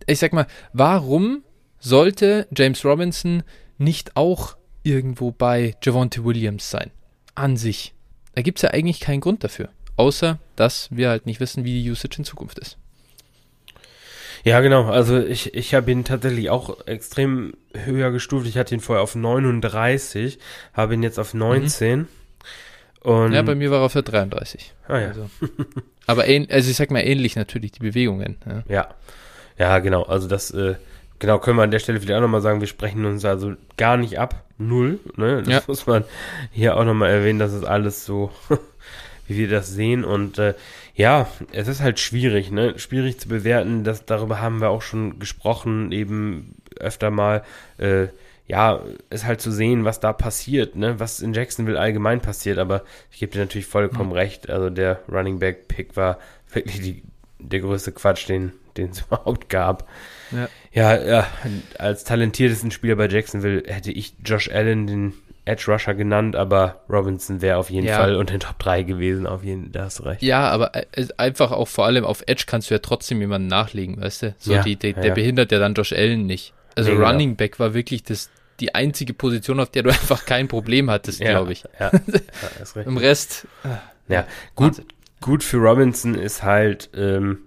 ich 0.07 0.19
sag 0.19 0.33
mal, 0.35 0.47
warum 0.75 1.43
sollte 1.81 2.47
James 2.55 2.85
Robinson 2.85 3.43
nicht 3.79 4.17
auch 4.17 4.57
irgendwo 4.83 5.33
bei 5.33 5.75
Javonte 5.83 6.25
Williams 6.25 6.71
sein? 6.71 6.91
An 7.35 7.57
sich. 7.57 7.95
Da 8.35 8.43
gibt 8.43 8.59
es 8.59 8.63
ja 8.63 8.71
eigentlich 8.71 9.01
keinen 9.01 9.21
Grund 9.21 9.43
dafür. 9.43 9.71
Außer, 9.97 10.39
dass 10.57 10.89
wir 10.91 11.09
halt 11.09 11.25
nicht 11.25 11.41
wissen, 11.41 11.65
wie 11.65 11.83
die 11.83 11.91
Usage 11.91 12.19
in 12.19 12.25
Zukunft 12.25 12.59
ist. 12.59 12.77
Ja, 14.47 14.61
genau. 14.61 14.85
Also 14.85 15.19
ich, 15.19 15.55
ich 15.55 15.75
habe 15.75 15.91
ihn 15.91 16.05
tatsächlich 16.05 16.51
auch 16.51 16.87
extrem 16.87 17.55
höher 17.75 18.13
gestuft. 18.13 18.47
Ich 18.47 18.57
hatte 18.57 18.77
ihn 18.77 18.81
vorher 18.81 19.03
auf 19.03 19.17
39, 19.17 20.39
habe 20.73 20.95
ihn 20.95 21.03
jetzt 21.03 21.19
auf 21.19 21.35
19. 21.35 21.99
Mhm. 21.99 22.09
Und 23.01 23.33
ja, 23.33 23.43
bei 23.43 23.57
mir 23.57 23.73
war 23.73 23.83
er 23.83 23.89
der 23.89 24.03
33. 24.03 24.73
Ah, 24.87 24.99
ja. 24.99 25.09
Also. 25.09 25.29
Aber 26.07 26.29
ähn, 26.29 26.47
also 26.49 26.71
ich 26.71 26.77
sag 26.77 26.93
mal 26.93 27.01
ähnlich 27.01 27.35
natürlich, 27.35 27.73
die 27.73 27.81
Bewegungen. 27.81 28.37
Ja, 28.47 28.63
ja, 28.69 28.89
ja 29.59 29.79
genau. 29.81 30.05
Also 30.05 30.29
das, 30.29 30.53
äh, 30.53 30.77
genau, 31.19 31.41
können 31.41 31.57
wir 31.57 31.65
an 31.65 31.73
der 31.73 31.81
Stelle 31.81 31.99
vielleicht 32.01 32.17
auch 32.17 32.23
nochmal 32.23 32.41
sagen, 32.41 32.61
wir 32.61 32.69
sprechen 32.69 33.05
uns 33.05 33.25
also 33.25 33.55
gar 33.77 33.97
nicht 33.97 34.21
ab. 34.21 34.45
Null. 34.59 35.01
Ne? 35.17 35.43
Das 35.43 35.53
ja. 35.53 35.63
muss 35.67 35.89
man 35.89 36.05
hier 36.53 36.77
auch 36.77 36.85
nochmal 36.85 37.11
erwähnen, 37.11 37.41
dass 37.41 37.53
es 37.53 37.65
alles 37.65 38.07
so, 38.07 38.31
wie 39.27 39.39
wir 39.39 39.49
das 39.49 39.71
sehen. 39.71 40.05
Und 40.05 40.39
äh, 40.39 40.55
ja, 40.97 41.29
es 41.53 41.69
ist 41.69 41.83
halt 41.83 42.01
schwierig, 42.01 42.51
ne? 42.51 42.79
Schwierig 42.79 43.21
zu 43.21 43.29
bewerten. 43.29 43.85
Das, 43.85 44.07
darüber 44.07 44.41
haben 44.41 44.61
wir 44.61 44.71
auch 44.71 44.83
schon 44.83 45.19
gesprochen, 45.19 45.93
eben 45.93 46.57
öfter 46.81 47.11
mal. 47.11 47.45
Äh, 47.79 48.09
ja, 48.49 48.81
ist 49.11 49.27
halt 49.27 49.41
zu 49.41 49.51
sehen, 49.51 49.85
was 49.85 50.01
da 50.01 50.13
passiert, 50.13 50.75
ne? 50.75 50.99
Was 50.99 51.21
in 51.21 51.35
Jacksonville 51.35 51.79
allgemein 51.79 52.21
passiert. 52.21 52.59
Aber 52.59 52.83
ich 53.11 53.19
gebe 53.19 53.33
dir 53.33 53.41
natürlich 53.41 53.67
vollkommen 53.67 54.11
mhm. 54.11 54.17
recht. 54.17 54.49
Also 54.49 54.71
der 54.71 55.01
Running 55.09 55.39
Back 55.39 55.69
Pick 55.69 55.97
war 55.97 56.19
wirklich 56.53 56.81
die, 56.81 57.03
der 57.41 57.61
größte 57.61 57.93
Quatsch, 57.93 58.29
den 58.29 58.53
den 58.77 58.91
es 58.91 59.01
überhaupt 59.07 59.49
gab. 59.49 59.89
Ja. 60.31 60.49
ja, 60.73 61.05
ja, 61.05 61.27
als 61.79 62.05
talentiertesten 62.05 62.71
Spieler 62.71 62.97
bei 62.97 63.09
Jacksonville 63.09 63.63
hätte 63.67 63.93
ich 63.93 64.15
Josh 64.25 64.51
Allen 64.51 64.87
den 64.87 65.15
Edge 65.47 65.65
Rusher 65.69 65.95
genannt, 65.95 66.35
aber 66.35 66.83
Robinson 66.91 67.41
wäre 67.41 67.57
auf 67.57 67.71
jeden 67.71 67.87
ja. 67.87 67.99
Fall 67.99 68.17
unter 68.17 68.35
den 68.35 68.41
Top 68.41 68.59
3 68.59 68.83
gewesen, 68.83 69.27
auf 69.27 69.45
jeden 69.45 69.71
da 69.71 69.85
hast 69.85 70.01
du 70.01 70.03
recht. 70.03 70.21
Ja, 70.21 70.49
aber 70.51 70.75
äh, 70.75 71.07
einfach 71.17 71.53
auch 71.53 71.69
vor 71.69 71.87
allem 71.87 72.05
auf 72.05 72.25
Edge 72.27 72.45
kannst 72.47 72.69
du 72.69 72.75
ja 72.75 72.81
trotzdem 72.81 73.21
jemanden 73.21 73.47
nachlegen, 73.47 74.01
weißt 74.01 74.23
du? 74.23 74.35
So 74.39 74.55
ja, 74.55 74.63
die, 74.63 74.75
die, 74.75 74.93
der 74.93 75.07
ja. 75.07 75.15
behindert 75.15 75.53
ja 75.53 75.61
dann 75.61 75.75
Josh 75.75 75.93
Allen 75.93 76.27
nicht. 76.27 76.53
Also 76.75 76.93
nee, 76.93 77.03
Running. 77.03 77.37
Back 77.37 77.61
war 77.61 77.75
wirklich 77.75 78.03
das, 78.03 78.29
die 78.59 78.75
einzige 78.75 79.15
Position, 79.15 79.61
auf 79.61 79.71
der 79.71 79.85
du 79.85 79.91
einfach 79.91 80.27
kein 80.27 80.49
Problem 80.49 80.91
hattest, 80.91 81.21
glaube 81.21 81.53
ich. 81.53 81.63
Ja, 81.79 81.89
ist 82.61 82.75
recht. 82.75 82.89
Im 82.89 82.97
Rest. 82.97 83.47
Äh, 83.63 84.13
ja, 84.13 84.27
gut, 84.57 84.83
gut 85.21 85.45
für 85.45 85.59
Robinson 85.59 86.17
ist 86.17 86.43
halt, 86.43 86.91
ähm, 86.95 87.39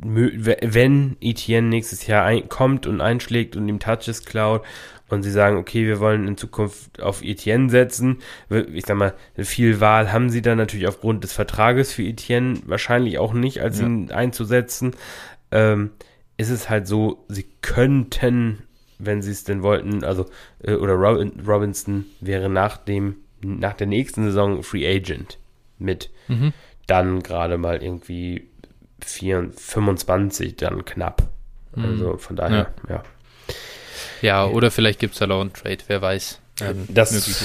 wenn 0.00 1.16
Etienne 1.20 1.68
nächstes 1.68 2.06
Jahr 2.08 2.40
kommt 2.42 2.86
und 2.88 3.00
einschlägt 3.00 3.56
und 3.56 3.68
ihm 3.68 3.78
Touches 3.78 4.24
klaut 4.24 4.64
und 5.08 5.22
sie 5.22 5.30
sagen, 5.30 5.56
okay, 5.56 5.86
wir 5.86 6.00
wollen 6.00 6.28
in 6.28 6.36
Zukunft 6.36 7.00
auf 7.00 7.22
Etienne 7.22 7.70
setzen. 7.70 8.18
Ich 8.50 8.84
sag 8.86 8.96
mal, 8.96 9.14
viel 9.36 9.80
Wahl 9.80 10.12
haben 10.12 10.30
sie 10.30 10.42
dann 10.42 10.58
natürlich 10.58 10.86
aufgrund 10.86 11.24
des 11.24 11.32
Vertrages 11.32 11.92
für 11.92 12.02
Etienne 12.02 12.60
wahrscheinlich 12.66 13.18
auch 13.18 13.32
nicht, 13.32 13.60
als 13.60 13.80
ja. 13.80 13.86
ihn 13.86 14.10
einzusetzen. 14.10 14.94
Ähm, 15.50 15.90
ist 16.36 16.50
es 16.50 16.70
halt 16.70 16.86
so, 16.86 17.24
sie 17.28 17.46
könnten, 17.62 18.62
wenn 18.98 19.22
sie 19.22 19.32
es 19.32 19.44
denn 19.44 19.62
wollten, 19.62 20.04
also, 20.04 20.26
äh, 20.62 20.74
oder 20.74 20.94
Robinson 20.94 22.06
wäre 22.20 22.48
nach 22.48 22.76
dem, 22.76 23.16
nach 23.40 23.74
der 23.74 23.86
nächsten 23.86 24.24
Saison 24.24 24.62
Free 24.62 24.86
Agent 24.86 25.38
mit 25.78 26.10
mhm. 26.28 26.52
dann 26.86 27.22
gerade 27.22 27.56
mal 27.56 27.82
irgendwie 27.82 28.48
4, 29.04 29.50
25, 29.56 30.56
dann 30.56 30.84
knapp. 30.84 31.28
Mhm. 31.74 31.84
Also 31.84 32.16
von 32.18 32.36
daher, 32.36 32.72
ja. 32.88 32.96
ja. 32.96 33.02
Ja, 34.22 34.46
oder 34.46 34.70
vielleicht 34.70 34.98
gibt 34.98 35.14
es 35.14 35.20
halt 35.20 35.30
auch 35.30 35.40
einen 35.40 35.52
Trade, 35.52 35.78
wer 35.86 36.02
weiß. 36.02 36.40
Ähm, 36.60 36.86
das 36.88 37.12
ist, 37.12 37.42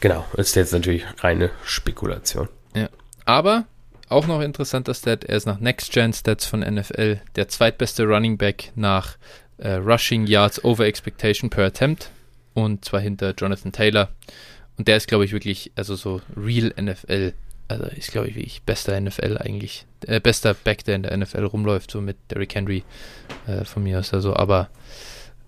genau, 0.00 0.24
ist 0.36 0.56
jetzt 0.56 0.72
natürlich 0.72 1.04
reine 1.18 1.50
Spekulation. 1.64 2.48
Ja. 2.74 2.88
Aber 3.24 3.64
auch 4.08 4.26
noch 4.26 4.40
interessanter 4.40 4.94
Stat, 4.94 5.24
er 5.24 5.36
ist 5.36 5.46
nach 5.46 5.58
Next 5.58 5.92
Gen 5.92 6.12
Stats 6.12 6.46
von 6.46 6.60
NFL 6.60 7.20
der 7.34 7.48
zweitbeste 7.48 8.04
Running 8.04 8.38
Back 8.38 8.72
nach 8.76 9.16
äh, 9.58 9.72
Rushing 9.72 10.26
Yards 10.26 10.64
over 10.64 10.86
Expectation 10.86 11.50
per 11.50 11.66
Attempt 11.66 12.10
und 12.54 12.84
zwar 12.84 13.00
hinter 13.00 13.34
Jonathan 13.36 13.72
Taylor. 13.72 14.08
Und 14.78 14.88
der 14.88 14.96
ist, 14.96 15.08
glaube 15.08 15.24
ich, 15.24 15.32
wirklich, 15.32 15.72
also 15.74 15.96
so 15.96 16.20
real 16.36 16.72
NFL 16.80 17.32
also 17.68 17.84
ist, 17.86 18.12
glaube 18.12 18.28
ich, 18.28 18.36
wirklich 18.36 18.62
bester 18.62 19.00
NFL 19.00 19.38
eigentlich, 19.38 19.86
äh, 20.06 20.20
bester 20.20 20.54
Back, 20.54 20.84
der 20.84 20.96
in 20.96 21.02
der 21.02 21.16
NFL 21.16 21.44
rumläuft, 21.44 21.90
so 21.90 22.00
mit 22.00 22.16
Derrick 22.30 22.54
Henry 22.54 22.84
äh, 23.46 23.64
von 23.64 23.82
mir 23.82 23.98
aus. 23.98 24.14
Also, 24.14 24.36
aber 24.36 24.68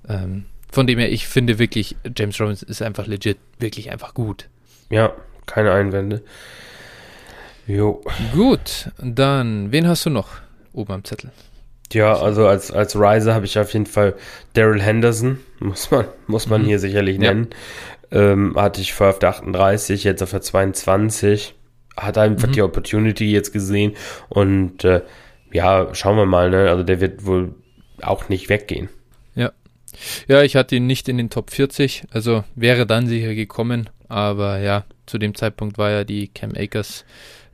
ähm, 0.09 0.47
von 0.71 0.87
dem 0.87 0.99
her, 0.99 1.11
ich 1.11 1.27
finde 1.27 1.59
wirklich, 1.59 1.97
James 2.17 2.41
Robinson 2.41 2.69
ist 2.69 2.83
einfach 2.83 3.07
legit, 3.07 3.39
wirklich 3.59 3.91
einfach 3.91 4.15
gut. 4.15 4.49
Ja, 4.91 5.13
keine 5.47 5.73
Einwände. 5.73 6.23
Jo. 7.67 8.03
Gut, 8.33 8.91
dann, 8.99 9.73
wen 9.73 9.87
hast 9.87 10.07
du 10.07 10.11
noch 10.11 10.29
oben 10.73 10.93
am 10.93 11.05
Zettel? 11.05 11.31
Ja, 11.93 12.15
also 12.15 12.47
als, 12.47 12.71
als 12.71 12.97
Riser 12.97 13.35
habe 13.35 13.47
ich 13.47 13.59
auf 13.59 13.73
jeden 13.73 13.87
Fall 13.87 14.15
Daryl 14.55 14.81
Henderson, 14.81 15.39
muss 15.61 15.91
man, 15.91 16.07
muss 16.27 16.49
man 16.49 16.63
mhm. 16.63 16.67
hier 16.67 16.79
sicherlich 16.79 17.19
nennen. 17.19 17.49
Ja. 18.11 18.33
Ähm, 18.33 18.55
hatte 18.57 18.81
ich 18.81 18.95
vorher 18.95 19.13
auf 19.13 19.19
der 19.19 19.31
38, 19.31 20.05
jetzt 20.05 20.23
auf 20.23 20.31
der 20.31 20.41
22. 20.41 21.55
Hat 21.97 22.17
einfach 22.17 22.49
mhm. 22.49 22.53
die 22.53 22.63
Opportunity 22.63 23.31
jetzt 23.31 23.53
gesehen 23.53 23.95
und 24.29 24.85
äh, 24.85 25.03
ja, 25.53 25.89
schauen 25.95 26.17
wir 26.17 26.27
mal, 26.27 26.51
ne? 26.51 26.71
Also 26.71 26.85
der 26.85 27.01
wird 27.01 27.27
wohl 27.27 27.55
auch 28.03 28.29
nicht 28.29 28.49
weggehen. 28.49 28.89
Ja. 30.27 30.43
Ich 30.43 30.57
hatte 30.57 30.77
ihn 30.77 30.87
nicht 30.87 31.09
in 31.09 31.19
den 31.19 31.31
Top 31.31 31.51
40, 31.51 32.05
also 32.11 32.45
wäre 32.55 32.87
dann 32.87 33.07
sicher 33.07 33.35
gekommen, 33.35 33.91
aber 34.09 34.59
ja, 34.59 34.85
zu 35.07 35.19
dem 35.19 35.35
Zeitpunkt 35.35 35.79
war 35.79 35.91
ja 35.91 36.05
die 36.05 36.29
Cam 36.29 36.53
Akers 36.57 37.05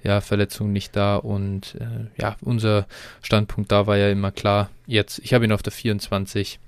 ja, 0.02 0.20
Verletzung 0.20 0.72
nicht 0.72 0.94
da 0.94 1.16
und 1.16 1.76
äh, 1.80 2.20
ja, 2.20 2.36
unser 2.42 2.86
Standpunkt 3.22 3.72
da 3.72 3.86
war 3.86 3.96
ja 3.96 4.10
immer 4.10 4.30
klar, 4.30 4.70
jetzt, 4.86 5.18
ich 5.20 5.32
habe 5.32 5.46
ihn 5.46 5.52
auf 5.52 5.62
der 5.62 5.72
24, 5.72 6.60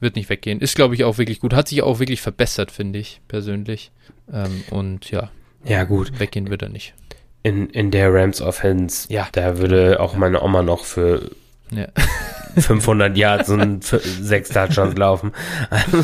wird 0.00 0.16
nicht 0.16 0.30
weggehen. 0.30 0.60
Ist, 0.60 0.74
glaube 0.74 0.94
ich, 0.94 1.04
auch 1.04 1.18
wirklich 1.18 1.40
gut. 1.40 1.52
Hat 1.52 1.68
sich 1.68 1.82
auch 1.82 1.98
wirklich 1.98 2.20
verbessert, 2.20 2.70
finde 2.70 2.98
ich, 2.98 3.20
persönlich. 3.28 3.90
Ähm, 4.32 4.62
und 4.70 5.10
ja. 5.10 5.30
Ja, 5.64 5.84
gut. 5.84 6.18
Weggehen 6.18 6.50
wird 6.50 6.62
er 6.62 6.68
nicht. 6.68 6.94
In, 7.42 7.68
in 7.70 7.90
der 7.90 8.12
Rams 8.12 8.40
Offense, 8.40 9.12
ja. 9.12 9.28
da 9.32 9.58
würde 9.58 10.00
auch 10.00 10.14
meine 10.14 10.42
Oma 10.42 10.62
noch 10.62 10.84
für 10.84 11.30
ja. 11.70 11.86
500 12.56 13.16
Yards 13.16 13.48
und 13.50 13.84
sechs 13.84 14.50
Touchdowns 14.50 14.96
laufen. 14.96 15.32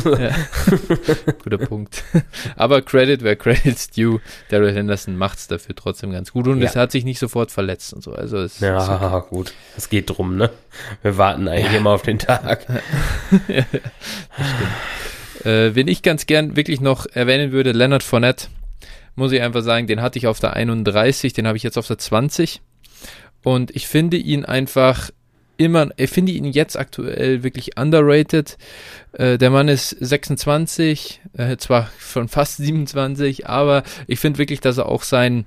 Ja. 0.05 0.31
Guter 1.43 1.57
Punkt. 1.57 2.03
Aber 2.55 2.81
Credit, 2.81 3.23
wer 3.23 3.35
Credits 3.35 3.89
due, 3.91 4.21
Daryl 4.49 4.73
Henderson 4.73 5.17
macht 5.17 5.39
es 5.39 5.47
dafür 5.47 5.75
trotzdem 5.75 6.11
ganz 6.11 6.31
gut 6.31 6.47
und 6.47 6.59
ja. 6.59 6.65
es 6.65 6.75
hat 6.75 6.91
sich 6.91 7.05
nicht 7.05 7.19
sofort 7.19 7.51
verletzt 7.51 7.93
und 7.93 8.03
so. 8.03 8.13
Also 8.13 8.37
es, 8.37 8.59
ja, 8.59 9.13
okay. 9.13 9.27
gut. 9.29 9.53
Es 9.77 9.89
geht 9.89 10.09
drum, 10.09 10.37
ne? 10.37 10.49
Wir 11.01 11.17
warten 11.17 11.47
eigentlich 11.47 11.71
ja. 11.71 11.79
immer 11.79 11.91
auf 11.91 12.01
den 12.01 12.19
Tag. 12.19 12.65
ja, 13.47 13.65
das 13.71 14.47
stimmt. 14.47 15.45
Äh, 15.45 15.75
wen 15.75 15.87
ich 15.87 16.01
ganz 16.01 16.25
gern 16.25 16.55
wirklich 16.55 16.81
noch 16.81 17.05
erwähnen 17.05 17.51
würde, 17.51 17.71
Leonard 17.71 18.03
Fournette, 18.03 18.47
muss 19.15 19.31
ich 19.31 19.41
einfach 19.41 19.61
sagen, 19.61 19.87
den 19.87 20.01
hatte 20.01 20.17
ich 20.17 20.27
auf 20.27 20.39
der 20.39 20.53
31, 20.53 21.33
den 21.33 21.47
habe 21.47 21.57
ich 21.57 21.63
jetzt 21.63 21.77
auf 21.77 21.87
der 21.87 21.97
20. 21.97 22.61
Und 23.43 23.71
ich 23.75 23.87
finde 23.87 24.17
ihn 24.17 24.43
einfach 24.43 25.11
immer, 25.57 25.89
ich 25.97 26.09
finde 26.09 26.31
ihn 26.31 26.45
jetzt 26.45 26.77
aktuell 26.77 27.43
wirklich 27.43 27.77
underrated. 27.77 28.57
Äh, 29.13 29.37
der 29.37 29.49
Mann 29.49 29.67
ist 29.67 29.89
26, 29.89 31.21
äh, 31.37 31.57
zwar 31.57 31.89
schon 31.99 32.27
fast 32.27 32.57
27, 32.57 33.47
aber 33.47 33.83
ich 34.07 34.19
finde 34.19 34.39
wirklich, 34.39 34.61
dass 34.61 34.77
er 34.77 34.87
auch 34.87 35.03
sein 35.03 35.45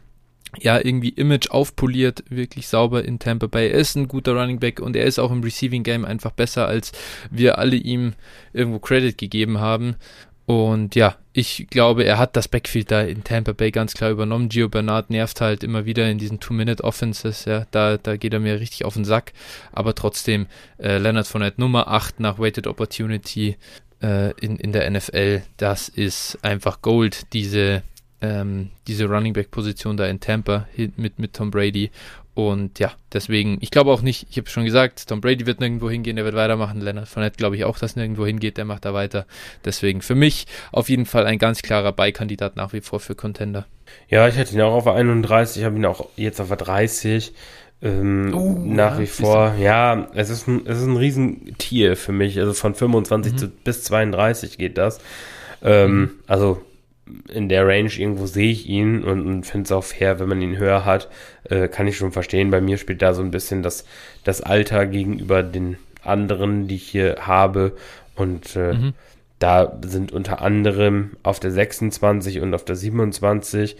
ja, 0.57 0.79
irgendwie 0.79 1.11
Image 1.11 1.51
aufpoliert, 1.51 2.25
wirklich 2.31 2.69
sauber 2.69 3.05
in 3.05 3.19
Tampa 3.19 3.47
Bay. 3.47 3.69
Er 3.69 3.79
ist 3.79 3.97
ein 3.97 4.09
guter 4.09 4.33
Running 4.33 4.59
Back 4.59 4.81
und 4.81 4.97
er 4.97 5.05
ist 5.05 5.19
auch 5.19 5.31
im 5.31 5.43
Receiving 5.43 5.83
Game 5.83 6.05
einfach 6.05 6.31
besser, 6.31 6.67
als 6.67 6.93
wir 7.31 7.59
alle 7.59 7.77
ihm 7.77 8.15
irgendwo 8.53 8.79
Credit 8.79 9.17
gegeben 9.17 9.59
haben. 9.59 9.97
Und 10.49 10.95
ja, 10.95 11.15
ich 11.35 11.67
glaube, 11.69 12.05
er 12.05 12.17
hat 12.17 12.35
das 12.35 12.49
Backfield 12.49 12.91
da 12.91 13.03
in 13.03 13.23
Tampa 13.23 13.53
Bay 13.53 13.71
ganz 13.71 13.93
klar 13.93 14.11
übernommen. 14.11 14.49
Gio 14.49 14.71
Bernard 14.71 15.11
nervt 15.11 15.43
halt 15.43 15.63
immer 15.63 15.85
wieder 15.85 16.11
in 16.11 16.17
diesen 16.17 16.41
Two-Minute-Offenses, 16.41 17.45
ja, 17.45 17.67
da, 17.71 17.99
da 17.99 18.17
geht 18.17 18.33
er 18.33 18.41
mir 18.41 18.59
richtig 18.59 18.87
auf 18.87 18.95
den 18.95 19.05
Sack. 19.05 19.35
Aber 19.73 19.95
trotzdem, 19.95 20.47
äh, 20.79 20.97
Leonard 20.97 21.27
Fournette 21.27 21.61
Nummer 21.61 21.89
8 21.89 22.21
nach 22.21 22.39
Weighted 22.39 22.67
Opportunity 22.67 23.59
äh, 24.01 24.31
in, 24.41 24.57
in 24.57 24.73
der 24.73 24.91
NFL, 24.91 25.43
das 25.59 25.91
ist 25.91 26.39
einfach 26.41 26.81
Gold, 26.81 27.35
diese, 27.35 27.83
ähm, 28.23 28.71
diese 28.87 29.05
Running 29.05 29.35
Back-Position 29.35 29.99
da 29.99 30.07
in 30.07 30.19
Tampa 30.19 30.67
mit, 30.97 31.19
mit 31.19 31.35
Tom 31.35 31.51
Brady. 31.51 31.91
Und 32.39 32.79
ja, 32.79 32.93
deswegen, 33.13 33.59
ich 33.61 33.73
glaube 33.73 33.91
auch 33.91 34.01
nicht, 34.01 34.29
ich 34.31 34.37
habe 34.37 34.49
schon 34.49 34.65
gesagt, 34.65 35.09
Tom 35.09 35.21
Brady 35.21 35.45
wird 35.45 35.59
nirgendwo 35.59 35.91
hingehen, 35.91 36.15
der 36.15 36.25
wird 36.25 36.37
weitermachen. 36.37 36.81
Leonard 36.81 37.09
Fournette 37.09 37.37
glaube 37.37 37.57
ich 37.57 37.65
auch, 37.65 37.81
dass 37.81 37.97
nirgendwo 37.97 38.25
hingeht, 38.25 38.59
der 38.59 38.65
macht 38.65 38.85
da 38.85 38.95
weiter. 38.95 39.27
Deswegen 39.65 40.03
für 40.03 40.15
mich 40.15 40.47
auf 40.71 40.89
jeden 40.89 41.05
Fall 41.05 41.27
ein 41.27 41.39
ganz 41.39 41.63
klarer 41.63 41.91
Beikandidat 41.91 42.55
nach 42.55 42.73
wie 42.73 42.81
vor 42.81 43.01
für 43.01 43.17
Contender. 43.17 43.67
Ja, 44.09 44.29
ich 44.29 44.37
hätte 44.37 44.55
ihn 44.55 44.61
auch 44.61 44.73
auf 44.73 44.87
31, 44.87 45.57
ich 45.57 45.65
habe 45.65 45.75
ihn 45.75 45.85
auch 45.85 46.11
jetzt 46.15 46.41
auf 46.41 46.51
30. 46.51 47.33
Ähm, 47.83 48.33
uh, 48.33 48.73
nach 48.73 48.95
ja, 48.95 49.01
wie 49.01 49.07
vor, 49.09 49.55
ja, 49.59 50.07
es 50.15 50.31
ist 50.31 50.47
ein, 50.47 50.65
es 50.65 50.79
ist 50.79 50.87
ein 50.87 50.97
Riesentier 50.97 51.97
für 51.97 52.13
mich. 52.13 52.39
Also 52.39 52.53
von 52.53 52.73
25 52.73 53.33
mhm. 53.33 53.37
zu, 53.37 53.49
bis 53.49 53.83
32 53.83 54.59
geht 54.59 54.79
das. 54.79 55.01
Ähm, 55.61 55.91
mhm. 55.91 56.11
Also 56.29 56.63
in 57.29 57.49
der 57.49 57.67
Range 57.67 57.91
irgendwo 57.91 58.27
sehe 58.27 58.51
ich 58.51 58.67
ihn 58.69 59.03
und, 59.03 59.27
und 59.27 59.45
finde 59.45 59.65
es 59.65 59.73
auch 59.73 59.85
fair, 59.85 60.19
wenn 60.19 60.29
man 60.29 60.43
ihn 60.43 60.59
höher 60.59 60.85
hat. 60.85 61.09
Äh, 61.45 61.69
kann 61.69 61.87
ich 61.87 61.97
schon 61.97 62.13
verstehen. 62.13 62.51
Bei 62.51 62.61
mir 62.61 62.79
spielt 62.79 63.03
da 63.03 63.15
so 63.15 63.23
ein 63.23 63.31
bisschen 63.31 63.63
das, 63.63 63.85
das 64.25 64.41
Alter 64.41 64.87
gegenüber 64.87 65.43
den 65.43 65.79
anderen, 66.03 66.69
die 66.69 66.77
ich 66.77 66.89
hier 66.89 67.17
habe. 67.21 67.73
Und 68.15 68.57
äh, 68.57 68.75
mhm. 68.75 68.95
da 69.39 69.79
sind 69.83 70.13
unter 70.13 70.43
anderem 70.43 71.13
auf 71.23 71.41
der 71.41 71.51
26 71.51 72.41
und 72.41 72.55
auf 72.55 72.65
der 72.65 72.77
27 72.77 73.77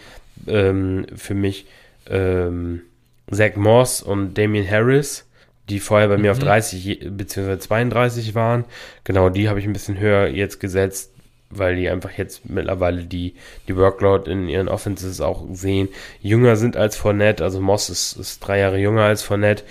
ähm, 0.47 1.07
für 1.15 1.35
mich 1.35 1.67
ähm, 2.09 2.83
Zach 3.31 3.57
Moss 3.57 4.03
und 4.03 4.39
Damien 4.39 4.69
Harris 4.69 5.25
die 5.69 5.81
vorher 5.81 6.09
bei 6.09 6.17
mir 6.17 6.33
auf 6.33 6.39
30 6.39 7.03
mhm. 7.03 7.17
bzw. 7.19 7.59
32 7.59 8.35
waren. 8.35 8.65
Genau, 9.05 9.29
die 9.29 9.51
habe 9.51 9.61
ich 9.61 9.67
ein 9.67 9.75
bisschen 9.75 9.99
höher 9.99 10.29
jetzt 10.29 10.61
gesetzt 10.61 11.13
weil 11.51 11.77
die 11.77 11.89
einfach 11.89 12.13
jetzt 12.13 12.49
mittlerweile 12.49 13.05
die, 13.05 13.35
die 13.67 13.77
Workload 13.77 14.31
in 14.31 14.49
ihren 14.49 14.69
Offenses 14.69 15.21
auch 15.21 15.45
sehen, 15.53 15.89
jünger 16.21 16.57
sind 16.57 16.77
als 16.77 16.97
Fournette, 16.97 17.45
also 17.45 17.61
Moss 17.61 17.91
ist, 17.91 18.15
ist 18.17 18.41
drei 18.41 18.59
Jahre 18.59 18.79
jünger 18.79 19.05
als 19.05 19.23
Fournette, 19.23 19.65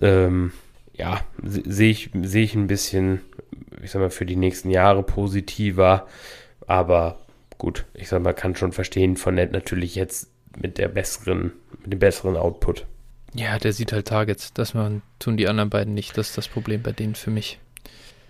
ähm, 0.00 0.52
ja, 0.92 1.20
sehe 1.42 1.90
ich, 1.90 2.10
sehe 2.22 2.44
ich 2.44 2.54
ein 2.54 2.68
bisschen, 2.68 3.20
ich 3.82 3.90
sag 3.90 4.00
mal, 4.00 4.10
für 4.10 4.26
die 4.26 4.36
nächsten 4.36 4.70
Jahre 4.70 5.02
positiver, 5.02 6.06
aber 6.66 7.18
gut, 7.58 7.84
ich 7.94 8.08
sag 8.08 8.22
mal, 8.22 8.32
kann 8.32 8.56
schon 8.56 8.72
verstehen, 8.72 9.16
Fournette 9.16 9.52
natürlich 9.52 9.94
jetzt 9.96 10.28
mit 10.56 10.78
der 10.78 10.88
besseren, 10.88 11.52
mit 11.82 11.92
dem 11.92 11.98
besseren 11.98 12.36
Output. 12.36 12.86
Ja, 13.34 13.58
der 13.58 13.72
sieht 13.72 13.92
halt 13.92 14.06
Targets, 14.06 14.52
das 14.52 14.74
man, 14.74 15.02
tun 15.18 15.36
die 15.36 15.48
anderen 15.48 15.70
beiden 15.70 15.94
nicht, 15.94 16.16
das 16.16 16.28
ist 16.28 16.38
das 16.38 16.46
Problem 16.46 16.82
bei 16.82 16.92
denen 16.92 17.16
für 17.16 17.30
mich. 17.30 17.58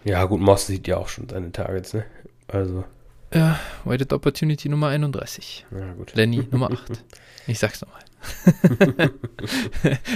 Ja, 0.05 0.25
gut, 0.25 0.41
Moss 0.41 0.67
sieht 0.67 0.87
ja 0.87 0.97
auch 0.97 1.09
schon 1.09 1.29
seine 1.29 1.53
Targets, 1.53 1.93
ne? 1.93 2.05
Also. 2.49 2.85
Ja, 3.33 3.59
Weighted 3.85 4.13
Opportunity 4.13 4.69
Nummer 4.69 4.89
31. 4.89 5.67
Ja, 5.71 5.93
gut. 5.95 6.15
Lenny 6.15 6.47
Nummer 6.51 6.71
8. 6.71 7.05
Ich 7.47 7.59
sag's 7.59 7.83
nochmal. 7.83 8.01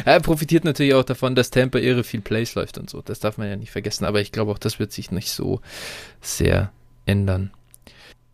er 0.05 0.20
profitiert 0.20 0.64
natürlich 0.64 0.94
auch 0.94 1.05
davon, 1.05 1.34
dass 1.34 1.50
Tampa 1.50 1.78
irre 1.78 2.05
viel 2.05 2.20
Plays 2.20 2.55
läuft 2.55 2.78
und 2.78 2.88
so. 2.88 3.02
Das 3.02 3.20
darf 3.20 3.38
man 3.38 3.48
ja 3.48 3.56
nicht 3.56 3.70
vergessen. 3.70 4.05
Aber 4.05 4.20
ich 4.20 4.32
glaube 4.32 4.52
auch, 4.52 4.59
das 4.59 4.78
wird 4.78 4.92
sich 4.92 5.10
nicht 5.10 5.30
so 5.30 5.60
sehr 6.20 6.72
ändern. 7.06 7.50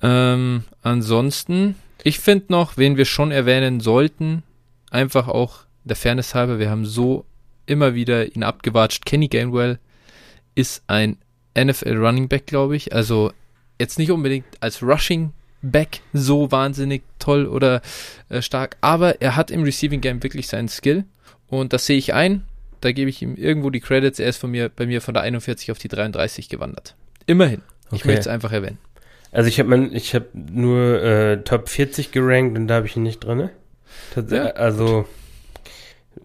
Ähm, 0.02 0.64
ansonsten, 0.82 1.76
ich 2.02 2.20
finde 2.20 2.46
noch, 2.50 2.76
wen 2.76 2.96
wir 2.96 3.04
schon 3.04 3.32
erwähnen 3.32 3.80
sollten, 3.80 4.42
einfach 4.90 5.28
auch 5.28 5.60
der 5.84 5.96
Fairness 5.96 6.34
halber, 6.34 6.58
wir 6.58 6.70
haben 6.70 6.86
so 6.86 7.24
immer 7.66 7.94
wieder 7.94 8.34
ihn 8.34 8.42
abgewatscht. 8.42 9.06
Kenny 9.06 9.28
Gainwell 9.28 9.78
ist 10.54 10.82
ein 10.86 11.16
NFL 11.58 11.96
Running 11.96 12.28
Back, 12.28 12.46
glaube 12.46 12.76
ich. 12.76 12.92
Also 12.92 13.32
jetzt 13.78 13.98
nicht 13.98 14.10
unbedingt 14.10 14.46
als 14.60 14.82
Rushing 14.82 15.32
Back 15.62 16.01
so 16.12 16.52
wahnsinnig 16.52 17.02
toll 17.18 17.46
oder 17.46 17.80
äh, 18.28 18.42
stark, 18.42 18.76
aber 18.82 19.22
er 19.22 19.34
hat 19.34 19.51
im 19.51 19.62
Receiving 19.62 20.02
Game 20.02 20.22
wirklich 20.22 20.46
seinen 20.46 20.68
Skill 20.68 21.05
und 21.48 21.72
das 21.72 21.86
sehe 21.86 21.96
ich 21.96 22.12
ein. 22.12 22.44
Da 22.80 22.92
gebe 22.92 23.09
ich 23.09 23.22
ihm 23.22 23.34
irgendwo 23.36 23.70
die 23.70 23.80
Credits. 23.80 24.18
Er 24.18 24.28
ist 24.28 24.36
von 24.36 24.51
mir, 24.51 24.68
bei 24.68 24.84
mir 24.84 25.01
von 25.01 25.14
der 25.14 25.22
41 25.22 25.72
auf 25.72 25.78
die 25.78 25.88
33 25.88 26.51
gewandert. 26.51 26.94
Immerhin. 27.24 27.62
Okay. 27.86 27.96
Ich 27.96 28.05
möchte 28.05 28.20
es 28.20 28.26
einfach 28.26 28.52
erwähnen. 28.52 28.78
Also 29.32 29.48
ich 29.48 29.59
habe 29.59 29.88
ich 29.92 30.14
habe 30.14 30.26
nur 30.34 31.02
äh, 31.02 31.42
Top 31.42 31.68
40 31.68 32.12
gerankt 32.12 32.59
und 32.59 32.68
da 32.68 32.74
habe 32.74 32.86
ich 32.86 32.96
ihn 32.96 33.02
nicht 33.02 33.24
drin. 33.24 33.48
Ja, 34.28 34.44
also 34.51 35.06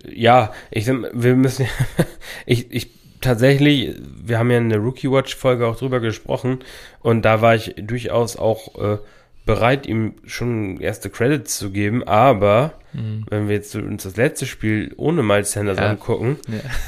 ja, 0.06 0.54
ich 0.70 0.86
wir 0.88 1.36
müssen 1.36 1.66
ich 2.46 2.72
ich 2.72 2.99
tatsächlich, 3.22 3.96
wir 4.24 4.40
haben 4.40 4.52
ja 4.52 4.58
in 4.58 4.70
der 4.70 4.80
Rookie 4.80 5.12
Watch 5.12 5.36
Folge 5.36 5.68
auch 5.68 5.78
drüber 5.78 6.00
gesprochen 6.00 6.60
und 7.02 7.24
da 7.24 7.42
war 7.42 7.56
ich 7.56 7.76
durchaus 7.78 8.38
auch 8.38 8.76
äh, 8.80 8.98
bereit, 9.46 9.88
ihm 9.88 10.14
schon 10.26 10.80
erste 10.80 11.10
Credits 11.10 11.58
zu 11.58 11.72
geben, 11.72 12.04
aber 12.04 12.74
mhm. 12.94 13.26
wenn 13.30 13.48
wir 13.48 13.56
jetzt 13.56 13.76
uns 13.76 14.04
das 14.04 14.16
letzte 14.16 14.46
Spiel 14.46 14.94
ohne 14.98 15.24
Miles 15.24 15.52
Sanders 15.52 15.80
ja. 15.80 15.90
angucken 15.90 16.38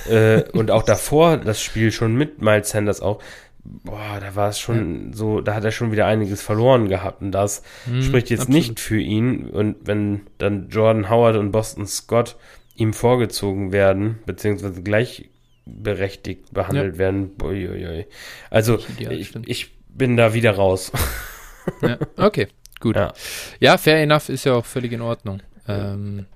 ja. 0.07 0.13
äh, 0.13 0.43
und 0.51 0.69
auch 0.69 0.83
davor 0.83 1.37
das 1.37 1.61
Spiel 1.61 1.91
schon 1.91 2.15
mit 2.15 2.41
Miles 2.41 2.69
Sanders 2.69 3.01
auch, 3.01 3.21
boah, 3.63 4.19
da 4.19 4.35
war 4.35 4.49
es 4.49 4.59
schon 4.59 5.07
ja. 5.07 5.17
so, 5.17 5.41
da 5.41 5.55
hat 5.55 5.63
er 5.63 5.71
schon 5.71 5.91
wieder 5.91 6.05
einiges 6.05 6.41
verloren 6.41 6.87
gehabt 6.87 7.21
und 7.21 7.31
das 7.31 7.63
hm, 7.85 8.01
spricht 8.01 8.29
jetzt 8.29 8.41
absolut. 8.41 8.61
nicht 8.61 8.79
für 8.79 8.99
ihn. 8.99 9.47
Und 9.47 9.77
wenn 9.85 10.21
dann 10.37 10.69
Jordan 10.69 11.09
Howard 11.09 11.37
und 11.37 11.51
Boston 11.51 11.87
Scott 11.87 12.35
ihm 12.75 12.93
vorgezogen 12.93 13.71
werden, 13.71 14.19
beziehungsweise 14.25 14.81
gleichberechtigt 15.65 16.53
behandelt 16.53 16.93
ja. 16.93 16.99
werden, 16.99 17.31
uiuiui. 17.41 18.05
also 18.49 18.79
ich, 18.97 19.35
ich, 19.45 19.71
bin 19.93 20.15
da 20.15 20.33
wieder 20.33 20.51
raus. 20.51 20.91
ja, 21.81 21.97
okay, 22.15 22.47
gut. 22.79 22.95
Ja. 22.95 23.13
ja, 23.59 23.77
fair 23.77 24.01
enough 24.01 24.29
ist 24.29 24.45
ja 24.45 24.53
auch 24.53 24.65
völlig 24.65 24.93
in 24.93 25.01
Ordnung. 25.01 25.41
Ähm, 25.67 26.27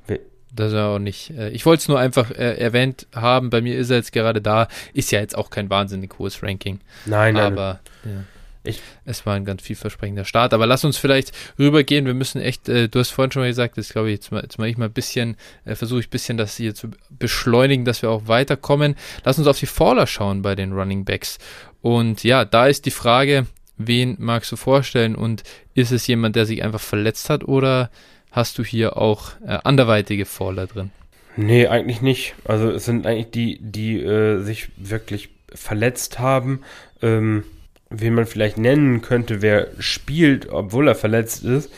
das 0.53 0.73
ist 0.73 0.77
auch 0.77 0.99
nicht. 0.99 1.29
Äh, 1.31 1.51
ich 1.51 1.65
wollte 1.65 1.81
es 1.81 1.87
nur 1.87 1.97
einfach 1.97 2.31
äh, 2.31 2.57
erwähnt 2.57 3.07
haben. 3.15 3.49
Bei 3.49 3.61
mir 3.61 3.77
ist 3.77 3.91
er 3.91 3.97
jetzt 3.97 4.11
gerade 4.11 4.41
da. 4.41 4.67
Ist 4.93 5.09
ja 5.11 5.21
jetzt 5.21 5.37
auch 5.37 5.49
kein 5.49 5.69
wahnsinnig 5.69 6.19
hohes 6.19 6.43
Ranking. 6.43 6.81
Nein, 7.05 7.35
nein. 7.35 7.53
Aber 7.53 7.79
ja, 8.03 8.25
ich, 8.67 8.81
es 9.05 9.25
war 9.25 9.35
ein 9.35 9.45
ganz 9.45 9.61
vielversprechender 9.61 10.25
Start. 10.25 10.53
Aber 10.53 10.67
lass 10.67 10.85
uns 10.85 10.97
vielleicht 10.97 11.31
rübergehen. 11.57 12.05
Wir 12.05 12.13
müssen 12.13 12.41
echt, 12.41 12.69
äh, 12.69 12.87
du 12.87 12.99
hast 12.99 13.11
vorhin 13.11 13.31
schon 13.31 13.41
mal 13.41 13.47
gesagt, 13.47 13.77
das 13.77 13.89
glaube 13.89 14.09
ich, 14.09 14.15
jetzt, 14.15 14.31
mal, 14.31 14.43
jetzt 14.43 14.57
mache 14.57 14.69
ich 14.69 14.77
mal 14.77 14.85
ein 14.85 14.93
bisschen, 14.93 15.37
äh, 15.65 15.75
versuche 15.75 15.99
ich 15.99 16.07
ein 16.07 16.11
bisschen 16.11 16.37
das 16.37 16.57
hier 16.57 16.75
zu 16.75 16.89
beschleunigen, 17.09 17.85
dass 17.85 18.01
wir 18.01 18.09
auch 18.09 18.27
weiterkommen. 18.27 18.95
Lass 19.23 19.37
uns 19.37 19.47
auf 19.47 19.59
die 19.59 19.65
Faller 19.65 20.07
schauen 20.07 20.41
bei 20.41 20.55
den 20.55 20.73
Running 20.73 21.05
Backs. 21.05 21.37
Und 21.81 22.23
ja, 22.23 22.45
da 22.45 22.67
ist 22.67 22.85
die 22.85 22.91
Frage, 22.91 23.45
wen 23.77 24.15
magst 24.19 24.51
du 24.51 24.55
vorstellen? 24.55 25.15
Und 25.15 25.43
ist 25.73 25.91
es 25.91 26.07
jemand, 26.07 26.35
der 26.35 26.45
sich 26.45 26.63
einfach 26.63 26.81
verletzt 26.81 27.29
hat 27.29 27.43
oder 27.43 27.89
hast 28.31 28.57
du 28.57 28.63
hier 28.63 28.97
auch 28.97 29.31
äh, 29.45 29.59
anderweitige 29.63 30.25
Faller 30.25 30.67
drin? 30.67 30.91
Nee, 31.37 31.67
eigentlich 31.67 32.01
nicht. 32.01 32.35
Also 32.45 32.71
es 32.71 32.85
sind 32.85 33.05
eigentlich 33.05 33.31
die, 33.31 33.59
die 33.61 33.99
äh, 33.99 34.41
sich 34.41 34.69
wirklich 34.77 35.29
verletzt 35.53 36.19
haben. 36.19 36.61
Ähm, 37.01 37.43
wen 38.01 38.13
man 38.13 38.25
vielleicht 38.25 38.57
nennen 38.57 39.01
könnte, 39.01 39.41
wer 39.41 39.67
spielt, 39.79 40.49
obwohl 40.49 40.87
er 40.87 40.95
verletzt 40.95 41.43
ist, 41.43 41.71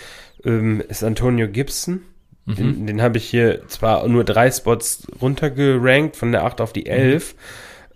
ähm, 0.43 0.81
ist 0.87 1.03
Antonio 1.03 1.47
Gibson. 1.47 2.01
Mhm. 2.45 2.55
Den, 2.55 2.87
den 2.87 3.01
habe 3.01 3.17
ich 3.17 3.29
hier 3.29 3.67
zwar 3.67 4.07
nur 4.07 4.23
drei 4.23 4.51
Spots 4.51 5.07
runtergerankt, 5.21 6.15
von 6.15 6.31
der 6.31 6.45
8 6.45 6.61
auf 6.61 6.73
die 6.73 6.85
11, 6.85 7.33
mhm. 7.33 7.39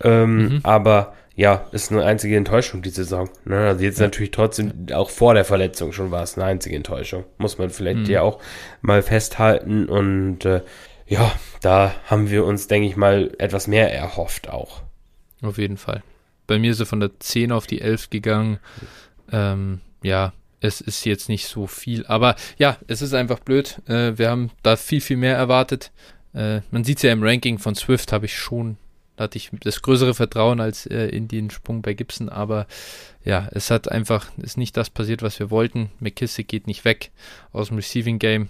Ähm, 0.04 0.38
mhm. 0.38 0.60
aber 0.64 1.14
ja, 1.36 1.68
ist 1.72 1.92
eine 1.92 2.04
einzige 2.04 2.36
Enttäuschung 2.36 2.82
die 2.82 2.90
Saison. 2.90 3.30
Ne? 3.46 3.68
Also 3.68 3.84
jetzt 3.84 4.00
ja. 4.00 4.06
natürlich 4.06 4.32
trotzdem, 4.32 4.88
auch 4.94 5.10
vor 5.10 5.34
der 5.34 5.46
Verletzung 5.46 5.94
schon 5.94 6.12
war 6.12 6.24
es 6.24 6.38
eine 6.38 6.46
einzige 6.46 6.76
Enttäuschung. 6.76 7.24
Muss 7.38 7.58
man 7.58 7.70
vielleicht 7.70 8.00
mhm. 8.00 8.06
ja 8.06 8.22
auch 8.22 8.40
mal 8.82 9.02
festhalten. 9.02 9.86
Und 9.86 10.46
äh, 10.46 10.62
ja, 11.08 11.32
da 11.62 11.94
haben 12.06 12.30
wir 12.30 12.46
uns, 12.46 12.68
denke 12.68 12.88
ich 12.88 12.98
mal, 12.98 13.32
etwas 13.38 13.68
mehr 13.68 13.94
erhofft 13.94 14.50
auch. 14.50 14.82
Auf 15.42 15.58
jeden 15.58 15.78
Fall. 15.78 16.04
Bei 16.52 16.60
mir 16.60 16.72
ist 16.72 16.82
er 16.82 16.86
von 16.86 17.00
der 17.00 17.18
10 17.18 17.54
auf 17.54 17.66
die 17.66 17.80
11 17.80 18.10
gegangen. 18.10 18.60
Ähm, 19.32 19.80
ja, 20.04 20.34
es 20.60 20.82
ist 20.82 21.06
jetzt 21.06 21.30
nicht 21.30 21.48
so 21.48 21.66
viel. 21.66 22.06
Aber 22.08 22.36
ja, 22.58 22.78
es 22.88 23.02
ist 23.02 23.14
einfach 23.14 23.40
blöd. 23.40 23.82
Äh, 23.88 24.18
wir 24.18 24.30
haben 24.30 24.52
da 24.62 24.76
viel, 24.76 25.00
viel 25.00 25.16
mehr 25.16 25.38
erwartet. 25.38 25.92
Äh, 26.34 26.60
man 26.70 26.84
sieht 26.84 26.98
es 26.98 27.04
ja 27.04 27.14
im 27.14 27.24
Ranking 27.24 27.58
von 27.58 27.76
Swift, 27.76 28.12
habe 28.12 28.26
ich 28.26 28.38
schon 28.38 28.78
da 29.22 29.26
hatte 29.26 29.38
ich 29.38 29.52
das 29.62 29.84
größere 29.84 30.16
Vertrauen 30.16 30.60
als 30.60 30.88
äh, 30.88 31.06
in 31.06 31.28
den 31.28 31.52
Sprung 31.52 31.84
bei 31.84 31.94
Gibson, 31.94 32.28
aber 32.28 32.66
ja, 33.24 33.48
es 33.52 33.70
hat 33.70 33.92
einfach, 33.92 34.26
ist 34.38 34.58
nicht 34.58 34.76
das 34.76 34.90
passiert, 34.90 35.22
was 35.22 35.38
wir 35.38 35.52
wollten. 35.52 35.92
McKissick 36.00 36.48
geht 36.48 36.66
nicht 36.66 36.86
weg 36.86 37.12
aus 37.52 37.68
dem 37.68 37.78
Receiving 37.78 38.18
Game. 38.18 38.50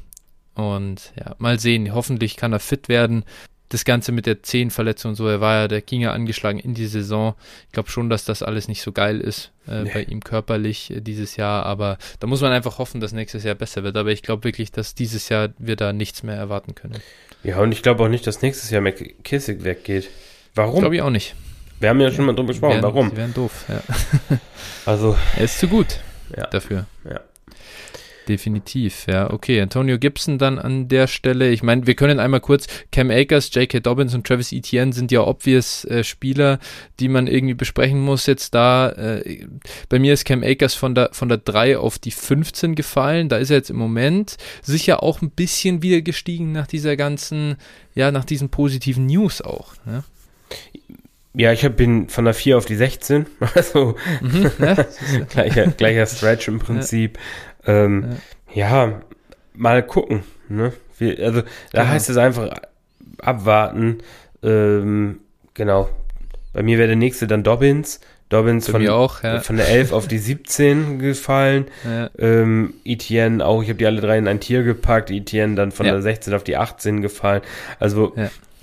Und 0.55 1.11
ja, 1.19 1.35
mal 1.39 1.59
sehen, 1.59 1.93
hoffentlich 1.93 2.37
kann 2.37 2.53
er 2.53 2.61
fit 2.61 2.87
werden. 2.87 3.25
Das 3.71 3.85
Ganze 3.85 4.11
mit 4.11 4.25
der 4.25 4.43
Zehenverletzung 4.43 5.11
und 5.11 5.15
so, 5.15 5.27
er 5.27 5.39
war 5.39 5.61
ja, 5.61 5.67
der 5.69 5.81
ging 5.81 6.01
ja 6.01 6.11
angeschlagen 6.11 6.59
in 6.59 6.73
die 6.73 6.87
Saison. 6.87 7.35
Ich 7.67 7.71
glaube 7.71 7.89
schon, 7.89 8.09
dass 8.09 8.25
das 8.25 8.43
alles 8.43 8.67
nicht 8.67 8.81
so 8.81 8.91
geil 8.91 9.21
ist 9.21 9.51
äh, 9.67 9.83
nee. 9.83 9.91
bei 9.93 10.03
ihm 10.03 10.21
körperlich 10.21 10.91
äh, 10.91 10.99
dieses 10.99 11.37
Jahr, 11.37 11.65
aber 11.65 11.97
da 12.19 12.27
muss 12.27 12.41
man 12.41 12.51
einfach 12.51 12.79
hoffen, 12.79 12.99
dass 12.99 13.13
nächstes 13.13 13.45
Jahr 13.45 13.55
besser 13.55 13.83
wird. 13.83 13.95
Aber 13.95 14.09
ich 14.09 14.23
glaube 14.23 14.43
wirklich, 14.43 14.71
dass 14.73 14.93
dieses 14.93 15.29
Jahr 15.29 15.49
wir 15.57 15.77
da 15.77 15.93
nichts 15.93 16.21
mehr 16.21 16.35
erwarten 16.35 16.75
können. 16.75 17.01
Ja, 17.43 17.59
und 17.59 17.71
ich 17.71 17.81
glaube 17.81 18.03
auch 18.03 18.09
nicht, 18.09 18.27
dass 18.27 18.41
nächstes 18.41 18.69
Jahr 18.71 18.81
McKissick 18.81 19.63
weggeht. 19.63 20.09
Warum? 20.53 20.81
Glaube 20.81 20.95
ich 20.95 21.01
auch 21.01 21.09
nicht. 21.09 21.35
Wir 21.79 21.89
haben 21.89 22.01
ja 22.01 22.11
schon 22.11 22.25
mal 22.25 22.35
drüber 22.35 22.49
gesprochen. 22.49 22.73
Wären, 22.73 22.83
Warum? 22.83 23.09
Sie 23.09 23.17
wären 23.17 23.33
doof, 23.33 23.65
ja. 23.67 23.81
also. 24.85 25.17
Er 25.37 25.45
ist 25.45 25.59
zu 25.59 25.67
gut 25.67 25.99
ja. 26.35 26.47
dafür. 26.47 26.85
Ja. 27.09 27.21
Definitiv, 28.27 29.07
ja. 29.07 29.31
Okay, 29.31 29.59
Antonio 29.59 29.97
Gibson 29.97 30.37
dann 30.37 30.59
an 30.59 30.87
der 30.87 31.07
Stelle. 31.07 31.49
Ich 31.49 31.63
meine, 31.63 31.87
wir 31.87 31.95
können 31.95 32.19
einmal 32.19 32.39
kurz, 32.39 32.67
Cam 32.91 33.09
Akers, 33.09 33.53
J.K. 33.53 33.79
Dobbins 33.79 34.13
und 34.13 34.27
Travis 34.27 34.51
Etienne 34.51 34.93
sind 34.93 35.11
ja 35.11 35.21
obvious 35.21 35.85
äh, 35.85 36.03
Spieler, 36.03 36.59
die 36.99 37.07
man 37.07 37.27
irgendwie 37.27 37.55
besprechen 37.55 37.99
muss. 37.99 38.27
Jetzt 38.27 38.53
da, 38.53 38.89
äh, 38.91 39.45
bei 39.89 39.97
mir 39.97 40.13
ist 40.13 40.25
Cam 40.25 40.43
Akers 40.43 40.75
von 40.75 40.93
der, 40.93 41.09
von 41.13 41.29
der 41.29 41.39
3 41.39 41.77
auf 41.77 41.97
die 41.97 42.11
15 42.11 42.75
gefallen. 42.75 43.27
Da 43.27 43.37
ist 43.37 43.49
er 43.49 43.57
jetzt 43.57 43.71
im 43.71 43.77
Moment 43.77 44.37
sicher 44.61 45.01
auch 45.01 45.21
ein 45.21 45.31
bisschen 45.31 45.81
wieder 45.81 46.01
gestiegen 46.01 46.51
nach 46.51 46.67
dieser 46.67 46.95
ganzen, 46.95 47.57
ja, 47.95 48.11
nach 48.11 48.25
diesen 48.25 48.49
positiven 48.49 49.07
News 49.07 49.41
auch. 49.41 49.73
Ja. 49.85 50.03
Ja, 51.33 51.53
ich 51.53 51.67
bin 51.75 52.09
von 52.09 52.25
der 52.25 52.33
4 52.33 52.57
auf 52.57 52.65
die 52.65 52.75
16. 52.75 53.25
Also 53.55 53.95
mhm, 54.21 54.51
ja, 54.59 54.75
gleicher, 55.29 55.67
gleicher 55.67 56.05
Stretch 56.05 56.47
im 56.47 56.59
Prinzip. 56.59 57.17
Ja. 57.65 57.73
Ähm, 57.73 58.17
ja. 58.53 58.85
ja. 58.85 59.01
mal 59.53 59.83
gucken. 59.83 60.23
Ne? 60.49 60.73
Wir, 60.97 61.19
also 61.25 61.41
da 61.71 61.81
genau. 61.81 61.87
heißt 61.87 62.09
es 62.09 62.17
einfach 62.17 62.49
abwarten. 63.21 63.99
Ähm, 64.43 65.19
genau. 65.53 65.89
Bei 66.53 66.63
mir 66.63 66.77
wäre 66.77 66.87
der 66.87 66.97
nächste 66.97 67.27
dann 67.27 67.43
Dobbins. 67.43 67.99
Dobbins 68.29 68.69
von, 68.69 68.87
auch, 68.87 69.23
ja. 69.23 69.41
von 69.41 69.57
der 69.57 69.67
11 69.67 69.91
auf 69.91 70.07
die 70.07 70.17
17 70.19 70.99
gefallen. 70.99 71.65
Ja. 71.83 72.09
Ähm, 72.17 72.75
Etienne 72.85 73.45
auch, 73.45 73.61
ich 73.61 73.67
habe 73.67 73.77
die 73.77 73.85
alle 73.85 73.99
drei 73.99 74.17
in 74.17 74.27
ein 74.27 74.39
Tier 74.39 74.63
gepackt. 74.63 75.11
Etienne 75.11 75.55
dann 75.55 75.71
von 75.71 75.85
ja. 75.85 75.91
der 75.93 76.01
16 76.01 76.33
auf 76.33 76.43
die 76.43 76.55
18 76.55 77.01
gefallen. 77.01 77.41
Also 77.79 78.13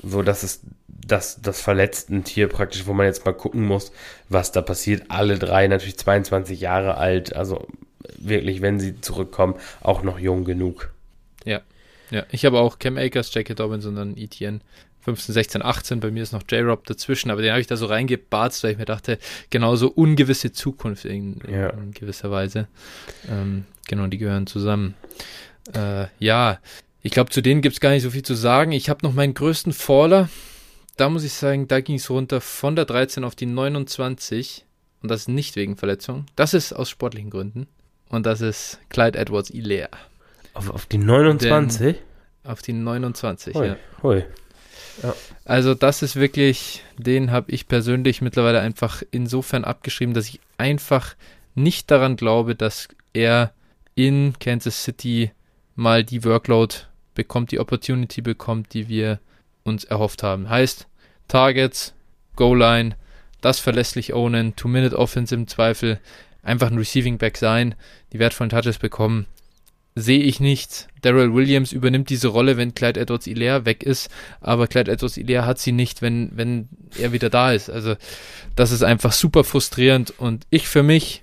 so, 0.03 0.23
dass 0.23 0.43
es 0.43 0.61
das, 0.89 1.41
das 1.43 1.61
verletzten 1.61 2.25
Tier 2.25 2.49
praktisch, 2.49 2.87
wo 2.87 2.93
man 2.93 3.07
jetzt 3.07 3.25
mal 3.25 3.33
gucken 3.33 3.63
muss, 3.63 3.93
was 4.29 4.53
da 4.53 4.63
passiert. 4.63 5.05
Alle 5.09 5.39
drei 5.39 5.67
natürlich 5.67 5.99
22 5.99 6.61
Jahre 6.61 6.97
alt, 6.97 7.35
also 7.35 7.67
wirklich, 8.19 8.63
wenn 8.63 8.81
sie 8.81 9.01
zurückkommen, 9.01 9.55
auch 9.81 10.03
noch 10.03 10.19
jung 10.19 10.45
genug. 10.45 10.93
Ja, 11.45 11.61
ja. 12.11 12.25
Ich 12.31 12.45
habe 12.45 12.59
auch 12.59 12.79
Cam 12.79 12.97
Akers, 12.97 13.33
Jackie 13.33 13.55
Dobbins 13.55 13.87
und 13.87 13.97
dann 13.97 14.17
Etienne. 14.17 14.61
15, 15.01 15.33
16, 15.33 15.63
18. 15.63 16.01
Bei 16.01 16.11
mir 16.11 16.23
ist 16.23 16.33
noch 16.33 16.43
J-Rob 16.49 16.85
dazwischen, 16.85 17.31
aber 17.31 17.41
den 17.41 17.53
habe 17.53 17.61
ich 17.61 17.67
da 17.67 17.77
so 17.77 17.87
reingebarzt, 17.87 18.63
weil 18.63 18.73
ich 18.73 18.79
mir 18.79 18.85
dachte, 18.85 19.19
genauso 19.49 19.89
ungewisse 19.89 20.53
Zukunft 20.53 21.05
in, 21.05 21.41
in, 21.41 21.55
ja. 21.55 21.71
in 21.71 21.93
gewisser 21.93 22.31
Weise. 22.31 22.69
Ähm, 23.31 23.65
genau, 23.87 24.07
die 24.09 24.19
gehören 24.19 24.47
zusammen. 24.47 24.95
Äh, 25.73 26.07
ja, 26.19 26.59
ich 27.03 27.13
glaube, 27.13 27.31
zu 27.31 27.41
denen 27.41 27.63
gibt 27.63 27.75
es 27.75 27.81
gar 27.81 27.91
nicht 27.91 28.03
so 28.03 28.11
viel 28.11 28.23
zu 28.25 28.35
sagen. 28.35 28.73
Ich 28.73 28.91
habe 28.91 29.07
noch 29.07 29.15
meinen 29.15 29.35
größten 29.35 29.73
Faller 29.73 30.29
da 30.99 31.09
muss 31.09 31.25
ich 31.25 31.33
sagen, 31.33 31.69
da 31.69 31.81
ging 31.81 31.97
es 31.97 32.11
runter 32.11 32.41
von 32.41 32.75
der 32.77 32.85
13 32.85 33.25
auf 33.25 33.37
die 33.37 33.47
29 33.47 34.65
und 35.01 35.11
das 35.11 35.29
nicht 35.29 35.55
wegen 35.57 35.77
Verletzung. 35.77 36.27
Das 36.35 36.55
ist 36.55 36.73
aus 36.73 36.91
sportlichen 36.91 37.31
Gründen 37.31 37.69
und 38.09 38.27
das 38.27 38.41
ist 38.41 38.79
Clyde 38.89 39.19
Edwards 39.19 39.51
Ilea. 39.51 39.89
Auf, 40.55 40.71
auf 40.71 40.87
die 40.87 40.99
29? 40.99 41.97
Denn 41.97 41.97
auf 42.45 42.63
die 42.63 42.73
29, 42.73 43.55
hoi, 43.55 43.67
ja. 43.67 43.77
Hoi. 44.03 44.25
ja. 45.03 45.15
Also 45.45 45.75
das 45.75 46.03
ist 46.03 46.17
wirklich, 46.17 46.83
den 46.97 47.31
habe 47.31 47.51
ich 47.51 47.69
persönlich 47.69 48.23
mittlerweile 48.23 48.61
einfach 48.61 49.03
insofern 49.11 49.65
abgeschrieben, 49.65 50.15
dass 50.15 50.29
ich 50.29 50.41
einfach 50.57 51.15
nicht 51.55 51.91
daran 51.91 52.17
glaube, 52.17 52.55
dass 52.55 52.89
er 53.13 53.53
in 53.95 54.35
Kansas 54.39 54.85
City 54.85 55.33
mal 55.75 56.05
die 56.05 56.25
Workload 56.25 56.75
bekommt, 57.15 57.51
die 57.51 57.61
Opportunity 57.61 58.23
bekommt, 58.23 58.75
die 58.75 58.89
wir 58.89 59.19
uns 59.65 59.85
erhofft 59.85 60.23
haben. 60.23 60.49
Heißt, 60.49 60.87
Targets, 61.27 61.95
Goal-Line, 62.37 62.97
das 63.41 63.59
verlässlich 63.59 64.15
ownen, 64.15 64.57
Two-Minute-Offense 64.57 65.35
im 65.35 65.47
Zweifel, 65.49 66.01
einfach 66.43 66.71
ein 66.71 66.79
Receiving 66.79 67.19
Back 67.19 67.37
sein, 67.37 67.75
die 68.13 68.19
wertvollen 68.19 68.51
Touches 68.51 68.79
bekommen. 68.79 69.27
Sehe 69.95 70.21
ich 70.21 70.39
nicht. 70.39 70.87
Daryl 71.03 71.35
Williams 71.35 71.73
übernimmt 71.73 72.09
diese 72.09 72.29
Rolle, 72.29 72.57
wenn 72.57 72.75
Clyde 72.75 73.01
Edwards 73.01 73.27
Ilaire 73.27 73.65
weg 73.65 73.83
ist, 73.83 74.11
aber 74.41 74.69
Clyde 74.69 74.93
Edwards 74.93 75.17
Ilaire 75.17 75.47
hat 75.47 75.59
sie 75.59 75.73
nicht, 75.73 76.03
wenn, 76.03 76.31
wenn 76.35 76.69
er 76.99 77.13
wieder 77.13 77.31
da 77.31 77.53
ist. 77.53 77.69
Also, 77.69 77.97
das 78.55 78.71
ist 78.71 78.83
einfach 78.83 79.13
super 79.13 79.43
frustrierend 79.43 80.15
und 80.19 80.47
ich 80.51 80.69
für 80.69 80.83
mich 80.83 81.23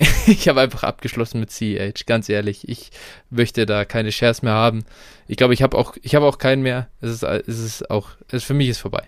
ich 0.26 0.48
habe 0.48 0.60
einfach 0.60 0.82
abgeschlossen 0.82 1.40
mit 1.40 1.50
CEH, 1.50 2.06
ganz 2.06 2.28
ehrlich. 2.28 2.68
Ich 2.68 2.90
möchte 3.28 3.66
da 3.66 3.84
keine 3.84 4.12
Shares 4.12 4.42
mehr 4.42 4.54
haben. 4.54 4.84
Ich 5.28 5.36
glaube, 5.36 5.54
ich 5.54 5.62
habe 5.62 5.76
auch, 5.76 5.96
ich 6.02 6.14
habe 6.14 6.26
auch 6.26 6.38
keinen 6.38 6.62
mehr. 6.62 6.88
Es 7.00 7.10
ist, 7.10 7.22
es 7.22 7.58
ist 7.58 7.90
auch, 7.90 8.10
es 8.28 8.42
für 8.42 8.54
mich 8.54 8.68
ist 8.68 8.78
vorbei. 8.78 9.06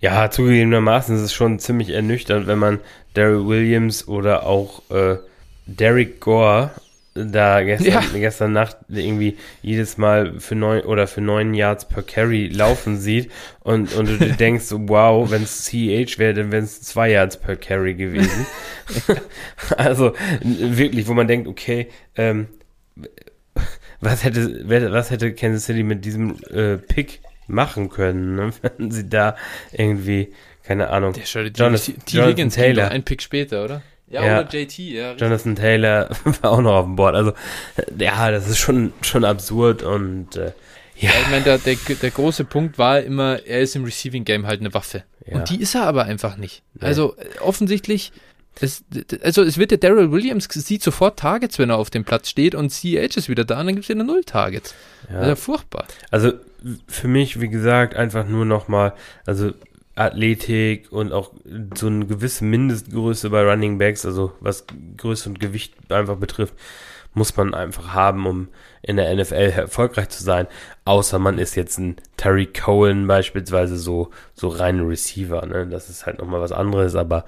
Ja, 0.00 0.30
zugegebenermaßen 0.30 1.14
ist 1.16 1.22
es 1.22 1.32
schon 1.32 1.58
ziemlich 1.58 1.90
ernüchternd, 1.90 2.46
wenn 2.46 2.58
man 2.58 2.78
Daryl 3.14 3.46
Williams 3.46 4.08
oder 4.08 4.46
auch 4.46 4.82
äh, 4.90 5.16
Derek 5.66 6.20
Gore 6.20 6.70
da 7.14 7.60
gestern, 7.62 7.92
Ja. 7.92 8.02
gestern 8.14 8.52
Nacht 8.52 8.76
irgendwie 8.88 9.36
jedes 9.62 9.98
Mal 9.98 10.38
für 10.38 10.54
neun 10.54 10.82
oder 10.82 11.06
für 11.06 11.20
neun 11.20 11.54
Yards 11.54 11.86
per 11.88 12.02
Carry 12.02 12.46
laufen 12.46 12.98
sieht 12.98 13.30
und, 13.60 13.92
und 13.94 14.08
du 14.08 14.16
dir 14.16 14.32
denkst, 14.34 14.66
wow, 14.70 15.28
wenn 15.30 15.42
es 15.42 15.64
CH 15.66 16.18
wäre, 16.18 16.34
dann 16.34 16.52
wären 16.52 16.64
es 16.64 16.80
zwei 16.82 17.10
Yards 17.10 17.36
per 17.36 17.56
Carry 17.56 17.94
gewesen. 17.94 18.46
also 19.76 20.12
wirklich, 20.42 21.08
wo 21.08 21.14
man 21.14 21.26
denkt, 21.26 21.48
okay, 21.48 21.88
ähm, 22.16 22.46
was 24.00 24.24
hätte, 24.24 24.64
was 24.92 25.10
hätte 25.10 25.34
Kansas 25.34 25.66
City 25.66 25.82
mit 25.82 26.04
diesem 26.04 26.36
äh, 26.44 26.76
Pick 26.78 27.20
machen 27.50 27.88
können, 27.90 28.36
ne? 28.36 28.50
wenn 28.76 28.90
sie 28.90 29.08
da 29.08 29.36
irgendwie, 29.72 30.32
keine 30.64 30.90
Ahnung, 30.90 31.12
Der 31.12 31.24
Jonathan- 31.24 31.74
T. 31.76 31.94
Jonathan 32.16 32.28
Higgins 32.30 32.54
Taylor. 32.54 32.88
ein 32.90 33.02
Pick 33.04 33.22
später, 33.22 33.64
oder? 33.64 33.82
Ja, 34.08 34.24
Ja. 34.24 34.40
oder 34.40 34.48
JT, 34.50 34.78
ja. 34.78 35.10
richtig. 35.10 35.20
Jonathan 35.20 35.54
Taylor 35.56 36.10
war 36.42 36.50
auch 36.50 36.60
noch 36.60 36.72
auf 36.74 36.84
dem 36.84 36.96
Board. 36.96 37.14
Also, 37.14 37.32
ja, 37.98 38.30
das 38.30 38.48
ist 38.48 38.58
schon, 38.58 38.92
schon 39.02 39.24
absurd 39.24 39.82
und 39.84 40.34
äh, 40.36 40.52
ja, 40.96 41.10
Ja, 41.10 41.20
ich 41.22 41.30
meine, 41.30 41.44
der, 41.44 41.58
der, 41.58 41.76
der 41.76 42.10
große 42.10 42.44
Punkt 42.44 42.76
war 42.76 43.00
immer, 43.00 43.38
er 43.46 43.60
ist 43.60 43.76
im 43.76 43.84
Receiving 43.84 44.24
Game 44.24 44.46
halt 44.46 44.60
eine 44.60 44.74
Waffe. 44.74 45.04
Ja. 45.26 45.36
Und 45.36 45.48
die 45.50 45.60
ist 45.60 45.74
er 45.76 45.84
aber 45.84 46.04
einfach 46.04 46.36
nicht. 46.36 46.62
Nee. 46.74 46.86
Also 46.86 47.16
äh, 47.16 47.38
offensichtlich, 47.40 48.10
es, 48.60 48.82
also 49.22 49.42
es 49.44 49.56
wird 49.58 49.70
der 49.70 49.78
Daryl 49.78 50.10
Williams 50.10 50.48
sieht 50.50 50.82
sofort 50.82 51.18
Targets, 51.20 51.58
wenn 51.60 51.70
er 51.70 51.76
auf 51.78 51.88
dem 51.88 52.04
Platz 52.04 52.28
steht 52.28 52.54
und 52.56 52.70
CH 52.70 53.16
ist 53.16 53.28
wieder 53.28 53.44
da 53.44 53.60
und 53.60 53.66
dann 53.66 53.74
gibt 53.76 53.84
es 53.84 53.88
wieder 53.88 54.02
null 54.02 54.24
Targets. 54.24 54.74
ja. 55.08 55.14
Das 55.14 55.22
ist 55.22 55.28
ja 55.28 55.36
furchtbar. 55.36 55.86
Also 56.10 56.32
für 56.86 57.08
mich, 57.08 57.40
wie 57.40 57.48
gesagt, 57.48 57.94
einfach 57.96 58.26
nur 58.26 58.44
nochmal, 58.44 58.92
also 59.26 59.52
Athletik 59.94 60.90
und 60.92 61.12
auch 61.12 61.32
so 61.76 61.88
eine 61.88 62.06
gewisse 62.06 62.44
Mindestgröße 62.44 63.30
bei 63.30 63.42
Running 63.42 63.78
Backs, 63.78 64.06
also 64.06 64.32
was 64.40 64.64
Größe 64.96 65.28
und 65.28 65.40
Gewicht 65.40 65.74
einfach 65.90 66.16
betrifft, 66.16 66.54
muss 67.12 67.36
man 67.36 67.54
einfach 67.54 67.92
haben, 67.92 68.26
um 68.26 68.48
in 68.82 68.96
der 68.96 69.14
NFL 69.14 69.34
erfolgreich 69.56 70.08
zu 70.08 70.22
sein. 70.22 70.46
Außer 70.84 71.18
man 71.18 71.38
ist 71.38 71.54
jetzt 71.56 71.78
ein 71.78 71.96
Terry 72.16 72.46
Cohen 72.46 73.06
beispielsweise 73.08 73.76
so, 73.76 74.10
so 74.34 74.48
reine 74.48 74.86
Receiver, 74.88 75.44
ne? 75.44 75.66
Das 75.66 75.90
ist 75.90 76.06
halt 76.06 76.18
nochmal 76.20 76.40
was 76.40 76.52
anderes, 76.52 76.94
aber 76.94 77.24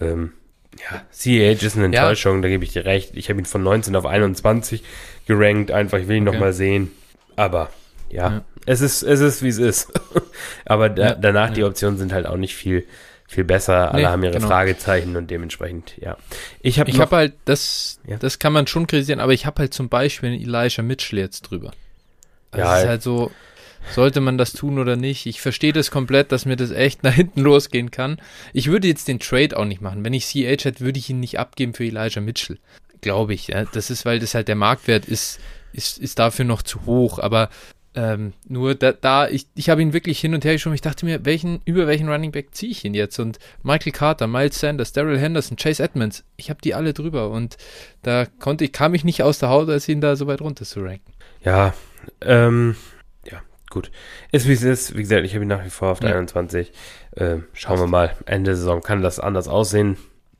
ähm, 0.00 0.32
ja, 0.78 1.02
CH 1.12 1.62
ist 1.62 1.76
eine 1.76 1.94
Ja. 1.94 2.02
Enttäuschung, 2.02 2.42
da 2.42 2.48
gebe 2.48 2.64
ich 2.64 2.72
dir 2.72 2.84
recht. 2.84 3.16
Ich 3.16 3.28
habe 3.28 3.40
ihn 3.40 3.44
von 3.44 3.62
19 3.62 3.94
auf 3.96 4.06
21 4.06 4.82
gerankt, 5.26 5.70
einfach, 5.72 5.98
ich 5.98 6.08
will 6.08 6.16
ihn 6.16 6.26
Okay. 6.28 6.36
nochmal 6.36 6.52
sehen. 6.52 6.90
Aber 7.36 7.70
ja, 8.14 8.30
Ja. 8.30 8.44
es 8.66 8.80
ist, 8.80 9.02
es 9.02 9.20
ist, 9.20 9.42
wie 9.42 9.48
es 9.48 9.58
ist. 9.58 9.92
Aber 10.64 10.88
da, 10.88 11.08
Ja, 11.08 11.14
danach 11.14 11.50
die 11.50 11.60
ja. 11.60 11.66
Optionen 11.66 11.98
sind 11.98 12.12
halt 12.12 12.26
auch 12.26 12.36
nicht 12.36 12.54
viel, 12.54 12.86
viel 13.28 13.44
besser. 13.44 13.92
Alle 13.92 14.02
Nee, 14.02 14.08
haben 14.08 14.22
ihre 14.22 14.34
genau. 14.34 14.46
Fragezeichen 14.48 15.16
und 15.16 15.30
dementsprechend, 15.30 15.94
ja. 15.98 16.16
Ich 16.60 16.78
habe 16.80 16.90
Ich 16.90 17.00
habe 17.00 17.16
halt, 17.16 17.34
das, 17.44 18.00
das 18.20 18.38
kann 18.38 18.52
man 18.52 18.66
schon 18.66 18.86
kritisieren, 18.86 19.20
aber 19.20 19.32
ich 19.32 19.46
habe 19.46 19.60
halt 19.60 19.74
zum 19.74 19.88
Beispiel 19.88 20.30
einen 20.30 20.40
Elijah 20.40 20.82
Mitchell 20.82 21.18
jetzt 21.18 21.42
drüber. 21.42 21.72
Also 22.50 22.64
Ja, 22.64 22.76
es 22.76 22.82
ist 22.84 22.88
halt 22.88 23.02
so, 23.02 23.30
sollte 23.94 24.20
man 24.20 24.38
das 24.38 24.52
tun 24.52 24.78
oder 24.78 24.96
nicht? 24.96 25.26
Ich 25.26 25.40
verstehe 25.40 25.72
das 25.72 25.90
komplett, 25.90 26.30
dass 26.32 26.46
mir 26.46 26.56
das 26.56 26.70
echt 26.70 27.02
nach 27.02 27.14
hinten 27.14 27.40
losgehen 27.40 27.90
kann. 27.90 28.18
Ich 28.52 28.68
würde 28.68 28.88
jetzt 28.88 29.08
den 29.08 29.18
Trade 29.18 29.56
auch 29.56 29.64
nicht 29.64 29.80
machen. 29.80 30.04
Wenn 30.04 30.14
ich 30.14 30.26
CH 30.26 30.64
hätte, 30.64 30.80
würde 30.80 30.98
ich 30.98 31.10
ihn 31.10 31.20
nicht 31.20 31.38
abgeben 31.38 31.74
für 31.74 31.84
Elijah 31.84 32.20
Mitchell. 32.20 32.58
Glaube 33.00 33.34
ich. 33.34 33.48
Ja. 33.48 33.64
Das 33.64 33.90
ist, 33.90 34.06
weil 34.06 34.18
das 34.20 34.34
halt 34.34 34.48
der 34.48 34.54
Marktwert 34.54 35.04
ist, 35.04 35.38
ist, 35.74 35.98
ist 35.98 36.18
dafür 36.18 36.44
noch 36.46 36.62
zu 36.62 36.86
hoch. 36.86 37.18
Aber 37.18 37.50
ähm, 37.94 38.32
nur 38.48 38.74
da, 38.74 38.92
da 38.92 39.28
ich, 39.28 39.46
ich 39.54 39.70
habe 39.70 39.80
ihn 39.82 39.92
wirklich 39.92 40.18
hin 40.20 40.34
und 40.34 40.44
her 40.44 40.52
geschoben. 40.54 40.74
Ich 40.74 40.80
dachte 40.80 41.06
mir, 41.06 41.24
welchen, 41.24 41.60
über 41.64 41.86
welchen 41.86 42.08
Running 42.08 42.32
Back 42.32 42.54
ziehe 42.54 42.72
ich 42.72 42.84
ihn 42.84 42.94
jetzt? 42.94 43.18
Und 43.20 43.38
Michael 43.62 43.92
Carter, 43.92 44.26
Miles 44.26 44.58
Sanders, 44.58 44.92
Daryl 44.92 45.18
Henderson, 45.18 45.56
Chase 45.56 45.82
Edmonds, 45.82 46.24
ich 46.36 46.50
habe 46.50 46.60
die 46.62 46.74
alle 46.74 46.92
drüber. 46.92 47.30
Und 47.30 47.56
da 48.02 48.26
konnte 48.40 48.64
ich, 48.64 48.72
kam 48.72 48.94
ich 48.94 49.04
nicht 49.04 49.22
aus 49.22 49.38
der 49.38 49.48
Haut, 49.50 49.68
als 49.68 49.88
ihn 49.88 50.00
da 50.00 50.16
so 50.16 50.26
weit 50.26 50.40
runter 50.40 50.64
zu 50.64 50.80
ranken. 50.80 51.12
Ja, 51.44 51.72
ähm, 52.20 52.74
ja, 53.30 53.40
gut. 53.70 53.90
Ist 54.32 54.48
wie 54.48 54.52
es 54.54 54.62
ist. 54.62 54.96
Wie 54.96 55.02
gesagt, 55.02 55.24
ich 55.24 55.34
habe 55.34 55.44
ihn 55.44 55.48
nach 55.48 55.64
wie 55.64 55.70
vor 55.70 55.90
auf 55.92 56.00
der 56.00 56.10
Ja. 56.10 56.16
21. 56.16 56.72
Ähm, 57.16 57.44
schauen 57.52 57.78
wir 57.78 57.86
mal. 57.86 58.16
Ende 58.26 58.50
der 58.50 58.56
Saison 58.56 58.80
kann 58.80 59.02
das 59.02 59.20
anders 59.20 59.46
aussehen. 59.48 59.96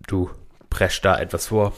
Du 0.06 0.28
presch 0.70 1.00
da 1.02 1.18
etwas 1.20 1.46
vor. 1.46 1.72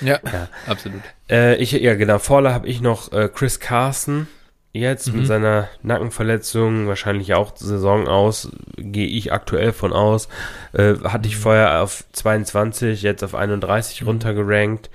Ja, 0.00 0.20
Ja. 0.32 0.48
absolut. 0.66 1.02
Äh, 1.28 1.56
ich, 1.56 1.72
ja, 1.72 1.94
genau. 1.96 2.18
Vorler 2.18 2.54
habe 2.54 2.66
ich 2.66 2.80
noch 2.80 3.12
äh, 3.12 3.28
Chris 3.28 3.60
Carson. 3.60 4.26
Jetzt 4.72 5.08
Mhm. 5.12 5.18
mit 5.18 5.26
seiner 5.26 5.68
Nackenverletzung, 5.82 6.86
wahrscheinlich 6.86 7.34
auch 7.34 7.56
Saison 7.56 8.06
aus, 8.06 8.50
gehe 8.76 9.06
ich 9.08 9.32
aktuell 9.32 9.72
von 9.72 9.92
aus. 9.92 10.28
Äh, 10.72 10.94
hatte 11.04 11.28
ich 11.28 11.36
Mhm. 11.36 11.40
vorher 11.40 11.82
auf 11.82 12.04
22, 12.12 13.02
jetzt 13.02 13.24
auf 13.24 13.34
31 13.34 14.02
Mhm. 14.02 14.06
runtergerankt. 14.08 14.90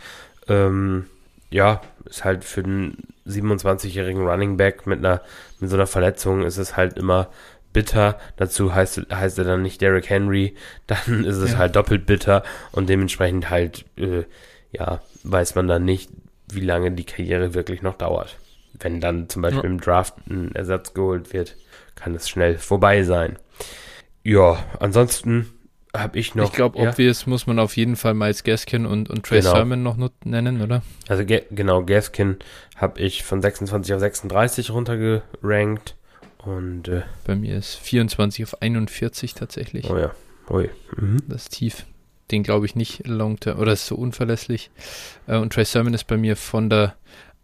Ähm, 0.48 1.08
ja, 1.50 1.82
ist 2.06 2.24
halt 2.24 2.44
für 2.46 2.64
einen 2.64 3.04
27-jährigen 3.26 4.26
Running 4.26 4.56
Back 4.58 4.88
mit 4.88 5.00
einer, 5.00 5.22
mit 5.60 5.70
so 5.70 5.76
einer 5.76 5.88
Verletzung 5.88 6.44
ist 6.44 6.58
es 6.58 6.78
halt 6.78 6.98
immer 6.98 7.28
bitter. 7.74 8.18
Dazu 8.38 8.74
heißt, 8.74 9.02
heißt 9.14 9.38
er 9.40 9.44
dann 9.44 9.62
nicht 9.62 9.82
Derrick 9.82 10.10
Henry, 10.10 10.56
dann 10.88 11.26
ist 11.26 11.38
es 11.38 11.52
Ja. 11.54 11.58
halt 11.58 11.76
doppelt 11.76 12.06
bitter 12.06 12.44
und 12.72 12.88
dementsprechend 12.88 13.50
halt, 13.50 13.84
äh, 13.98 14.24
ja, 14.72 15.02
weiß 15.24 15.56
man 15.56 15.68
dann 15.68 15.84
nicht, 15.84 16.10
wie 16.48 16.62
lange 16.62 16.92
die 16.92 17.04
Karriere 17.06 17.54
wirklich 17.54 17.82
noch 17.82 17.96
dauert. 17.98 18.38
Wenn 18.86 19.02
dann 19.02 19.28
zum 19.30 19.42
Beispiel 19.42 19.64
Ja. 19.64 19.68
im 19.70 19.82
Draft 19.82 20.14
ein 20.30 20.54
Ersatz 20.54 20.94
geholt 20.94 21.34
wird, 21.34 21.56
kann 21.96 22.14
es 22.14 22.30
schnell 22.30 22.60
vorbei 22.60 23.02
sein. 23.02 23.40
Ja, 24.22 24.64
ansonsten 24.80 25.50
habe 25.96 26.20
ich 26.20 26.36
noch. 26.36 26.46
ich 26.46 26.52
glaube, 26.52 26.78
ja, 26.80 26.90
obvious 26.92 27.26
muss 27.26 27.48
man 27.48 27.58
auf 27.58 27.76
jeden 27.78 27.96
Fall 27.96 28.14
Miles 28.14 28.44
Gaskin 28.44 28.86
und, 28.86 29.10
und 29.10 29.26
Trey 29.26 29.40
Genau. 29.40 29.54
Sermon 29.56 29.82
noch 29.82 29.98
nennen, 30.24 30.62
oder? 30.62 30.84
Also 31.08 31.26
ge 31.26 31.46
genau, 31.50 31.84
Gaskin 31.84 32.38
habe 32.76 33.00
ich 33.00 33.24
von 33.24 33.42
26 33.42 33.96
auf 33.96 34.00
36 34.02 34.70
runtergerankt. 34.70 35.96
Und 36.46 36.88
äh, 36.88 37.02
Bei 37.26 37.36
mir 37.36 37.56
ist 37.58 37.74
24 37.78 38.44
auf 38.44 38.62
41 38.62 39.34
tatsächlich. 39.34 39.90
oh 39.90 39.98
ja, 39.98 40.12
ui. 40.48 40.70
Mhm. 40.96 41.24
Das 41.28 41.44
ist 41.44 41.54
tief. 41.54 41.88
Den 42.30 42.44
glaube 42.44 42.68
ich 42.68 42.76
nicht 42.76 43.08
long 43.08 43.40
term, 43.40 43.58
oder 43.58 43.74
ist 43.74 43.88
so 43.88 43.96
unverlässlich. 43.96 44.70
Äh, 45.26 45.38
Und 45.38 45.54
Trey 45.54 45.66
Sermon 45.66 45.96
ist 45.96 46.06
bei 46.06 46.18
mir 46.18 46.36
von 46.36 46.70
der 46.70 46.94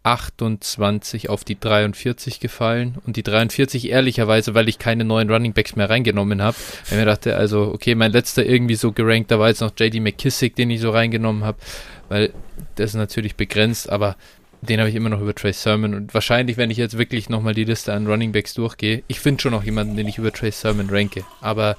28 0.04 1.28
auf 1.28 1.44
die 1.44 1.58
43 1.58 2.40
gefallen. 2.40 2.96
Und 3.06 3.16
die 3.16 3.22
43 3.22 3.90
ehrlicherweise, 3.90 4.54
weil 4.54 4.68
ich 4.68 4.78
keine 4.78 5.04
neuen 5.04 5.30
Running 5.30 5.52
Backs 5.52 5.76
mehr 5.76 5.90
reingenommen 5.90 6.42
habe. 6.42 6.56
Weil 6.88 6.98
ich 6.98 7.04
mir 7.04 7.10
dachte, 7.10 7.36
also, 7.36 7.72
okay, 7.72 7.94
mein 7.94 8.12
letzter 8.12 8.44
irgendwie 8.44 8.74
so 8.74 8.92
gerankt, 8.92 9.30
da 9.30 9.38
war 9.38 9.48
jetzt 9.48 9.60
noch 9.60 9.72
JD 9.78 10.00
McKissick, 10.00 10.56
den 10.56 10.70
ich 10.70 10.80
so 10.80 10.90
reingenommen 10.90 11.44
habe. 11.44 11.58
Weil 12.08 12.32
das 12.74 12.90
ist 12.90 12.96
natürlich 12.96 13.36
begrenzt, 13.36 13.90
aber 13.90 14.16
den 14.60 14.78
habe 14.78 14.88
ich 14.88 14.94
immer 14.94 15.08
noch 15.08 15.20
über 15.20 15.34
Trey 15.34 15.52
Sermon. 15.52 15.94
Und 15.94 16.14
wahrscheinlich, 16.14 16.56
wenn 16.56 16.70
ich 16.70 16.78
jetzt 16.78 16.98
wirklich 16.98 17.28
nochmal 17.28 17.54
die 17.54 17.64
Liste 17.64 17.92
an 17.92 18.06
Running 18.06 18.32
Backs 18.32 18.54
durchgehe, 18.54 19.02
ich 19.08 19.20
finde 19.20 19.42
schon 19.42 19.52
noch 19.52 19.64
jemanden, 19.64 19.96
den 19.96 20.08
ich 20.08 20.18
über 20.18 20.32
Trey 20.32 20.52
Sermon 20.52 20.88
ranke. 20.90 21.24
Aber 21.40 21.76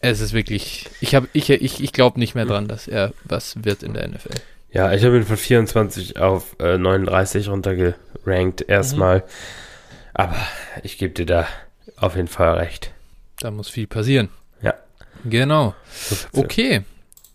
es 0.00 0.20
ist 0.20 0.32
wirklich, 0.32 0.86
ich 1.00 1.16
ich, 1.32 1.50
ich, 1.50 1.82
ich 1.82 1.92
glaube 1.92 2.18
nicht 2.18 2.34
mehr 2.34 2.46
dran, 2.46 2.68
dass 2.68 2.88
er 2.88 3.12
was 3.24 3.64
wird 3.64 3.82
in 3.82 3.94
der 3.94 4.08
NFL. 4.08 4.40
Ja, 4.72 4.92
ich 4.92 5.04
habe 5.04 5.16
ihn 5.16 5.24
von 5.24 5.36
24 5.36 6.18
auf 6.18 6.56
äh, 6.58 6.78
39 6.78 7.48
runtergerankt 7.48 8.62
erstmal. 8.68 9.22
Aber 10.14 10.36
ich 10.82 10.98
gebe 10.98 11.12
dir 11.14 11.26
da 11.26 11.46
auf 11.96 12.16
jeden 12.16 12.28
Fall 12.28 12.54
recht. 12.58 12.92
Da 13.40 13.50
muss 13.50 13.68
viel 13.68 13.86
passieren. 13.86 14.28
Ja. 14.62 14.74
Genau. 15.24 15.74
Viel 15.90 16.18
Okay. 16.32 16.82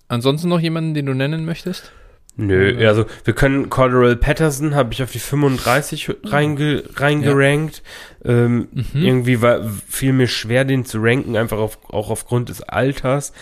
Ansonsten 0.07 0.47
noch 0.49 0.59
jemanden, 0.59 0.93
den 0.93 1.05
du 1.05 1.13
nennen 1.13 1.45
möchtest? 1.45 1.91
Nö, 2.39 2.87
also 2.87 3.05
wir 3.23 3.33
können 3.33 3.69
Corderell 3.69 4.15
Patterson 4.15 4.75
habe 4.75 4.93
ich 4.93 5.01
auf 5.01 5.11
die 5.11 5.17
35 5.19 6.11
reinge 6.25 6.83
reingerankt. 6.95 7.81
Ähm, 8.23 8.67
Mhm. 8.71 9.03
Irgendwie 9.03 9.41
war, 9.41 9.63
fiel 9.87 10.13
mir 10.13 10.27
schwer, 10.27 10.63
den 10.63 10.85
zu 10.85 10.99
ranken, 11.01 11.35
einfach 11.35 11.57
auf, 11.57 11.79
auch 11.89 12.11
aufgrund 12.11 12.49
des 12.49 12.61
Alters. 12.61 13.33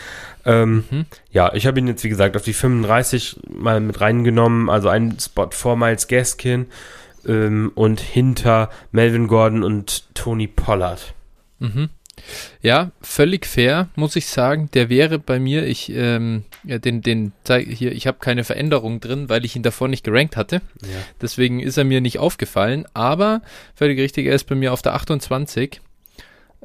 Ähm, 0.45 0.84
Mhm. 0.89 1.05
ja, 1.31 1.53
ich 1.53 1.65
habe 1.67 1.80
ihn 1.80 1.88
jetzt, 1.88 2.03
wie 2.03 2.09
gesagt, 2.09 2.35
auf 2.35 2.43
die 2.43 2.53
35 2.53 3.38
mal 3.49 3.80
mit 3.80 3.99
reingenommen, 4.01 4.69
also 4.69 4.89
einen 4.89 5.19
Spot 5.19 5.49
vor 5.51 5.76
Miles 5.76 6.07
Gaskin 6.07 6.67
ähm, 7.27 7.72
und 7.76 7.99
hinter 7.99 8.69
Melvin 8.91 9.27
Gordon 9.27 9.63
und 9.63 10.13
Tony 10.13 10.47
Pollard. 10.47 11.13
Mhm. 11.59 11.89
Ja, 12.61 12.91
völlig 13.01 13.45
fair, 13.45 13.89
muss 13.95 14.15
ich 14.15 14.27
sagen. 14.27 14.69
Der 14.73 14.89
wäre 14.89 15.19
bei 15.19 15.38
mir, 15.39 15.65
ich, 15.67 15.91
ähm, 15.93 16.45
ja, 16.63 16.77
den, 16.80 17.01
den 17.01 17.34
zeig 17.43 17.67
hier, 17.67 17.91
ich 17.91 18.07
habe 18.07 18.19
keine 18.19 18.43
Veränderung 18.43 18.99
drin, 19.01 19.27
weil 19.27 19.43
ich 19.45 19.55
ihn 19.55 19.63
davor 19.63 19.89
nicht 19.89 20.03
gerankt 20.05 20.38
hatte. 20.38 20.61
Ja. 20.81 20.89
Deswegen 21.22 21.59
ist 21.59 21.77
er 21.77 21.84
mir 21.84 21.99
nicht 22.01 22.19
aufgefallen, 22.19 22.85
aber 22.93 23.41
völlig 23.76 23.99
richtig, 23.99 24.27
er 24.27 24.35
ist 24.35 24.45
bei 24.45 24.55
mir 24.55 24.72
auf 24.72 24.81
der 24.81 24.93
28 24.95 25.81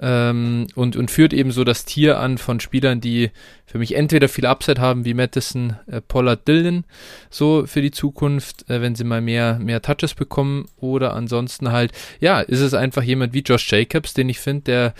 ähm, 0.00 0.66
und, 0.74 0.96
und 0.96 1.10
führt 1.10 1.32
eben 1.32 1.52
so 1.52 1.64
das 1.64 1.84
Tier 1.84 2.18
an 2.18 2.38
von 2.38 2.60
Spielern, 2.60 3.00
die 3.00 3.30
für 3.66 3.78
mich 3.78 3.94
entweder 3.94 4.28
viel 4.28 4.46
Upside 4.46 4.80
haben, 4.80 5.04
wie 5.04 5.14
Madison, 5.14 5.76
äh, 5.86 6.00
Pollard, 6.00 6.46
Dillon, 6.48 6.84
so 7.28 7.66
für 7.66 7.82
die 7.82 7.90
Zukunft, 7.90 8.68
äh, 8.70 8.80
wenn 8.80 8.94
sie 8.94 9.04
mal 9.04 9.20
mehr, 9.20 9.58
mehr 9.58 9.82
Touches 9.82 10.14
bekommen 10.14 10.66
oder 10.76 11.14
ansonsten 11.14 11.70
halt, 11.70 11.92
ja, 12.20 12.40
ist 12.40 12.60
es 12.60 12.74
einfach 12.74 13.02
jemand 13.02 13.32
wie 13.32 13.40
Josh 13.40 13.70
Jacobs, 13.70 14.14
den 14.14 14.28
ich 14.28 14.40
finde, 14.40 14.62
der 14.62 14.94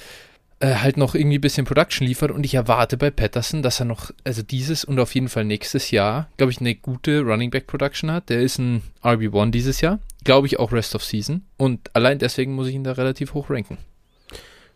äh, 0.61 0.75
halt 0.75 0.99
noch 0.99 1.15
irgendwie 1.15 1.39
ein 1.39 1.41
bisschen 1.41 1.65
Production 1.65 2.07
liefert 2.07 2.31
und 2.31 2.45
ich 2.45 2.55
erwarte 2.55 2.97
bei 2.97 3.11
Patterson, 3.11 3.63
dass 3.63 3.81
er 3.81 3.87
noch, 3.87 4.11
also 4.25 4.43
dieses 4.43 4.85
und 4.85 5.01
auf 5.01 5.15
jeden 5.15 5.29
Fall 5.29 5.45
nächstes 5.45 5.91
Jahr, 5.91 6.29
glaube 6.37 6.53
ich, 6.53 6.61
eine 6.61 6.75
gute 6.75 7.23
Running 7.23 7.51
Back 7.51 7.67
Production 7.67 8.13
hat. 8.13 8.29
Der 8.29 8.41
ist 8.41 8.59
ein 8.59 8.83
RB1 9.03 9.51
dieses 9.51 9.81
Jahr, 9.81 10.01
glaube 10.25 10.47
ich 10.47 10.59
auch 10.59 10.73
Rest 10.73 10.95
of 10.95 11.03
Season 11.03 11.47
und 11.57 11.91
allein 11.95 12.19
deswegen 12.19 12.55
muss 12.55 12.69
ich 12.69 12.75
ihn 12.75 12.85
da 12.85 12.93
relativ 12.93 13.33
hoch 13.33 13.49
ranken. 13.49 13.79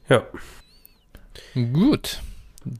Ja. 0.08 0.26
Gut, 1.54 2.20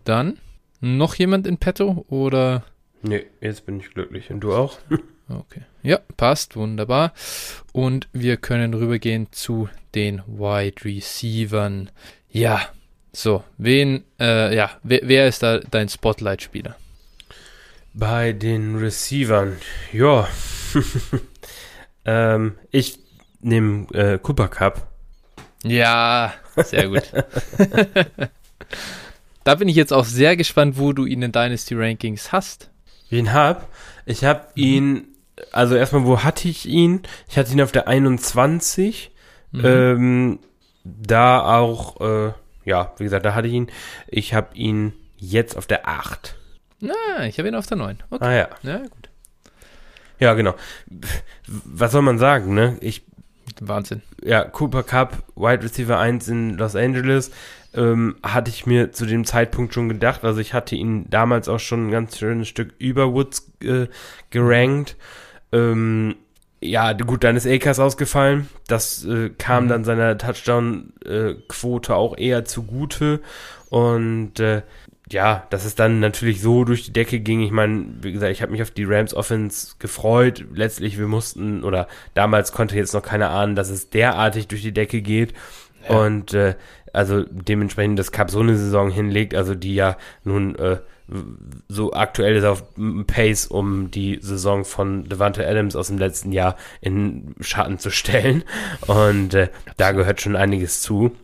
dann 0.04 0.38
noch 0.80 1.14
jemand 1.14 1.46
in 1.46 1.58
petto 1.58 2.04
oder? 2.08 2.64
Nee, 3.02 3.26
jetzt 3.40 3.66
bin 3.66 3.80
ich 3.80 3.90
glücklich 3.90 4.30
und 4.30 4.40
du 4.40 4.54
auch? 4.54 4.78
Okay. 5.26 5.62
Ja, 5.82 6.00
passt, 6.18 6.54
wunderbar. 6.54 7.14
Und 7.72 8.08
wir 8.12 8.36
können 8.36 8.74
rübergehen 8.74 9.28
zu 9.32 9.70
den 9.94 10.22
Wide 10.26 10.84
Receivern. 10.84 11.90
Ja, 12.28 12.68
so, 13.10 13.42
wen, 13.56 14.04
äh, 14.20 14.54
ja, 14.54 14.70
wer, 14.82 15.00
wer 15.04 15.26
ist 15.26 15.42
da 15.42 15.60
dein 15.60 15.88
Spotlight-Spieler? 15.88 16.76
Bei 17.94 18.32
den 18.32 18.76
Receivern, 18.76 19.56
ja. 19.92 20.28
ähm, 22.04 22.58
ich 22.70 22.98
nehme 23.40 23.86
äh, 23.94 24.18
Cooper 24.18 24.48
Cup. 24.48 24.88
Ja, 25.62 26.34
sehr 26.56 26.88
gut. 26.88 27.02
da 29.44 29.54
bin 29.54 29.68
ich 29.68 29.76
jetzt 29.76 29.92
auch 29.92 30.04
sehr 30.04 30.36
gespannt, 30.36 30.78
wo 30.78 30.92
du 30.92 31.06
ihn 31.06 31.22
in 31.22 31.32
Dynasty 31.32 31.74
Rankings 31.74 32.32
hast. 32.32 32.70
Wen 33.10 33.32
hab? 33.32 33.68
Ich 34.06 34.24
hab 34.24 34.56
mhm. 34.56 34.62
ihn 34.62 35.14
also 35.52 35.74
erstmal, 35.74 36.04
wo 36.04 36.22
hatte 36.22 36.48
ich 36.48 36.66
ihn? 36.66 37.02
Ich 37.28 37.36
hatte 37.38 37.52
ihn 37.52 37.60
auf 37.60 37.72
der 37.72 37.88
21. 37.88 39.10
Mhm. 39.52 39.64
Ähm, 39.64 40.38
da 40.84 41.56
auch, 41.56 42.00
äh, 42.00 42.32
ja, 42.64 42.92
wie 42.98 43.04
gesagt, 43.04 43.24
da 43.24 43.34
hatte 43.34 43.48
ich 43.48 43.54
ihn. 43.54 43.70
Ich 44.06 44.34
habe 44.34 44.54
ihn 44.56 44.92
jetzt 45.16 45.56
auf 45.56 45.66
der 45.66 45.88
8. 45.88 46.36
Na, 46.80 47.26
ich 47.26 47.38
habe 47.38 47.48
ihn 47.48 47.54
auf 47.54 47.66
der 47.66 47.76
9. 47.78 47.98
Okay. 48.10 48.24
Ah 48.24 48.32
ja. 48.32 48.48
Ja, 48.62 48.78
gut. 48.78 49.08
Ja, 50.20 50.34
genau. 50.34 50.54
Was 51.46 51.92
soll 51.92 52.02
man 52.02 52.18
sagen, 52.18 52.54
ne? 52.54 52.76
Ich 52.80 53.02
Wahnsinn. 53.60 54.02
Ja, 54.22 54.44
Cooper 54.44 54.82
Cup, 54.82 55.22
Wide 55.36 55.62
Receiver 55.62 55.98
1 55.98 56.28
in 56.28 56.56
Los 56.56 56.76
Angeles, 56.76 57.30
ähm, 57.74 58.16
hatte 58.22 58.50
ich 58.50 58.66
mir 58.66 58.92
zu 58.92 59.06
dem 59.06 59.24
Zeitpunkt 59.24 59.74
schon 59.74 59.88
gedacht. 59.88 60.24
Also 60.24 60.40
ich 60.40 60.54
hatte 60.54 60.76
ihn 60.76 61.08
damals 61.10 61.48
auch 61.48 61.60
schon 61.60 61.88
ein 61.88 61.90
ganz 61.90 62.18
schönes 62.18 62.48
Stück 62.48 62.74
über 62.78 63.12
Woods 63.12 63.50
äh, 63.62 63.86
gerankt. 64.30 64.96
Ähm, 65.52 66.16
ja, 66.60 66.92
gut, 66.94 67.24
dann 67.24 67.36
ist 67.36 67.46
Akers 67.46 67.78
ausgefallen. 67.78 68.48
Das 68.68 69.04
äh, 69.04 69.30
kam 69.30 69.64
mhm. 69.64 69.68
dann 69.68 69.84
seiner 69.84 70.16
Touchdown-Quote 70.16 71.92
äh, 71.92 71.94
auch 71.94 72.16
eher 72.16 72.44
zugute. 72.44 73.20
Und 73.68 74.40
äh, 74.40 74.62
ja, 75.10 75.46
dass 75.50 75.64
es 75.64 75.74
dann 75.74 76.00
natürlich 76.00 76.40
so 76.40 76.64
durch 76.64 76.84
die 76.84 76.92
Decke 76.92 77.20
ging. 77.20 77.40
Ich 77.40 77.50
meine, 77.50 77.86
wie 78.00 78.12
gesagt, 78.12 78.32
ich 78.32 78.42
habe 78.42 78.52
mich 78.52 78.62
auf 78.62 78.70
die 78.70 78.84
Rams 78.84 79.14
Offense 79.14 79.74
gefreut. 79.78 80.44
Letztlich, 80.54 80.98
wir 80.98 81.06
mussten, 81.06 81.62
oder 81.62 81.88
damals 82.14 82.52
konnte 82.52 82.76
jetzt 82.76 82.94
noch 82.94 83.02
keiner 83.02 83.30
ahnen, 83.30 83.54
dass 83.54 83.68
es 83.68 83.90
derartig 83.90 84.48
durch 84.48 84.62
die 84.62 84.72
Decke 84.72 85.02
geht. 85.02 85.34
Ja. 85.88 85.96
Und 85.98 86.32
äh, 86.32 86.54
also 86.92 87.24
dementsprechend 87.28 87.98
das 87.98 88.12
Cup 88.12 88.30
so 88.30 88.40
eine 88.40 88.56
Saison 88.56 88.90
hinlegt, 88.90 89.34
also 89.34 89.54
die 89.54 89.74
ja 89.74 89.96
nun 90.22 90.56
äh, 90.56 90.78
so 91.68 91.92
aktuell 91.92 92.36
ist 92.36 92.44
auf 92.44 92.62
Pace, 93.06 93.46
um 93.46 93.90
die 93.90 94.18
Saison 94.22 94.64
von 94.64 95.04
Devante 95.06 95.46
Adams 95.46 95.76
aus 95.76 95.88
dem 95.88 95.98
letzten 95.98 96.32
Jahr 96.32 96.56
in 96.80 97.34
Schatten 97.40 97.78
zu 97.78 97.90
stellen. 97.90 98.42
Und 98.86 99.34
äh, 99.34 99.48
da 99.76 99.92
gehört 99.92 100.22
schon 100.22 100.36
einiges 100.36 100.80
zu. 100.80 101.14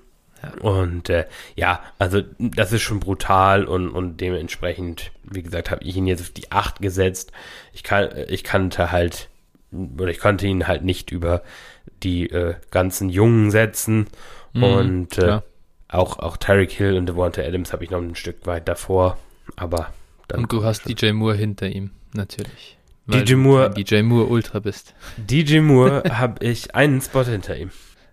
Und 0.60 1.08
äh, 1.10 1.26
ja, 1.54 1.82
also 1.98 2.22
das 2.38 2.72
ist 2.72 2.82
schon 2.82 3.00
brutal 3.00 3.64
und, 3.64 3.90
und 3.90 4.20
dementsprechend, 4.20 5.12
wie 5.24 5.42
gesagt, 5.42 5.70
habe 5.70 5.84
ich 5.84 5.96
ihn 5.96 6.06
jetzt 6.06 6.22
auf 6.22 6.30
die 6.30 6.50
8 6.50 6.80
gesetzt. 6.80 7.32
Ich, 7.72 7.82
kann, 7.82 8.08
ich 8.28 8.44
kannte 8.44 8.90
halt, 8.90 9.28
oder 9.72 10.08
ich 10.08 10.18
konnte 10.18 10.46
ihn 10.46 10.66
halt 10.66 10.82
nicht 10.82 11.10
über 11.10 11.42
die 12.02 12.30
äh, 12.30 12.54
ganzen 12.70 13.10
Jungen 13.10 13.50
setzen. 13.50 14.06
Mhm, 14.52 14.62
und 14.62 15.18
äh, 15.18 15.40
auch, 15.88 16.18
auch 16.18 16.36
Tyreek 16.36 16.70
Hill 16.70 16.96
und 16.96 17.06
Devonta 17.06 17.42
Adams 17.42 17.72
habe 17.72 17.84
ich 17.84 17.90
noch 17.90 18.00
ein 18.00 18.14
Stück 18.14 18.46
weit 18.46 18.68
davor. 18.68 19.18
Aber 19.56 19.92
dann 20.28 20.42
Und 20.42 20.52
du 20.52 20.64
hast 20.64 20.82
schon. 20.82 20.94
DJ 20.94 21.12
Moore 21.12 21.36
hinter 21.36 21.68
ihm, 21.68 21.90
natürlich. 22.14 22.78
DJ 23.06 23.34
Moore. 23.34 23.70
DJ 23.70 24.02
Moore 24.02 24.26
Ultra 24.26 24.60
bist. 24.60 24.94
DJ 25.16 25.60
Moore 25.60 26.02
habe 26.18 26.44
ich 26.44 26.74
einen 26.74 27.00
Spot 27.00 27.24
hinter 27.24 27.56
ihm. 27.56 27.70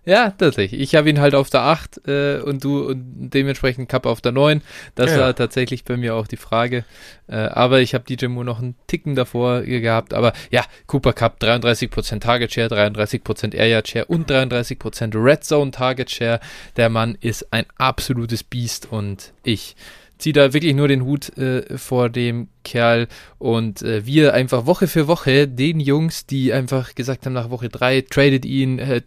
Ja, 0.08 0.30
tatsächlich. 0.30 0.80
Ich 0.80 0.94
habe 0.94 1.10
ihn 1.10 1.20
halt 1.20 1.34
auf 1.34 1.50
der 1.50 1.64
8 1.64 2.08
äh, 2.08 2.40
und 2.40 2.64
du 2.64 2.88
und 2.88 3.28
dementsprechend 3.28 3.90
Cup 3.90 4.06
auf 4.06 4.22
der 4.22 4.32
9. 4.32 4.62
Das 4.94 5.10
ja. 5.10 5.18
war 5.18 5.36
tatsächlich 5.36 5.84
bei 5.84 5.98
mir 5.98 6.14
auch 6.14 6.26
die 6.26 6.38
Frage. 6.38 6.86
Äh, 7.26 7.36
aber 7.36 7.80
ich 7.80 7.92
habe 7.92 8.04
DJ 8.04 8.28
Moore 8.28 8.46
noch 8.46 8.58
einen 8.58 8.74
Ticken 8.86 9.16
davor 9.16 9.60
gehabt. 9.60 10.14
Aber 10.14 10.32
ja, 10.50 10.64
Cooper 10.86 11.12
Cup 11.12 11.36
33% 11.42 12.20
Target 12.20 12.54
Share, 12.54 12.68
33% 12.68 13.54
Air 13.54 13.66
Yard 13.66 13.86
Share 13.86 14.06
und 14.06 14.30
33% 14.30 15.22
Red 15.22 15.44
Zone 15.44 15.72
Target 15.72 16.10
Share. 16.10 16.40
Der 16.78 16.88
Mann 16.88 17.18
ist 17.20 17.52
ein 17.52 17.66
absolutes 17.76 18.42
Biest 18.42 18.90
und 18.90 19.34
ich 19.42 19.76
ziehe 20.18 20.32
da 20.32 20.52
wirklich 20.52 20.74
nur 20.74 20.88
den 20.88 21.04
Hut 21.04 21.36
äh, 21.38 21.78
vor 21.78 22.10
dem 22.10 22.48
Kerl 22.64 23.08
und 23.38 23.82
äh, 23.82 24.04
wir 24.04 24.34
einfach 24.34 24.66
Woche 24.66 24.88
für 24.88 25.06
Woche 25.06 25.48
den 25.48 25.80
Jungs, 25.80 26.26
die 26.26 26.52
einfach 26.52 26.94
gesagt 26.94 27.24
haben 27.24 27.32
nach 27.32 27.50
Woche 27.50 27.68
drei, 27.68 28.02
tradet 28.02 28.44
ihn, 28.44 28.78
äh, 28.78 29.00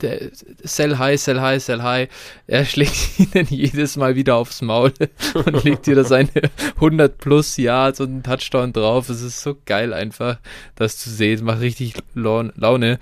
sell 0.63 0.97
high, 0.97 1.19
sell 1.19 1.41
high, 1.41 1.61
sell 1.61 1.81
high, 1.83 2.09
er 2.47 2.65
schlägt 2.71 3.19
ihnen 3.19 3.47
jedes 3.49 3.97
Mal 3.97 4.15
wieder 4.15 4.35
aufs 4.35 4.61
Maul 4.61 4.93
und 5.33 5.63
legt 5.63 5.85
dir 5.85 5.95
da 5.95 6.03
seine 6.03 6.29
100 6.75 7.17
plus 7.17 7.57
Yards 7.57 7.99
und 7.99 8.09
einen 8.09 8.23
Touchdown 8.23 8.73
drauf. 8.73 9.09
Es 9.09 9.21
ist 9.21 9.41
so 9.41 9.55
geil 9.65 9.93
einfach, 9.93 10.39
das 10.75 10.97
zu 10.97 11.09
sehen, 11.09 11.43
macht 11.43 11.61
richtig 11.61 11.93
Laune 12.15 12.99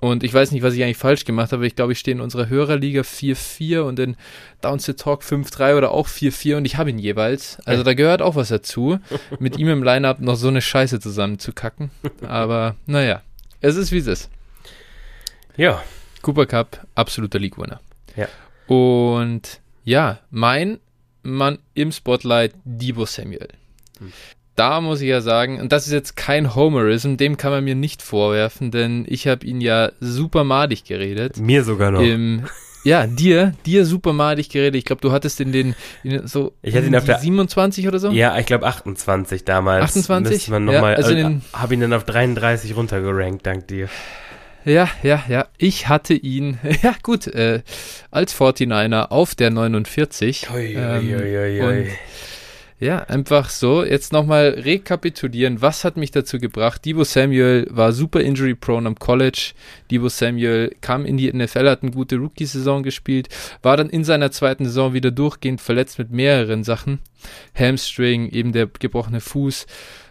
und 0.00 0.24
ich 0.24 0.32
weiß 0.32 0.50
nicht, 0.50 0.62
was 0.62 0.74
ich 0.74 0.82
eigentlich 0.82 0.96
falsch 0.96 1.24
gemacht 1.24 1.52
habe. 1.52 1.66
Ich 1.66 1.76
glaube, 1.76 1.92
ich 1.92 1.98
stehe 1.98 2.16
in 2.16 2.20
unserer 2.20 2.48
Hörerliga 2.48 3.02
4-4 3.02 3.80
und 3.80 3.98
in 3.98 4.16
Downs 4.62 4.86
the 4.86 4.94
Talk 4.94 5.22
5-3 5.22 5.76
oder 5.76 5.92
auch 5.92 6.08
4-4 6.08 6.56
und 6.56 6.64
ich 6.64 6.76
habe 6.76 6.90
ihn 6.90 6.98
jeweils. 6.98 7.58
Also 7.66 7.82
da 7.82 7.94
gehört 7.94 8.22
auch 8.22 8.34
was 8.34 8.48
dazu, 8.48 8.98
mit 9.38 9.58
ihm 9.58 9.68
im 9.68 9.82
Lineup 9.82 10.20
noch 10.20 10.36
so 10.36 10.48
eine 10.48 10.62
Scheiße 10.62 11.00
zusammenzukacken. 11.00 11.90
Aber 12.26 12.76
naja, 12.86 13.22
es 13.60 13.76
ist 13.76 13.92
wie 13.92 13.98
es 13.98 14.06
ist. 14.06 14.30
Ja. 15.56 15.82
Cooper 16.22 16.46
Cup, 16.46 16.86
absoluter 16.94 17.38
League-Winner. 17.38 17.80
Ja. 18.16 18.28
Und 18.66 19.60
ja, 19.84 20.18
mein 20.30 20.80
Mann 21.22 21.58
im 21.74 21.92
Spotlight, 21.92 22.54
Debo 22.64 23.04
Samuel. 23.04 23.48
Hm 23.98 24.12
da 24.60 24.82
muss 24.82 25.00
ich 25.00 25.08
ja 25.08 25.22
sagen, 25.22 25.58
und 25.58 25.72
das 25.72 25.86
ist 25.86 25.92
jetzt 25.94 26.16
kein 26.16 26.54
Homerism, 26.54 27.16
dem 27.16 27.38
kann 27.38 27.50
man 27.50 27.64
mir 27.64 27.74
nicht 27.74 28.02
vorwerfen, 28.02 28.70
denn 28.70 29.06
ich 29.08 29.26
habe 29.26 29.46
ihn 29.46 29.62
ja 29.62 29.90
super 30.00 30.44
madig 30.44 30.84
geredet. 30.84 31.38
Mir 31.38 31.64
sogar 31.64 31.90
noch. 31.90 32.02
Im, 32.02 32.44
ja, 32.84 33.06
dir, 33.06 33.54
dir 33.64 33.86
super 33.86 34.12
madig 34.12 34.50
geredet. 34.50 34.76
Ich 34.76 34.84
glaube, 34.84 35.00
du 35.00 35.12
hattest 35.12 35.40
in 35.40 35.52
den 35.52 35.74
in 36.02 36.26
so 36.26 36.52
ich 36.60 36.76
hatte 36.76 36.88
ihn 36.88 36.94
auf 36.94 37.06
der 37.06 37.18
27 37.18 37.88
oder 37.88 37.98
so? 37.98 38.10
Ja, 38.10 38.36
ich 38.36 38.44
glaube 38.44 38.66
28 38.66 39.46
damals. 39.46 39.82
28? 39.96 40.48
Man 40.48 40.66
noch 40.66 40.74
ja, 40.74 40.82
mal, 40.82 40.94
also 40.94 41.14
äh, 41.14 41.38
habe 41.54 41.72
ihn 41.72 41.80
dann 41.80 41.94
auf 41.94 42.04
33 42.04 42.76
runtergerankt, 42.76 43.46
dank 43.46 43.66
dir. 43.66 43.88
Ja, 44.66 44.90
ja, 45.02 45.24
ja. 45.26 45.46
Ich 45.56 45.88
hatte 45.88 46.12
ihn, 46.12 46.58
ja 46.82 46.94
gut, 47.02 47.26
äh, 47.28 47.62
als 48.10 48.38
49er 48.38 49.08
auf 49.08 49.34
der 49.34 49.48
49. 49.48 50.48
Ui, 50.52 50.74
ähm, 50.74 51.08
ui, 51.08 51.38
ui, 51.38 51.60
und 51.62 51.86
ja, 52.80 53.00
einfach 53.00 53.50
so. 53.50 53.84
Jetzt 53.84 54.10
nochmal 54.10 54.48
rekapitulieren. 54.48 55.60
Was 55.60 55.84
hat 55.84 55.98
mich 55.98 56.12
dazu 56.12 56.38
gebracht? 56.38 56.82
Debo 56.86 57.04
Samuel 57.04 57.66
war 57.70 57.92
super 57.92 58.20
injury 58.22 58.54
prone 58.54 58.88
am 58.88 58.98
College. 58.98 59.52
Debo 59.90 60.08
Samuel 60.08 60.74
kam 60.80 61.04
in 61.04 61.18
die 61.18 61.30
NFL, 61.30 61.68
hat 61.68 61.82
eine 61.82 61.92
gute 61.92 62.16
Rookie-Saison 62.16 62.82
gespielt, 62.82 63.28
war 63.60 63.76
dann 63.76 63.90
in 63.90 64.02
seiner 64.02 64.30
zweiten 64.30 64.64
Saison 64.64 64.94
wieder 64.94 65.10
durchgehend 65.10 65.60
verletzt 65.60 65.98
mit 65.98 66.10
mehreren 66.10 66.64
Sachen. 66.64 67.00
Hamstring, 67.54 68.30
eben 68.30 68.52
der 68.52 68.66
gebrochene 68.66 69.20
Fuß. 69.20 69.66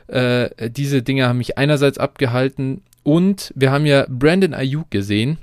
Äh, 0.06 0.70
diese 0.70 1.02
Dinge 1.02 1.28
haben 1.28 1.40
mich 1.40 1.58
einerseits 1.58 1.98
abgehalten 1.98 2.84
und 3.02 3.52
wir 3.56 3.72
haben 3.72 3.88
ja 3.88 4.06
Brandon 4.08 4.54
Ayuk 4.54 4.92
gesehen 4.92 5.40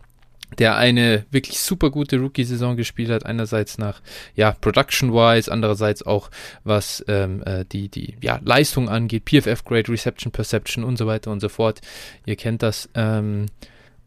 der 0.58 0.76
eine 0.76 1.24
wirklich 1.30 1.60
super 1.60 1.90
gute 1.90 2.18
Rookie-Saison 2.18 2.76
gespielt 2.76 3.10
hat, 3.10 3.26
einerseits 3.26 3.78
nach 3.78 4.00
ja 4.34 4.52
Production-wise, 4.52 5.50
andererseits 5.50 6.04
auch 6.04 6.30
was 6.64 7.04
ähm, 7.08 7.42
äh, 7.44 7.64
die 7.64 7.88
die 7.88 8.16
ja 8.20 8.40
Leistung 8.44 8.88
angeht, 8.88 9.24
PFF 9.24 9.64
Grade, 9.64 9.90
Reception 9.90 10.32
Perception 10.32 10.84
und 10.84 10.96
so 10.96 11.06
weiter 11.06 11.30
und 11.30 11.40
so 11.40 11.48
fort. 11.48 11.80
Ihr 12.24 12.36
kennt 12.36 12.62
das. 12.62 12.88
Ähm, 12.94 13.46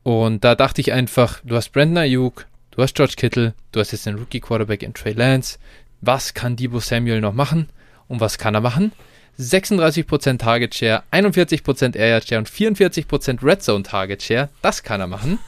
und 0.04 0.44
da 0.44 0.56
dachte 0.56 0.82
ich 0.82 0.94
einfach, 0.94 1.42
du 1.44 1.56
hast 1.56 1.70
Brandon 1.70 1.98
Ayuk, 2.00 2.48
du 2.72 2.82
hast 2.82 2.96
George 2.96 3.14
Kittle, 3.18 3.54
du 3.72 3.80
hast 3.80 3.92
jetzt 3.92 4.06
den 4.06 4.16
Rookie-Quarterback 4.16 4.84
in 4.84 4.94
Trey 4.94 5.14
Lance. 5.14 5.60
Was 6.02 6.34
kann 6.34 6.56
Debo 6.56 6.80
Samuel 6.80 7.22
noch 7.22 7.34
machen? 7.34 7.70
Und 8.08 8.22
was 8.22 8.38
kann 8.38 8.56
er 8.56 8.62
machen? 8.62 8.92
36% 9.40 10.38
Target 10.38 10.76
Share, 10.76 11.04
41% 11.12 11.96
Air 11.96 12.22
Share 12.22 12.40
und 12.40 12.50
44% 12.50 13.44
Red 13.44 13.64
Zone 13.64 13.84
Target 13.84 14.22
Share. 14.22 14.50
Das 14.62 14.84
kann 14.84 15.00
er 15.00 15.08
machen. 15.08 15.40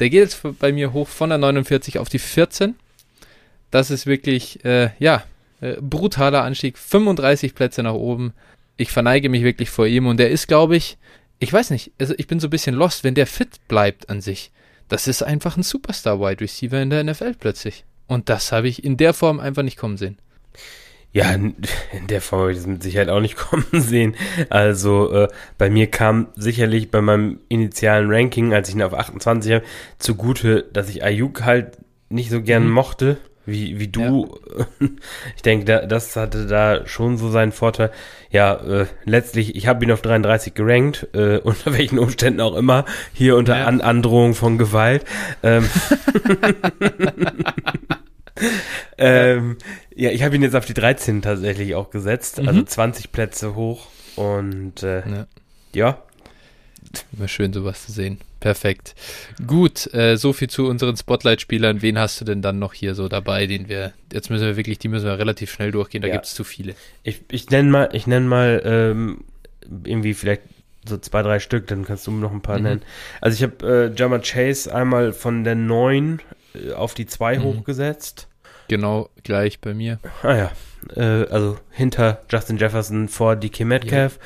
Der 0.00 0.10
geht 0.10 0.20
jetzt 0.20 0.58
bei 0.58 0.72
mir 0.72 0.92
hoch 0.92 1.08
von 1.08 1.28
der 1.30 1.38
49 1.38 1.98
auf 1.98 2.08
die 2.08 2.18
14. 2.18 2.74
Das 3.70 3.90
ist 3.90 4.06
wirklich, 4.06 4.64
äh, 4.64 4.90
ja, 4.98 5.24
Äh, 5.64 5.80
brutaler 5.80 6.42
Anstieg, 6.42 6.76
35 6.76 7.54
Plätze 7.54 7.82
nach 7.82 7.94
oben. 7.94 8.34
Ich 8.76 8.90
verneige 8.90 9.30
mich 9.30 9.42
wirklich 9.44 9.70
vor 9.70 9.86
ihm 9.86 10.06
und 10.06 10.20
er 10.20 10.28
ist, 10.28 10.46
glaube 10.46 10.76
ich, 10.76 10.98
ich 11.38 11.50
weiß 11.50 11.70
nicht, 11.70 11.92
also 11.98 12.12
ich 12.18 12.26
bin 12.26 12.38
so 12.38 12.48
ein 12.48 12.50
bisschen 12.50 12.74
lost, 12.74 13.02
wenn 13.02 13.14
der 13.14 13.26
fit 13.26 13.66
bleibt 13.66 14.10
an 14.10 14.20
sich. 14.20 14.50
Das 14.88 15.08
ist 15.08 15.22
einfach 15.22 15.56
ein 15.56 15.62
Superstar-Wide 15.62 16.42
Receiver 16.42 16.82
in 16.82 16.90
der 16.90 17.02
NFL 17.02 17.34
plötzlich. 17.38 17.84
Und 18.06 18.28
das 18.28 18.52
habe 18.52 18.68
ich 18.68 18.84
in 18.84 18.98
der 18.98 19.14
Form 19.14 19.40
einfach 19.40 19.62
nicht 19.62 19.78
kommen 19.78 19.96
sehen. 19.96 20.18
Ja, 21.14 21.30
in 21.30 21.54
der 22.08 22.20
Form 22.20 22.40
habe 22.40 22.50
ich 22.50 22.58
das 22.58 22.66
mit 22.66 22.82
Sicherheit 22.82 23.08
auch 23.08 23.20
nicht 23.20 23.36
kommen 23.36 23.64
sehen. 23.72 24.16
Also 24.50 25.12
äh, 25.12 25.28
bei 25.56 25.70
mir 25.70 25.86
kam 25.86 26.26
sicherlich 26.34 26.90
bei 26.90 27.00
meinem 27.00 27.38
initialen 27.48 28.10
Ranking, 28.10 28.52
als 28.52 28.68
ich 28.68 28.74
ihn 28.74 28.82
auf 28.82 28.94
28 28.94 29.52
habe, 29.52 29.64
zugute, 29.98 30.64
dass 30.72 30.88
ich 30.88 31.04
Ayuk 31.04 31.44
halt 31.44 31.78
nicht 32.08 32.30
so 32.30 32.42
gern 32.42 32.64
mhm. 32.64 32.72
mochte, 32.72 33.18
wie, 33.46 33.78
wie 33.78 33.88
du. 33.88 34.38
Ja. 34.58 34.66
Ich 35.36 35.42
denke, 35.42 35.64
da, 35.66 35.86
das 35.86 36.16
hatte 36.16 36.46
da 36.46 36.86
schon 36.86 37.16
so 37.16 37.30
seinen 37.30 37.52
Vorteil. 37.52 37.92
Ja, 38.30 38.54
äh, 38.54 38.86
letztlich, 39.04 39.54
ich 39.54 39.68
habe 39.68 39.84
ihn 39.84 39.92
auf 39.92 40.02
33 40.02 40.54
gerankt, 40.54 41.08
äh, 41.14 41.38
unter 41.44 41.72
welchen 41.72 42.00
Umständen 42.00 42.40
auch 42.40 42.56
immer, 42.56 42.86
hier 43.12 43.36
unter 43.36 43.56
ja. 43.56 43.66
An 43.66 43.80
Androhung 43.80 44.34
von 44.34 44.58
Gewalt. 44.58 45.04
Ähm, 45.44 45.68
ähm, 48.98 49.56
ja, 49.94 50.10
ich 50.10 50.22
habe 50.22 50.34
ihn 50.36 50.42
jetzt 50.42 50.56
auf 50.56 50.66
die 50.66 50.74
13 50.74 51.22
tatsächlich 51.22 51.74
auch 51.74 51.90
gesetzt, 51.90 52.38
also 52.38 52.50
mhm. 52.50 52.58
also 52.58 52.62
20 52.64 53.12
Plätze 53.12 53.54
hoch 53.54 53.86
und 54.16 54.82
äh, 54.82 55.08
ja. 55.08 55.26
ja. 55.74 56.02
Immer 57.16 57.28
schön 57.28 57.52
sowas 57.52 57.86
zu 57.86 57.92
sehen. 57.92 58.18
Perfekt. 58.40 58.94
Gut, 59.46 59.92
äh, 59.94 60.16
so 60.16 60.34
viel 60.34 60.50
zu 60.50 60.68
unseren 60.68 60.96
Spotlight-Spielern. 60.96 61.80
Wen 61.80 61.98
hast 61.98 62.20
du 62.20 62.26
denn 62.26 62.42
dann 62.42 62.58
noch 62.58 62.74
hier 62.74 62.94
so 62.94 63.08
dabei, 63.08 63.46
den 63.46 63.68
wir, 63.68 63.94
jetzt 64.12 64.28
müssen 64.30 64.44
wir 64.44 64.56
wirklich, 64.56 64.78
die 64.78 64.88
müssen 64.88 65.06
wir 65.06 65.18
relativ 65.18 65.50
schnell 65.50 65.70
durchgehen, 65.70 66.02
da 66.02 66.08
ja. 66.08 66.14
gibt 66.14 66.26
es 66.26 66.34
zu 66.34 66.44
viele. 66.44 66.74
Ich, 67.02 67.22
ich 67.30 67.48
nenne 67.48 67.70
mal, 67.70 67.88
ich 67.92 68.06
nenne 68.06 68.26
mal 68.26 68.62
ähm, 68.64 69.24
irgendwie 69.84 70.12
vielleicht 70.12 70.42
so 70.86 70.98
zwei, 70.98 71.22
drei 71.22 71.38
Stück, 71.38 71.66
dann 71.68 71.84
kannst 71.86 72.06
du 72.06 72.10
noch 72.10 72.32
ein 72.32 72.42
paar 72.42 72.58
mhm. 72.58 72.64
nennen. 72.64 72.82
Also 73.22 73.34
ich 73.34 73.42
habe 73.42 73.92
äh, 73.94 73.98
Jama 73.98 74.18
Chase 74.18 74.74
einmal 74.74 75.12
von 75.12 75.44
der 75.44 75.54
9 75.54 76.20
äh, 76.54 76.72
auf 76.72 76.94
die 76.94 77.06
2 77.06 77.38
mhm. 77.38 77.44
hochgesetzt. 77.44 78.28
Genau 78.68 79.10
gleich 79.22 79.60
bei 79.60 79.74
mir. 79.74 79.98
Ah 80.22 80.34
ja, 80.34 80.52
äh, 80.96 81.28
also 81.28 81.58
hinter 81.70 82.20
Justin 82.30 82.56
Jefferson 82.56 83.08
vor 83.08 83.36
DK 83.36 83.64
Metcalf. 83.64 84.18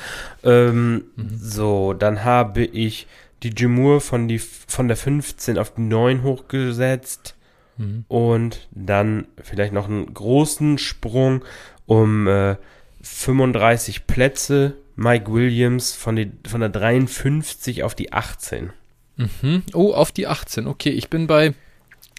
Ja. 0.42 0.68
Ähm, 0.68 1.04
mhm. 1.16 1.38
So, 1.38 1.92
dann 1.92 2.24
habe 2.24 2.64
ich 2.64 3.06
die 3.42 3.50
Jimur 3.50 4.00
von, 4.00 4.28
die, 4.28 4.38
von 4.38 4.88
der 4.88 4.96
15 4.96 5.58
auf 5.58 5.74
die 5.74 5.82
9 5.82 6.22
hochgesetzt. 6.22 7.34
Mhm. 7.76 8.04
Und 8.08 8.68
dann 8.72 9.26
vielleicht 9.42 9.72
noch 9.72 9.88
einen 9.88 10.12
großen 10.12 10.78
Sprung 10.78 11.44
um 11.86 12.26
äh, 12.26 12.56
35 13.02 14.06
Plätze. 14.06 14.74
Mike 14.96 15.32
Williams 15.32 15.94
von, 15.94 16.16
die, 16.16 16.32
von 16.46 16.60
der 16.60 16.70
53 16.70 17.84
auf 17.84 17.94
die 17.94 18.12
18. 18.12 18.72
Mhm. 19.16 19.62
Oh, 19.72 19.92
auf 19.92 20.10
die 20.10 20.26
18. 20.26 20.66
Okay, 20.66 20.90
ich 20.90 21.08
bin 21.08 21.28
bei 21.28 21.54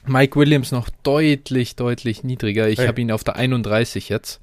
Mike 0.10 0.38
Williams 0.38 0.72
noch 0.72 0.90
deutlich, 1.04 1.76
deutlich 1.76 2.24
niedriger. 2.24 2.68
Ich 2.68 2.80
hey. 2.80 2.88
habe 2.88 3.00
ihn 3.00 3.12
auf 3.12 3.24
der 3.24 3.36
31 3.36 4.10
jetzt. 4.10 4.42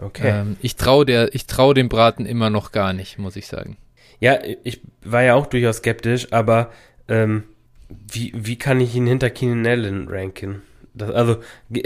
Okay. 0.00 0.28
Ähm, 0.28 0.56
ich 0.60 0.76
traue 0.76 1.06
trau 1.46 1.74
dem 1.74 1.88
Braten 1.88 2.26
immer 2.26 2.50
noch 2.50 2.70
gar 2.70 2.92
nicht, 2.92 3.18
muss 3.18 3.36
ich 3.36 3.46
sagen. 3.46 3.76
Ja, 4.20 4.38
ich 4.62 4.80
war 5.02 5.22
ja 5.22 5.34
auch 5.34 5.46
durchaus 5.46 5.78
skeptisch, 5.78 6.32
aber 6.32 6.70
ähm, 7.08 7.44
wie, 7.88 8.32
wie 8.34 8.56
kann 8.56 8.80
ich 8.80 8.94
ihn 8.94 9.06
hinter 9.06 9.30
Keenan 9.30 9.66
Allen 9.66 10.08
ranken? 10.08 10.62
Das, 10.94 11.10
also, 11.10 11.36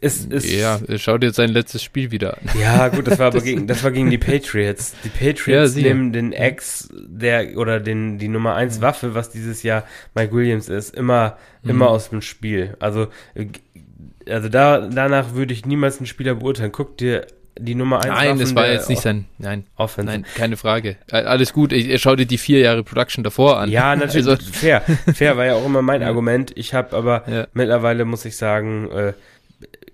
es 0.00 0.24
ist. 0.26 0.50
Ja, 0.50 0.78
schau 0.96 1.16
dir 1.18 1.32
sein 1.32 1.50
letztes 1.50 1.82
Spiel 1.82 2.10
wieder 2.10 2.36
an. 2.36 2.50
Ja, 2.60 2.88
gut, 2.88 3.06
das 3.06 3.18
war 3.18 3.28
aber 3.28 3.40
gegen, 3.40 3.66
das 3.66 3.82
war 3.82 3.90
gegen 3.90 4.10
die 4.10 4.18
Patriots. 4.18 4.94
Die 5.02 5.08
Patriots 5.08 5.74
ja, 5.76 5.82
nehmen 5.82 6.12
den 6.12 6.32
Ex, 6.32 6.90
der, 6.92 7.56
oder 7.56 7.80
den, 7.80 8.18
die 8.18 8.28
Nummer 8.28 8.54
1 8.54 8.82
Waffe, 8.82 9.14
was 9.14 9.30
dieses 9.30 9.62
Jahr 9.62 9.84
Mike 10.14 10.34
Williams 10.34 10.68
ist, 10.68 10.94
immer, 10.94 11.38
mhm. 11.62 11.70
immer 11.70 11.88
aus 11.88 12.10
dem 12.10 12.20
Spiel. 12.20 12.76
Also, 12.80 13.08
also 14.28 14.48
da, 14.50 14.88
danach 14.88 15.34
würde 15.34 15.54
ich 15.54 15.64
niemals 15.64 15.98
einen 15.98 16.06
Spieler 16.06 16.34
beurteilen. 16.34 16.72
Guck 16.72 16.98
dir 16.98 17.26
die 17.58 17.74
Nummer 17.74 17.98
1 18.04 18.06
Nein, 18.06 18.38
das 18.38 18.54
war 18.54 18.66
jetzt 18.66 18.88
nicht 18.88 19.02
sein. 19.02 19.26
Nein, 19.38 19.64
Offense. 19.76 20.10
nein, 20.10 20.24
keine 20.34 20.56
Frage. 20.56 20.96
Alles 21.10 21.52
gut. 21.52 21.72
Ich, 21.72 22.00
schau 22.02 22.16
dir 22.16 22.26
die 22.26 22.38
vier 22.38 22.58
Jahre 22.60 22.82
Production 22.82 23.22
davor 23.22 23.58
an. 23.60 23.70
Ja, 23.70 23.94
natürlich. 23.94 24.26
Also. 24.26 24.52
Fair. 24.52 24.80
Fair 25.14 25.36
war 25.36 25.44
ja 25.44 25.54
auch 25.54 25.64
immer 25.64 25.82
mein 25.82 26.02
Argument. 26.02 26.52
Ich 26.56 26.74
habe 26.74 26.96
aber 26.96 27.24
ja. 27.28 27.46
mittlerweile, 27.52 28.04
muss 28.04 28.24
ich 28.24 28.36
sagen, 28.36 28.90
äh, 28.90 29.12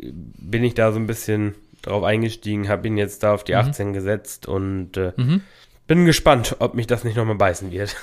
bin 0.02 0.64
ich 0.64 0.74
da 0.74 0.92
so 0.92 0.98
ein 0.98 1.06
bisschen 1.06 1.54
drauf 1.82 2.04
eingestiegen, 2.04 2.68
habe 2.68 2.86
ihn 2.86 2.96
jetzt 2.96 3.22
da 3.22 3.34
auf 3.34 3.44
die 3.44 3.52
mhm. 3.52 3.58
18 3.58 3.92
gesetzt 3.92 4.46
und 4.46 4.96
äh, 4.96 5.12
mhm. 5.16 5.42
Bin 5.90 6.04
gespannt, 6.04 6.54
ob 6.60 6.74
mich 6.74 6.86
das 6.86 7.02
nicht 7.02 7.16
nochmal 7.16 7.34
beißen 7.34 7.72
wird. 7.72 7.96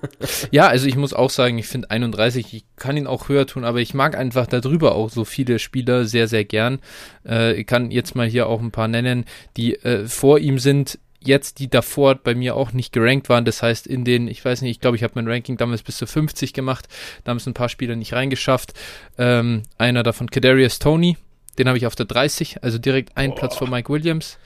ja, 0.50 0.66
also 0.66 0.86
ich 0.86 0.96
muss 0.96 1.14
auch 1.14 1.30
sagen, 1.30 1.56
ich 1.56 1.68
finde 1.68 1.90
31, 1.90 2.52
ich 2.52 2.64
kann 2.76 2.98
ihn 2.98 3.06
auch 3.06 3.30
höher 3.30 3.46
tun, 3.46 3.64
aber 3.64 3.78
ich 3.78 3.94
mag 3.94 4.14
einfach 4.14 4.46
darüber 4.46 4.94
auch 4.94 5.08
so 5.08 5.24
viele 5.24 5.58
Spieler 5.58 6.04
sehr, 6.04 6.28
sehr 6.28 6.44
gern. 6.44 6.80
Äh, 7.26 7.54
ich 7.54 7.66
kann 7.66 7.90
jetzt 7.90 8.14
mal 8.14 8.26
hier 8.26 8.46
auch 8.46 8.60
ein 8.60 8.72
paar 8.72 8.88
nennen, 8.88 9.24
die 9.56 9.74
äh, 9.76 10.06
vor 10.06 10.38
ihm 10.38 10.58
sind, 10.58 10.98
jetzt, 11.18 11.60
die 11.60 11.70
davor 11.70 12.16
bei 12.16 12.34
mir 12.34 12.56
auch 12.56 12.74
nicht 12.74 12.92
gerankt 12.92 13.30
waren. 13.30 13.46
Das 13.46 13.62
heißt, 13.62 13.86
in 13.86 14.04
den, 14.04 14.28
ich 14.28 14.44
weiß 14.44 14.60
nicht, 14.60 14.72
ich 14.72 14.80
glaube, 14.80 14.98
ich 14.98 15.02
habe 15.02 15.14
mein 15.16 15.26
Ranking 15.26 15.56
damals 15.56 15.82
bis 15.82 15.96
zu 15.96 16.06
50 16.06 16.52
gemacht. 16.52 16.88
Da 17.24 17.30
haben 17.30 17.38
es 17.38 17.46
ein 17.46 17.54
paar 17.54 17.70
Spieler 17.70 17.96
nicht 17.96 18.12
reingeschafft. 18.12 18.74
Ähm, 19.16 19.62
einer 19.78 20.02
davon, 20.02 20.28
Kadarius 20.28 20.78
Tony, 20.78 21.16
den 21.58 21.68
habe 21.68 21.78
ich 21.78 21.86
auf 21.86 21.96
der 21.96 22.04
30, 22.04 22.62
also 22.62 22.76
direkt 22.76 23.16
einen 23.16 23.32
Boah. 23.32 23.38
Platz 23.38 23.56
vor 23.56 23.70
Mike 23.70 23.90
Williams. 23.90 24.36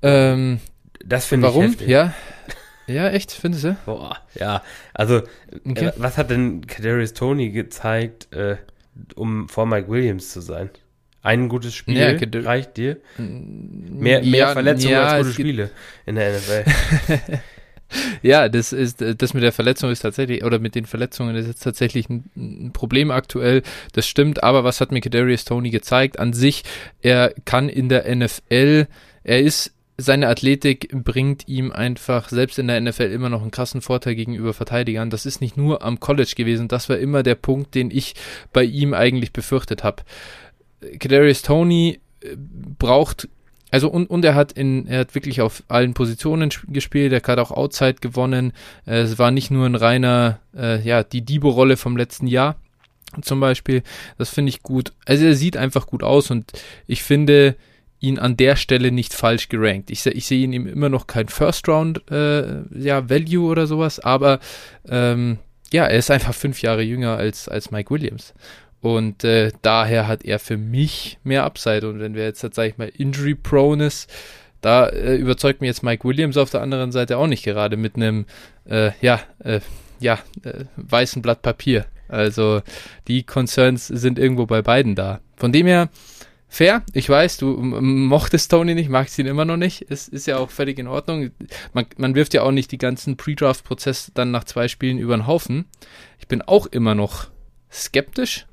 Ähm, 0.00 0.60
das 1.06 1.26
finde 1.26 1.48
ich 1.48 1.54
Warum? 1.54 1.76
Ja. 1.86 2.14
Ja, 2.86 3.08
echt, 3.08 3.32
findest 3.32 3.64
du? 3.64 3.76
Boah, 3.86 4.18
ja. 4.38 4.62
Also, 4.92 5.22
okay. 5.66 5.86
äh, 5.86 5.92
was 5.96 6.18
hat 6.18 6.30
denn 6.30 6.66
Kadarius 6.66 7.14
Tony 7.14 7.50
gezeigt, 7.50 8.32
äh, 8.34 8.56
um 9.14 9.48
vor 9.48 9.66
Mike 9.66 9.88
Williams 9.88 10.30
zu 10.30 10.40
sein? 10.40 10.70
Ein 11.22 11.48
gutes 11.48 11.74
Spiel 11.74 11.96
ja, 11.96 12.14
reicht 12.42 12.76
dir? 12.76 12.98
Mehr, 13.16 14.20
mehr 14.20 14.38
ja, 14.38 14.52
Verletzungen 14.52 14.92
ja, 14.92 15.06
als 15.06 15.28
gute 15.28 15.32
Spiele 15.32 15.70
in 16.04 16.16
der 16.16 16.36
NFL. 16.36 16.64
ja, 18.22 18.50
das 18.50 18.74
ist 18.74 19.00
das 19.00 19.32
mit 19.32 19.42
der 19.42 19.52
Verletzung 19.52 19.90
ist 19.90 20.00
tatsächlich 20.00 20.44
oder 20.44 20.58
mit 20.58 20.74
den 20.74 20.84
Verletzungen 20.84 21.34
ist 21.34 21.46
jetzt 21.46 21.62
tatsächlich 21.62 22.10
ein, 22.10 22.24
ein 22.36 22.72
Problem 22.74 23.10
aktuell. 23.10 23.62
Das 23.94 24.06
stimmt, 24.06 24.42
aber 24.42 24.64
was 24.64 24.82
hat 24.82 24.92
mir 24.92 25.00
Kadarius 25.00 25.46
Tony 25.46 25.70
gezeigt? 25.70 26.18
An 26.18 26.34
sich, 26.34 26.62
er 27.00 27.32
kann 27.46 27.70
in 27.70 27.88
der 27.88 28.14
NFL, 28.14 28.86
er 29.22 29.40
ist 29.40 29.72
seine 29.96 30.28
Athletik 30.28 30.88
bringt 30.92 31.46
ihm 31.46 31.70
einfach 31.70 32.28
selbst 32.28 32.58
in 32.58 32.66
der 32.66 32.80
NFL 32.80 33.04
immer 33.12 33.28
noch 33.28 33.42
einen 33.42 33.50
krassen 33.50 33.80
Vorteil 33.80 34.14
gegenüber 34.14 34.52
Verteidigern. 34.52 35.10
Das 35.10 35.24
ist 35.24 35.40
nicht 35.40 35.56
nur 35.56 35.82
am 35.82 36.00
College 36.00 36.32
gewesen, 36.36 36.68
das 36.68 36.88
war 36.88 36.98
immer 36.98 37.22
der 37.22 37.36
Punkt, 37.36 37.74
den 37.74 37.90
ich 37.90 38.14
bei 38.52 38.64
ihm 38.64 38.92
eigentlich 38.92 39.32
befürchtet 39.32 39.84
habe. 39.84 40.02
Kadarius 40.98 41.42
Tony 41.42 42.00
äh, 42.20 42.36
braucht 42.36 43.28
also 43.70 43.88
und, 43.88 44.08
und 44.08 44.24
er 44.24 44.36
hat 44.36 44.52
in 44.52 44.86
er 44.86 45.00
hat 45.00 45.16
wirklich 45.16 45.40
auf 45.40 45.64
allen 45.66 45.94
Positionen 45.94 46.50
gespielt, 46.68 47.12
er 47.12 47.22
hat 47.22 47.38
auch 47.40 47.50
Outside 47.50 47.96
gewonnen. 48.00 48.52
Äh, 48.86 49.00
es 49.00 49.18
war 49.18 49.30
nicht 49.30 49.50
nur 49.50 49.66
ein 49.66 49.74
reiner 49.74 50.38
äh, 50.56 50.80
ja 50.86 51.02
die 51.02 51.22
Dibo-Rolle 51.22 51.76
vom 51.76 51.96
letzten 51.96 52.28
Jahr 52.28 52.56
zum 53.22 53.40
Beispiel. 53.40 53.82
Das 54.18 54.30
finde 54.30 54.50
ich 54.50 54.62
gut. 54.62 54.92
Also 55.06 55.24
er 55.24 55.34
sieht 55.34 55.56
einfach 55.56 55.86
gut 55.86 56.02
aus 56.02 56.30
und 56.30 56.52
ich 56.86 57.02
finde 57.02 57.56
ihn 58.06 58.18
an 58.18 58.36
der 58.36 58.56
Stelle 58.56 58.90
nicht 58.92 59.14
falsch 59.14 59.48
gerankt. 59.48 59.90
Ich, 59.90 60.04
ich 60.06 60.26
sehe 60.26 60.44
ihn 60.44 60.52
ihm 60.52 60.66
immer 60.66 60.88
noch 60.88 61.06
kein 61.06 61.28
First 61.28 61.68
Round 61.68 62.10
äh, 62.10 62.62
ja 62.76 63.08
Value 63.08 63.46
oder 63.50 63.66
sowas, 63.66 64.00
aber 64.00 64.40
ähm, 64.88 65.38
ja 65.72 65.84
er 65.84 65.98
ist 65.98 66.10
einfach 66.10 66.34
fünf 66.34 66.62
Jahre 66.62 66.82
jünger 66.82 67.16
als 67.16 67.48
als 67.48 67.70
Mike 67.70 67.90
Williams 67.90 68.34
und 68.84 69.24
äh, 69.24 69.50
daher 69.62 70.08
hat 70.08 70.26
er 70.26 70.38
für 70.38 70.58
mich 70.58 71.18
mehr 71.24 71.44
Upside. 71.44 71.88
Und 71.88 72.00
wenn 72.00 72.14
wir 72.14 72.24
jetzt, 72.24 72.40
sag 72.40 72.68
ich 72.68 72.76
mal, 72.76 72.92
Injury-Prone 72.94 73.86
ist, 73.86 74.12
da 74.60 74.88
äh, 74.88 75.16
überzeugt 75.16 75.62
mir 75.62 75.68
jetzt 75.68 75.82
Mike 75.82 76.06
Williams 76.06 76.36
auf 76.36 76.50
der 76.50 76.60
anderen 76.60 76.92
Seite 76.92 77.16
auch 77.16 77.26
nicht 77.26 77.44
gerade 77.44 77.78
mit 77.78 77.96
einem, 77.96 78.26
äh, 78.68 78.90
ja, 79.00 79.20
äh, 79.38 79.60
ja, 80.00 80.18
äh, 80.42 80.66
weißen 80.76 81.22
Blatt 81.22 81.40
Papier. 81.40 81.86
Also 82.08 82.60
die 83.08 83.22
Concerns 83.22 83.86
sind 83.86 84.18
irgendwo 84.18 84.44
bei 84.44 84.60
beiden 84.60 84.94
da. 84.94 85.20
Von 85.34 85.50
dem 85.50 85.66
her, 85.66 85.88
fair. 86.54 86.82
Ich 86.92 87.08
weiß, 87.08 87.38
du 87.38 87.56
mochtest 87.56 88.50
Tony 88.50 88.74
nicht, 88.74 88.88
magst 88.88 89.18
ihn 89.18 89.26
immer 89.26 89.44
noch 89.44 89.56
nicht. 89.56 89.84
Es 89.90 90.08
ist 90.08 90.26
ja 90.26 90.38
auch 90.38 90.50
völlig 90.50 90.78
in 90.78 90.86
Ordnung. 90.86 91.30
Man, 91.72 91.86
man 91.96 92.14
wirft 92.14 92.32
ja 92.34 92.42
auch 92.42 92.52
nicht 92.52 92.70
die 92.72 92.78
ganzen 92.78 93.16
Pre-Draft-Prozess 93.16 94.12
dann 94.14 94.30
nach 94.30 94.44
zwei 94.44 94.68
Spielen 94.68 94.98
über 94.98 95.16
den 95.16 95.26
Haufen. 95.26 95.66
Ich 96.18 96.28
bin 96.28 96.42
auch 96.42 96.66
immer 96.66 96.94
noch 96.94 97.28
skeptisch, 97.70 98.46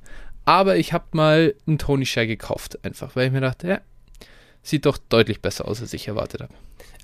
aber 0.46 0.78
ich 0.78 0.94
habe 0.94 1.06
mal 1.12 1.54
einen 1.68 1.78
Tony 1.78 2.06
Share 2.06 2.28
gekauft, 2.28 2.84
einfach, 2.84 3.16
weil 3.16 3.28
ich 3.28 3.32
mir 3.32 3.42
dachte, 3.42 3.68
ja, 3.68 3.82
sieht 4.64 4.86
doch 4.86 4.98
deutlich 4.98 5.42
besser 5.42 5.68
aus, 5.68 5.82
als 5.82 5.94
ich 5.94 6.08
erwartet 6.08 6.42
habe. 6.42 6.54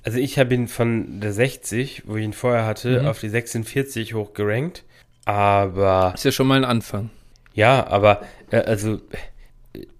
Also 0.02 0.18
ich 0.18 0.38
habe 0.38 0.54
ihn 0.54 0.68
von 0.68 1.20
der 1.20 1.32
60, 1.32 2.04
wo 2.06 2.16
ich 2.16 2.24
ihn 2.24 2.32
vorher 2.32 2.66
hatte, 2.66 3.02
mhm. 3.02 3.08
auf 3.08 3.20
die 3.20 3.28
46 3.28 4.14
hochgerankt. 4.14 4.84
Aber. 5.24 6.12
Ist 6.14 6.24
ja 6.24 6.32
schon 6.32 6.46
mal 6.46 6.56
ein 6.56 6.64
Anfang. 6.64 7.10
Ja, 7.54 7.86
aber 7.86 8.22
äh, 8.50 8.58
also 8.58 9.00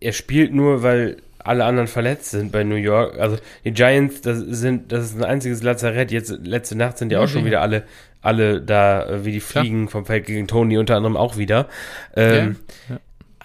er 0.00 0.12
spielt 0.12 0.52
nur, 0.52 0.82
weil 0.82 1.18
alle 1.38 1.64
anderen 1.64 1.88
verletzt 1.88 2.30
sind 2.30 2.52
bei 2.52 2.64
New 2.64 2.76
York. 2.76 3.18
Also 3.18 3.38
die 3.64 3.72
Giants, 3.72 4.20
das 4.20 4.38
sind, 4.38 4.92
das 4.92 5.06
ist 5.06 5.16
ein 5.16 5.24
einziges 5.24 5.62
Lazarett. 5.62 6.10
Jetzt 6.10 6.30
letzte 6.44 6.76
Nacht 6.76 6.98
sind 6.98 7.10
ja 7.10 7.20
auch 7.20 7.28
schon 7.28 7.44
wieder 7.44 7.62
alle, 7.62 7.84
alle 8.20 8.60
da 8.60 9.08
äh, 9.08 9.24
wie 9.24 9.32
die 9.32 9.40
Fliegen 9.40 9.86
Klar. 9.86 9.90
vom 9.92 10.06
Feld 10.06 10.26
gegen 10.26 10.46
Tony 10.46 10.76
unter 10.76 10.96
anderem 10.96 11.16
auch 11.16 11.36
wieder. 11.36 11.68
Ähm, 12.16 12.56
ja. 12.88 12.94
Ja. 12.96 13.00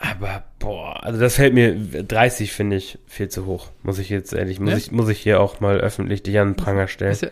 Aber 0.05 0.43
boah, 0.59 1.01
also 1.01 1.17
das 1.17 1.35
fällt 1.35 1.53
mir 1.53 1.73
30 2.03 2.51
finde 2.51 2.75
ich 2.75 2.99
viel 3.07 3.29
zu 3.29 3.45
hoch. 3.45 3.69
Muss 3.83 3.99
ich 3.99 4.09
jetzt 4.09 4.33
ehrlich, 4.33 4.59
muss 4.59 4.71
ja? 4.71 4.77
ich 4.77 4.91
muss 4.91 5.07
ich 5.07 5.19
hier 5.19 5.39
auch 5.39 5.61
mal 5.61 5.77
öffentlich 5.77 6.23
dich 6.23 6.37
an 6.39 6.49
den 6.49 6.55
Pranger 6.57 6.89
stellen. 6.89 7.13
Ist 7.13 7.21
ja, 7.21 7.29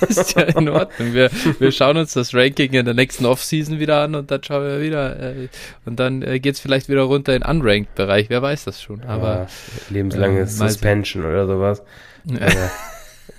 ist 0.08 0.36
ja 0.36 0.42
in 0.42 0.68
Ordnung. 0.68 1.14
Wir, 1.14 1.30
wir 1.60 1.70
schauen 1.70 1.96
uns 1.96 2.12
das 2.12 2.34
Ranking 2.34 2.72
in 2.72 2.84
der 2.84 2.94
nächsten 2.94 3.26
Offseason 3.26 3.78
wieder 3.78 4.00
an 4.00 4.16
und 4.16 4.32
dann 4.32 4.42
schauen 4.42 4.64
wir 4.64 4.80
wieder 4.80 5.20
äh, 5.20 5.48
und 5.84 6.00
dann 6.00 6.22
äh, 6.22 6.40
geht 6.40 6.56
es 6.56 6.60
vielleicht 6.60 6.88
wieder 6.88 7.02
runter 7.02 7.36
in 7.36 7.42
Unranked 7.42 7.94
Bereich. 7.94 8.28
Wer 8.28 8.42
weiß 8.42 8.64
das 8.64 8.82
schon? 8.82 9.02
Aber 9.04 9.28
ja, 9.28 9.46
lebenslanges 9.90 10.54
äh, 10.54 10.68
Suspension 10.68 11.24
oder 11.24 11.46
sowas. 11.46 11.82
Ja 12.24 12.38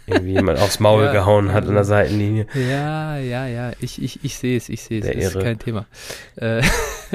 irgendwie 0.08 0.34
jemand 0.34 0.60
aufs 0.60 0.80
Maul 0.80 1.06
ja, 1.06 1.12
gehauen 1.12 1.52
hat 1.52 1.68
an 1.68 1.74
der 1.74 1.84
Seitenlinie. 1.84 2.48
Ja, 2.54 3.18
ja, 3.18 3.48
ja, 3.48 3.72
ich, 3.80 4.02
ich, 4.02 4.24
ich 4.24 4.36
sehe 4.36 4.58
es, 4.58 4.70
ich 4.70 4.82
sehe 4.82 5.00
es, 5.00 5.08
das 5.08 5.36
ist 5.36 5.40
kein 5.40 5.60
Thema. 5.60 5.86
Äh, 6.36 6.62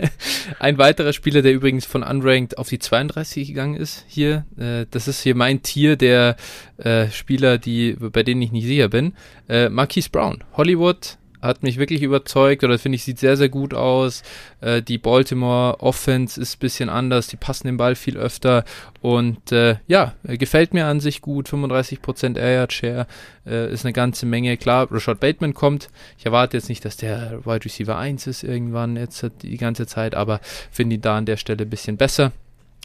ein 0.58 0.78
weiterer 0.78 1.12
Spieler, 1.12 1.42
der 1.42 1.52
übrigens 1.52 1.86
von 1.86 2.02
Unranked 2.02 2.58
auf 2.58 2.68
die 2.68 2.78
32 2.78 3.48
gegangen 3.48 3.76
ist, 3.76 4.04
hier, 4.08 4.44
äh, 4.58 4.86
das 4.90 5.08
ist 5.08 5.22
hier 5.22 5.34
mein 5.34 5.62
Tier 5.62 5.96
der 5.96 6.36
äh, 6.78 7.08
Spieler, 7.10 7.58
die, 7.58 7.96
bei 7.98 8.22
denen 8.22 8.42
ich 8.42 8.52
nicht 8.52 8.66
sicher 8.66 8.88
bin, 8.88 9.14
äh, 9.48 9.68
Marquise 9.68 10.10
Brown, 10.10 10.42
Hollywood, 10.54 11.18
hat 11.42 11.62
mich 11.62 11.78
wirklich 11.78 12.02
überzeugt 12.02 12.64
oder 12.64 12.78
finde 12.78 12.96
ich 12.96 13.04
sieht 13.04 13.18
sehr, 13.18 13.36
sehr 13.36 13.48
gut 13.48 13.74
aus. 13.74 14.22
Äh, 14.60 14.82
die 14.82 14.98
Baltimore 14.98 15.80
Offense 15.80 16.40
ist 16.40 16.56
ein 16.56 16.58
bisschen 16.60 16.88
anders, 16.88 17.28
die 17.28 17.36
passen 17.36 17.66
den 17.66 17.76
Ball 17.76 17.94
viel 17.94 18.16
öfter 18.16 18.64
und 19.00 19.52
äh, 19.52 19.76
ja, 19.86 20.14
gefällt 20.24 20.74
mir 20.74 20.86
an 20.86 21.00
sich 21.00 21.20
gut. 21.22 21.48
35% 21.48 22.38
Air 22.38 22.52
Yard 22.52 22.72
Share 22.72 23.06
äh, 23.46 23.72
ist 23.72 23.84
eine 23.84 23.92
ganze 23.92 24.26
Menge. 24.26 24.56
Klar, 24.56 24.88
Rashad 24.90 25.20
Bateman 25.20 25.54
kommt. 25.54 25.88
Ich 26.18 26.26
erwarte 26.26 26.56
jetzt 26.56 26.68
nicht, 26.68 26.84
dass 26.84 26.96
der 26.96 27.44
Wide 27.44 27.64
Receiver 27.64 27.96
1 27.96 28.26
ist 28.26 28.42
irgendwann 28.42 28.96
jetzt 28.96 29.24
die 29.42 29.56
ganze 29.56 29.86
Zeit, 29.86 30.14
aber 30.14 30.40
finde 30.70 30.96
ihn 30.96 31.02
da 31.02 31.16
an 31.16 31.26
der 31.26 31.36
Stelle 31.36 31.64
ein 31.64 31.70
bisschen 31.70 31.96
besser 31.96 32.32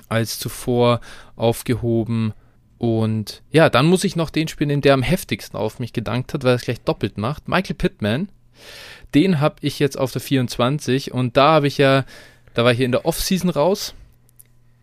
als 0.10 0.40
zuvor 0.40 1.02
aufgehoben. 1.36 2.34
Und 2.78 3.42
ja, 3.52 3.70
dann 3.70 3.86
muss 3.86 4.04
ich 4.04 4.16
noch 4.16 4.30
den 4.30 4.48
spielen, 4.48 4.82
der 4.82 4.94
am 4.94 5.02
heftigsten 5.02 5.58
auf 5.58 5.80
mich 5.80 5.94
gedankt 5.94 6.34
hat, 6.34 6.44
weil 6.44 6.52
er 6.52 6.56
es 6.56 6.64
gleich 6.64 6.82
doppelt 6.82 7.18
macht. 7.18 7.48
Michael 7.48 7.76
Pittman 7.76 8.30
den 9.14 9.40
habe 9.40 9.56
ich 9.62 9.80
jetzt 9.80 9.98
auf 9.98 10.12
der 10.12 10.22
24 10.22 11.14
und 11.14 11.38
da 11.38 11.54
habe 11.54 11.68
ich 11.68 11.78
ja, 11.78 12.06
da 12.54 12.64
war 12.64 12.72
ich 12.72 12.78
hier 12.78 12.86
in 12.86 12.92
der 12.92 13.06
Offseason 13.06 13.50
raus. 13.50 13.94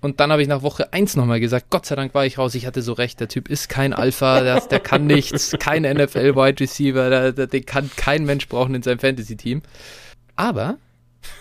Und 0.00 0.18
dann 0.18 0.32
habe 0.32 0.42
ich 0.42 0.48
nach 0.48 0.62
Woche 0.62 0.92
1 0.92 1.14
nochmal 1.14 1.38
gesagt, 1.38 1.66
Gott 1.70 1.86
sei 1.86 1.94
Dank 1.94 2.12
war 2.12 2.26
ich 2.26 2.36
raus, 2.36 2.56
ich 2.56 2.66
hatte 2.66 2.82
so 2.82 2.92
recht, 2.92 3.20
der 3.20 3.28
Typ 3.28 3.48
ist 3.48 3.68
kein 3.68 3.92
Alpha, 3.92 4.40
der, 4.42 4.60
der 4.60 4.80
kann 4.80 5.06
nichts, 5.06 5.54
kein 5.60 5.82
NFL-Wide 5.82 6.60
Receiver, 6.60 7.08
der, 7.08 7.32
der, 7.32 7.46
den 7.46 7.64
kann 7.64 7.88
kein 7.94 8.24
Mensch 8.24 8.48
brauchen 8.48 8.74
in 8.74 8.82
seinem 8.82 8.98
Fantasy-Team. 8.98 9.62
Aber 10.34 10.78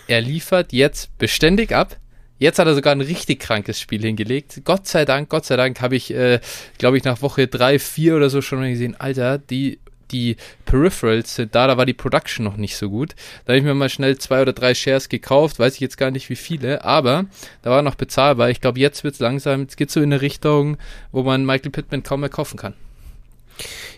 er 0.06 0.20
liefert 0.20 0.72
jetzt 0.72 1.16
beständig 1.18 1.74
ab. 1.74 1.96
Jetzt 2.38 2.58
hat 2.60 2.68
er 2.68 2.74
sogar 2.74 2.94
ein 2.94 3.00
richtig 3.00 3.40
krankes 3.40 3.80
Spiel 3.80 4.02
hingelegt. 4.02 4.62
Gott 4.64 4.86
sei 4.86 5.04
Dank, 5.04 5.28
Gott 5.28 5.44
sei 5.44 5.56
Dank 5.56 5.80
habe 5.80 5.96
ich, 5.96 6.12
äh, 6.12 6.40
glaube 6.78 6.96
ich, 6.96 7.04
nach 7.04 7.20
Woche 7.20 7.48
3, 7.48 7.80
4 7.80 8.16
oder 8.16 8.30
so 8.30 8.42
schon 8.42 8.62
gesehen, 8.62 8.94
Alter, 8.98 9.38
die 9.38 9.80
die 10.12 10.36
Peripherals 10.64 11.34
sind 11.34 11.54
da, 11.54 11.66
da 11.66 11.76
war 11.76 11.86
die 11.86 11.94
Production 11.94 12.44
noch 12.44 12.56
nicht 12.56 12.76
so 12.76 12.90
gut. 12.90 13.14
Da 13.44 13.52
habe 13.52 13.58
ich 13.58 13.64
mir 13.64 13.74
mal 13.74 13.88
schnell 13.88 14.18
zwei 14.18 14.42
oder 14.42 14.52
drei 14.52 14.74
Shares 14.74 15.08
gekauft, 15.08 15.58
weiß 15.58 15.74
ich 15.74 15.80
jetzt 15.80 15.96
gar 15.96 16.10
nicht 16.10 16.28
wie 16.28 16.36
viele, 16.36 16.84
aber 16.84 17.26
da 17.62 17.70
war 17.70 17.82
noch 17.82 17.94
bezahlbar. 17.94 18.50
Ich 18.50 18.60
glaube, 18.60 18.78
jetzt 18.78 19.04
wird 19.04 19.14
es 19.14 19.20
langsam, 19.20 19.62
jetzt 19.62 19.76
geht 19.76 19.90
so 19.90 20.00
in 20.00 20.12
eine 20.12 20.22
Richtung, 20.22 20.76
wo 21.10 21.22
man 21.22 21.44
Michael 21.46 21.70
Pittman 21.70 22.02
kaum 22.02 22.20
mehr 22.20 22.28
kaufen 22.28 22.58
kann. 22.58 22.74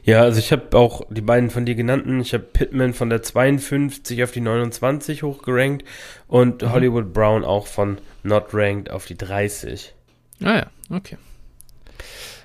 Ja, 0.04 0.22
also 0.22 0.38
ich 0.38 0.52
habe 0.52 0.76
auch 0.76 1.02
die 1.10 1.22
beiden 1.22 1.48
von 1.48 1.64
dir 1.64 1.74
genannten. 1.74 2.20
Ich 2.20 2.34
habe 2.34 2.44
Pittman 2.44 2.92
von 2.92 3.08
der 3.08 3.22
52 3.22 4.22
auf 4.22 4.32
die 4.32 4.40
29 4.40 5.22
hochgerankt 5.22 5.84
und 6.28 6.62
mhm. 6.62 6.72
Hollywood 6.72 7.12
Brown 7.12 7.44
auch 7.44 7.66
von 7.66 7.98
not 8.22 8.48
ranked 8.52 8.90
auf 8.90 9.06
die 9.06 9.16
30. 9.16 9.94
Ah 10.42 10.56
ja, 10.56 10.66
okay. 10.90 11.16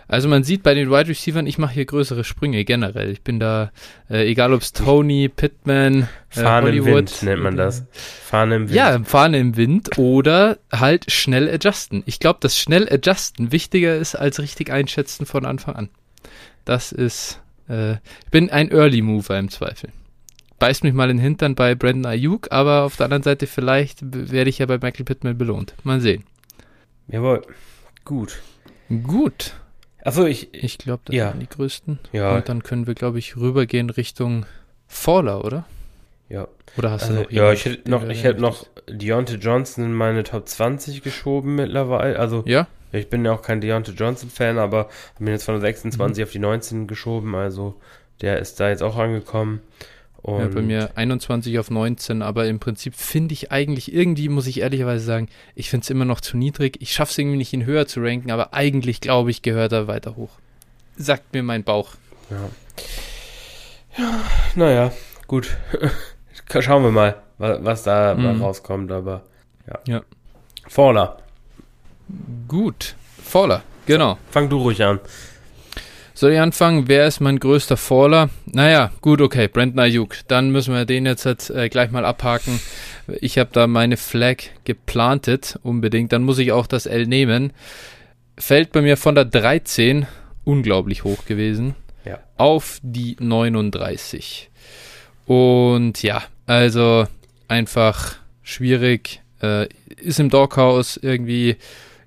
Also 0.10 0.28
man 0.28 0.44
sieht 0.44 0.64
bei 0.64 0.74
den 0.74 0.90
Wide 0.90 1.08
Receivers, 1.08 1.46
ich 1.46 1.60
mache 1.60 1.76
hier 1.76 1.86
größere 1.86 2.24
Sprünge 2.24 2.66
generell. 2.66 3.12
Ich 3.12 3.22
bin 3.22 3.40
da, 3.40 3.72
äh, 4.10 4.28
egal 4.28 4.54
ob 4.54 4.62
es 4.62 4.74
Tony, 4.74 5.30
Pittman, 5.30 6.08
äh, 6.32 6.42
Fahne 6.42 6.66
Hollywood, 6.66 6.88
im 6.88 6.96
Wind 6.96 7.24
nennt 7.24 7.44
man 7.44 7.56
das. 7.56 7.86
Fahne 7.94 8.56
im 8.56 8.62
Wind. 8.64 8.76
Ja, 8.76 9.00
Fahne 9.04 9.38
im 9.38 9.56
Wind 9.56 10.00
oder 10.00 10.58
halt 10.72 11.12
schnell 11.12 11.48
adjusten. 11.48 12.02
Ich 12.08 12.20
glaube, 12.20 12.40
dass 12.42 12.58
schnell 12.58 12.92
adjusten 12.92 13.52
wichtiger 13.52 13.96
ist 13.98 14.16
als 14.16 14.40
richtig 14.40 14.72
einschätzen 14.72 15.28
von 15.28 15.46
Anfang 15.46 15.76
an. 15.76 15.90
Das 16.66 16.92
ist, 16.92 17.40
äh, 17.70 17.94
ich 17.94 18.32
bin 18.32 18.50
ein 18.50 18.72
Early 18.72 19.04
Mover 19.04 19.38
im 19.38 19.50
Zweifel. 19.52 19.92
Beißt 20.58 20.84
mich 20.84 20.94
mal 20.94 21.12
in 21.12 21.18
den 21.18 21.24
Hintern 21.24 21.54
bei 21.54 21.76
Brandon 21.76 22.08
Ayuk, 22.08 22.52
aber 22.52 22.82
auf 22.82 22.98
der 22.98 23.06
anderen 23.06 23.24
Seite 23.24 23.46
vielleicht 23.46 24.00
werde 24.02 24.50
ich 24.50 24.58
ja 24.58 24.66
bei 24.66 24.80
Michael 24.80 25.06
Pittman 25.06 25.38
belohnt. 25.38 25.76
Mal 25.84 26.02
sehen. 26.02 26.24
Jawohl. 27.08 27.44
Gut. 28.06 28.42
Gut. 29.04 29.54
Achso, 30.04 30.26
ich. 30.26 30.54
Ich 30.54 30.78
glaube, 30.78 31.02
das 31.06 31.16
ja. 31.16 31.32
sind 31.32 31.42
die 31.42 31.50
größten. 31.50 32.00
Ja. 32.12 32.36
Und 32.36 32.50
dann 32.50 32.64
können 32.64 32.88
wir, 32.88 32.96
glaube 32.96 33.20
ich, 33.20 33.38
rübergehen 33.38 33.90
Richtung 33.90 34.46
Faller, 34.88 35.44
oder? 35.44 35.66
Ja. 36.30 36.48
Oder 36.78 36.92
hast 36.92 37.04
also, 37.04 37.16
du 37.16 37.22
noch 37.24 37.32
Ja, 37.32 37.52
ich 37.52 37.66
hätte 37.66 37.90
noch, 37.90 38.08
ich 38.08 38.24
hätte 38.24 38.42
noch 38.42 38.66
Deontay 38.88 39.36
Johnson 39.36 39.84
in 39.84 39.94
meine 39.94 40.24
Top 40.24 40.48
20 40.48 41.02
geschoben 41.02 41.56
mittlerweile. 41.56 42.18
Also, 42.20 42.44
ja. 42.46 42.68
Ich 42.92 43.10
bin 43.10 43.24
ja 43.24 43.34
auch 43.34 43.44
kein 43.44 43.62
Deontay 43.62 43.92
Johnson-Fan, 43.92 44.58
aber 44.58 44.90
habe 45.14 45.24
mir 45.24 45.32
jetzt 45.32 45.44
von 45.44 45.56
der 45.56 45.62
26 45.62 46.18
mhm. 46.18 46.28
auf 46.28 46.32
die 46.32 46.40
19 46.40 46.88
geschoben. 46.88 47.36
Also, 47.36 47.76
der 48.22 48.40
ist 48.40 48.60
da 48.60 48.70
jetzt 48.70 48.82
auch 48.82 48.98
angekommen. 48.98 49.62
Und 50.22 50.40
ja, 50.40 50.48
bei 50.48 50.62
mir 50.62 50.92
21 50.96 51.60
auf 51.60 51.72
19, 51.72 52.22
aber 52.22 52.46
im 52.48 52.60
Prinzip 52.60 52.96
finde 52.96 53.34
ich 53.34 53.52
eigentlich 53.52 53.94
irgendwie, 53.94 54.28
muss 54.28 54.48
ich 54.48 54.60
ehrlicherweise 54.60 55.06
sagen, 55.06 55.30
ich 55.56 55.70
finde 55.70 55.86
es 55.86 55.90
immer 55.90 56.06
noch 56.06 56.20
zu 56.20 56.36
niedrig. 56.36 56.78
Ich 56.82 56.92
schaffe 56.94 57.12
es 57.12 57.18
irgendwie 57.18 57.38
nicht, 57.38 57.54
ihn 57.54 57.66
höher 57.66 57.88
zu 57.88 58.02
ranken, 58.02 58.32
aber 58.32 58.54
eigentlich 58.54 59.00
glaube 59.00 59.32
ich, 59.32 59.42
gehört 59.42 59.72
er 59.72 59.88
weiter 59.88 60.16
hoch. 60.18 60.32
Sagt 60.98 61.34
mir 61.34 61.44
mein 61.44 61.64
Bauch. 61.64 61.94
Ja. 62.30 62.50
Ja, 63.98 64.22
naja, 64.56 64.92
gut. 65.28 65.58
Schauen 66.60 66.84
wir 66.84 66.92
mal, 66.92 67.22
was, 67.38 67.64
was 67.64 67.84
da 67.84 68.16
mhm. 68.16 68.42
rauskommt, 68.42 68.92
aber 68.92 69.24
ja. 69.68 69.80
ja. 69.88 70.02
Faller. 70.68 71.18
Gut. 72.48 72.96
Faller, 73.24 73.64
genau. 73.86 74.18
Fang 74.32 74.50
du 74.50 74.58
ruhig 74.58 74.84
an. 74.84 75.00
Soll 76.20 76.34
ich 76.34 76.40
anfangen? 76.42 76.90
Wer 76.90 77.08
ist 77.08 77.22
mein 77.22 77.40
größter 77.40 77.78
Faller? 77.78 78.30
Naja, 78.46 78.92
gut, 79.00 79.22
okay, 79.22 79.48
Brandon 79.48 79.80
Ayuk. 79.80 80.18
Dann 80.28 80.52
müssen 80.52 80.74
wir 80.74 80.84
den 80.84 81.06
jetzt 81.06 81.26
halt, 81.26 81.50
äh, 81.50 81.70
gleich 81.70 81.92
mal 81.92 82.04
abhaken. 82.04 82.60
Ich 83.22 83.38
habe 83.38 83.52
da 83.54 83.68
meine 83.68 83.96
Flag 83.96 84.36
geplantet, 84.66 85.58
unbedingt. 85.64 86.12
Dann 86.12 86.24
muss 86.24 86.38
ich 86.40 86.52
auch 86.52 86.68
das 86.68 86.88
L 86.88 87.08
nehmen. 87.08 87.54
Fällt 88.38 88.74
bei 88.74 88.82
mir 88.82 88.98
von 88.98 89.16
der 89.16 89.24
13, 89.24 90.08
unglaublich 90.44 91.06
hoch 91.06 91.24
gewesen, 91.24 91.76
ja. 92.04 92.20
auf 92.36 92.80
die 92.84 93.16
39. 93.18 94.50
Und 95.26 96.04
ja, 96.04 96.22
also 96.48 97.08
einfach 97.48 98.18
schwierig. 98.44 99.22
Äh, 99.42 99.70
ist 99.96 100.20
im 100.20 100.30
Doghouse 100.30 101.00
irgendwie. 101.02 101.56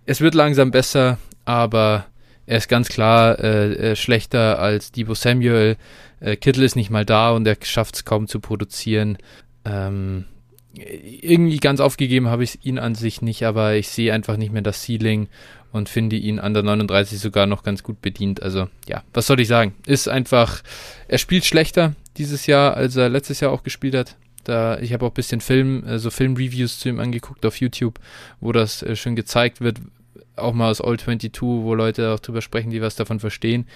Es 0.05 0.21
wird 0.21 0.35
langsam 0.35 0.71
besser, 0.71 1.17
aber 1.47 2.05
er 2.53 2.59
ist 2.59 2.69
ganz 2.69 2.91
klar 2.91 3.39
äh, 3.43 3.93
äh, 3.93 3.97
schlechter 3.97 4.59
als 4.59 4.93
Debo 4.93 5.15
Samuel. 5.15 5.79
Äh, 6.21 6.37
Kittel 6.37 6.63
ist 6.65 6.77
nicht 6.77 6.91
mal 6.91 7.07
da 7.07 7.31
und 7.31 7.47
er 7.47 7.57
schafft 7.63 7.95
es 7.95 8.05
kaum 8.05 8.29
zu 8.29 8.41
produzieren. 8.41 9.17
Ähm, 9.65 10.27
irgendwie 10.75 11.57
ganz 11.57 11.81
aufgegeben 11.81 12.29
habe 12.29 12.45
ich 12.45 12.63
ihn 12.63 12.79
an 12.79 12.95
sich 12.95 13.23
nicht, 13.23 13.45
aber 13.45 13.77
ich 13.77 13.89
sehe 13.89 14.13
einfach 14.13 14.37
nicht 14.37 14.53
mehr 14.53 14.61
das 14.61 14.83
Ceiling 14.85 15.29
und 15.73 15.89
finde 15.89 16.17
ihn 16.17 16.39
an 16.39 16.53
der 16.53 16.63
39 16.63 17.19
sogar 17.21 17.47
noch 17.47 17.63
ganz 17.63 17.83
gut 17.83 18.03
bedient. 18.03 18.43
Also 18.43 18.69
ja, 18.87 19.03
was 19.15 19.27
soll 19.27 19.41
ich 19.41 19.49
sagen? 19.49 19.75
Ist 19.87 20.11
einfach, 20.11 20.61
er 21.09 21.17
spielt 21.17 21.47
schlechter 21.47 21.95
dieses 22.19 22.47
Jahr, 22.47 22.75
als 22.75 22.97
er 22.97 23.09
letztes 23.09 23.41
Jahr 23.41 23.51
auch 23.51 23.63
gespielt 23.63 23.95
hat. 23.95 24.17
Da, 24.45 24.79
ich 24.79 24.93
habe 24.93 25.07
auch 25.07 25.11
ein 25.13 25.15
bisschen 25.15 25.41
Film, 25.41 25.87
äh, 25.87 25.99
so 25.99 26.11
Filmreviews 26.11 26.81
zu 26.81 26.91
ihm 26.91 27.01
angeguckt 27.01 27.47
auf 27.47 27.63
YouTube, 27.63 27.99
wo 28.41 28.53
das 28.53 28.83
äh, 28.83 28.95
schon 28.95 29.17
gezeigt 29.17 29.63
wird, 29.63 29.79
auch 30.37 30.53
mal 30.53 30.71
aus 30.71 30.81
All 30.81 30.99
22, 30.99 31.43
wo 31.43 31.75
Leute 31.75 32.13
auch 32.13 32.21
drüber 32.21 32.43
sprechen, 32.43 32.71
die 32.71 32.83
was 32.83 32.97
davon 32.97 33.21
verstehen. 33.21 33.67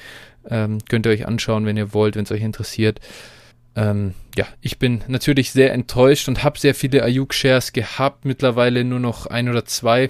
Ähm, 0.48 0.78
könnt 0.88 1.06
ihr 1.06 1.12
euch 1.12 1.26
anschauen, 1.26 1.66
wenn 1.66 1.76
ihr 1.76 1.92
wollt, 1.92 2.16
wenn 2.16 2.24
es 2.24 2.32
euch 2.32 2.42
interessiert. 2.42 3.00
Ähm, 3.74 4.14
ja, 4.36 4.46
ich 4.62 4.78
bin 4.78 5.02
natürlich 5.06 5.50
sehr 5.52 5.72
enttäuscht 5.72 6.28
und 6.28 6.42
habe 6.42 6.58
sehr 6.58 6.74
viele 6.74 7.02
Ayuk-Shares 7.02 7.72
gehabt, 7.72 8.24
mittlerweile 8.24 8.84
nur 8.84 9.00
noch 9.00 9.26
ein 9.26 9.50
oder 9.50 9.66
zwei, 9.66 10.04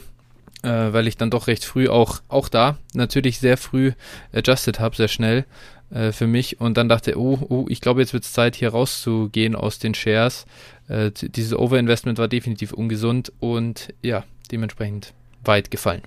äh, 0.62 0.68
weil 0.68 1.08
ich 1.08 1.16
dann 1.16 1.30
doch 1.30 1.48
recht 1.48 1.64
früh 1.64 1.88
auch, 1.88 2.22
auch 2.28 2.48
da 2.48 2.78
natürlich 2.94 3.40
sehr 3.40 3.56
früh 3.56 3.92
adjusted 4.32 4.78
habe, 4.78 4.94
sehr 4.94 5.08
schnell 5.08 5.44
äh, 5.90 6.12
für 6.12 6.28
mich 6.28 6.60
und 6.60 6.76
dann 6.76 6.88
dachte, 6.88 7.18
oh, 7.18 7.38
oh 7.48 7.66
ich 7.68 7.80
glaube, 7.80 8.00
jetzt 8.00 8.12
wird 8.12 8.24
es 8.24 8.32
Zeit, 8.32 8.54
hier 8.54 8.68
rauszugehen 8.68 9.56
aus 9.56 9.80
den 9.80 9.94
Shares. 9.94 10.46
Äh, 10.88 11.10
dieses 11.10 11.52
Overinvestment 11.52 12.18
war 12.18 12.28
definitiv 12.28 12.72
ungesund 12.72 13.32
und 13.40 13.92
ja, 14.02 14.24
dementsprechend 14.52 15.12
weit 15.44 15.72
gefallen. 15.72 16.02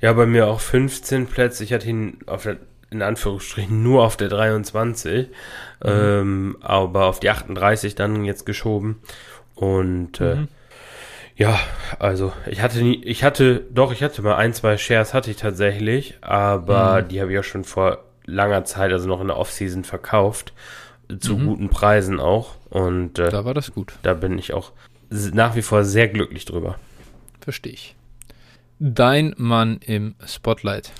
Ja, 0.00 0.12
bei 0.12 0.26
mir 0.26 0.46
auch 0.48 0.60
15 0.60 1.26
Plätze. 1.26 1.64
Ich 1.64 1.72
hatte 1.72 1.88
ihn 1.88 2.18
auf 2.26 2.44
der, 2.44 2.56
in 2.90 3.02
Anführungsstrichen 3.02 3.82
nur 3.82 4.04
auf 4.04 4.16
der 4.16 4.28
23, 4.28 5.28
mhm. 5.28 5.32
ähm, 5.84 6.56
aber 6.60 7.06
auf 7.06 7.20
die 7.20 7.30
38 7.30 7.94
dann 7.94 8.24
jetzt 8.24 8.46
geschoben. 8.46 9.00
Und 9.54 10.20
äh, 10.20 10.36
mhm. 10.36 10.48
ja, 11.36 11.58
also 11.98 12.32
ich 12.46 12.62
hatte 12.62 12.78
nie, 12.78 13.02
ich 13.04 13.24
hatte, 13.24 13.62
doch, 13.70 13.92
ich 13.92 14.02
hatte 14.02 14.22
mal 14.22 14.36
ein, 14.36 14.54
zwei 14.54 14.76
Shares 14.78 15.14
hatte 15.14 15.30
ich 15.30 15.36
tatsächlich, 15.36 16.16
aber 16.22 17.02
mhm. 17.02 17.08
die 17.08 17.20
habe 17.20 17.32
ich 17.32 17.38
auch 17.38 17.44
schon 17.44 17.64
vor 17.64 18.04
langer 18.24 18.64
Zeit, 18.64 18.92
also 18.92 19.08
noch 19.08 19.20
in 19.20 19.28
der 19.28 19.36
Offseason 19.36 19.84
verkauft, 19.84 20.52
zu 21.18 21.36
mhm. 21.36 21.46
guten 21.46 21.68
Preisen 21.68 22.20
auch. 22.20 22.56
Und 22.70 23.18
äh, 23.18 23.30
da 23.30 23.44
war 23.44 23.54
das 23.54 23.72
gut. 23.72 23.94
Da 24.02 24.14
bin 24.14 24.38
ich 24.38 24.52
auch 24.54 24.72
nach 25.10 25.56
wie 25.56 25.62
vor 25.62 25.84
sehr 25.84 26.08
glücklich 26.08 26.44
drüber. 26.44 26.76
Verstehe 27.40 27.72
ich. 27.72 27.96
Dein 28.80 29.34
Mann 29.36 29.78
im 29.84 30.14
Spotlight. 30.26 30.90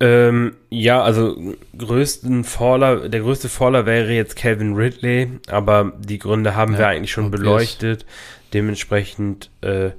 Ähm, 0.00 0.56
ja, 0.68 1.00
also 1.00 1.54
größten 1.78 2.42
Faller, 2.42 3.08
der 3.08 3.20
größte 3.20 3.48
Faller 3.48 3.86
wäre 3.86 4.12
jetzt 4.12 4.34
Calvin 4.34 4.74
Ridley, 4.74 5.38
aber 5.48 5.92
die 5.96 6.18
Gründe 6.18 6.56
haben 6.56 6.72
ja, 6.72 6.80
wir 6.80 6.88
eigentlich 6.88 7.12
schon 7.12 7.30
beleuchtet. 7.30 8.04
Dementsprechend 8.52 9.50
äh, 9.60 9.90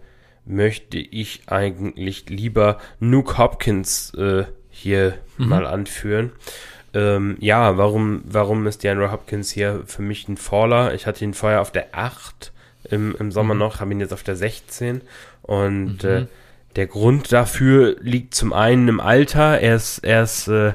möchte 0.46 0.98
ich 0.98 1.44
eigentlich 1.48 2.30
lieber 2.30 2.80
Nuke 3.00 3.38
Hopkins 3.38 4.14
äh, 4.16 4.44
hier 4.70 5.14
mhm. 5.38 5.48
mal 5.48 5.66
anführen. 5.66 6.34
Ähm, 6.94 7.38
ja, 7.40 7.78
warum, 7.78 8.24
warum 8.26 8.68
ist 8.68 8.84
DeAndre 8.84 9.12
Hopkins 9.12 9.52
hier 9.52 9.84
für 9.86 10.02
mich 10.02 10.28
ein 10.28 10.36
Faller? 10.36 10.94
Ich 10.94 11.08
hatte 11.08 11.24
ihn 11.24 11.34
vorher 11.34 11.62
auf 11.62 11.72
der 11.72 11.88
8 11.94 12.52
im, 12.90 13.16
im 13.18 13.32
Sommer 13.32 13.54
mhm. 13.54 13.62
noch, 13.62 13.80
habe 13.80 13.94
ihn 13.94 14.02
jetzt 14.02 14.14
auf 14.14 14.24
der 14.24 14.36
16 14.36 15.02
und 15.42 16.04
mhm. 16.04 16.10
äh, 16.10 16.26
der 16.76 16.88
Grund 16.88 17.32
dafür 17.32 17.96
liegt 18.02 18.36
zum 18.36 18.54
einen 18.54 18.88
im 18.88 19.00
Alter. 19.00 19.60
Er 19.60 19.76
ist, 19.76 20.00
er 20.00 20.24
ist 20.24 20.48
äh, 20.48 20.74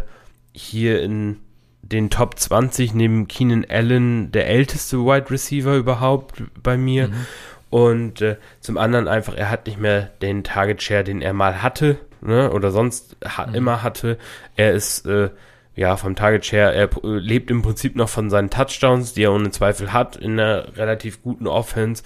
hier 0.53 1.03
in 1.03 1.37
den 1.83 2.09
Top 2.09 2.39
20 2.39 2.95
neben 2.95 3.29
Keenan 3.29 3.67
Allen 3.69 4.33
der 4.33 4.47
älteste 4.47 4.99
Wide 4.99 5.31
Receiver 5.31 5.77
überhaupt 5.77 6.43
bei 6.63 6.77
mir. 6.77 7.09
Mhm. 7.09 7.27
Und 7.71 8.21
äh, 8.23 8.37
zum 8.61 8.79
anderen 8.79 9.09
einfach, 9.09 9.35
er 9.35 9.51
hat 9.51 9.67
nicht 9.67 9.79
mehr 9.79 10.11
den 10.23 10.43
Target 10.43 10.83
Share, 10.83 11.05
den 11.05 11.23
er 11.23 11.33
mal 11.33 11.63
hatte, 11.63 11.99
ne, 12.21 12.51
oder 12.51 12.71
sonst 12.71 13.17
ha 13.25 13.47
mhm. 13.47 13.55
immer 13.55 13.83
hatte. 13.83 14.19
Er 14.57 14.73
ist 14.73 15.07
äh, 15.07 15.31
ja 15.77 15.97
vom 15.97 16.17
Target 16.17 16.47
Share, 16.47 16.75
er 16.75 16.91
äh, 17.05 17.19
lebt 17.19 17.51
im 17.51 17.63
Prinzip 17.63 17.95
noch 17.95 18.09
von 18.09 18.31
seinen 18.31 18.51
Touchdowns, 18.51 19.15
die 19.15 19.25
er 19.25 19.33
ohne 19.33 19.51
Zweifel 19.51 19.93
hat 19.93 20.17
in 20.17 20.33
einer 20.33 20.77
relativ 20.77 21.23
guten 21.23 21.47
Offense. 21.47 22.03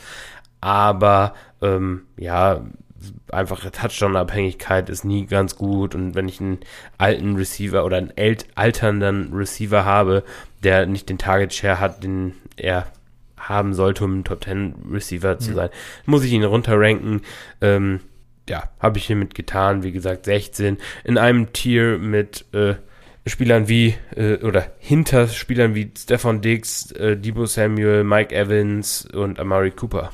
Aber 0.61 1.35
ähm, 1.62 2.03
ja, 2.16 2.62
einfache 3.31 3.71
Touchdown-Abhängigkeit 3.71 4.89
ist 4.91 5.05
nie 5.05 5.27
ganz 5.27 5.57
gut 5.57 5.95
und 5.95 6.15
wenn 6.15 6.29
ich 6.29 6.41
einen 6.41 6.61
alten 6.99 7.37
Receiver 7.37 7.85
oder 7.85 7.97
einen 7.99 8.13
alternden 8.55 9.33
Receiver 9.33 9.85
habe, 9.85 10.25
der 10.63 10.87
nicht 10.87 11.09
den 11.09 11.19
Target-Share 11.19 11.81
hat, 11.81 12.03
den 12.03 12.35
er 12.57 12.87
haben 13.37 13.75
sollte, 13.75 14.05
um 14.05 14.21
ein 14.21 14.25
Top 14.25 14.45
10 14.45 14.75
Receiver 14.91 15.39
zu 15.39 15.51
mhm. 15.51 15.55
sein, 15.55 15.71
muss 16.07 16.25
ich 16.25 16.33
ihn 16.33 16.45
runterranken. 16.45 17.23
Ähm, 17.61 18.01
ja, 18.49 18.71
habe 18.79 18.99
ich 18.99 19.07
hiermit 19.07 19.35
getan, 19.35 19.83
wie 19.83 19.93
gesagt, 19.93 20.27
16 20.27 20.79
in 21.05 21.19
einem 21.19 21.53
Tier 21.53 21.99
mit 21.99 22.45
äh, 22.53 22.75
Spielern 23.27 23.69
wie 23.69 23.95
äh, 24.17 24.37
oder 24.37 24.73
hinter 24.79 25.29
Spielern 25.29 25.75
wie 25.75 25.91
Stefan 25.97 26.43
Diggs, 26.43 26.93
äh, 26.93 27.17
Debo 27.17 27.47
Samuel, 27.47 28.05
Mike 28.05 28.35
Evans 28.35 29.07
und 29.07 29.39
Amari 29.41 29.71
Cooper. 29.71 30.13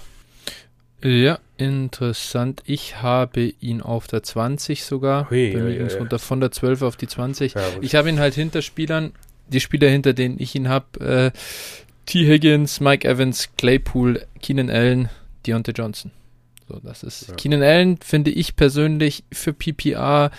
Ja, 1.02 1.38
interessant. 1.60 2.62
Ich 2.64 3.02
habe 3.02 3.52
ihn 3.60 3.80
auf 3.80 4.06
der 4.06 4.22
20 4.22 4.84
sogar. 4.84 5.30
Hui, 5.30 5.52
Bei 5.52 5.60
mir 5.60 5.74
ja, 5.74 5.86
ja. 5.86 6.18
von 6.18 6.40
der 6.40 6.50
12 6.50 6.82
auf 6.82 6.96
die 6.96 7.06
20. 7.06 7.54
Ja, 7.54 7.62
ich 7.80 7.94
habe 7.94 8.08
ihn 8.08 8.18
halt 8.18 8.34
hinter 8.34 8.62
Spielern, 8.62 9.12
die 9.48 9.60
Spieler, 9.60 9.88
hinter 9.88 10.12
denen 10.12 10.36
ich 10.38 10.54
ihn 10.54 10.68
habe, 10.68 11.32
äh, 11.34 11.38
T. 12.06 12.26
Higgins, 12.26 12.80
Mike 12.80 13.06
Evans, 13.06 13.50
Claypool, 13.56 14.24
Keenan 14.42 14.70
Allen, 14.70 15.08
Deontay 15.46 15.72
Johnson. 15.72 16.10
So, 16.68 16.80
das 16.82 17.02
ist 17.02 17.28
ja. 17.28 17.34
Keenan 17.34 17.62
Allen 17.62 17.98
finde 17.98 18.30
ich 18.30 18.56
persönlich 18.56 19.24
für 19.32 19.52
PPR, 19.52 20.30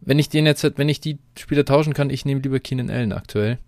wenn 0.00 0.18
ich 0.18 0.28
den 0.28 0.46
jetzt, 0.46 0.64
wenn 0.76 0.88
ich 0.88 1.00
die 1.00 1.18
Spieler 1.38 1.64
tauschen 1.64 1.92
kann, 1.92 2.10
ich 2.10 2.24
nehme 2.24 2.40
lieber 2.40 2.60
Keenan 2.60 2.90
Allen 2.90 3.12
aktuell. 3.12 3.58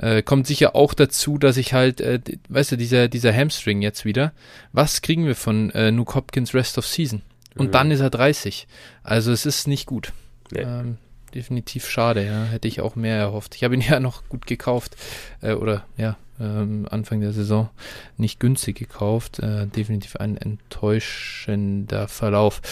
Äh, 0.00 0.22
kommt 0.22 0.46
sicher 0.46 0.74
auch 0.74 0.94
dazu, 0.94 1.36
dass 1.36 1.58
ich 1.58 1.74
halt, 1.74 2.00
äh, 2.00 2.20
weißt 2.48 2.72
du, 2.72 2.76
dieser, 2.76 3.08
dieser 3.08 3.34
Hamstring 3.34 3.82
jetzt 3.82 4.04
wieder. 4.06 4.32
Was 4.72 5.02
kriegen 5.02 5.26
wir 5.26 5.34
von 5.34 5.70
äh, 5.70 5.90
Nuke 5.90 6.14
Hopkins 6.14 6.54
Rest 6.54 6.78
of 6.78 6.86
Season? 6.86 7.20
Und 7.56 7.68
mhm. 7.68 7.72
dann 7.72 7.90
ist 7.90 8.00
er 8.00 8.10
30. 8.10 8.66
Also 9.02 9.30
es 9.30 9.44
ist 9.44 9.68
nicht 9.68 9.86
gut. 9.86 10.12
Nee. 10.52 10.60
Ähm, 10.60 10.96
definitiv 11.34 11.88
schade, 11.88 12.24
ja. 12.24 12.44
Hätte 12.44 12.66
ich 12.66 12.80
auch 12.80 12.96
mehr 12.96 13.16
erhofft. 13.16 13.54
Ich 13.54 13.64
habe 13.64 13.74
ihn 13.74 13.80
ja 13.88 14.00
noch 14.00 14.26
gut 14.28 14.46
gekauft. 14.46 14.96
Äh, 15.42 15.52
oder 15.52 15.84
ja, 15.98 16.16
ähm, 16.40 16.86
Anfang 16.90 17.20
der 17.20 17.32
Saison 17.32 17.68
nicht 18.16 18.40
günstig 18.40 18.78
gekauft. 18.78 19.38
Äh, 19.40 19.66
definitiv 19.66 20.16
ein 20.16 20.38
enttäuschender 20.38 22.08
Verlauf. 22.08 22.62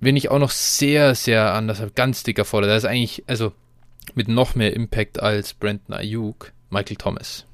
Wen 0.00 0.16
ich 0.16 0.30
auch 0.30 0.38
noch 0.38 0.50
sehr, 0.50 1.14
sehr 1.14 1.54
anders 1.54 1.80
habe, 1.80 1.92
ganz 1.92 2.22
dicker 2.22 2.44
Vorder. 2.44 2.66
Da 2.66 2.76
ist 2.76 2.84
eigentlich, 2.84 3.24
also 3.26 3.52
mit 4.14 4.28
noch 4.28 4.54
mehr 4.54 4.74
Impact 4.74 5.20
als 5.20 5.54
Brandon 5.54 5.96
Ayuk, 5.96 6.52
Michael 6.70 6.96
Thomas. 6.96 7.46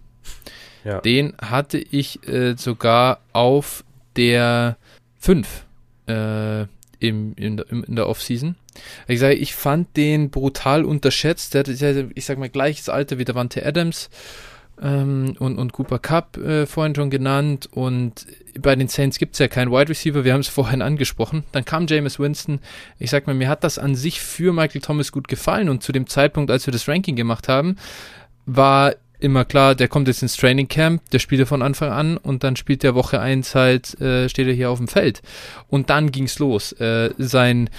Ja. 0.84 1.00
Den 1.00 1.34
hatte 1.40 1.78
ich 1.78 2.26
äh, 2.28 2.54
sogar 2.56 3.20
auf 3.32 3.84
der 4.16 4.76
5 5.20 5.64
äh, 6.08 6.62
im, 6.98 7.34
in, 7.34 7.56
der, 7.56 7.70
in 7.70 7.96
der 7.96 8.08
Offseason. 8.08 8.56
Ich 9.06 9.20
sage, 9.20 9.34
ich 9.34 9.54
fand 9.54 9.96
den 9.96 10.30
brutal 10.30 10.84
unterschätzt. 10.84 11.54
Der 11.54 11.60
hat, 11.60 11.68
ich 12.14 12.24
sag 12.24 12.38
mal, 12.38 12.48
gleiches 12.48 12.88
Alter 12.88 13.18
wie 13.18 13.24
der 13.24 13.34
Wante 13.34 13.64
Adams 13.64 14.08
ähm, 14.82 15.36
und, 15.38 15.58
und 15.58 15.72
Cooper 15.72 15.98
Cup 15.98 16.36
äh, 16.36 16.66
vorhin 16.66 16.94
schon 16.94 17.10
genannt. 17.10 17.68
Und 17.72 18.26
bei 18.58 18.74
den 18.74 18.88
Saints 18.88 19.18
gibt 19.18 19.34
es 19.34 19.38
ja 19.38 19.48
keinen 19.48 19.70
Wide 19.70 19.88
Receiver, 19.88 20.24
wir 20.24 20.32
haben 20.32 20.40
es 20.40 20.48
vorhin 20.48 20.82
angesprochen. 20.82 21.44
Dann 21.52 21.64
kam 21.64 21.86
Jameis 21.86 22.18
Winston. 22.18 22.60
Ich 22.98 23.10
sag 23.10 23.26
mal, 23.26 23.34
mir 23.34 23.48
hat 23.48 23.64
das 23.64 23.78
an 23.78 23.94
sich 23.94 24.20
für 24.20 24.52
Michael 24.52 24.80
Thomas 24.80 25.12
gut 25.12 25.28
gefallen. 25.28 25.68
Und 25.68 25.82
zu 25.82 25.92
dem 25.92 26.06
Zeitpunkt, 26.06 26.50
als 26.50 26.66
wir 26.66 26.72
das 26.72 26.88
Ranking 26.88 27.16
gemacht 27.16 27.48
haben, 27.48 27.76
war 28.44 28.94
immer 29.20 29.44
klar, 29.44 29.76
der 29.76 29.86
kommt 29.86 30.08
jetzt 30.08 30.22
ins 30.22 30.36
Training 30.36 30.66
Camp, 30.66 31.00
der 31.10 31.20
spielt 31.20 31.40
er 31.40 31.46
von 31.46 31.62
Anfang 31.62 31.90
an 31.90 32.16
und 32.16 32.42
dann 32.42 32.56
spielt 32.56 32.82
der 32.82 32.96
Woche 32.96 33.20
1 33.20 33.54
halt, 33.54 34.00
äh, 34.00 34.28
steht 34.28 34.48
er 34.48 34.54
hier 34.54 34.68
auf 34.68 34.78
dem 34.78 34.88
Feld. 34.88 35.22
Und 35.68 35.90
dann 35.90 36.10
ging's 36.10 36.40
los. 36.40 36.72
Äh, 36.72 37.10
sein 37.18 37.70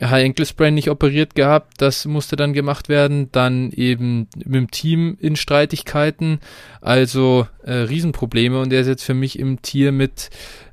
High 0.00 0.24
Ankle 0.24 0.46
Sprain 0.46 0.74
nicht 0.74 0.90
operiert 0.90 1.34
gehabt, 1.34 1.74
das 1.78 2.06
musste 2.06 2.36
dann 2.36 2.52
gemacht 2.52 2.88
werden, 2.88 3.30
dann 3.32 3.70
eben 3.70 4.28
mit 4.36 4.54
dem 4.54 4.70
Team 4.70 5.16
in 5.20 5.36
Streitigkeiten, 5.36 6.40
also 6.80 7.46
äh, 7.62 7.72
Riesenprobleme 7.72 8.60
und 8.60 8.72
er 8.72 8.80
ist 8.80 8.88
jetzt 8.88 9.04
für 9.04 9.14
mich 9.14 9.38
im 9.38 9.62
Tier 9.62 9.92
mit 9.92 10.30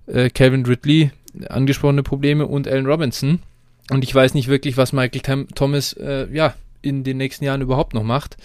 äh, 0.07 0.29
Calvin 0.29 0.65
Ridley, 0.65 1.11
angesprochene 1.47 2.01
Probleme 2.01 2.47
und 2.47 2.67
Allen 2.67 2.87
Robinson 2.87 3.39
und 3.89 4.03
ich 4.03 4.13
weiß 4.13 4.33
nicht 4.33 4.47
wirklich, 4.47 4.77
was 4.77 4.93
Michael 4.93 5.21
Tam 5.21 5.47
Thomas 5.53 5.93
äh, 5.93 6.27
ja 6.31 6.53
in 6.81 7.03
den 7.03 7.17
nächsten 7.17 7.45
Jahren 7.45 7.61
überhaupt 7.61 7.93
noch 7.93 8.03
macht. 8.03 8.37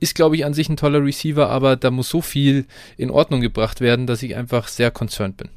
Ist, 0.00 0.14
glaube 0.14 0.36
ich, 0.36 0.44
an 0.44 0.54
sich 0.54 0.68
ein 0.68 0.76
toller 0.76 1.02
Receiver, 1.04 1.48
aber 1.48 1.74
da 1.74 1.90
muss 1.90 2.08
so 2.08 2.20
viel 2.20 2.66
in 2.96 3.10
Ordnung 3.10 3.40
gebracht 3.40 3.80
werden, 3.80 4.06
dass 4.06 4.22
ich 4.22 4.36
einfach 4.36 4.68
sehr 4.68 4.90
concerned 4.90 5.38
bin. 5.38 5.48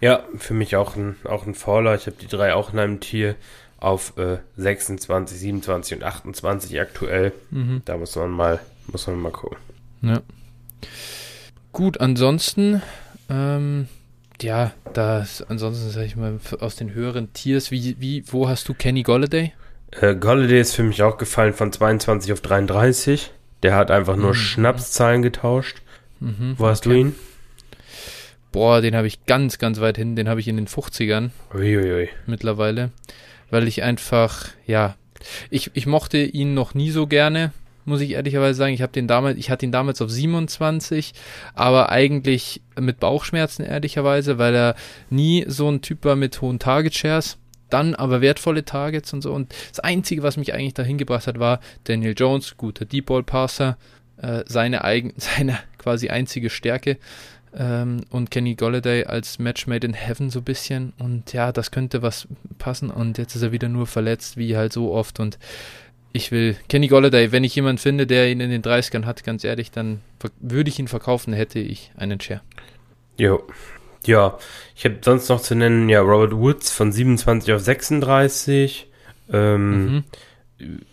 Ja, 0.00 0.24
für 0.36 0.54
mich 0.54 0.74
auch 0.76 0.96
ein, 0.96 1.16
auch 1.24 1.46
ein 1.46 1.54
Faller. 1.54 1.94
Ich 1.94 2.06
habe 2.06 2.16
die 2.20 2.26
drei 2.26 2.54
auch 2.54 2.72
in 2.72 2.78
einem 2.78 3.00
Tier 3.00 3.36
auf 3.84 4.16
äh, 4.16 4.38
26, 4.56 5.38
27 5.38 5.98
und 5.98 6.04
28 6.04 6.80
aktuell. 6.80 7.32
Mhm. 7.50 7.82
Da 7.84 7.96
muss 7.98 8.16
man 8.16 8.30
mal, 8.30 8.60
muss 8.86 9.06
man 9.06 9.20
mal 9.20 9.30
gucken. 9.30 9.58
Ja. 10.02 10.22
Gut, 11.72 12.00
ansonsten, 12.00 12.82
ähm, 13.28 13.88
ja, 14.40 14.72
das, 14.94 15.42
ansonsten 15.42 15.90
sage 15.90 16.06
ich 16.06 16.16
mal, 16.16 16.38
aus 16.60 16.76
den 16.76 16.94
höheren 16.94 17.32
Tiers, 17.34 17.70
wie, 17.70 17.96
wie, 17.98 18.24
wo 18.26 18.48
hast 18.48 18.68
du 18.68 18.74
Kenny 18.74 19.02
Golladay? 19.02 19.52
Äh, 19.90 20.14
Golladay 20.16 20.60
ist 20.60 20.74
für 20.74 20.82
mich 20.82 21.02
auch 21.02 21.18
gefallen 21.18 21.52
von 21.52 21.70
22 21.70 22.32
auf 22.32 22.40
33. 22.40 23.32
Der 23.62 23.76
hat 23.76 23.90
einfach 23.90 24.16
nur 24.16 24.30
mhm. 24.30 24.34
Schnapszahlen 24.34 25.22
getauscht. 25.22 25.82
Mhm, 26.20 26.54
wo 26.56 26.66
hast 26.66 26.86
okay. 26.86 26.94
du 26.94 27.00
ihn? 27.00 27.14
Boah, 28.50 28.80
den 28.80 28.94
habe 28.94 29.08
ich 29.08 29.26
ganz, 29.26 29.58
ganz 29.58 29.80
weit 29.80 29.96
hin. 29.96 30.16
Den 30.16 30.28
habe 30.28 30.40
ich 30.40 30.48
in 30.48 30.56
den 30.56 30.68
50ern. 30.68 31.30
Uiuiui. 31.52 32.08
Mittlerweile 32.26 32.92
weil 33.54 33.68
ich 33.68 33.84
einfach, 33.84 34.48
ja, 34.66 34.96
ich, 35.48 35.70
ich 35.74 35.86
mochte 35.86 36.18
ihn 36.18 36.54
noch 36.54 36.74
nie 36.74 36.90
so 36.90 37.06
gerne, 37.06 37.52
muss 37.84 38.00
ich 38.00 38.10
ehrlicherweise 38.10 38.58
sagen. 38.58 38.74
Ich 38.74 38.82
habe 38.82 38.92
den 38.92 39.06
damals, 39.06 39.38
ich 39.38 39.48
hatte 39.48 39.64
ihn 39.64 39.70
damals 39.70 40.02
auf 40.02 40.10
27, 40.10 41.12
aber 41.54 41.90
eigentlich 41.90 42.62
mit 42.76 42.98
Bauchschmerzen 42.98 43.64
ehrlicherweise, 43.64 44.38
weil 44.38 44.56
er 44.56 44.74
nie 45.08 45.44
so 45.46 45.70
ein 45.70 45.82
Typ 45.82 46.04
war 46.04 46.16
mit 46.16 46.40
hohen 46.42 46.58
Target 46.58 46.96
Shares. 46.96 47.38
Dann 47.70 47.94
aber 47.94 48.20
wertvolle 48.20 48.64
Targets 48.64 49.12
und 49.12 49.22
so. 49.22 49.32
Und 49.32 49.54
das 49.70 49.78
Einzige, 49.78 50.24
was 50.24 50.36
mich 50.36 50.52
eigentlich 50.52 50.74
dahin 50.74 50.98
gebracht 50.98 51.28
hat, 51.28 51.38
war 51.38 51.60
Daniel 51.84 52.14
Jones, 52.16 52.56
guter 52.56 52.86
Deep 52.86 53.06
Ball 53.06 53.22
Passer, 53.22 53.78
äh, 54.16 54.42
seine 54.46 54.82
eigen, 54.82 55.12
seine 55.16 55.60
quasi 55.78 56.08
einzige 56.08 56.50
Stärke 56.50 56.98
ähm, 57.56 58.00
und 58.10 58.30
Kenny 58.30 58.54
Golladay 58.54 59.04
als 59.04 59.38
Match 59.38 59.66
made 59.66 59.86
in 59.86 59.94
heaven 59.94 60.30
so 60.30 60.40
ein 60.40 60.44
bisschen. 60.44 60.92
Und 60.98 61.32
ja, 61.32 61.52
das 61.52 61.70
könnte 61.70 62.02
was 62.02 62.26
passen. 62.58 62.90
Und 62.90 63.18
jetzt 63.18 63.34
ist 63.36 63.42
er 63.42 63.52
wieder 63.52 63.68
nur 63.68 63.86
verletzt, 63.86 64.36
wie 64.36 64.56
halt 64.56 64.72
so 64.72 64.92
oft. 64.92 65.20
Und 65.20 65.38
ich 66.12 66.30
will 66.30 66.56
Kenny 66.68 66.88
Golladay, 66.88 67.32
wenn 67.32 67.44
ich 67.44 67.54
jemanden 67.54 67.78
finde, 67.78 68.06
der 68.06 68.30
ihn 68.30 68.40
in 68.40 68.50
den 68.50 68.62
30ern 68.62 69.04
hat, 69.04 69.24
ganz 69.24 69.44
ehrlich, 69.44 69.70
dann 69.70 70.00
würde 70.40 70.70
ich 70.70 70.78
ihn 70.78 70.88
verkaufen, 70.88 71.32
hätte 71.32 71.58
ich 71.58 71.92
einen 71.96 72.20
Share. 72.20 72.40
Jo. 73.16 73.42
Ja, 74.06 74.38
ich 74.76 74.84
habe 74.84 74.98
sonst 75.00 75.28
noch 75.28 75.40
zu 75.40 75.54
nennen, 75.54 75.88
ja, 75.88 76.00
Robert 76.00 76.32
Woods 76.32 76.70
von 76.70 76.92
27 76.92 77.52
auf 77.52 77.62
36. 77.62 78.88
Ähm, 79.32 79.86
mhm. 79.86 80.04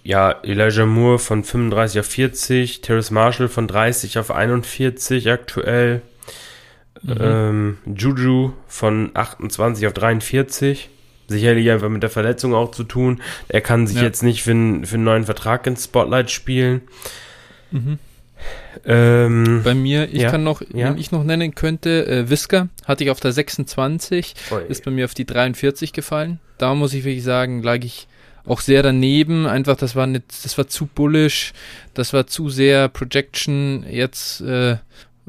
Ja, 0.04 0.32
Elijah 0.44 0.86
Moore 0.86 1.20
von 1.20 1.44
35 1.44 2.00
auf 2.00 2.06
40. 2.06 2.82
Terrace 2.82 3.12
Marshall 3.12 3.48
von 3.48 3.68
30 3.68 4.18
auf 4.18 4.32
41 4.32 5.30
aktuell. 5.30 6.02
Mhm. 7.04 7.18
Ähm, 7.20 7.78
Juju 7.86 8.54
von 8.68 9.12
28 9.14 9.88
auf 9.88 9.94
43. 9.94 10.90
Sicherlich 11.28 11.72
einfach 11.72 11.90
mit 11.90 12.04
der 12.04 12.10
Verletzung 12.10 12.54
auch 12.54 12.72
zu 12.72 12.84
tun. 12.84 13.22
Er 13.48 13.62
kann 13.62 13.88
sich 13.88 13.98
ja. 13.98 14.04
jetzt 14.04 14.22
nicht 14.22 14.44
für, 14.44 14.52
einen, 14.52 14.86
für 14.86 14.96
einen 14.96 15.06
neuen 15.06 15.24
Vertrag 15.24 15.66
ins 15.66 15.86
Spotlight 15.86 16.30
spielen. 16.30 16.82
Mhm. 17.72 18.00
Ähm, 18.86 19.62
Bei 19.64 19.74
mir, 19.74 20.10
ich 20.12 20.24
ja, 20.24 20.32
kann 20.32 20.44
noch, 20.44 20.62
ja. 20.62 20.90
wenn 20.90 20.98
ich 20.98 21.12
noch 21.12 21.24
nennen 21.24 21.54
könnte, 21.56 22.08
äh, 22.08 22.30
Whisker 22.30 22.70
hatte 22.86 23.04
ich 23.04 23.12
auf 23.12 23.20
der 23.20 23.32
26, 23.32 24.36
Oi. 24.52 24.64
ist 24.68 24.84
bei 24.84 24.92
mir 24.92 25.06
auf 25.06 25.14
die 25.14 25.26
43 25.26 25.94
gefallen. 25.94 26.40
Da 26.58 26.74
muss 26.74 26.94
ich 26.94 27.04
wirklich 27.04 27.24
sagen, 27.24 27.62
lag 27.62 27.84
ich 27.84 28.08
auch 28.46 28.60
sehr 28.60 28.82
daneben. 28.84 29.46
Einfach, 29.46 29.76
das 29.76 29.96
war 29.96 30.08
nicht, 30.08 30.26
das 30.44 30.58
war 30.58 30.68
zu 30.68 30.88
bullish, 30.88 31.54
das 31.94 32.14
war 32.14 32.28
zu 32.28 32.50
sehr 32.50 32.90
Projection 32.90 33.86
jetzt 33.90 34.42
äh, 34.42 34.78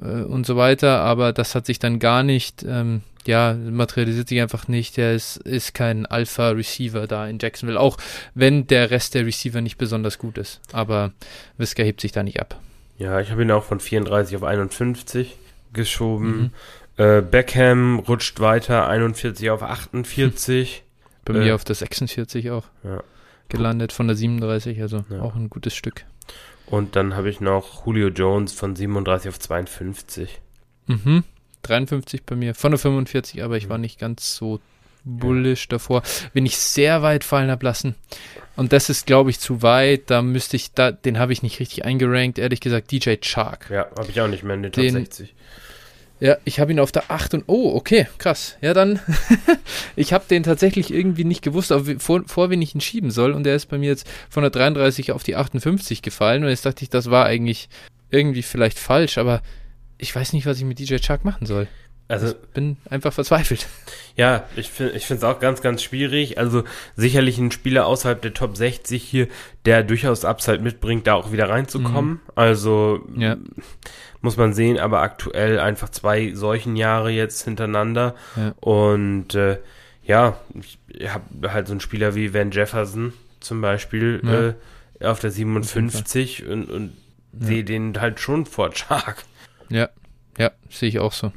äh, 0.01 0.23
und 0.23 0.47
so 0.47 0.57
weiter, 0.57 1.01
aber 1.01 1.33
das 1.33 1.55
hat 1.55 1.67
sich 1.67 1.79
dann 1.79 1.99
gar 1.99 2.23
nicht, 2.23 2.65
ähm, 2.67 3.03
ja, 3.27 3.55
materialisiert 3.55 4.29
sich 4.29 4.41
einfach 4.41 4.69
nicht. 4.69 4.99
Er 4.99 5.15
ist, 5.15 5.37
ist 5.39 5.75
kein 5.75 6.07
Alpha-Receiver 6.07 7.07
da 7.07 7.27
in 7.27 7.39
Jacksonville, 7.41 7.79
auch 7.79 7.99
wenn 8.35 8.67
der 8.67 8.91
Rest 8.91 9.15
der 9.15 9.27
Receiver 9.27 9.61
nicht 9.61 9.79
besonders 9.79 10.19
gut 10.19 10.39
ist. 10.39 10.61
Aber 10.73 11.13
Whisker 11.57 11.85
hebt 11.85 12.01
sich 12.01 12.13
da 12.13 12.23
nicht 12.23 12.41
ab. 12.41 12.59
Ja, 12.99 13.21
ich 13.21 13.31
habe 13.31 13.43
ihn 13.43 13.51
auch 13.51 13.65
von 13.65 13.81
34 13.81 14.37
auf 14.37 14.43
51 14.43 15.37
geschoben. 15.73 16.53
Mhm. 16.97 17.05
Äh, 17.05 17.23
Beckham 17.23 17.99
rutscht 18.01 18.41
weiter, 18.41 18.89
41 18.89 19.51
auf 19.51 19.63
48. 19.63 20.83
Bei 21.25 21.35
äh, 21.35 21.39
mir 21.39 21.55
auf 21.55 21.65
der 21.65 21.75
46 21.75 22.51
auch. 22.51 22.67
Ja. 22.85 23.03
Gelandet 23.49 23.93
von 23.93 24.07
der 24.07 24.17
37, 24.17 24.81
also 24.81 25.05
ja. 25.11 25.21
auch 25.21 25.35
ein 25.35 25.51
gutes 25.51 25.75
Stück. 25.75 26.05
Und 26.73 26.97
dann 26.97 27.15
habe 27.17 27.29
ich 27.29 27.43
noch 27.43 27.85
Julio 27.85 28.09
Jones 28.09 28.55
von 28.55 28.75
37 28.75 29.29
auf 29.29 29.39
52. 29.39 30.41
Mhm. 30.87 31.23
53 31.61 32.23
bei 32.25 32.35
mir, 32.35 32.55
von 32.55 32.73
der 32.73 32.79
45, 32.79 33.45
aber 33.45 33.59
ich 33.59 33.67
mhm. 33.67 33.69
war 33.69 33.77
nicht 33.77 34.01
ganz 34.01 34.35
so 34.37 34.59
bullish 35.05 35.69
davor. 35.69 36.03
Bin 36.33 36.47
ich 36.47 36.57
sehr 36.57 37.03
weit 37.03 37.25
fallen 37.25 37.51
ablassen. 37.51 37.95
Und 38.57 38.73
das 38.73 38.89
ist, 38.89 39.05
glaube 39.05 39.29
ich, 39.29 39.39
zu 39.39 39.61
weit. 39.61 40.05
Da 40.07 40.23
müsste 40.23 40.57
ich, 40.57 40.73
da, 40.73 40.93
den 40.93 41.19
habe 41.19 41.35
ich 41.35 41.43
nicht 41.43 41.61
richtig 41.61 41.85
eingerankt. 41.85 42.39
Ehrlich 42.39 42.61
gesagt, 42.61 42.91
DJ 42.91 43.17
Chark. 43.21 43.69
Ja, 43.69 43.91
habe 43.95 44.09
ich 44.09 44.19
auch 44.23 44.29
nicht 44.29 44.43
mehr 44.43 44.55
in 44.55 44.63
den 44.63 44.73
Top 44.73 44.83
den, 44.83 44.95
60. 44.95 45.35
Ja, 46.23 46.37
ich 46.45 46.61
habe 46.61 46.71
ihn 46.71 46.79
auf 46.79 46.93
der 46.93 47.11
8 47.11 47.35
und 47.35 47.45
oh, 47.49 47.75
okay, 47.75 48.07
krass. 48.19 48.57
Ja, 48.61 48.75
dann, 48.75 49.01
ich 49.97 50.13
habe 50.13 50.25
den 50.31 50.45
tatsächlich 50.45 50.95
irgendwie 50.95 51.25
nicht 51.25 51.43
gewusst, 51.43 51.75
vor, 51.99 52.23
vor 52.27 52.49
wen 52.49 52.63
ich 52.63 52.77
ihn 52.77 52.81
schieben 52.81 53.11
soll. 53.11 53.33
Und 53.33 53.45
er 53.45 53.57
ist 53.57 53.67
bei 53.67 53.77
mir 53.77 53.89
jetzt 53.89 54.09
von 54.31 54.45
der 54.45 54.51
33 54.51 55.11
auf 55.11 55.25
die 55.25 55.35
58 55.35 56.01
gefallen. 56.01 56.45
Und 56.45 56.51
jetzt 56.51 56.65
dachte 56.65 56.85
ich, 56.85 56.91
das 56.91 57.11
war 57.11 57.27
eigentlich 57.27 57.69
irgendwie 58.11 58.43
vielleicht 58.43 58.79
falsch, 58.79 59.19
aber 59.19 59.43
ich 59.99 60.15
weiß 60.15 60.33
nicht, 60.33 60.47
was 60.47 60.59
ich 60.59 60.65
mit 60.65 60.79
DJ 60.79 60.99
Chuck 60.99 61.25
machen 61.25 61.45
soll. 61.45 61.67
Also 62.13 62.27
ich 62.27 62.37
bin 62.53 62.77
einfach 62.91 63.13
verzweifelt. 63.13 63.67
Ja, 64.17 64.45
ich 64.55 64.71
finde 64.71 64.93
ich 64.93 65.07
finde 65.07 65.19
es 65.19 65.25
auch 65.25 65.41
ganz, 65.41 65.63
ganz 65.63 65.83
schwierig. 65.83 66.37
Also 66.37 66.65
sicherlich 66.95 67.39
ein 67.39 67.51
Spieler 67.51 67.87
außerhalb 67.87 68.21
der 68.21 68.35
Top 68.35 68.55
60 68.55 69.03
hier, 69.03 69.29
der 69.65 69.83
durchaus 69.83 70.27
Upside 70.27 70.59
mitbringt, 70.59 71.07
da 71.07 71.15
auch 71.15 71.33
wieder 71.33 71.49
reinzukommen. 71.49 72.13
Mhm. 72.13 72.21
Also 72.35 73.01
ja. 73.17 73.39
muss 74.21 74.37
man 74.37 74.53
sehen, 74.53 74.79
aber 74.79 75.01
aktuell 75.01 75.59
einfach 75.59 75.89
zwei 75.89 76.35
solchen 76.35 76.77
Jahre 76.77 77.11
jetzt 77.11 77.45
hintereinander. 77.45 78.15
Ja. 78.37 78.53
Und 78.61 79.35
äh, 79.35 79.59
ja, 80.05 80.37
ich 80.89 81.09
habe 81.09 81.51
halt 81.51 81.67
so 81.67 81.73
einen 81.73 81.81
Spieler 81.81 82.15
wie 82.15 82.35
Van 82.35 82.51
Jefferson 82.51 83.15
zum 83.41 83.63
Beispiel 83.63 84.21
ja. 84.23 84.49
äh, 85.01 85.07
auf 85.07 85.21
der 85.21 85.31
57 85.31 86.45
und, 86.47 86.71
und 86.71 86.93
sehe 87.41 87.65
den 87.65 87.99
halt 87.99 88.21
schon 88.21 88.45
vor 88.45 88.71
Chark. 88.71 89.25
Ja, 89.71 89.89
ja, 90.37 90.51
sehe 90.69 90.91
ich 90.91 90.99
auch 90.99 91.13
so. 91.13 91.33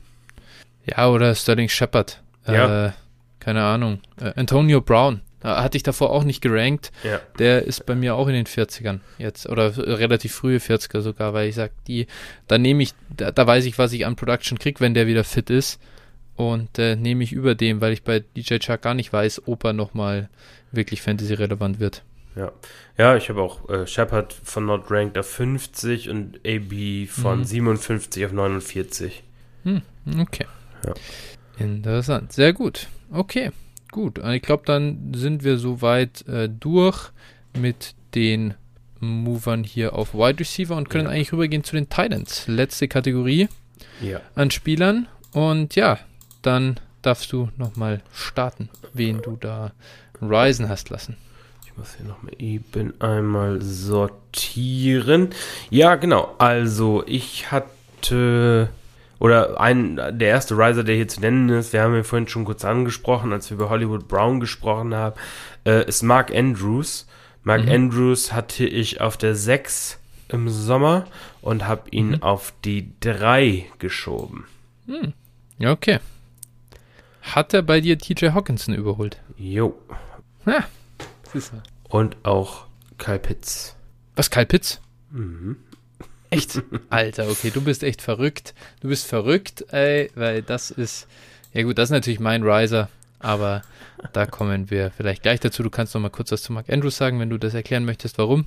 Ja, 0.85 1.09
oder 1.09 1.33
Sterling 1.35 1.69
Shepard. 1.69 2.21
Ja. 2.47 2.87
Äh, 2.87 2.91
keine 3.39 3.63
Ahnung. 3.63 3.99
Äh, 4.19 4.33
Antonio 4.35 4.81
Brown. 4.81 5.21
Hatte 5.43 5.77
ich 5.77 5.83
davor 5.83 6.09
auch 6.09 6.23
nicht 6.23 6.41
gerankt. 6.41 6.91
Ja. 7.03 7.21
Der 7.37 7.63
ist 7.63 7.85
bei 7.85 7.93
mir 7.93 8.15
auch 8.15 8.27
in 8.27 8.33
den 8.33 8.47
40ern 8.47 9.01
jetzt. 9.19 9.47
Oder 9.47 9.77
relativ 9.77 10.33
frühe 10.33 10.57
40er 10.57 11.01
sogar, 11.01 11.35
weil 11.35 11.49
ich 11.49 11.55
sag, 11.55 11.71
die, 11.85 12.07
da 12.47 12.57
nehme 12.57 12.81
ich, 12.81 12.95
da, 13.15 13.31
da, 13.31 13.45
weiß 13.45 13.65
ich, 13.65 13.77
was 13.77 13.93
ich 13.93 14.07
an 14.07 14.15
Production 14.15 14.57
krieg, 14.57 14.81
wenn 14.81 14.95
der 14.95 15.05
wieder 15.05 15.23
fit 15.23 15.51
ist. 15.51 15.79
Und 16.35 16.79
äh, 16.79 16.95
nehme 16.95 17.23
ich 17.23 17.31
über 17.31 17.53
dem, 17.53 17.79
weil 17.79 17.93
ich 17.93 18.01
bei 18.01 18.23
DJ 18.35 18.57
Chuck 18.57 18.81
gar 18.81 18.95
nicht 18.95 19.13
weiß, 19.13 19.43
ob 19.45 19.63
er 19.65 19.73
nochmal 19.73 20.29
wirklich 20.71 21.03
Fantasy-relevant 21.03 21.79
wird. 21.79 22.01
Ja, 22.35 22.51
ja 22.97 23.15
ich 23.15 23.29
habe 23.29 23.41
auch 23.41 23.69
äh, 23.69 23.85
Shepard 23.85 24.33
von 24.33 24.65
Not 24.65 24.89
Ranked 24.89 25.17
auf 25.17 25.29
50 25.29 26.09
und 26.09 26.39
AB 26.45 27.07
von 27.07 27.39
mhm. 27.39 27.45
57 27.45 28.25
auf 28.25 28.31
49. 28.31 29.23
Hm, 29.63 29.81
okay. 30.19 30.45
Ja. 30.85 30.93
Interessant. 31.57 32.33
Sehr 32.33 32.53
gut. 32.53 32.87
Okay, 33.11 33.51
gut. 33.91 34.19
Ich 34.19 34.41
glaube, 34.41 34.63
dann 34.65 35.13
sind 35.15 35.43
wir 35.43 35.57
soweit 35.57 36.27
äh, 36.27 36.49
durch 36.49 37.11
mit 37.57 37.95
den 38.13 38.55
Movern 38.99 39.63
hier 39.63 39.93
auf 39.93 40.13
Wide 40.13 40.39
Receiver 40.39 40.75
und 40.75 40.89
können 40.89 41.05
ja. 41.05 41.11
eigentlich 41.11 41.33
rübergehen 41.33 41.63
zu 41.63 41.75
den 41.75 41.89
Titans. 41.89 42.47
Letzte 42.47 42.87
Kategorie 42.87 43.47
ja. 44.01 44.21
an 44.35 44.51
Spielern. 44.51 45.07
Und 45.31 45.75
ja, 45.75 45.99
dann 46.41 46.79
darfst 47.01 47.31
du 47.31 47.49
nochmal 47.57 48.01
starten, 48.13 48.69
wen 48.93 49.21
du 49.21 49.37
da 49.39 49.71
Ryzen 50.21 50.69
hast 50.69 50.89
lassen. 50.89 51.17
Ich 51.65 51.77
muss 51.77 51.95
hier 51.95 52.05
nochmal 52.05 52.33
eben 52.39 52.99
einmal 53.01 53.61
sortieren. 53.61 55.29
Ja, 55.69 55.95
genau. 55.95 56.35
Also, 56.37 57.03
ich 57.05 57.51
hatte 57.51 58.69
oder 59.19 59.59
ein, 59.59 59.95
der 59.95 60.27
erste 60.27 60.57
Riser, 60.57 60.83
der 60.83 60.95
hier 60.95 61.07
zu 61.07 61.21
nennen 61.21 61.49
ist, 61.49 61.73
wir 61.73 61.81
haben 61.81 61.95
ihn 61.95 62.03
vorhin 62.03 62.27
schon 62.27 62.45
kurz 62.45 62.65
angesprochen, 62.65 63.31
als 63.31 63.49
wir 63.49 63.55
über 63.55 63.69
Hollywood 63.69 64.07
Brown 64.07 64.39
gesprochen 64.39 64.93
haben, 64.93 65.15
äh, 65.65 65.87
ist 65.87 66.03
Mark 66.03 66.33
Andrews. 66.33 67.07
Mark 67.43 67.65
mhm. 67.65 67.71
Andrews 67.71 68.33
hatte 68.33 68.65
ich 68.65 69.01
auf 69.01 69.17
der 69.17 69.35
6 69.35 69.99
im 70.29 70.49
Sommer 70.49 71.05
und 71.41 71.67
habe 71.67 71.89
ihn 71.91 72.09
mhm. 72.09 72.23
auf 72.23 72.53
die 72.63 72.91
3 72.99 73.65
geschoben. 73.79 74.45
Mhm. 74.85 75.13
Ja, 75.59 75.71
okay. 75.71 75.99
Hat 77.21 77.53
er 77.53 77.61
bei 77.61 77.81
dir 77.81 77.97
TJ 77.97 78.31
Hawkinson 78.31 78.75
überholt? 78.75 79.21
Jo. 79.37 79.75
Ja, 80.45 80.65
und 81.89 82.17
auch 82.23 82.65
Kyle 82.97 83.19
Pitts. 83.19 83.75
Was, 84.15 84.29
Kyle 84.29 84.45
Pitts? 84.45 84.79
Mhm. 85.11 85.57
Echt? 86.29 86.61
Alter, 86.89 87.29
okay, 87.29 87.51
du 87.53 87.61
bist 87.61 87.83
echt 87.83 88.01
verrückt. 88.01 88.53
Du 88.81 88.89
bist 88.89 89.07
verrückt, 89.07 89.65
ey, 89.71 90.11
weil 90.15 90.41
das 90.41 90.71
ist, 90.71 91.07
ja 91.53 91.63
gut, 91.63 91.77
das 91.77 91.85
ist 91.89 91.93
natürlich 91.93 92.19
mein 92.19 92.43
Riser, 92.43 92.89
aber 93.19 93.61
da 94.13 94.25
kommen 94.25 94.69
wir 94.69 94.91
vielleicht 94.91 95.23
gleich 95.23 95.39
dazu. 95.39 95.63
Du 95.63 95.69
kannst 95.69 95.93
noch 95.93 96.01
mal 96.01 96.09
kurz 96.09 96.31
was 96.31 96.43
zu 96.43 96.53
Mark 96.53 96.69
Andrews 96.69 96.97
sagen, 96.97 97.19
wenn 97.19 97.29
du 97.29 97.37
das 97.37 97.53
erklären 97.53 97.85
möchtest, 97.85 98.17
warum. 98.17 98.45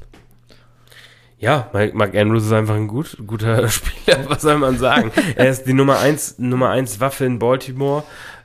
Ja, 1.41 1.71
Mark 1.73 2.17
Andrews 2.17 2.47
ist 2.47 2.53
einfach 2.53 2.75
ein 2.75 2.89
gut, 2.89 3.17
guter 3.27 3.69
Spieler, 3.69 4.29
was 4.29 4.43
soll 4.43 4.59
man 4.59 4.77
sagen? 4.77 5.13
er 5.37 5.49
ist 5.49 5.65
die 5.65 5.73
Nummer 5.73 6.01
1 6.01 6.39
Nummer 6.39 6.71
eins 6.71 7.01
Waffe 7.01 7.25
in 7.25 7.39
Baltimore 7.39 8.03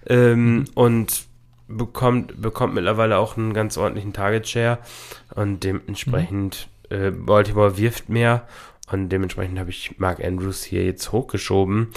ähm, 0.07 0.65
und 0.75 1.23
bekommt, 1.67 2.39
bekommt 2.39 2.75
mittlerweile 2.75 3.17
auch 3.17 3.35
einen 3.35 3.53
ganz 3.53 3.77
ordentlichen 3.77 4.13
Target 4.13 4.47
Share 4.47 4.77
und 5.33 5.63
dementsprechend 5.63 6.67
mhm. 6.89 6.95
äh, 6.95 7.11
Baltimore 7.11 7.77
wirft 7.77 8.09
mehr 8.09 8.47
und 8.91 9.09
dementsprechend 9.09 9.59
habe 9.59 9.69
ich 9.69 9.97
Mark 9.97 10.23
Andrews 10.23 10.63
hier 10.63 10.85
jetzt 10.85 11.11
hochgeschoben. 11.11 11.89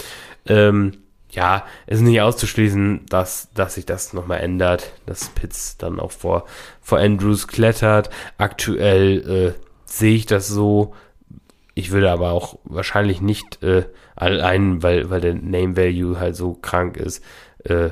Ähm, 0.45 0.93
ja, 1.29 1.65
es 1.85 1.97
ist 1.97 2.03
nicht 2.03 2.21
auszuschließen, 2.21 3.05
dass, 3.09 3.51
dass 3.53 3.75
sich 3.75 3.85
das 3.85 4.13
nochmal 4.13 4.39
ändert, 4.39 4.93
dass 5.05 5.29
Pitts 5.29 5.77
dann 5.77 5.99
auch 5.99 6.11
vor, 6.11 6.45
vor 6.81 6.99
Andrews 6.99 7.47
klettert. 7.47 8.09
Aktuell 8.37 9.55
äh, 9.57 9.61
sehe 9.85 10.15
ich 10.15 10.25
das 10.25 10.47
so. 10.47 10.95
Ich 11.73 11.91
würde 11.91 12.09
aber 12.09 12.31
auch 12.31 12.57
wahrscheinlich 12.63 13.21
nicht 13.21 13.61
äh, 13.61 13.85
allein, 14.15 14.81
weil, 14.81 15.09
weil 15.09 15.21
der 15.21 15.35
Name 15.35 15.75
Value 15.75 16.19
halt 16.19 16.35
so 16.35 16.53
krank 16.53 16.97
ist, 16.97 17.23
äh, 17.65 17.89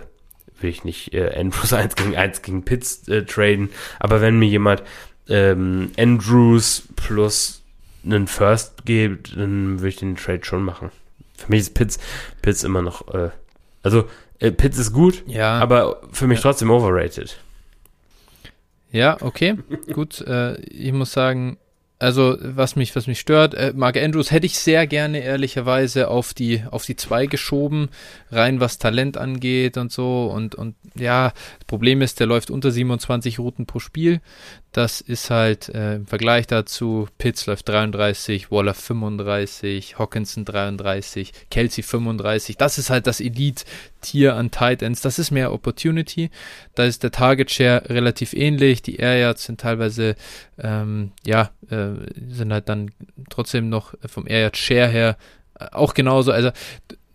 will 0.60 0.70
ich 0.70 0.86
nicht 0.86 1.14
äh, 1.14 1.38
Andrews 1.38 1.74
1 1.74 1.96
gegen 1.96 2.16
1 2.16 2.42
gegen 2.42 2.64
Pitts 2.64 3.08
äh, 3.10 3.26
traden. 3.26 3.70
Aber 4.00 4.22
wenn 4.22 4.40
mir 4.40 4.48
jemand 4.48 4.82
ähm, 5.28 5.92
Andrews 5.98 6.88
plus 6.96 7.65
einen 8.06 8.28
First 8.28 8.86
gibt, 8.86 9.36
dann 9.36 9.80
würde 9.80 9.90
ich 9.90 9.96
den 9.98 10.16
Trade 10.16 10.44
schon 10.46 10.64
machen. 10.64 10.92
Für 11.38 11.50
mich 11.52 11.62
ist 11.62 11.74
Pitts, 11.74 12.00
Pitts 12.42 12.64
immer 12.64 12.82
noch, 12.82 13.14
äh, 13.14 13.30
also 13.84 14.06
äh, 14.40 14.52
Pitts 14.52 14.78
ist 14.78 14.94
gut, 14.94 15.24
Ja, 15.28 15.60
aber 15.60 16.02
für 16.12 16.28
mich 16.28 16.38
Ja. 16.40 16.44
trotzdem 16.44 16.70
overrated. 16.72 17.38
Ja, 18.92 19.18
okay, 19.22 19.56
gut. 19.94 20.22
Äh, 20.22 20.56
ich 20.62 20.94
muss 20.94 21.12
sagen, 21.12 21.58
also 22.00 22.38
was 22.42 22.76
mich, 22.76 22.96
was 22.96 23.08
mich 23.08 23.20
stört, 23.20 23.54
äh, 23.54 23.74
Mark 23.76 23.98
Andrews 23.98 24.32
hätte 24.32 24.46
ich 24.46 24.60
sehr 24.60 24.86
gerne 24.88 25.20
ehrlicherweise 25.24 26.08
auf 26.10 26.34
die, 26.34 26.64
auf 26.70 26.86
die 26.86 26.96
zwei 26.96 27.26
geschoben, 27.26 27.90
rein 28.32 28.60
was 28.60 28.78
Talent 28.78 29.18
angeht 29.18 29.78
und 29.78 29.92
so. 29.92 30.28
Und, 30.28 30.56
und 30.56 30.76
ja, 30.96 31.32
das 31.60 31.66
Problem 31.68 32.02
ist, 32.02 32.20
der 32.20 32.28
läuft 32.28 32.52
unter 32.52 32.72
27 32.72 33.40
Routen 33.40 33.66
pro 33.66 33.80
Spiel. 33.80 34.22
Das 34.76 35.00
ist 35.00 35.30
halt 35.30 35.70
äh, 35.70 35.96
im 35.96 36.06
Vergleich 36.06 36.48
dazu, 36.48 37.08
Pitts 37.18 37.46
läuft 37.46 37.70
33, 37.70 38.52
Waller 38.52 38.74
35, 38.74 39.98
Hawkinson 39.98 40.44
33, 40.44 41.32
Kelsey 41.50 41.82
35. 41.82 42.58
Das 42.58 42.78
ist 42.78 42.90
halt 42.90 43.08
das 43.08 43.22
Elite-Tier 43.22 44.36
an 44.36 44.52
Tight 44.52 44.82
Ends. 44.82 45.00
Das 45.00 45.18
ist 45.18 45.32
mehr 45.32 45.54
Opportunity. 45.54 46.30
Da 46.74 46.84
ist 46.84 47.04
der 47.04 47.12
Target 47.12 47.52
Share 47.52 47.90
relativ 47.90 48.34
ähnlich. 48.34 48.82
Die 48.82 48.98
Air 48.98 49.18
Yards 49.18 49.46
sind 49.46 49.62
teilweise, 49.62 50.16
ähm, 50.58 51.14
ja, 51.26 51.52
äh, 51.70 51.94
sind 52.28 52.52
halt 52.52 52.68
dann 52.68 52.92
trotzdem 53.30 53.70
noch 53.70 53.94
vom 54.06 54.28
Air 54.28 54.42
Yard 54.42 54.58
Share 54.58 54.90
her 54.90 55.18
äh, 55.58 55.68
auch 55.72 55.94
genauso. 55.94 56.34
Also, 56.34 56.52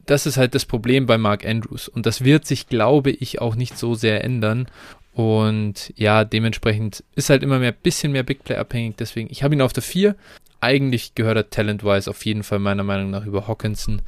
das 0.06 0.24
ist 0.24 0.38
halt 0.38 0.54
das 0.54 0.64
Problem 0.64 1.04
bei 1.04 1.18
Mark 1.18 1.44
Andrews. 1.44 1.88
Und 1.88 2.06
das 2.06 2.24
wird 2.24 2.46
sich, 2.46 2.68
glaube 2.68 3.10
ich, 3.10 3.40
auch 3.42 3.54
nicht 3.54 3.76
so 3.76 3.94
sehr 3.94 4.24
ändern. 4.24 4.66
Und 5.12 5.92
ja, 5.96 6.24
dementsprechend 6.24 7.04
ist 7.14 7.30
halt 7.30 7.42
immer 7.42 7.58
mehr, 7.58 7.72
bisschen 7.72 8.12
mehr 8.12 8.22
Big 8.22 8.44
Play 8.44 8.56
abhängig. 8.56 8.96
Deswegen, 8.96 9.28
ich 9.30 9.42
habe 9.42 9.54
ihn 9.54 9.62
auf 9.62 9.72
der 9.72 9.82
4. 9.82 10.14
Eigentlich 10.60 11.14
gehört 11.14 11.36
er 11.36 11.50
talent-wise 11.50 12.08
auf 12.08 12.24
jeden 12.24 12.42
Fall 12.42 12.58
meiner 12.58 12.84
Meinung 12.84 13.10
nach 13.10 13.24
über 13.24 13.48
Hawkinson. 13.48 14.02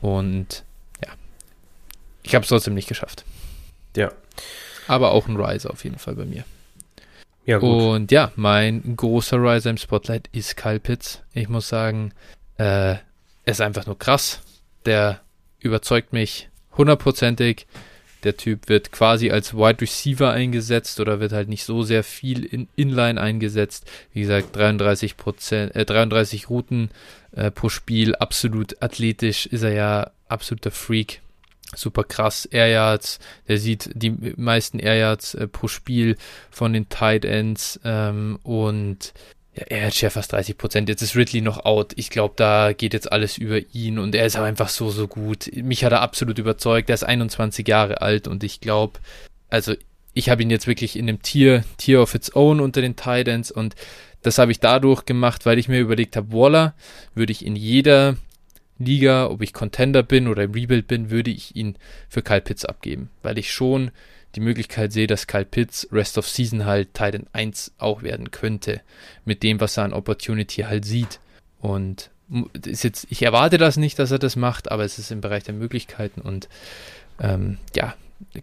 Und 0.00 0.64
ja, 1.04 1.10
ich 2.22 2.34
habe 2.34 2.42
es 2.42 2.48
trotzdem 2.48 2.74
nicht 2.74 2.88
geschafft. 2.88 3.24
Ja. 3.96 4.12
Aber 4.86 5.12
auch 5.12 5.28
ein 5.28 5.36
Riser 5.36 5.70
auf 5.70 5.84
jeden 5.84 5.98
Fall 5.98 6.14
bei 6.14 6.24
mir. 6.24 6.44
Ja, 7.46 7.58
gut. 7.58 7.82
Und 7.82 8.12
ja, 8.12 8.32
mein 8.36 8.96
großer 8.96 9.36
Riser 9.38 9.70
im 9.70 9.76
Spotlight 9.76 10.28
ist 10.32 10.56
Kyle 10.56 10.80
Pitts. 10.80 11.22
Ich 11.32 11.48
muss 11.48 11.68
sagen, 11.68 12.12
äh, 12.58 12.94
er 12.94 13.00
ist 13.44 13.60
einfach 13.60 13.86
nur 13.86 13.98
krass. 13.98 14.40
Der 14.86 15.20
überzeugt 15.60 16.12
mich 16.12 16.48
hundertprozentig. 16.76 17.66
Der 18.24 18.36
Typ 18.36 18.68
wird 18.68 18.90
quasi 18.90 19.30
als 19.30 19.54
Wide 19.54 19.82
Receiver 19.82 20.30
eingesetzt 20.30 20.98
oder 20.98 21.20
wird 21.20 21.32
halt 21.32 21.48
nicht 21.48 21.64
so 21.64 21.82
sehr 21.82 22.02
viel 22.02 22.44
in 22.44 22.68
Inline 22.74 23.20
eingesetzt. 23.20 23.90
Wie 24.12 24.22
gesagt, 24.22 24.56
33 24.56 25.16
Prozent, 25.16 25.76
äh, 25.76 25.84
33 25.84 26.48
Routen 26.48 26.90
äh, 27.32 27.50
pro 27.50 27.68
Spiel, 27.68 28.14
absolut 28.16 28.82
athletisch 28.82 29.46
ist 29.46 29.62
er 29.62 29.72
ja 29.72 30.10
absoluter 30.28 30.70
Freak. 30.70 31.20
Super 31.76 32.04
krass, 32.04 32.46
Air 32.46 32.68
Yards, 32.68 33.18
der 33.48 33.58
sieht 33.58 33.90
die 33.94 34.10
meisten 34.36 34.78
Air 34.78 34.96
Yards 34.96 35.34
äh, 35.34 35.46
pro 35.48 35.68
Spiel 35.68 36.16
von 36.50 36.72
den 36.72 36.88
Tight 36.88 37.24
Ends 37.24 37.80
ähm, 37.84 38.38
und 38.42 39.12
ja, 39.56 39.64
er 39.68 39.86
hat 39.86 40.00
ja 40.00 40.10
fast 40.10 40.32
30 40.32 40.58
Prozent. 40.58 40.88
Jetzt 40.88 41.02
ist 41.02 41.16
Ridley 41.16 41.40
noch 41.40 41.64
out. 41.64 41.92
Ich 41.96 42.10
glaube, 42.10 42.34
da 42.36 42.72
geht 42.72 42.92
jetzt 42.92 43.10
alles 43.12 43.38
über 43.38 43.60
ihn 43.72 43.98
und 43.98 44.14
er 44.14 44.26
ist 44.26 44.36
aber 44.36 44.46
einfach 44.46 44.68
so, 44.68 44.90
so 44.90 45.06
gut. 45.06 45.50
Mich 45.54 45.84
hat 45.84 45.92
er 45.92 46.00
absolut 46.02 46.38
überzeugt. 46.38 46.90
Er 46.90 46.94
ist 46.94 47.04
21 47.04 47.66
Jahre 47.66 48.02
alt 48.02 48.26
und 48.26 48.42
ich 48.42 48.60
glaube, 48.60 48.98
also 49.50 49.74
ich 50.12 50.28
habe 50.28 50.42
ihn 50.42 50.50
jetzt 50.50 50.66
wirklich 50.66 50.96
in 50.96 51.08
einem 51.08 51.22
Tier, 51.22 51.64
Tier 51.76 52.00
of 52.00 52.14
its 52.14 52.34
own 52.34 52.60
unter 52.60 52.80
den 52.80 52.96
Titans 52.96 53.50
und 53.50 53.74
das 54.22 54.38
habe 54.38 54.52
ich 54.52 54.60
dadurch 54.60 55.04
gemacht, 55.04 55.44
weil 55.44 55.58
ich 55.58 55.68
mir 55.68 55.80
überlegt 55.80 56.16
habe, 56.16 56.32
Waller 56.32 56.74
würde 57.14 57.32
ich 57.32 57.44
in 57.44 57.56
jeder 57.56 58.16
Liga, 58.78 59.28
ob 59.28 59.42
ich 59.42 59.52
Contender 59.52 60.02
bin 60.02 60.28
oder 60.28 60.44
im 60.44 60.52
Rebuild 60.52 60.88
bin, 60.88 61.10
würde 61.10 61.30
ich 61.30 61.54
ihn 61.54 61.76
für 62.08 62.22
Kyle 62.22 62.40
Pitts 62.40 62.64
abgeben, 62.64 63.10
weil 63.22 63.38
ich 63.38 63.52
schon 63.52 63.90
die 64.34 64.40
Möglichkeit 64.40 64.92
sehe, 64.92 65.06
dass 65.06 65.26
Kyle 65.26 65.44
Pitts 65.44 65.88
Rest 65.92 66.18
of 66.18 66.28
Season 66.28 66.64
halt 66.64 66.94
Titan 66.94 67.26
1 67.32 67.72
auch 67.78 68.02
werden 68.02 68.30
könnte, 68.30 68.80
mit 69.24 69.42
dem, 69.42 69.60
was 69.60 69.76
er 69.76 69.84
an 69.84 69.92
Opportunity 69.92 70.62
halt 70.62 70.84
sieht. 70.84 71.20
Und 71.60 72.10
ist 72.66 72.84
jetzt, 72.84 73.06
ich 73.10 73.22
erwarte 73.22 73.58
das 73.58 73.76
nicht, 73.76 73.98
dass 73.98 74.10
er 74.10 74.18
das 74.18 74.36
macht, 74.36 74.70
aber 74.70 74.84
es 74.84 74.98
ist 74.98 75.10
im 75.10 75.20
Bereich 75.20 75.44
der 75.44 75.54
Möglichkeiten 75.54 76.20
und 76.20 76.48
ähm, 77.20 77.58
ja, 77.76 77.94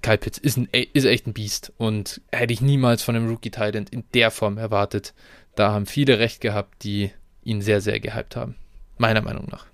Kyle 0.01 0.17
Pitts 0.17 0.37
ist, 0.37 0.57
ein, 0.57 0.69
ist 0.71 1.05
echt 1.05 1.27
ein 1.27 1.33
Biest 1.33 1.73
und 1.77 2.21
hätte 2.31 2.53
ich 2.53 2.61
niemals 2.61 3.03
von 3.03 3.15
einem 3.15 3.27
Rookie 3.27 3.49
Titan 3.49 3.85
in 3.89 4.03
der 4.13 4.31
Form 4.31 4.57
erwartet. 4.57 5.13
Da 5.55 5.71
haben 5.71 5.85
viele 5.85 6.19
recht 6.19 6.41
gehabt, 6.41 6.83
die 6.83 7.11
ihn 7.43 7.61
sehr, 7.61 7.81
sehr 7.81 7.99
gehypt 7.99 8.35
haben. 8.35 8.55
Meiner 8.97 9.21
Meinung 9.21 9.47
nach. 9.49 9.65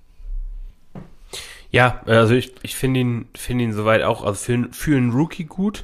Ja, 1.71 2.01
also 2.05 2.33
ich, 2.33 2.53
ich 2.63 2.75
finde 2.75 2.99
ihn, 3.01 3.27
finde 3.35 3.65
ihn 3.65 3.73
soweit 3.73 4.01
auch, 4.03 4.23
also 4.23 4.39
für, 4.39 4.67
für 4.71 4.95
einen 4.97 5.11
Rookie 5.11 5.43
gut, 5.45 5.83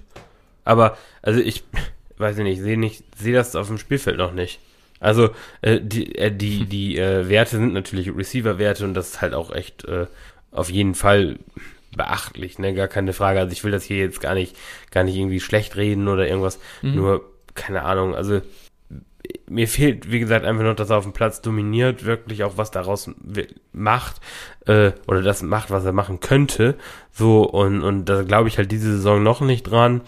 aber, 0.64 0.97
also 1.22 1.39
ich, 1.39 1.64
weiß 2.18 2.38
ich 2.38 2.43
nicht, 2.43 2.61
sehe 2.61 2.77
nicht, 2.77 3.03
sehe 3.18 3.34
das 3.34 3.55
auf 3.55 3.68
dem 3.68 3.77
Spielfeld 3.77 4.18
noch 4.18 4.34
nicht. 4.34 4.60
Also, 4.99 5.31
äh, 5.61 5.81
die, 5.81 6.15
äh, 6.15 6.31
die, 6.31 6.65
die 6.65 6.97
äh, 6.97 7.27
Werte 7.27 7.57
sind 7.57 7.73
natürlich 7.73 8.15
Receiver-Werte 8.15 8.85
und 8.85 8.93
das 8.93 9.10
ist 9.10 9.22
halt 9.22 9.34
auch 9.34 9.51
echt 9.51 9.84
äh, 9.85 10.07
auf 10.51 10.69
jeden 10.69 10.95
Fall 10.95 11.38
beachtlich, 11.95 12.57
ne, 12.57 12.73
gar 12.73 12.88
keine 12.88 13.11
Frage. 13.14 13.39
Also 13.39 13.51
ich 13.51 13.64
will 13.65 13.72
das 13.72 13.84
hier 13.84 13.97
jetzt 13.97 14.22
gar 14.22 14.34
nicht, 14.34 14.55
gar 14.91 15.03
nicht 15.03 15.18
irgendwie 15.18 15.41
schlecht 15.41 15.76
reden 15.76 16.07
oder 16.07 16.27
irgendwas, 16.27 16.60
Mhm. 16.81 16.95
nur, 16.95 17.26
keine 17.53 17.84
Ahnung, 17.84 18.15
also 18.15 18.41
mir 19.54 19.68
fehlt, 19.68 20.12
wie 20.12 20.20
gesagt, 20.20 20.46
einfach 20.46 20.64
noch, 20.64 20.76
dass 20.76 20.90
er 20.90 20.98
auf 20.98 21.04
dem 21.04 21.14
Platz 21.14 21.42
dominiert, 21.42 22.06
wirklich 22.06 22.44
auch 22.44 22.58
was 22.58 22.72
daraus 22.72 23.10
macht, 23.72 24.20
äh, 24.66 24.92
oder 25.08 25.22
das 25.22 25.42
macht, 25.44 25.70
was 25.72 25.86
er 25.86 25.94
machen 25.94 26.20
könnte. 26.20 26.76
So, 27.12 27.44
und, 27.44 27.82
und 27.84 28.06
da 28.06 28.24
glaube 28.24 28.48
ich 28.50 28.58
halt 28.58 28.72
diese 28.72 28.92
Saison 28.96 29.22
noch 29.24 29.42
nicht 29.42 29.64
dran. 29.64 30.02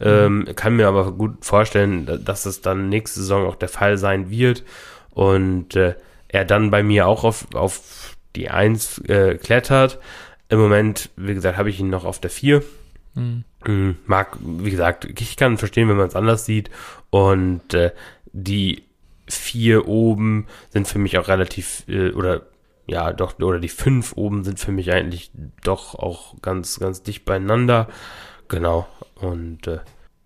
Ähm, 0.00 0.46
kann 0.56 0.76
mir 0.76 0.88
aber 0.88 1.12
gut 1.12 1.44
vorstellen, 1.44 2.06
da- 2.06 2.16
dass 2.16 2.46
es 2.46 2.60
dann 2.60 2.88
nächste 2.88 3.20
Saison 3.20 3.46
auch 3.46 3.56
der 3.56 3.68
Fall 3.68 3.98
sein 3.98 4.30
wird. 4.30 4.64
Und 5.10 5.74
äh, 5.76 5.94
er 6.28 6.44
dann 6.44 6.70
bei 6.70 6.82
mir 6.82 7.06
auch 7.06 7.24
auf, 7.24 7.46
auf 7.54 8.16
die 8.36 8.50
Eins 8.50 8.98
äh, 9.08 9.36
klettert. 9.36 9.98
Im 10.48 10.58
Moment, 10.58 11.10
wie 11.16 11.34
gesagt, 11.34 11.58
habe 11.58 11.70
ich 11.70 11.80
ihn 11.80 11.90
noch 11.90 12.04
auf 12.04 12.20
der 12.20 12.30
Vier. 12.30 12.62
Mhm. 13.14 13.44
Mm, 13.66 13.90
Mag, 14.06 14.36
wie 14.40 14.70
gesagt, 14.70 15.04
ich 15.20 15.36
kann 15.36 15.58
verstehen, 15.58 15.88
wenn 15.88 15.96
man 15.96 16.08
es 16.08 16.16
anders 16.16 16.44
sieht. 16.44 16.70
Und 17.10 17.74
äh, 17.74 17.92
die 18.32 18.82
vier 19.28 19.88
oben 19.88 20.46
sind 20.70 20.88
für 20.88 20.98
mich 20.98 21.18
auch 21.18 21.28
relativ, 21.28 21.84
äh, 21.88 22.10
oder 22.10 22.46
ja, 22.86 23.12
doch, 23.12 23.38
oder 23.38 23.60
die 23.60 23.68
fünf 23.68 24.14
oben 24.16 24.44
sind 24.44 24.58
für 24.58 24.72
mich 24.72 24.90
eigentlich 24.90 25.30
doch 25.62 25.94
auch 25.94 26.40
ganz, 26.40 26.80
ganz 26.80 27.02
dicht 27.02 27.24
beieinander. 27.24 27.88
Genau. 28.48 28.88
Und 29.14 29.66
äh, 29.66 29.80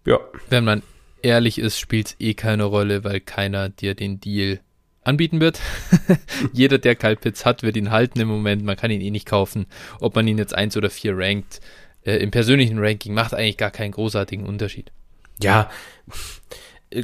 ja, 0.06 0.20
Wenn 0.48 0.64
man 0.64 0.82
ehrlich 1.22 1.58
ist, 1.58 1.78
spielt 1.78 2.08
es 2.08 2.16
eh 2.20 2.34
keine 2.34 2.64
Rolle, 2.64 3.02
weil 3.04 3.20
keiner 3.20 3.68
dir 3.68 3.94
den 3.94 4.20
Deal 4.20 4.60
anbieten 5.02 5.40
wird. 5.40 5.60
Jeder, 6.52 6.78
der 6.78 6.94
Kyle 6.94 7.16
Pitts 7.16 7.44
hat, 7.44 7.64
wird 7.64 7.76
ihn 7.76 7.90
halten 7.90 8.20
im 8.20 8.28
Moment. 8.28 8.64
Man 8.64 8.76
kann 8.76 8.92
ihn 8.92 9.00
eh 9.00 9.10
nicht 9.10 9.26
kaufen. 9.26 9.66
Ob 10.00 10.14
man 10.14 10.28
ihn 10.28 10.38
jetzt 10.38 10.54
eins 10.54 10.76
oder 10.76 10.90
vier 10.90 11.18
rankt, 11.18 11.60
äh, 12.04 12.16
im 12.16 12.30
persönlichen 12.30 12.78
Ranking 12.78 13.14
macht 13.14 13.34
eigentlich 13.34 13.56
gar 13.58 13.70
keinen 13.70 13.92
großartigen 13.92 14.46
Unterschied. 14.46 14.92
ja, 15.40 15.70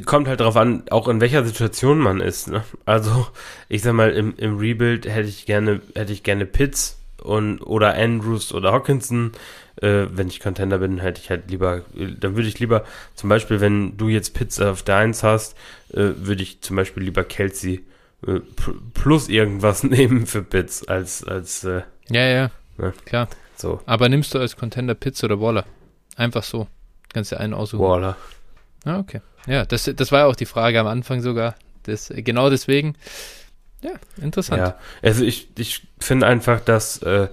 kommt 0.05 0.27
halt 0.27 0.39
drauf 0.39 0.55
an, 0.55 0.83
auch 0.91 1.07
in 1.07 1.21
welcher 1.21 1.43
Situation 1.45 1.99
man 1.99 2.21
ist. 2.21 2.47
Ne? 2.49 2.63
Also, 2.85 3.27
ich 3.69 3.81
sag 3.81 3.93
mal, 3.93 4.11
im, 4.11 4.33
im 4.37 4.57
Rebuild 4.57 5.07
hätte 5.07 5.27
ich 5.29 5.45
gerne, 5.45 5.81
hätte 5.95 6.13
ich 6.13 6.23
gerne 6.23 6.45
Pitts 6.45 6.99
und 7.21 7.59
oder 7.61 7.95
Andrews 7.95 8.53
oder 8.53 8.71
Hawkinson. 8.71 9.31
Äh, 9.81 10.07
wenn 10.11 10.27
ich 10.27 10.41
Contender 10.41 10.79
bin, 10.79 10.99
hätte 10.99 11.21
ich 11.21 11.29
halt 11.29 11.49
lieber, 11.49 11.83
dann 11.95 12.35
würde 12.35 12.49
ich 12.49 12.59
lieber, 12.59 12.83
zum 13.15 13.29
Beispiel, 13.29 13.61
wenn 13.61 13.95
du 13.95 14.09
jetzt 14.09 14.33
Pitts 14.33 14.59
auf 14.59 14.83
der 14.83 14.97
1 14.97 15.23
hast, 15.23 15.55
äh, 15.93 16.11
würde 16.17 16.43
ich 16.43 16.59
zum 16.61 16.75
Beispiel 16.75 17.03
lieber 17.03 17.23
Kelsey 17.23 17.85
äh, 18.27 18.31
pl- 18.31 18.75
plus 18.93 19.29
irgendwas 19.29 19.83
nehmen 19.85 20.25
für 20.25 20.43
Pitts 20.43 20.85
als, 20.87 21.23
als 21.23 21.63
äh, 21.63 21.83
Ja, 22.09 22.27
ja, 22.27 22.51
Ja. 22.77 22.91
klar. 23.05 23.29
so 23.55 23.79
Aber 23.85 24.09
nimmst 24.09 24.33
du 24.33 24.39
als 24.39 24.57
Contender 24.57 24.95
Pitts 24.95 25.23
oder 25.23 25.39
Waller? 25.39 25.63
Einfach 26.17 26.43
so. 26.43 26.67
Kannst 27.13 27.31
dir 27.31 27.39
einen 27.39 27.53
aussuchen. 27.53 27.81
Waller. 27.85 28.17
Ah, 28.85 28.99
okay. 28.99 29.21
Ja, 29.47 29.65
das, 29.65 29.89
das 29.95 30.11
war 30.11 30.19
ja 30.19 30.25
auch 30.25 30.35
die 30.35 30.45
Frage 30.45 30.79
am 30.79 30.87
Anfang 30.87 31.21
sogar. 31.21 31.55
Das, 31.83 32.11
genau 32.15 32.49
deswegen. 32.49 32.95
Ja, 33.81 33.91
interessant. 34.21 34.59
Ja, 34.59 34.75
also 35.01 35.23
ich, 35.23 35.49
ich 35.57 35.87
finde 35.99 36.27
einfach, 36.27 36.59
dass 36.59 37.01
äh, 37.01 37.29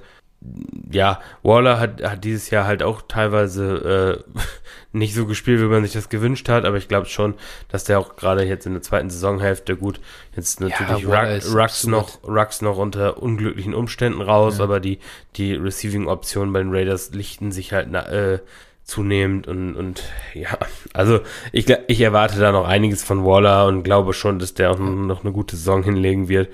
ja, 0.90 1.20
Waller 1.42 1.80
hat, 1.80 2.02
hat 2.02 2.24
dieses 2.24 2.50
Jahr 2.50 2.66
halt 2.66 2.82
auch 2.82 3.02
teilweise 3.08 4.24
äh, 4.36 4.40
nicht 4.92 5.14
so 5.14 5.26
gespielt, 5.26 5.60
wie 5.60 5.64
man 5.64 5.82
sich 5.82 5.92
das 5.92 6.08
gewünscht 6.08 6.48
hat, 6.48 6.64
aber 6.64 6.76
ich 6.76 6.88
glaube 6.88 7.06
schon, 7.06 7.34
dass 7.68 7.84
der 7.84 7.98
auch 7.98 8.16
gerade 8.16 8.44
jetzt 8.44 8.66
in 8.66 8.72
der 8.72 8.82
zweiten 8.82 9.10
Saisonhälfte 9.10 9.76
gut, 9.76 10.00
jetzt 10.36 10.60
natürlich 10.60 11.08
Waller 11.08 11.44
Rux, 11.52 11.86
noch, 11.86 12.22
Rux 12.22 12.62
noch 12.62 12.76
unter 12.78 13.20
unglücklichen 13.20 13.74
Umständen 13.74 14.20
raus, 14.20 14.58
Ja. 14.58 14.64
aber 14.64 14.78
die, 14.78 15.00
die 15.36 15.54
Receiving-Optionen 15.54 16.52
bei 16.52 16.60
den 16.60 16.72
Raiders 16.72 17.10
lichten 17.12 17.50
sich 17.50 17.72
halt 17.72 17.88
na, 17.90 18.06
äh, 18.08 18.38
zunehmend 18.86 19.48
und, 19.48 19.74
und 19.74 20.04
ja, 20.32 20.56
also 20.92 21.20
ich, 21.52 21.66
ich 21.88 22.00
erwarte 22.00 22.38
da 22.38 22.52
noch 22.52 22.66
einiges 22.66 23.02
von 23.02 23.24
Waller 23.24 23.66
und 23.66 23.82
glaube 23.82 24.12
schon, 24.12 24.38
dass 24.38 24.54
der 24.54 24.70
auch 24.70 24.78
noch 24.78 25.24
eine 25.24 25.32
gute 25.32 25.56
Saison 25.56 25.82
hinlegen 25.82 26.28
wird. 26.28 26.48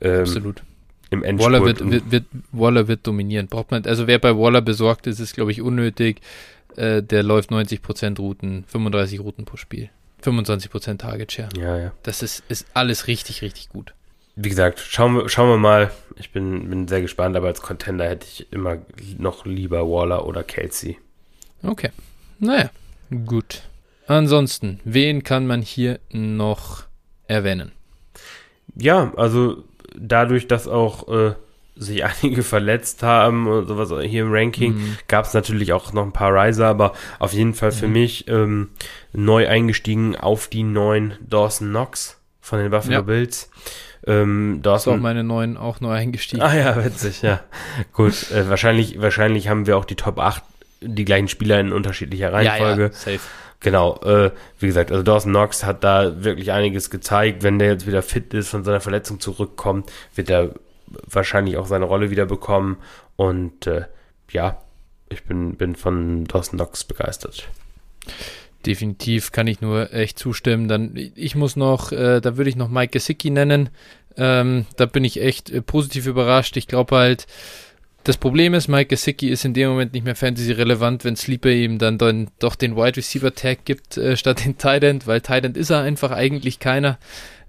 Ähm, 0.00 0.20
Absolut. 0.20 0.62
im 1.10 1.24
Endspurt. 1.24 1.52
Waller 1.52 1.64
wird, 1.64 1.90
wird, 1.90 2.10
wird, 2.12 2.24
Waller 2.52 2.88
wird 2.88 3.06
dominieren. 3.06 3.48
Braucht 3.48 3.70
man, 3.70 3.84
also 3.86 4.06
wer 4.06 4.18
bei 4.18 4.36
Waller 4.36 4.60
besorgt 4.60 5.06
ist, 5.06 5.18
ist, 5.18 5.34
glaube 5.34 5.50
ich, 5.50 5.62
unnötig. 5.62 6.20
Äh, 6.76 7.02
der 7.02 7.22
läuft 7.22 7.50
90% 7.50 8.18
Routen, 8.18 8.64
35 8.68 9.20
Routen 9.20 9.46
pro 9.46 9.56
Spiel. 9.56 9.88
25% 10.22 10.98
Target 10.98 11.32
Share. 11.32 11.48
Ja, 11.56 11.78
ja. 11.78 11.92
Das 12.02 12.22
ist, 12.22 12.42
ist 12.48 12.66
alles 12.74 13.06
richtig, 13.06 13.40
richtig 13.40 13.70
gut. 13.70 13.94
Wie 14.36 14.50
gesagt, 14.50 14.78
schauen 14.78 15.14
wir, 15.16 15.28
schauen 15.28 15.48
wir 15.48 15.56
mal. 15.56 15.90
Ich 16.16 16.32
bin, 16.32 16.68
bin 16.68 16.86
sehr 16.86 17.00
gespannt, 17.00 17.34
aber 17.34 17.46
als 17.46 17.62
Contender 17.62 18.06
hätte 18.06 18.26
ich 18.30 18.52
immer 18.52 18.78
noch 19.16 19.46
lieber 19.46 19.88
Waller 19.88 20.26
oder 20.26 20.44
Kelsey. 20.44 20.98
Okay. 21.62 21.90
Naja, 22.38 22.70
gut. 23.26 23.62
Ansonsten, 24.06 24.80
wen 24.84 25.22
kann 25.22 25.46
man 25.46 25.60
hier 25.62 26.00
noch 26.10 26.84
erwähnen? 27.26 27.72
Ja, 28.74 29.12
also 29.16 29.64
dadurch, 29.94 30.46
dass 30.46 30.68
auch 30.68 31.08
äh, 31.08 31.34
sich 31.76 32.04
einige 32.22 32.42
verletzt 32.42 33.02
haben 33.02 33.46
und 33.46 33.66
sowas 33.66 33.90
hier 34.04 34.22
im 34.22 34.32
Ranking, 34.32 34.74
mhm. 34.74 34.98
gab 35.08 35.26
es 35.26 35.34
natürlich 35.34 35.72
auch 35.72 35.92
noch 35.92 36.04
ein 36.04 36.12
paar 36.12 36.32
Riser, 36.32 36.66
aber 36.66 36.92
auf 37.18 37.32
jeden 37.32 37.54
Fall 37.54 37.72
für 37.72 37.86
mhm. 37.86 37.92
mich 37.92 38.28
ähm, 38.28 38.70
neu 39.12 39.48
eingestiegen 39.48 40.16
auf 40.16 40.48
die 40.48 40.62
neuen 40.62 41.14
Dawson 41.20 41.68
Knox 41.68 42.20
von 42.40 42.60
den 42.60 42.70
Buffalo 42.70 42.94
ja. 42.94 43.00
Bills. 43.02 43.50
Ähm, 44.06 44.60
Dawson, 44.62 44.94
ist 44.94 44.98
auch 44.98 45.02
meine 45.02 45.24
neuen 45.24 45.56
auch 45.56 45.80
neu 45.80 45.92
eingestiegen. 45.92 46.40
Ah 46.40 46.56
ja, 46.56 46.82
witzig, 46.82 47.20
ja. 47.22 47.40
Gut, 47.92 48.30
äh, 48.30 48.48
wahrscheinlich, 48.48 49.00
wahrscheinlich 49.00 49.48
haben 49.48 49.66
wir 49.66 49.76
auch 49.76 49.84
die 49.84 49.96
Top 49.96 50.18
8 50.18 50.42
die 50.80 51.04
gleichen 51.04 51.28
Spieler 51.28 51.60
in 51.60 51.72
unterschiedlicher 51.72 52.32
Reihenfolge. 52.32 52.82
Ja, 52.82 52.88
ja, 52.88 52.92
safe. 52.94 53.20
Genau, 53.60 53.96
äh, 54.02 54.30
wie 54.60 54.66
gesagt, 54.66 54.92
also 54.92 55.02
Dawson 55.02 55.32
Knox 55.32 55.64
hat 55.64 55.82
da 55.82 56.22
wirklich 56.22 56.52
einiges 56.52 56.90
gezeigt. 56.90 57.42
Wenn 57.42 57.58
der 57.58 57.72
jetzt 57.72 57.86
wieder 57.86 58.02
fit 58.02 58.32
ist, 58.32 58.50
von 58.50 58.62
seiner 58.62 58.80
Verletzung 58.80 59.18
zurückkommt, 59.18 59.90
wird 60.14 60.30
er 60.30 60.54
wahrscheinlich 60.86 61.56
auch 61.56 61.66
seine 61.66 61.84
Rolle 61.84 62.10
wieder 62.10 62.26
bekommen. 62.26 62.76
Und 63.16 63.66
äh, 63.66 63.86
ja, 64.30 64.58
ich 65.08 65.24
bin, 65.24 65.56
bin 65.56 65.74
von 65.74 66.24
Dawson 66.24 66.58
Knox 66.58 66.84
begeistert. 66.84 67.48
Definitiv 68.64 69.32
kann 69.32 69.48
ich 69.48 69.60
nur 69.60 69.92
echt 69.92 70.18
zustimmen. 70.18 70.68
Dann, 70.68 70.92
ich 70.94 71.34
muss 71.34 71.56
noch, 71.56 71.90
äh, 71.90 72.20
da 72.20 72.36
würde 72.36 72.50
ich 72.50 72.56
noch 72.56 72.68
Mike 72.68 72.92
Gesicki 72.92 73.30
nennen. 73.30 73.70
Ähm, 74.16 74.66
da 74.76 74.86
bin 74.86 75.04
ich 75.04 75.20
echt 75.20 75.50
äh, 75.50 75.62
positiv 75.62 76.06
überrascht. 76.06 76.56
Ich 76.56 76.66
glaube 76.68 76.96
halt, 76.96 77.26
das 78.08 78.16
Problem 78.16 78.54
ist, 78.54 78.68
Mike 78.68 78.86
Gesicki 78.86 79.28
ist 79.28 79.44
in 79.44 79.52
dem 79.52 79.68
Moment 79.68 79.92
nicht 79.92 80.02
mehr 80.02 80.16
Fantasy-relevant, 80.16 81.04
wenn 81.04 81.14
Sleeper 81.14 81.50
ihm 81.50 81.78
dann, 81.78 81.98
dann 81.98 82.30
doch 82.38 82.54
den 82.54 82.74
Wide 82.74 82.96
Receiver-Tag 82.96 83.66
gibt 83.66 83.98
äh, 83.98 84.16
statt 84.16 84.46
den 84.46 84.56
Tight 84.56 84.82
End, 84.82 85.06
weil 85.06 85.20
Tight 85.20 85.44
End 85.44 85.58
ist 85.58 85.68
er 85.68 85.82
einfach 85.82 86.10
eigentlich 86.10 86.58
keiner. 86.58 86.98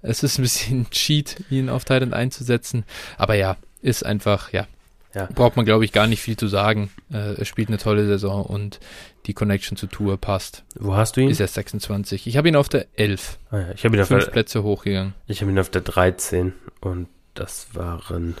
Es 0.02 0.22
ist 0.22 0.38
ein 0.38 0.42
bisschen 0.42 0.86
Cheat, 0.90 1.44
ihn 1.48 1.70
auf 1.70 1.86
Tight 1.86 2.02
End 2.02 2.12
einzusetzen. 2.12 2.84
Aber 3.16 3.36
ja, 3.36 3.56
ist 3.80 4.04
einfach, 4.04 4.52
ja. 4.52 4.66
ja. 5.14 5.30
Braucht 5.34 5.56
man, 5.56 5.64
glaube 5.64 5.86
ich, 5.86 5.92
gar 5.92 6.06
nicht 6.06 6.20
viel 6.20 6.36
zu 6.36 6.46
sagen. 6.46 6.90
Äh, 7.10 7.38
er 7.38 7.44
spielt 7.46 7.68
eine 7.68 7.78
tolle 7.78 8.04
Saison 8.04 8.44
und 8.44 8.80
die 9.24 9.32
Connection 9.32 9.78
zu 9.78 9.86
Tour 9.86 10.18
passt. 10.18 10.62
Wo 10.78 10.94
hast 10.94 11.16
du 11.16 11.22
ihn? 11.22 11.30
Ist 11.30 11.40
er 11.40 11.48
26. 11.48 12.26
Ich 12.26 12.36
habe 12.36 12.48
ihn 12.48 12.56
auf 12.56 12.68
der 12.68 12.86
11. 12.96 13.38
Ah 13.50 13.60
ja, 13.60 13.66
ich 13.74 13.86
habe 13.86 13.96
ihn 13.96 14.02
auf 14.02 14.08
Fünf 14.08 14.26
der, 14.26 14.30
Plätze 14.30 14.62
hochgegangen. 14.62 15.14
Ich 15.26 15.40
habe 15.40 15.50
ihn 15.50 15.58
auf 15.58 15.70
der 15.70 15.80
13 15.80 16.52
und 16.82 17.08
das 17.32 17.68
waren 17.72 18.36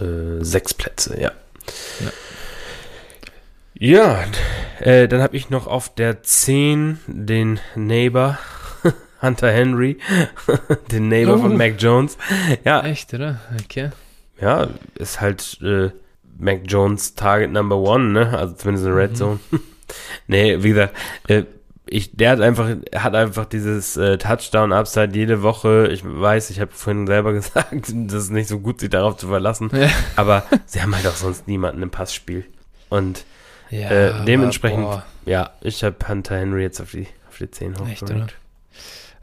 äh, 0.00 0.42
sechs 0.42 0.72
Plätze, 0.72 1.20
ja. 1.20 1.32
Ja, 2.00 2.10
ja 3.74 4.24
äh, 4.80 5.08
dann 5.08 5.22
habe 5.22 5.36
ich 5.36 5.50
noch 5.50 5.66
auf 5.66 5.94
der 5.94 6.22
10 6.22 7.00
den 7.06 7.60
Neighbor 7.74 8.38
Hunter 9.22 9.50
Henry, 9.50 9.98
den 10.92 11.08
Neighbor 11.08 11.36
oh. 11.36 11.42
von 11.42 11.56
Mac 11.56 11.74
Jones. 11.78 12.16
Ja. 12.64 12.84
Echt, 12.84 13.12
oder? 13.14 13.40
Okay. 13.64 13.90
Ja, 14.40 14.68
ist 14.94 15.20
halt 15.20 15.58
äh, 15.62 15.90
Mac 16.38 16.60
Jones 16.66 17.14
Target 17.14 17.50
Number 17.50 17.76
One, 17.76 18.12
ne? 18.12 18.38
Also 18.38 18.54
zumindest 18.54 18.86
in 18.86 18.92
Red 18.92 19.10
mhm. 19.10 19.16
Zone. 19.16 19.40
nee, 20.28 20.62
wie 20.62 20.68
gesagt, 20.68 20.94
äh, 21.26 21.44
ich, 21.90 22.16
der 22.16 22.30
hat 22.30 22.40
einfach, 22.40 22.68
hat 22.94 23.14
einfach 23.14 23.44
dieses 23.46 23.96
äh, 23.96 24.18
Touchdown-Upside 24.18 25.14
jede 25.14 25.42
Woche. 25.42 25.88
Ich 25.92 26.02
weiß, 26.04 26.50
ich 26.50 26.60
habe 26.60 26.72
vorhin 26.72 27.06
selber 27.06 27.32
gesagt, 27.34 27.72
das 27.72 28.24
ist 28.24 28.30
nicht 28.30 28.48
so 28.48 28.60
gut, 28.60 28.80
sich 28.80 28.90
darauf 28.90 29.16
zu 29.16 29.28
verlassen. 29.28 29.70
Ja. 29.72 29.88
Aber 30.16 30.44
sie 30.66 30.82
haben 30.82 30.94
halt 30.94 31.06
auch 31.06 31.16
sonst 31.16 31.48
niemanden 31.48 31.82
im 31.82 31.90
Passspiel. 31.90 32.44
Und 32.88 33.24
ja, 33.70 33.90
äh, 33.90 34.24
dementsprechend, 34.24 34.84
aber, 34.84 35.04
ja, 35.26 35.50
ich 35.60 35.84
habe 35.84 35.96
Hunter 36.06 36.36
Henry 36.36 36.62
jetzt 36.62 36.80
auf 36.80 36.92
die, 36.92 37.06
auf 37.28 37.38
die 37.38 37.50
10 37.50 37.78
hochgerankt. 37.78 38.34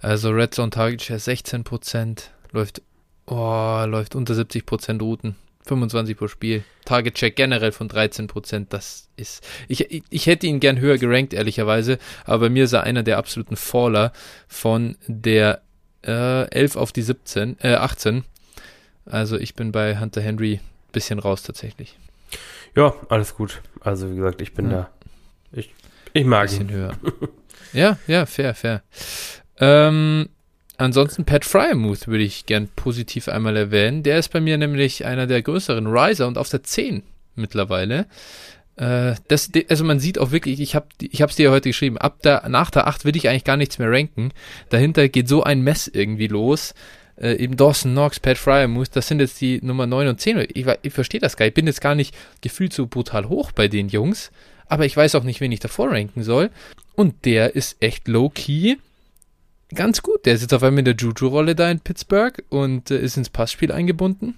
Also 0.01 0.29
Red 0.29 0.53
Zone 0.53 0.69
Target 0.69 1.01
Share 1.01 1.19
16%, 1.19 2.25
läuft, 2.51 2.81
oh, 3.25 3.83
läuft 3.87 4.15
unter 4.15 4.35
70% 4.35 5.01
Routen. 5.01 5.35
25 5.65 6.17
pro 6.17 6.27
Spiel. 6.27 6.63
Target 6.85 7.15
Check 7.15 7.35
generell 7.35 7.71
von 7.71 7.89
13% 7.89 8.67
das 8.69 9.09
ist. 9.17 9.45
Ich, 9.67 9.91
ich, 9.91 10.03
ich, 10.09 10.27
hätte 10.27 10.47
ihn 10.47 10.59
gern 10.59 10.79
höher 10.79 10.97
gerankt, 10.97 11.33
ehrlicherweise, 11.33 11.97
aber 12.25 12.45
bei 12.45 12.49
mir 12.49 12.65
ist 12.65 12.73
er 12.73 12.83
einer 12.83 13.03
der 13.03 13.17
absoluten 13.17 13.55
Faller 13.55 14.13
von 14.47 14.97
der 15.07 15.61
äh, 16.05 16.49
11 16.49 16.75
auf 16.75 16.91
die 16.91 17.01
17, 17.01 17.57
äh, 17.61 17.75
18. 17.75 18.23
Also 19.05 19.37
ich 19.37 19.55
bin 19.55 19.71
bei 19.71 19.99
Hunter 19.99 20.21
Henry 20.21 20.55
ein 20.55 20.91
bisschen 20.91 21.19
raus 21.19 21.43
tatsächlich. 21.43 21.97
Ja, 22.75 22.93
alles 23.09 23.35
gut. 23.35 23.61
Also 23.79 24.11
wie 24.11 24.15
gesagt, 24.15 24.41
ich 24.41 24.53
bin 24.53 24.69
ja. 24.69 24.77
da. 24.77 24.89
Ich, 25.51 25.73
ich 26.13 26.25
mag 26.25 26.49
bisschen 26.49 26.69
ihn. 26.69 26.75
höher. 26.75 26.93
ja, 27.73 27.97
ja, 28.07 28.25
fair, 28.25 28.53
fair. 28.53 28.83
Ähm, 29.59 30.29
ansonsten 30.77 31.25
Pat 31.25 31.45
Fryermuth 31.45 32.07
würde 32.07 32.23
ich 32.23 32.45
gern 32.45 32.69
positiv 32.75 33.27
einmal 33.27 33.55
erwähnen. 33.57 34.03
Der 34.03 34.19
ist 34.19 34.29
bei 34.29 34.41
mir 34.41 34.57
nämlich 34.57 35.05
einer 35.05 35.27
der 35.27 35.41
größeren 35.41 35.87
Riser 35.87 36.27
und 36.27 36.37
auf 36.37 36.49
der 36.49 36.63
10 36.63 37.03
mittlerweile. 37.35 38.07
Äh, 38.77 39.15
das, 39.27 39.51
also 39.69 39.83
man 39.83 39.99
sieht 39.99 40.19
auch 40.19 40.31
wirklich, 40.31 40.59
ich 40.59 40.75
habe 40.75 40.87
ich 40.99 41.19
es 41.19 41.35
dir 41.35 41.51
heute 41.51 41.69
geschrieben, 41.69 41.97
ab 41.97 42.21
der, 42.23 42.47
nach 42.49 42.71
der 42.71 42.87
8 42.87 43.05
will 43.05 43.15
ich 43.15 43.29
eigentlich 43.29 43.43
gar 43.43 43.57
nichts 43.57 43.79
mehr 43.79 43.91
ranken. 43.91 44.31
Dahinter 44.69 45.07
geht 45.09 45.27
so 45.27 45.43
ein 45.43 45.61
Mess 45.61 45.87
irgendwie 45.87 46.27
los. 46.27 46.73
Äh, 47.17 47.35
eben 47.35 47.55
Dawson 47.55 47.93
Knox, 47.93 48.19
Pat 48.19 48.37
Fryermuth, 48.37 48.89
das 48.93 49.07
sind 49.07 49.21
jetzt 49.21 49.39
die 49.39 49.61
Nummer 49.61 49.87
9 49.87 50.09
und 50.09 50.19
10. 50.19 50.47
Ich, 50.53 50.65
ich 50.81 50.93
verstehe 50.93 51.21
das 51.21 51.37
gar 51.37 51.45
nicht. 51.45 51.51
Ich 51.51 51.55
bin 51.55 51.67
jetzt 51.67 51.81
gar 51.81 51.95
nicht 51.95 52.15
gefühlt 52.41 52.73
so 52.73 52.87
brutal 52.87 53.29
hoch 53.29 53.51
bei 53.53 53.69
den 53.69 53.87
Jungs, 53.87 54.31
aber 54.67 54.85
ich 54.85 54.97
weiß 54.97 55.15
auch 55.15 55.23
nicht, 55.23 55.39
wen 55.39 55.51
ich 55.51 55.61
davor 55.61 55.91
ranken 55.91 56.23
soll. 56.23 56.49
Und 56.95 57.25
der 57.25 57.55
ist 57.55 57.77
echt 57.81 58.07
low-key 58.07 58.75
ganz 59.75 60.01
gut. 60.01 60.25
Der 60.25 60.37
sitzt 60.37 60.53
auf 60.53 60.63
einmal 60.63 60.79
in 60.79 60.85
der 60.85 60.95
Juju-Rolle 60.95 61.55
da 61.55 61.69
in 61.69 61.79
Pittsburgh 61.79 62.43
und 62.49 62.91
äh, 62.91 62.99
ist 62.99 63.17
ins 63.17 63.29
Passspiel 63.29 63.71
eingebunden. 63.71 64.35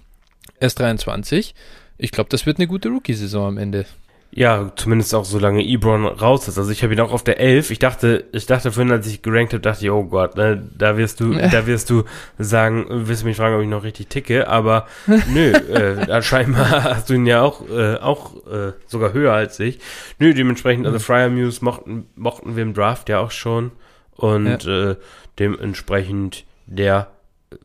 Er 0.60 0.66
ist 0.66 0.78
23. 0.78 1.54
Ich 1.96 2.10
glaube, 2.10 2.30
das 2.30 2.46
wird 2.46 2.58
eine 2.58 2.66
gute 2.66 2.88
Rookie-Saison 2.88 3.46
am 3.48 3.58
Ende. 3.58 3.86
Ja, 4.30 4.72
zumindest 4.76 5.14
auch 5.14 5.24
solange 5.24 5.64
Ebron 5.64 6.04
raus 6.04 6.48
ist. 6.48 6.58
Also 6.58 6.70
ich 6.70 6.82
habe 6.82 6.92
ihn 6.92 7.00
auch 7.00 7.12
auf 7.12 7.24
der 7.24 7.40
11. 7.40 7.70
Ich 7.70 7.78
dachte, 7.78 8.26
ich 8.32 8.44
dachte 8.44 8.70
vorhin, 8.70 8.92
als 8.92 9.06
ich 9.06 9.22
gerankt 9.22 9.54
habe, 9.54 9.62
dachte 9.62 9.84
ich, 9.84 9.90
oh 9.90 10.04
Gott, 10.04 10.36
ne, 10.36 10.62
da 10.76 10.98
wirst 10.98 11.20
du, 11.20 11.32
da 11.32 11.66
wirst 11.66 11.88
du 11.88 12.04
sagen, 12.38 12.86
wirst 13.08 13.22
du 13.22 13.26
mich 13.26 13.38
fragen, 13.38 13.56
ob 13.56 13.62
ich 13.62 13.68
noch 13.68 13.84
richtig 13.84 14.08
ticke, 14.08 14.46
aber 14.46 14.86
nö, 15.32 15.52
äh, 15.52 16.22
scheinbar 16.22 16.84
hast 16.84 17.08
du 17.08 17.14
ihn 17.14 17.26
ja 17.26 17.40
auch, 17.40 17.68
äh, 17.70 17.96
auch 17.96 18.46
äh, 18.46 18.72
sogar 18.86 19.14
höher 19.14 19.32
als 19.32 19.58
ich. 19.60 19.78
Nö, 20.18 20.34
dementsprechend, 20.34 20.86
also 20.86 20.98
Fryer 20.98 21.30
Muse 21.30 21.64
mochten, 21.64 22.06
mochten 22.14 22.54
wir 22.54 22.62
im 22.62 22.74
Draft 22.74 23.08
ja 23.08 23.20
auch 23.20 23.30
schon. 23.30 23.72
Und 24.14 24.64
ja. 24.64 24.90
äh, 24.90 24.96
dementsprechend 25.38 26.44
der 26.66 27.10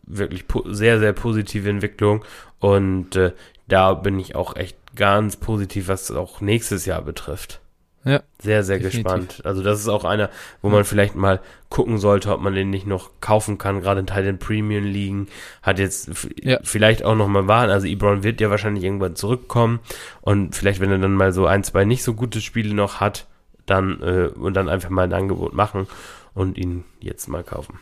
wirklich 0.06 0.46
sehr, 0.66 1.00
sehr 1.00 1.14
positive 1.14 1.70
Entwicklung. 1.70 2.24
Und 2.60 3.16
äh, 3.16 3.34
da 3.68 3.94
bin 3.94 4.20
ich 4.20 4.36
auch 4.36 4.56
echt 4.56 4.78
ganz 4.96 5.38
positiv, 5.38 5.88
was 5.88 6.12
auch 6.12 6.42
nächstes 6.42 6.86
Jahr 6.86 7.02
betrifft. 7.02 7.60
Ja. 8.06 8.22
Sehr, 8.42 8.64
sehr 8.64 8.80
definitiv. 8.80 9.04
gespannt. 9.04 9.42
Also 9.46 9.64
das 9.64 9.80
ist 9.80 9.88
auch 9.88 10.04
einer, 10.04 10.30
wo 10.62 10.68
man 10.70 10.84
vielleicht 10.84 11.16
mal 11.16 11.40
gucken 11.70 11.98
sollte, 11.98 12.34
ob 12.34 12.42
man 12.42 12.54
den 12.54 12.70
nicht 12.70 12.86
noch 12.86 13.12
kaufen 13.22 13.58
kann, 13.58 13.82
gerade 13.82 14.02
in 14.02 14.08
Teilen 14.08 14.40
Premium 14.40 14.84
liegen. 14.84 15.28
Hat 15.62 15.80
jetzt 15.80 16.12
ja. 16.42 16.60
vielleicht 16.64 17.06
auch 17.06 17.16
noch 17.16 17.30
mal 17.30 17.48
warten. 17.48 17.72
Also 17.72 17.88
Ebron 17.88 18.24
wird 18.24 18.42
ja 18.42 18.50
wahrscheinlich 18.50 18.84
irgendwann 18.84 19.16
zurückkommen. 19.16 19.80
Und 20.20 20.54
vielleicht, 20.54 20.82
wenn 20.82 20.92
er 20.92 20.98
dann 20.98 21.14
mal 21.14 21.32
so 21.32 21.46
ein, 21.46 21.64
zwei 21.64 21.86
nicht 21.86 22.04
so 22.04 22.14
gute 22.14 22.42
Spiele 22.42 22.74
noch 22.74 23.00
hat, 23.00 23.26
dann 23.66 24.02
äh, 24.02 24.28
und 24.38 24.54
dann 24.56 24.68
einfach 24.68 24.90
mal 24.90 25.04
ein 25.04 25.14
Angebot 25.14 25.54
machen 25.54 25.88
und 26.34 26.58
ihn 26.58 26.84
jetzt 27.00 27.28
mal 27.28 27.44
kaufen. 27.44 27.80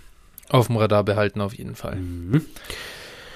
Auf 0.49 0.67
dem 0.67 0.77
Radar 0.77 1.03
behalten 1.03 1.41
auf 1.41 1.53
jeden 1.53 1.75
Fall. 1.75 1.95
Mhm. 1.95 2.45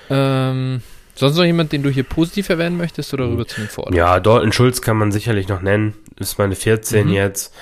Ähm, 0.09 0.81
sonst 1.15 1.37
noch 1.37 1.45
jemand, 1.45 1.71
den 1.71 1.83
du 1.83 1.89
hier 1.89 2.03
positiv 2.03 2.49
erwähnen 2.49 2.77
möchtest 2.77 3.13
oder 3.13 3.27
rüber 3.27 3.47
zu 3.47 3.61
den 3.61 3.69
Vordergrund? 3.69 3.97
Ja, 3.97 4.19
Dalton 4.19 4.51
Schulz 4.51 4.81
kann 4.81 4.97
man 4.97 5.11
sicherlich 5.11 5.47
noch 5.47 5.61
nennen. 5.61 5.93
Ist 6.17 6.37
meine 6.37 6.55
14 6.55 7.07
mhm. 7.07 7.13
jetzt. 7.13 7.53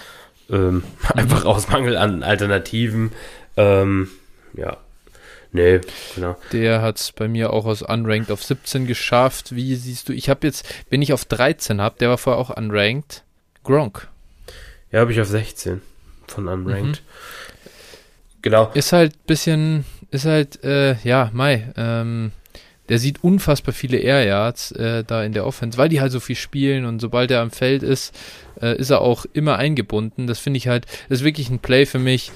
Ähm, 0.49 0.83
einfach 1.13 1.45
aus 1.45 1.69
Mangel 1.69 1.97
an 1.97 2.23
Alternativen. 2.23 3.11
Ähm, 3.55 4.09
ja, 4.53 4.77
Nee, 5.53 5.81
genau. 6.15 6.35
Der 6.51 6.81
hat 6.81 6.97
es 6.97 7.11
bei 7.11 7.27
mir 7.27 7.53
auch 7.53 7.65
aus 7.65 7.83
Unranked 7.83 8.31
auf 8.31 8.43
17 8.43 8.87
geschafft. 8.87 9.55
Wie 9.55 9.75
siehst 9.75 10.09
du? 10.09 10.13
Ich 10.13 10.27
habe 10.27 10.47
jetzt, 10.47 10.67
wenn 10.89 11.03
ich 11.03 11.13
auf 11.13 11.25
13 11.25 11.79
habe, 11.79 11.95
der 11.99 12.09
war 12.09 12.17
vorher 12.17 12.41
auch 12.41 12.49
Unranked. 12.49 13.23
Gronk. 13.63 14.07
Ja, 14.91 15.01
habe 15.01 15.11
ich 15.11 15.21
auf 15.21 15.27
16 15.27 15.83
von 16.27 16.47
Unranked. 16.47 17.03
Mhm. 17.03 17.07
Genau. 18.43 18.69
Ist 18.75 18.93
halt 18.93 19.15
ein 19.15 19.25
bisschen, 19.25 19.85
ist 20.11 20.25
halt, 20.25 20.63
äh, 20.63 20.95
ja, 21.03 21.31
Mai, 21.33 21.73
ähm, 21.75 22.31
der 22.89 22.99
sieht 22.99 23.23
unfassbar 23.23 23.73
viele 23.73 23.97
Air 23.97 24.25
Yards 24.25 24.73
äh, 24.73 25.03
da 25.05 25.23
in 25.23 25.31
der 25.31 25.47
Offense, 25.47 25.77
weil 25.77 25.89
die 25.89 26.01
halt 26.01 26.11
so 26.11 26.19
viel 26.19 26.35
spielen 26.35 26.85
und 26.85 26.99
sobald 26.99 27.31
er 27.31 27.41
am 27.41 27.49
Feld 27.49 27.81
ist, 27.81 28.13
äh, 28.61 28.77
ist 28.77 28.89
er 28.89 29.01
auch 29.01 29.25
immer 29.31 29.55
eingebunden. 29.57 30.27
Das 30.27 30.39
finde 30.39 30.57
ich 30.57 30.67
halt, 30.67 30.85
das 31.07 31.19
ist 31.19 31.25
wirklich 31.25 31.49
ein 31.49 31.59
Play 31.59 31.85
für 31.85 31.99
mich. 31.99 32.31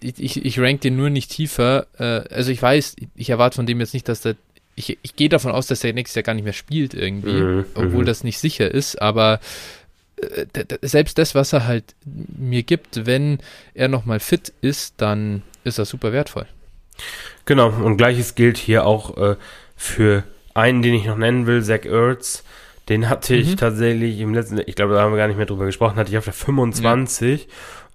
Ich, 0.00 0.20
ich, 0.22 0.44
ich 0.44 0.60
rank 0.60 0.80
den 0.80 0.96
nur 0.96 1.10
nicht 1.10 1.32
tiefer. 1.32 1.88
Äh, 1.98 2.32
also 2.32 2.52
ich 2.52 2.62
weiß, 2.62 2.94
ich 3.16 3.30
erwarte 3.30 3.56
von 3.56 3.66
dem 3.66 3.80
jetzt 3.80 3.92
nicht, 3.92 4.08
dass 4.08 4.20
der 4.20 4.36
ich, 4.76 4.98
ich 5.02 5.16
gehe 5.16 5.30
davon 5.30 5.52
aus, 5.52 5.66
dass 5.66 5.82
er 5.82 5.94
nächstes 5.94 6.16
Jahr 6.16 6.22
gar 6.22 6.34
nicht 6.34 6.44
mehr 6.44 6.52
spielt 6.52 6.92
irgendwie, 6.92 7.40
mhm, 7.40 7.64
obwohl 7.74 8.02
mhm. 8.02 8.06
das 8.06 8.24
nicht 8.24 8.38
sicher 8.38 8.70
ist, 8.70 9.00
aber 9.00 9.40
selbst 10.82 11.18
das, 11.18 11.34
was 11.34 11.52
er 11.52 11.66
halt 11.66 11.94
mir 12.04 12.62
gibt, 12.62 13.06
wenn 13.06 13.38
er 13.74 13.88
nochmal 13.88 14.20
fit 14.20 14.52
ist, 14.60 14.94
dann 14.96 15.42
ist 15.64 15.78
das 15.78 15.90
super 15.90 16.12
wertvoll. 16.12 16.46
Genau, 17.44 17.68
und 17.68 17.96
gleiches 17.96 18.34
gilt 18.34 18.56
hier 18.56 18.86
auch 18.86 19.16
äh, 19.16 19.36
für 19.76 20.24
einen, 20.54 20.82
den 20.82 20.94
ich 20.94 21.04
noch 21.04 21.18
nennen 21.18 21.46
will, 21.46 21.62
Zach 21.62 21.84
Ertz. 21.84 22.44
Den 22.88 23.08
hatte 23.08 23.34
mhm. 23.34 23.40
ich 23.40 23.56
tatsächlich 23.56 24.20
im 24.20 24.32
letzten, 24.32 24.60
ich 24.64 24.74
glaube, 24.74 24.94
da 24.94 25.02
haben 25.02 25.12
wir 25.12 25.18
gar 25.18 25.28
nicht 25.28 25.36
mehr 25.36 25.46
drüber 25.46 25.66
gesprochen, 25.66 25.96
hatte 25.96 26.10
ich 26.10 26.18
auf 26.18 26.24
der 26.24 26.32
25. 26.32 27.42
Ja. 27.42 27.46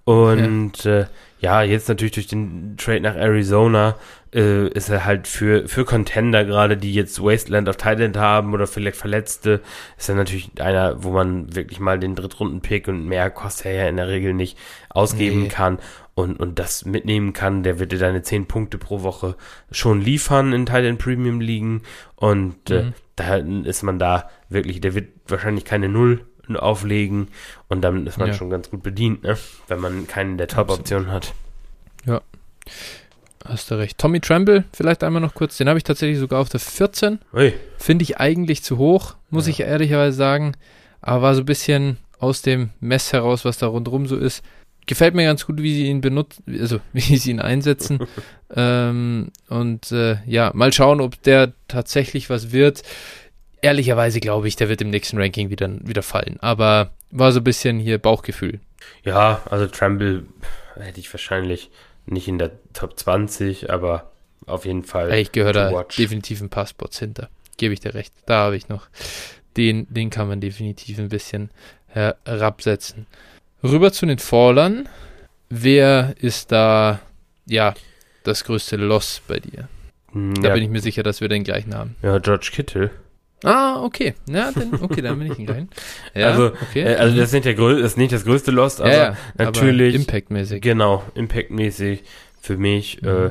Und 0.04 0.84
ja. 0.84 1.00
Äh, 1.00 1.06
ja, 1.42 1.62
jetzt 1.62 1.88
natürlich 1.88 2.12
durch 2.12 2.28
den 2.28 2.76
Trade 2.76 3.00
nach 3.00 3.16
Arizona 3.16 3.96
äh, 4.32 4.68
ist 4.68 4.88
er 4.88 5.04
halt 5.04 5.26
für, 5.26 5.66
für 5.66 5.84
Contender 5.84 6.44
gerade, 6.44 6.76
die 6.76 6.94
jetzt 6.94 7.20
Wasteland 7.20 7.68
of 7.68 7.76
Thailand 7.76 8.16
haben 8.16 8.54
oder 8.54 8.68
vielleicht 8.68 8.96
Verletzte, 8.96 9.60
ist 9.98 10.08
er 10.08 10.14
natürlich 10.14 10.50
einer, 10.60 11.02
wo 11.02 11.10
man 11.10 11.54
wirklich 11.54 11.80
mal 11.80 11.98
den 11.98 12.14
Drittrunden-Pick 12.14 12.86
und 12.86 13.06
mehr 13.06 13.28
kostet 13.30 13.66
er 13.66 13.72
ja 13.72 13.88
in 13.88 13.96
der 13.96 14.06
Regel 14.06 14.34
nicht 14.34 14.56
ausgeben 14.88 15.42
nee. 15.42 15.48
kann 15.48 15.78
und, 16.14 16.38
und 16.38 16.60
das 16.60 16.84
mitnehmen 16.84 17.32
kann, 17.32 17.64
der 17.64 17.80
wird 17.80 17.90
dir 17.90 17.98
deine 17.98 18.22
10 18.22 18.46
Punkte 18.46 18.78
pro 18.78 19.02
Woche 19.02 19.36
schon 19.72 20.00
liefern 20.00 20.52
in 20.52 20.66
Thailand 20.66 21.00
Premium 21.00 21.40
liegen 21.40 21.82
und 22.14 22.70
äh, 22.70 22.84
mhm. 22.84 22.88
äh, 22.88 22.92
da 23.16 23.36
ist 23.36 23.82
man 23.82 23.98
da 23.98 24.30
wirklich, 24.48 24.80
der 24.80 24.94
wird 24.94 25.08
wahrscheinlich 25.26 25.64
keine 25.64 25.88
Null 25.88 26.24
auflegen 26.56 27.28
und 27.68 27.82
damit 27.82 28.06
ist 28.06 28.18
man 28.18 28.28
ja. 28.28 28.34
schon 28.34 28.50
ganz 28.50 28.70
gut 28.70 28.82
bedient, 28.82 29.22
ne? 29.22 29.36
wenn 29.68 29.80
man 29.80 30.06
keinen 30.06 30.38
der 30.38 30.48
Top-Optionen 30.48 31.10
hat. 31.10 31.34
Ja, 32.04 32.20
hast 33.44 33.70
du 33.70 33.76
recht. 33.76 33.98
Tommy 33.98 34.20
Tremble, 34.20 34.64
vielleicht 34.72 35.04
einmal 35.04 35.22
noch 35.22 35.34
kurz, 35.34 35.56
den 35.56 35.68
habe 35.68 35.78
ich 35.78 35.84
tatsächlich 35.84 36.18
sogar 36.18 36.40
auf 36.40 36.48
der 36.48 36.60
14. 36.60 37.18
Finde 37.78 38.02
ich 38.02 38.18
eigentlich 38.18 38.62
zu 38.62 38.78
hoch, 38.78 39.16
muss 39.30 39.46
ja. 39.46 39.52
ich 39.52 39.60
ehrlicherweise 39.60 40.16
sagen, 40.16 40.56
aber 41.00 41.22
war 41.22 41.34
so 41.34 41.42
ein 41.42 41.46
bisschen 41.46 41.98
aus 42.18 42.42
dem 42.42 42.70
Mess 42.80 43.12
heraus, 43.12 43.44
was 43.44 43.58
da 43.58 43.66
rundherum 43.66 44.06
so 44.06 44.16
ist. 44.16 44.44
Gefällt 44.86 45.14
mir 45.14 45.24
ganz 45.24 45.46
gut, 45.46 45.62
wie 45.62 45.74
sie 45.74 45.86
ihn 45.86 46.00
benutzen, 46.00 46.44
also 46.60 46.80
wie 46.92 47.16
sie 47.16 47.30
ihn 47.30 47.40
einsetzen. 47.40 48.00
ähm, 48.54 49.30
und 49.48 49.92
äh, 49.92 50.16
ja, 50.26 50.52
mal 50.54 50.72
schauen, 50.72 51.00
ob 51.00 51.20
der 51.22 51.52
tatsächlich 51.68 52.30
was 52.30 52.52
wird 52.52 52.82
ehrlicherweise 53.62 54.20
glaube 54.20 54.48
ich, 54.48 54.56
der 54.56 54.68
wird 54.68 54.82
im 54.82 54.90
nächsten 54.90 55.18
Ranking 55.18 55.48
wieder, 55.48 55.70
wieder 55.80 56.02
fallen. 56.02 56.36
Aber 56.40 56.90
war 57.10 57.32
so 57.32 57.40
ein 57.40 57.44
bisschen 57.44 57.78
hier 57.78 57.98
Bauchgefühl. 57.98 58.60
Ja, 59.04 59.42
also 59.48 59.66
Tremble 59.66 60.24
hätte 60.74 61.00
ich 61.00 61.12
wahrscheinlich 61.12 61.70
nicht 62.04 62.28
in 62.28 62.38
der 62.38 62.50
Top 62.74 62.98
20, 62.98 63.70
aber 63.70 64.10
auf 64.46 64.64
jeden 64.64 64.82
Fall. 64.82 65.12
Ich 65.14 65.32
gehöre 65.32 65.52
da 65.52 65.72
watch. 65.72 65.96
definitiv 65.96 66.40
ein 66.40 66.50
paar 66.50 66.66
Spots 66.66 66.98
hinter. 66.98 67.28
Gebe 67.56 67.72
ich 67.72 67.80
dir 67.80 67.94
recht. 67.94 68.12
Da 68.26 68.44
habe 68.44 68.56
ich 68.56 68.68
noch. 68.68 68.88
Den, 69.56 69.86
den 69.92 70.10
kann 70.10 70.28
man 70.28 70.40
definitiv 70.40 70.98
ein 70.98 71.10
bisschen 71.10 71.50
herabsetzen. 71.86 73.06
Rüber 73.62 73.92
zu 73.92 74.06
den 74.06 74.18
Fallern. 74.18 74.88
Wer 75.50 76.14
ist 76.18 76.50
da, 76.50 77.00
ja, 77.46 77.74
das 78.24 78.44
größte 78.44 78.76
Loss 78.76 79.20
bei 79.28 79.38
dir? 79.38 79.68
Hm, 80.12 80.34
da 80.40 80.48
ja. 80.48 80.54
bin 80.54 80.64
ich 80.64 80.70
mir 80.70 80.80
sicher, 80.80 81.02
dass 81.02 81.20
wir 81.20 81.28
den 81.28 81.44
gleichen 81.44 81.74
haben. 81.74 81.94
Ja, 82.02 82.18
George 82.18 82.50
Kittle. 82.52 82.90
Ah, 83.44 83.82
okay. 83.82 84.14
Ja, 84.26 84.50
dann, 84.52 84.80
okay, 84.80 85.02
dann 85.02 85.18
bin 85.18 85.32
ich 85.32 85.38
ein 85.38 85.68
Ja, 86.14 86.28
also, 86.28 86.46
okay. 86.46 86.82
äh, 86.82 86.96
also 86.96 87.16
das 87.16 87.26
ist 87.26 87.32
nicht, 87.32 87.44
der 87.44 87.54
grö 87.54 87.80
ist 87.80 87.96
nicht 87.96 88.12
das 88.12 88.24
größte 88.24 88.50
Lost, 88.50 88.80
aber 88.80 88.90
ja, 88.90 88.96
ja, 88.96 89.16
natürlich. 89.36 89.94
Impactmäßig. 89.94 90.62
Genau, 90.62 91.02
impactmäßig. 91.14 92.04
Für 92.40 92.56
mich 92.56 93.02
mhm. 93.02 93.08
äh, 93.08 93.30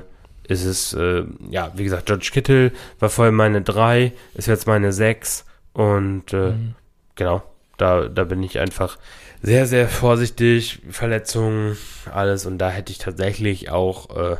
ist 0.51 0.65
es, 0.65 0.93
äh, 0.93 1.23
ja, 1.49 1.71
wie 1.75 1.83
gesagt, 1.83 2.05
George 2.05 2.29
Kittle 2.31 2.71
war 2.99 3.09
vorher 3.09 3.31
meine 3.31 3.61
3, 3.61 4.11
ist 4.35 4.47
jetzt 4.47 4.67
meine 4.67 4.93
6 4.93 5.45
und 5.73 6.33
äh, 6.33 6.51
mhm. 6.51 6.75
genau, 7.15 7.43
da, 7.77 8.07
da 8.07 8.23
bin 8.25 8.43
ich 8.43 8.59
einfach 8.59 8.97
sehr, 9.41 9.65
sehr 9.65 9.87
vorsichtig. 9.87 10.79
Verletzungen, 10.89 11.77
alles 12.13 12.45
und 12.45 12.57
da 12.57 12.69
hätte 12.69 12.91
ich 12.91 12.99
tatsächlich 12.99 13.71
auch 13.71 14.15
äh, 14.15 14.37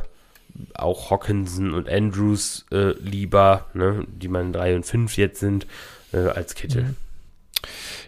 auch 0.74 1.10
Hawkinson 1.10 1.74
und 1.74 1.88
Andrews 1.88 2.66
äh, 2.70 2.92
lieber, 2.98 3.66
ne, 3.74 4.06
die 4.08 4.28
man 4.28 4.52
3 4.52 4.76
und 4.76 4.86
5 4.86 5.16
jetzt 5.16 5.40
sind, 5.40 5.66
äh, 6.12 6.18
als 6.18 6.54
Kittel. 6.54 6.82
Mhm. 6.82 6.96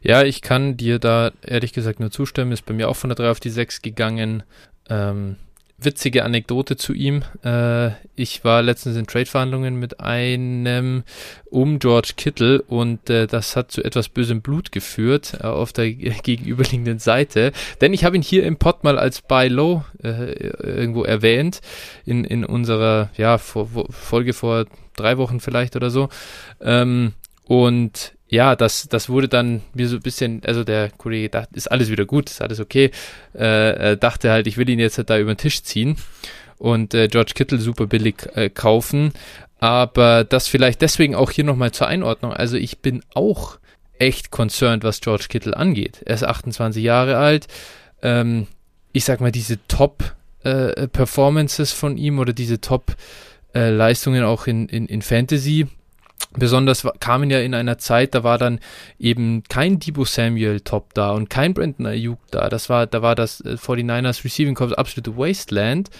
Ja, 0.03 0.23
ich 0.23 0.43
kann 0.43 0.77
dir 0.77 0.99
da 0.99 1.33
ehrlich 1.43 1.73
gesagt 1.73 2.01
nur 2.01 2.11
zustimmen. 2.11 2.53
Ist 2.53 2.67
bei 2.67 2.75
mir 2.75 2.89
auch 2.89 2.97
von 2.97 3.09
der 3.09 3.17
3 3.17 3.31
auf 3.31 3.41
die 3.41 3.51
6 3.51 3.83
gegangen. 3.83 4.43
Ähm, 4.89 5.37
witzige 5.85 6.25
Anekdote 6.25 6.77
zu 6.77 6.93
ihm. 6.93 7.23
Äh, 7.45 7.91
ich 8.15 8.45
war 8.45 8.63
letztens 8.63 8.97
in 8.97 9.07
Trade-Verhandlungen 9.07 9.77
mit 9.77 10.01
einem 10.01 11.05
um 11.51 11.79
George 11.79 12.13
Kittle 12.17 12.63
und 12.63 13.11
äh, 13.11 13.27
das 13.27 13.57
hat 13.57 13.71
zu 13.71 13.85
etwas 13.85 14.09
bösem 14.09 14.41
Blut 14.41 14.73
geführt 14.73 15.39
äh, 15.41 15.47
auf 15.47 15.73
der 15.73 15.93
gegenüberliegenden 15.93 16.99
Seite. 16.99 17.53
Denn 17.81 17.93
ich 17.93 18.05
habe 18.05 18.17
ihn 18.17 18.23
hier 18.23 18.45
im 18.45 18.57
Pod 18.57 18.85
mal 18.85 18.99
als 18.99 19.23
Buy 19.23 19.49
Low 19.49 19.85
äh, 20.03 20.33
irgendwo 20.33 21.05
erwähnt 21.05 21.61
in, 22.05 22.25
in 22.25 22.45
unserer 22.45 23.11
ja, 23.17 23.39
vor, 23.39 23.69
Folge 23.91 24.33
vor 24.33 24.67
drei 24.97 25.19
Wochen 25.19 25.41
vielleicht 25.41 25.77
oder 25.77 25.91
so. 25.91 26.09
Ähm, 26.61 27.13
und 27.47 28.15
ja, 28.35 28.57
das, 28.57 28.89
das 28.89 29.09
wurde 29.09 29.29
dann 29.29 29.63
mir 29.73 29.89
so 29.89 29.97
ein 29.97 30.03
bisschen, 30.03 30.43
also 30.45 30.65
der 30.65 30.91
Kollege 30.91 31.31
dachte, 31.31 31.55
ist 31.55 31.71
alles 31.71 31.91
wieder 31.91 32.05
gut, 32.05 32.29
ist 32.29 32.43
alles 32.43 32.61
okay, 32.61 32.91
äh, 33.33 33.97
dachte 33.97 34.31
halt, 34.31 34.47
ich 34.47 34.57
will 34.57 34.69
ihn 34.69 34.79
jetzt 34.79 34.99
halt 34.99 35.11
da 35.11 35.19
über 35.19 35.35
den 35.35 35.39
Tisch 35.39 35.63
ziehen 35.63 35.97
und 36.59 36.95
äh, 36.95 37.09
George 37.09 37.33
Kittle 37.35 37.59
super 37.59 37.87
billig 37.87 38.17
äh, 38.35 38.51
kaufen, 38.51 39.13
aber 39.61 40.25
das 40.25 40.49
vielleicht 40.49 40.83
deswegen 40.83 41.15
auch 41.15 41.31
hier 41.31 41.45
nochmal 41.45 41.71
zur 41.71 41.87
Einordnung, 41.87 42.33
also 42.33 42.57
ich 42.57 42.81
bin 42.81 43.03
auch 43.15 43.59
echt 43.99 44.31
concerned, 44.31 44.83
was 44.83 45.01
George 45.01 45.27
Kittle 45.29 45.57
angeht. 45.57 46.03
Er 46.05 46.17
ist 46.17 46.25
28 46.25 46.83
Jahre 46.83 47.17
alt, 47.17 47.47
ähm, 48.03 48.49
ich 48.93 49.05
sag 49.05 49.21
mal, 49.21 49.33
diese 49.33 49.59
Top-Performances 49.69 51.73
äh, 51.73 51.77
von 51.77 51.97
ihm 51.97 52.19
oder 52.19 52.33
diese 52.33 52.61
Top-Leistungen 52.61 54.23
äh, 54.23 54.27
auch 54.27 54.49
in, 54.49 54.69
in, 54.69 54.87
in 54.87 55.03
Fantasy, 55.03 55.69
Besonders 56.33 56.87
kamen 56.99 57.31
ja 57.31 57.41
in 57.41 57.55
einer 57.55 57.79
Zeit, 57.79 58.15
da 58.15 58.25
war 58.25 58.39
dann 58.39 58.59
eben 58.99 59.45
kein 59.45 59.79
Debo 59.79 60.05
Samuel 60.05 60.61
Top 60.61 60.93
da 60.95 61.13
und 61.13 61.31
kein 61.31 61.55
Brandon 61.55 61.87
Ayuk 61.87 62.19
da. 62.31 62.49
Das 62.49 62.69
war, 62.69 62.87
da 62.87 63.03
war 63.03 63.15
das 63.15 63.45
49ers 63.45 64.21
äh, 64.21 64.23
Receiving 64.25 64.55
Corps 64.55 64.73
absolute 64.73 65.17
Wasteland. 65.17 65.91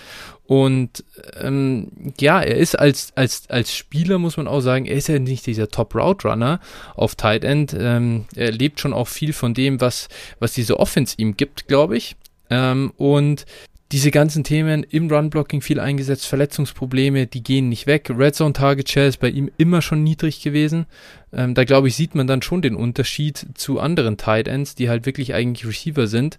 Und 0.47 1.05
ähm, 1.41 2.13
ja, 2.21 2.43
er 2.43 2.57
ist 2.57 2.79
als, 2.79 3.13
als, 3.17 3.49
als 3.49 3.75
Spieler, 3.75 4.19
muss 4.19 4.37
man 4.37 4.47
auch 4.47 4.61
sagen, 4.61 4.85
er 4.85 4.97
ist 4.97 5.09
ja 5.09 5.19
nicht 5.19 5.47
dieser 5.47 5.69
Top 5.69 5.95
Route 5.95 6.29
Runner 6.29 6.61
auf 6.97 7.15
Tight 7.15 7.45
End. 7.45 7.75
Ähm, 7.79 8.27
er 8.35 8.53
lebt 8.53 8.81
schon 8.81 8.93
auch 8.93 9.09
viel 9.09 9.33
von 9.33 9.55
dem, 9.55 9.81
was, 9.81 10.09
was 10.41 10.53
diese 10.53 10.79
Offense 10.79 11.15
ihm 11.17 11.37
gibt, 11.37 11.67
glaube 11.69 11.97
ich. 11.97 12.17
Ähm, 12.51 12.93
und 12.97 13.47
diese 13.93 14.11
ganzen 14.11 14.45
Themen 14.45 14.83
im 14.83 15.11
Run-Blocking 15.11 15.61
viel 15.61 15.79
eingesetzt, 15.79 16.27
Verletzungsprobleme, 16.27 17.27
die 17.27 17.43
gehen 17.43 17.69
nicht 17.69 17.87
weg. 17.87 18.11
Red 18.11 18.35
Zone 18.35 18.53
Target 18.53 18.89
Share 18.91 19.07
ist 19.07 19.21
bei 19.21 19.29
ihm 19.29 19.51
immer 19.57 19.83
schon 19.83 20.03
niedrig 20.03 20.43
gewesen. 20.43 20.87
Ähm, 21.33 21.55
da 21.55 21.65
glaube 21.65 21.89
ich, 21.89 21.97
sieht 21.97 22.15
man 22.15 22.27
dann 22.27 22.43
schon 22.43 22.63
den 22.63 22.77
Unterschied 22.77 23.47
zu 23.55 23.79
anderen 23.79 24.17
Tight 24.17 24.49
Ends, 24.49 24.75
die 24.75 24.89
halt 24.89 25.07
wirklich 25.07 25.35
eigentlich 25.35 25.67
Receiver 25.67 26.07
sind. 26.07 26.39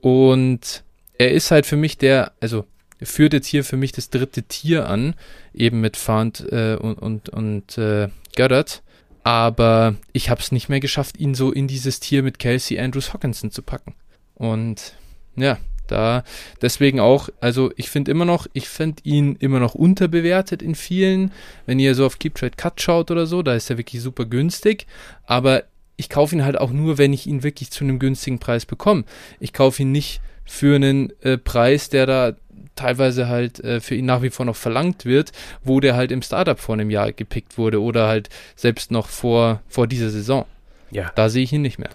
Und 0.00 0.84
er 1.18 1.32
ist 1.32 1.50
halt 1.50 1.66
für 1.66 1.76
mich 1.76 1.96
der, 1.96 2.32
also 2.40 2.66
führt 3.02 3.32
jetzt 3.32 3.46
hier 3.46 3.64
für 3.64 3.76
mich 3.76 3.92
das 3.92 4.10
dritte 4.10 4.42
Tier 4.42 4.88
an, 4.88 5.14
eben 5.52 5.80
mit 5.80 5.96
Fant 5.96 6.40
äh, 6.52 6.76
und, 6.76 6.94
und, 6.94 7.28
und 7.28 7.78
äh, 7.78 8.08
Goddard. 8.36 8.82
Aber 9.22 9.96
ich 10.12 10.28
habe 10.28 10.40
es 10.40 10.52
nicht 10.52 10.68
mehr 10.68 10.80
geschafft, 10.80 11.18
ihn 11.18 11.34
so 11.34 11.50
in 11.50 11.66
dieses 11.66 11.98
Tier 11.98 12.22
mit 12.22 12.38
Kelsey 12.38 12.78
Andrews 12.78 13.12
Hawkinson 13.14 13.50
zu 13.50 13.62
packen. 13.62 13.94
Und 14.34 14.94
ja, 15.34 15.58
da 15.86 16.24
deswegen 16.62 17.00
auch, 17.00 17.28
also 17.40 17.72
ich 17.76 17.90
finde 17.90 18.10
immer 18.10 18.24
noch, 18.24 18.46
ich 18.52 18.68
finde 18.68 19.02
ihn 19.04 19.36
immer 19.38 19.60
noch 19.60 19.74
unterbewertet 19.74 20.62
in 20.62 20.74
vielen. 20.74 21.32
Wenn 21.66 21.78
ihr 21.78 21.94
so 21.94 22.06
auf 22.06 22.18
Keep 22.18 22.34
Trade 22.34 22.56
Cut 22.56 22.80
schaut 22.80 23.10
oder 23.10 23.26
so, 23.26 23.42
da 23.42 23.54
ist 23.54 23.70
er 23.70 23.78
wirklich 23.78 24.02
super 24.02 24.24
günstig. 24.24 24.86
Aber 25.26 25.64
ich 25.96 26.08
kaufe 26.08 26.34
ihn 26.34 26.44
halt 26.44 26.58
auch 26.58 26.70
nur, 26.70 26.98
wenn 26.98 27.12
ich 27.12 27.26
ihn 27.26 27.42
wirklich 27.42 27.70
zu 27.70 27.84
einem 27.84 27.98
günstigen 27.98 28.38
Preis 28.38 28.66
bekomme. 28.66 29.04
Ich 29.40 29.52
kaufe 29.52 29.82
ihn 29.82 29.92
nicht 29.92 30.20
für 30.44 30.76
einen 30.76 31.12
äh, 31.22 31.38
Preis, 31.38 31.88
der 31.88 32.06
da 32.06 32.32
teilweise 32.76 33.28
halt 33.28 33.60
äh, 33.60 33.80
für 33.80 33.94
ihn 33.94 34.06
nach 34.06 34.22
wie 34.22 34.30
vor 34.30 34.46
noch 34.46 34.56
verlangt 34.56 35.04
wird, 35.04 35.32
wo 35.62 35.80
der 35.80 35.94
halt 35.94 36.10
im 36.10 36.22
Startup 36.22 36.58
vor 36.58 36.74
einem 36.74 36.90
Jahr 36.90 37.12
gepickt 37.12 37.56
wurde 37.56 37.80
oder 37.80 38.08
halt 38.08 38.28
selbst 38.56 38.90
noch 38.90 39.08
vor, 39.08 39.62
vor 39.68 39.86
dieser 39.86 40.10
Saison. 40.10 40.44
Ja. 40.90 41.12
Da 41.14 41.28
sehe 41.28 41.44
ich 41.44 41.52
ihn 41.52 41.62
nicht 41.62 41.78
mehr 41.78 41.90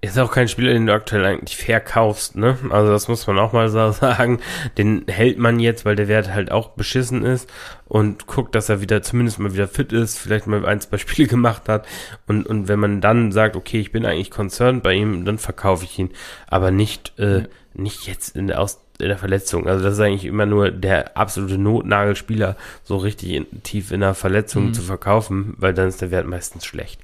ist 0.00 0.18
auch 0.18 0.32
kein 0.32 0.48
Spieler, 0.48 0.72
den 0.72 0.86
du 0.86 0.94
aktuell 0.94 1.24
eigentlich 1.24 1.56
verkaufst, 1.56 2.36
ne? 2.36 2.56
Also 2.70 2.90
das 2.90 3.08
muss 3.08 3.26
man 3.26 3.38
auch 3.38 3.52
mal 3.52 3.68
so 3.68 3.92
sagen. 3.92 4.40
Den 4.78 5.04
hält 5.08 5.38
man 5.38 5.60
jetzt, 5.60 5.84
weil 5.84 5.96
der 5.96 6.08
Wert 6.08 6.32
halt 6.32 6.50
auch 6.50 6.70
beschissen 6.70 7.24
ist 7.24 7.50
und 7.86 8.26
guckt, 8.26 8.54
dass 8.54 8.68
er 8.68 8.80
wieder 8.80 9.02
zumindest 9.02 9.38
mal 9.38 9.52
wieder 9.52 9.68
fit 9.68 9.92
ist, 9.92 10.18
vielleicht 10.18 10.46
mal 10.46 10.64
ein, 10.64 10.80
zwei 10.80 10.96
Spiele 10.98 11.28
gemacht 11.28 11.68
hat. 11.68 11.86
Und, 12.26 12.46
und 12.46 12.68
wenn 12.68 12.78
man 12.78 13.00
dann 13.00 13.32
sagt, 13.32 13.56
okay, 13.56 13.80
ich 13.80 13.92
bin 13.92 14.06
eigentlich 14.06 14.30
concerned 14.30 14.82
bei 14.82 14.94
ihm, 14.94 15.24
dann 15.24 15.38
verkaufe 15.38 15.84
ich 15.84 15.98
ihn. 15.98 16.10
Aber 16.46 16.70
nicht, 16.70 17.18
äh, 17.18 17.44
nicht 17.74 18.06
jetzt 18.06 18.36
in 18.36 18.46
der, 18.46 18.60
Aus 18.60 18.80
in 19.00 19.08
der 19.08 19.18
Verletzung. 19.18 19.66
Also 19.66 19.84
das 19.84 19.94
ist 19.94 20.00
eigentlich 20.00 20.24
immer 20.24 20.46
nur 20.46 20.70
der 20.70 21.16
absolute 21.16 21.58
Notnagelspieler, 21.58 22.56
so 22.84 22.96
richtig 22.96 23.30
in, 23.30 23.62
tief 23.62 23.92
in 23.92 24.00
der 24.00 24.14
Verletzung 24.14 24.66
mhm. 24.66 24.74
zu 24.74 24.82
verkaufen, 24.82 25.54
weil 25.58 25.74
dann 25.74 25.88
ist 25.88 26.00
der 26.00 26.10
Wert 26.10 26.26
meistens 26.26 26.64
schlecht. 26.64 27.00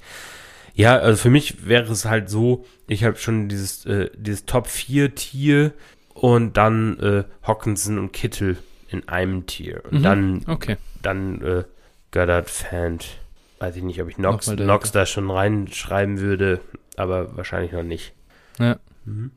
Ja, 0.77 0.99
also 0.99 1.17
für 1.17 1.31
mich 1.31 1.67
wäre 1.67 1.91
es 1.91 2.05
halt 2.05 2.29
so, 2.29 2.63
ich 2.87 3.03
habe 3.03 3.17
schon 3.17 3.49
dieses, 3.49 3.83
äh, 3.87 4.11
dieses 4.15 4.45
Top 4.45 4.67
4 4.67 5.15
Tier 5.15 5.73
und 6.13 6.55
dann 6.55 6.99
äh, 6.99 7.23
Hawkinson 7.41 7.97
und 7.97 8.13
Kittel 8.13 8.57
in 8.89 9.07
einem 9.07 9.47
Tier. 9.47 9.81
Und 9.85 9.99
mhm, 9.99 10.03
dann, 10.03 10.45
okay. 10.45 10.77
dann 11.01 11.41
äh, 11.41 11.63
Goddard 12.11 12.51
Fan. 12.51 12.99
Weiß 13.57 13.75
ich 13.75 13.81
nicht, 13.81 13.99
ob 14.03 14.07
ich 14.07 14.19
Nox, 14.19 14.45
Nox 14.51 14.91
da 14.91 15.07
schon 15.07 15.31
reinschreiben 15.31 16.19
würde, 16.19 16.61
aber 16.95 17.35
wahrscheinlich 17.35 17.71
noch 17.71 17.81
nicht. 17.81 18.13
Ja. 18.59 18.77
Mhm. 19.07 19.31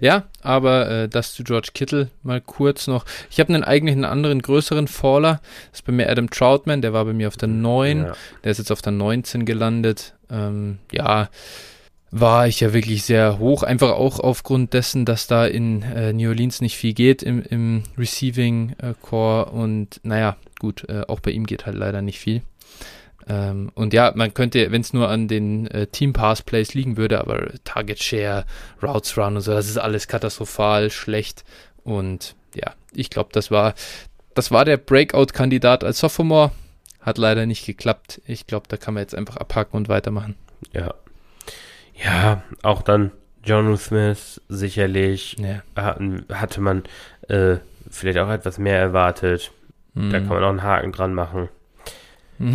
Ja, 0.00 0.24
aber 0.40 0.88
äh, 0.88 1.08
das 1.08 1.34
zu 1.34 1.44
George 1.44 1.70
Kittle 1.74 2.10
mal 2.22 2.40
kurz 2.40 2.86
noch. 2.86 3.04
Ich 3.28 3.38
habe 3.38 3.52
einen 3.52 3.64
eigentlich 3.64 3.96
einen 3.96 4.04
anderen 4.04 4.40
größeren 4.40 4.88
Faller. 4.88 5.40
Das 5.72 5.80
ist 5.80 5.86
bei 5.86 5.92
mir 5.92 6.08
Adam 6.08 6.30
Troutman, 6.30 6.80
der 6.80 6.92
war 6.92 7.04
bei 7.04 7.12
mir 7.12 7.28
auf 7.28 7.36
der 7.36 7.48
9. 7.48 8.04
Ja. 8.04 8.12
Der 8.44 8.52
ist 8.52 8.58
jetzt 8.58 8.70
auf 8.72 8.82
der 8.82 8.92
19 8.92 9.44
gelandet. 9.44 10.14
Ähm, 10.30 10.78
ja, 10.92 11.28
war 12.10 12.46
ich 12.46 12.60
ja 12.60 12.72
wirklich 12.72 13.04
sehr 13.04 13.38
hoch. 13.38 13.62
Einfach 13.62 13.92
auch 13.92 14.20
aufgrund 14.20 14.72
dessen, 14.72 15.04
dass 15.04 15.26
da 15.26 15.46
in 15.46 15.82
äh, 15.82 16.12
New 16.12 16.28
Orleans 16.28 16.60
nicht 16.60 16.76
viel 16.76 16.94
geht 16.94 17.22
im, 17.22 17.42
im 17.42 17.82
Receiving 17.98 18.74
äh, 18.78 18.94
Core. 19.00 19.46
Und 19.46 20.00
naja, 20.02 20.36
gut, 20.58 20.88
äh, 20.88 21.02
auch 21.08 21.20
bei 21.20 21.32
ihm 21.32 21.46
geht 21.46 21.66
halt 21.66 21.76
leider 21.76 22.02
nicht 22.02 22.18
viel. 22.18 22.42
Ähm, 23.28 23.70
und 23.74 23.92
ja, 23.92 24.12
man 24.14 24.34
könnte, 24.34 24.70
wenn 24.70 24.80
es 24.80 24.92
nur 24.92 25.08
an 25.08 25.26
den 25.28 25.66
äh, 25.68 25.88
Team 25.88 26.12
Pass 26.12 26.42
Plays 26.42 26.74
liegen 26.74 26.96
würde, 26.96 27.20
aber 27.20 27.48
Target 27.64 28.02
Share, 28.02 28.44
Routes 28.82 29.18
Run 29.18 29.36
und 29.36 29.42
so, 29.42 29.52
das 29.52 29.68
ist 29.68 29.78
alles 29.78 30.06
katastrophal 30.06 30.90
schlecht. 30.90 31.44
Und 31.82 32.36
ja, 32.54 32.74
ich 32.94 33.10
glaube, 33.10 33.30
das 33.32 33.50
war, 33.50 33.74
das 34.34 34.50
war 34.50 34.64
der 34.64 34.76
Breakout-Kandidat 34.76 35.82
als 35.82 35.98
Sophomore. 35.98 36.52
Hat 37.06 37.18
leider 37.18 37.46
nicht 37.46 37.64
geklappt. 37.64 38.20
Ich 38.26 38.48
glaube, 38.48 38.66
da 38.68 38.76
kann 38.76 38.94
man 38.94 39.02
jetzt 39.02 39.14
einfach 39.14 39.36
abhaken 39.36 39.76
und 39.76 39.88
weitermachen. 39.88 40.34
Ja. 40.72 40.92
Ja, 41.94 42.42
auch 42.64 42.82
dann 42.82 43.12
John 43.44 43.76
Smith 43.76 44.40
sicherlich 44.48 45.36
ja. 45.38 45.62
hatte 46.32 46.60
man 46.60 46.82
äh, 47.28 47.58
vielleicht 47.88 48.18
auch 48.18 48.28
etwas 48.28 48.58
mehr 48.58 48.80
erwartet. 48.80 49.52
Mhm. 49.94 50.10
Da 50.10 50.18
kann 50.18 50.28
man 50.30 50.42
auch 50.42 50.48
einen 50.48 50.62
Haken 50.64 50.90
dran 50.90 51.14
machen. 51.14 51.48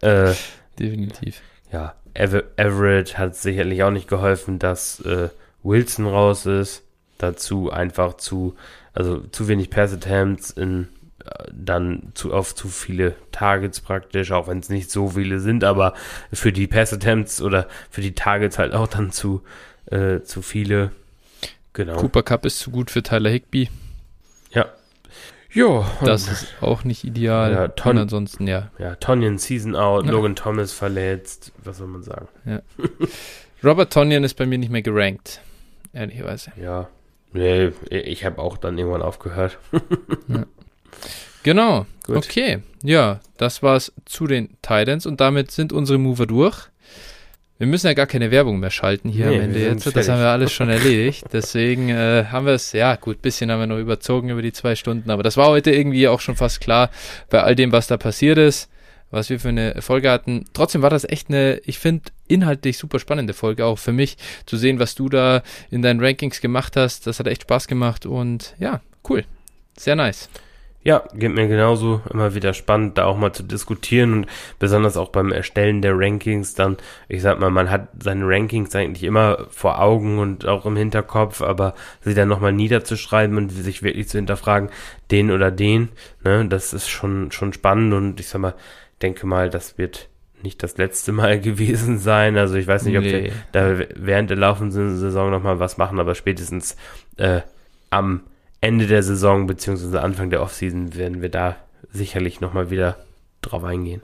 äh, 0.00 0.32
Definitiv. 0.78 1.42
Ja, 1.70 1.94
Ever 2.14 2.42
Everett 2.56 3.18
hat 3.18 3.36
sicherlich 3.36 3.82
auch 3.82 3.90
nicht 3.90 4.08
geholfen, 4.08 4.58
dass 4.58 5.00
äh, 5.00 5.28
Wilson 5.62 6.06
raus 6.06 6.46
ist. 6.46 6.84
Dazu 7.18 7.70
einfach 7.70 8.14
zu, 8.14 8.56
also 8.94 9.18
zu 9.20 9.46
wenig 9.46 9.68
Pass 9.68 9.92
Attempts 9.92 10.50
in 10.50 10.88
dann 11.52 12.12
zu 12.14 12.32
auf 12.32 12.54
zu 12.54 12.68
viele 12.68 13.14
Targets 13.32 13.80
praktisch, 13.80 14.32
auch 14.32 14.48
wenn 14.48 14.58
es 14.58 14.68
nicht 14.68 14.90
so 14.90 15.10
viele 15.10 15.40
sind, 15.40 15.64
aber 15.64 15.94
für 16.32 16.52
die 16.52 16.66
Pass 16.66 16.92
Attempts 16.92 17.42
oder 17.42 17.68
für 17.90 18.00
die 18.00 18.14
Targets 18.14 18.58
halt 18.58 18.74
auch 18.74 18.88
dann 18.88 19.10
zu, 19.12 19.42
äh, 19.86 20.20
zu 20.20 20.42
viele. 20.42 20.92
Genau. 21.72 21.96
Cooper 21.96 22.22
Cup 22.22 22.46
ist 22.46 22.58
zu 22.58 22.70
gut 22.70 22.90
für 22.90 23.02
Tyler 23.02 23.30
Higby. 23.30 23.68
Ja, 24.50 24.66
ja. 25.56 25.86
Das 26.04 26.28
ist 26.28 26.54
auch 26.60 26.84
nicht 26.84 27.04
ideal. 27.04 27.52
Ja, 27.52 27.68
Ton 27.68 27.96
ansonsten, 27.96 28.46
ja. 28.46 28.70
Ja, 28.78 28.94
Tonyan 28.96 29.38
Season 29.38 29.74
out, 29.74 30.04
ja. 30.04 30.12
Logan 30.12 30.36
Thomas 30.36 30.72
verletzt, 30.72 31.52
was 31.64 31.78
soll 31.78 31.86
man 31.86 32.02
sagen? 32.02 32.28
Ja. 32.44 32.60
Robert 33.64 33.92
Tonyan 33.92 34.22
ist 34.22 34.34
bei 34.34 34.44
mir 34.44 34.58
nicht 34.58 34.70
mehr 34.70 34.82
gerankt, 34.82 35.40
ehrlicherweise. 35.94 36.52
Ja. 36.60 36.88
Nee, 37.32 37.72
ich 37.90 38.24
habe 38.24 38.40
auch 38.40 38.58
dann 38.58 38.76
irgendwann 38.76 39.02
aufgehört. 39.02 39.58
ja. 40.28 40.44
Genau. 41.42 41.86
Gut. 42.04 42.16
Okay. 42.16 42.58
Ja, 42.82 43.20
das 43.36 43.62
war's 43.62 43.92
zu 44.04 44.26
den 44.26 44.56
Titans 44.62 45.06
und 45.06 45.20
damit 45.20 45.50
sind 45.50 45.72
unsere 45.72 45.98
Mover 45.98 46.26
durch. 46.26 46.68
Wir 47.58 47.66
müssen 47.66 47.86
ja 47.86 47.94
gar 47.94 48.06
keine 48.06 48.30
Werbung 48.30 48.60
mehr 48.60 48.70
schalten 48.70 49.08
hier 49.08 49.26
nee, 49.26 49.36
am 49.36 49.42
Ende 49.44 49.60
jetzt. 49.60 49.84
Fertig. 49.84 49.94
Das 49.94 50.08
haben 50.08 50.20
wir 50.20 50.28
alles 50.28 50.52
schon 50.52 50.68
erledigt. 50.68 51.24
Deswegen 51.32 51.88
äh, 51.88 52.26
haben 52.30 52.44
wir 52.44 52.52
es, 52.52 52.72
ja 52.72 52.96
gut, 52.96 53.22
bisschen 53.22 53.50
haben 53.50 53.60
wir 53.60 53.66
noch 53.66 53.78
überzogen 53.78 54.28
über 54.28 54.42
die 54.42 54.52
zwei 54.52 54.76
Stunden, 54.76 55.10
aber 55.10 55.22
das 55.22 55.38
war 55.38 55.48
heute 55.48 55.70
irgendwie 55.70 56.06
auch 56.06 56.20
schon 56.20 56.36
fast 56.36 56.60
klar 56.60 56.90
bei 57.30 57.42
all 57.42 57.56
dem, 57.56 57.72
was 57.72 57.86
da 57.86 57.96
passiert 57.96 58.36
ist, 58.36 58.68
was 59.10 59.30
wir 59.30 59.40
für 59.40 59.48
eine 59.48 59.80
Folge 59.80 60.10
hatten. 60.10 60.44
Trotzdem 60.52 60.82
war 60.82 60.90
das 60.90 61.04
echt 61.04 61.30
eine, 61.30 61.58
ich 61.64 61.78
finde, 61.78 62.10
inhaltlich 62.28 62.76
super 62.76 62.98
spannende 62.98 63.32
Folge 63.32 63.64
auch 63.64 63.78
für 63.78 63.92
mich 63.92 64.18
zu 64.44 64.58
sehen, 64.58 64.78
was 64.78 64.94
du 64.94 65.08
da 65.08 65.42
in 65.70 65.80
deinen 65.80 66.04
Rankings 66.04 66.42
gemacht 66.42 66.76
hast. 66.76 67.06
Das 67.06 67.18
hat 67.20 67.26
echt 67.26 67.42
Spaß 67.42 67.68
gemacht 67.68 68.04
und 68.04 68.54
ja, 68.58 68.82
cool. 69.08 69.24
Sehr 69.78 69.96
nice. 69.96 70.28
Ja, 70.86 71.02
geht 71.14 71.34
mir 71.34 71.48
genauso 71.48 72.00
immer 72.12 72.36
wieder 72.36 72.54
spannend, 72.54 72.96
da 72.96 73.06
auch 73.06 73.16
mal 73.16 73.32
zu 73.32 73.42
diskutieren 73.42 74.12
und 74.12 74.26
besonders 74.60 74.96
auch 74.96 75.08
beim 75.08 75.32
Erstellen 75.32 75.82
der 75.82 75.98
Rankings 75.98 76.54
dann, 76.54 76.76
ich 77.08 77.22
sag 77.22 77.40
mal, 77.40 77.50
man 77.50 77.72
hat 77.72 77.88
seine 78.00 78.24
Rankings 78.24 78.72
eigentlich 78.76 79.02
immer 79.02 79.48
vor 79.50 79.80
Augen 79.82 80.20
und 80.20 80.46
auch 80.46 80.64
im 80.64 80.76
Hinterkopf, 80.76 81.42
aber 81.42 81.74
sie 82.02 82.14
dann 82.14 82.28
nochmal 82.28 82.52
niederzuschreiben 82.52 83.36
und 83.36 83.48
sich 83.48 83.82
wirklich 83.82 84.08
zu 84.08 84.18
hinterfragen, 84.18 84.70
den 85.10 85.32
oder 85.32 85.50
den, 85.50 85.88
ne, 86.22 86.46
das 86.46 86.72
ist 86.72 86.88
schon, 86.88 87.32
schon 87.32 87.52
spannend 87.52 87.92
und 87.92 88.20
ich 88.20 88.28
sag 88.28 88.40
mal, 88.40 88.54
denke 89.02 89.26
mal, 89.26 89.50
das 89.50 89.78
wird 89.78 90.08
nicht 90.44 90.62
das 90.62 90.78
letzte 90.78 91.10
Mal 91.10 91.40
gewesen 91.40 91.98
sein. 91.98 92.36
Also 92.38 92.54
ich 92.54 92.68
weiß 92.68 92.84
nicht, 92.84 92.96
ob 92.96 93.02
nee. 93.02 93.24
wir 93.24 93.32
da 93.50 93.76
während 93.96 94.30
der 94.30 94.36
laufenden 94.36 94.96
Saison 94.96 95.32
nochmal 95.32 95.58
was 95.58 95.78
machen, 95.78 95.98
aber 95.98 96.14
spätestens 96.14 96.76
äh, 97.16 97.40
am 97.90 98.20
Ende 98.66 98.88
der 98.88 99.04
Saison 99.04 99.46
beziehungsweise 99.46 100.02
Anfang 100.02 100.28
der 100.30 100.42
Offseason 100.42 100.96
werden 100.96 101.22
wir 101.22 101.28
da 101.28 101.56
sicherlich 101.92 102.40
nochmal 102.40 102.68
wieder 102.68 102.96
drauf 103.40 103.62
eingehen. 103.62 104.02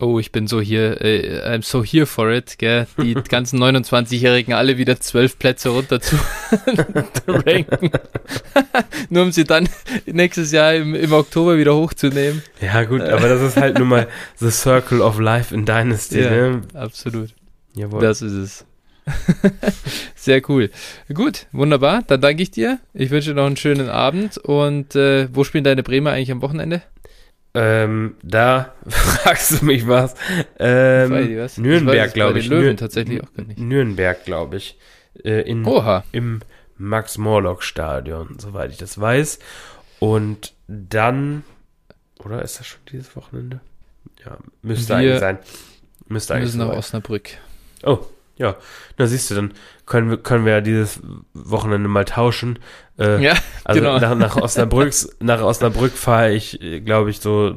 Oh, 0.00 0.18
ich 0.18 0.32
bin 0.32 0.46
so 0.46 0.60
hier, 0.60 1.00
äh, 1.00 1.42
I'm 1.46 1.62
so 1.62 1.82
here 1.82 2.04
for 2.06 2.30
it, 2.30 2.58
gell? 2.58 2.86
Die 2.98 3.14
ganzen 3.28 3.62
29-Jährigen 3.62 4.52
alle 4.52 4.76
wieder 4.76 5.00
zwölf 5.00 5.38
Plätze 5.38 5.70
runter 5.70 6.00
zu 6.00 6.16
ranken. 7.26 7.90
nur 9.10 9.22
um 9.22 9.32
sie 9.32 9.44
dann 9.44 9.68
nächstes 10.06 10.52
Jahr 10.52 10.74
im, 10.74 10.94
im 10.94 11.12
Oktober 11.12 11.56
wieder 11.56 11.74
hochzunehmen. 11.74 12.42
Ja, 12.60 12.84
gut, 12.84 13.00
aber 13.00 13.28
das 13.28 13.40
ist 13.40 13.56
halt 13.56 13.78
nun 13.78 13.88
mal 13.88 14.08
the 14.36 14.50
circle 14.50 15.00
of 15.00 15.18
life 15.20 15.54
in 15.54 15.64
Dynasty, 15.64 16.20
ja, 16.20 16.30
ne? 16.30 16.62
Absolut. 16.74 17.30
Jawohl. 17.74 18.00
Das 18.00 18.20
ist 18.20 18.32
es. 18.32 18.66
Sehr 20.14 20.42
cool. 20.48 20.70
Gut, 21.12 21.46
wunderbar. 21.52 22.02
Dann 22.06 22.20
danke 22.20 22.42
ich 22.42 22.50
dir. 22.50 22.78
Ich 22.94 23.10
wünsche 23.10 23.30
dir 23.30 23.36
noch 23.36 23.46
einen 23.46 23.56
schönen 23.56 23.88
Abend. 23.88 24.38
Und 24.38 24.94
äh, 24.94 25.28
wo 25.34 25.44
spielen 25.44 25.64
deine 25.64 25.82
Bremer 25.82 26.12
eigentlich 26.12 26.32
am 26.32 26.42
Wochenende? 26.42 26.82
Ähm, 27.54 28.16
da 28.22 28.74
fragst 28.88 29.60
du 29.60 29.64
mich 29.64 29.86
was. 29.86 30.14
Ähm, 30.58 31.36
was? 31.36 31.58
Nürnberg, 31.58 32.14
glaube 32.14 32.38
ich. 32.38 32.48
Löwen 32.48 32.64
Nür 32.64 32.76
tatsächlich 32.76 33.22
auch 33.22 33.32
gar 33.34 33.44
nicht. 33.44 33.58
Nürnberg, 33.58 34.24
glaube 34.24 34.56
ich. 34.56 34.78
Äh, 35.22 35.42
in, 35.42 35.64
Oha. 35.66 36.04
Im 36.12 36.40
Max-Morlock-Stadion, 36.78 38.38
soweit 38.38 38.70
ich 38.70 38.78
das 38.78 38.98
weiß. 38.98 39.38
Und 39.98 40.54
dann, 40.66 41.44
oder 42.24 42.42
ist 42.42 42.58
das 42.58 42.66
schon 42.66 42.80
dieses 42.90 43.14
Wochenende? 43.16 43.60
Ja, 44.24 44.38
müsste 44.62 44.94
Wir 44.94 44.96
eigentlich 44.96 45.20
sein. 45.20 45.38
Müsste 46.08 46.34
eigentlich 46.34 46.54
müssen 46.54 46.58
nach 46.58 46.76
Osnabrück. 46.76 47.30
Oh, 47.82 47.98
ja, 48.42 48.56
da 48.96 49.06
siehst 49.06 49.30
du, 49.30 49.36
dann 49.36 49.52
können 49.86 50.10
wir, 50.10 50.16
können 50.16 50.44
wir 50.44 50.54
ja 50.54 50.60
dieses 50.60 51.00
Wochenende 51.32 51.88
mal 51.88 52.04
tauschen. 52.04 52.58
Äh, 52.98 53.22
ja, 53.22 53.34
also 53.62 53.80
genau. 53.80 53.98
nach, 54.00 54.16
nach 54.16 54.36
Osnabrück, 54.36 54.92
nach 55.20 55.40
Osnabrück 55.40 55.92
fahre 55.92 56.32
ich, 56.32 56.58
glaube 56.84 57.10
ich, 57.10 57.20
so 57.20 57.54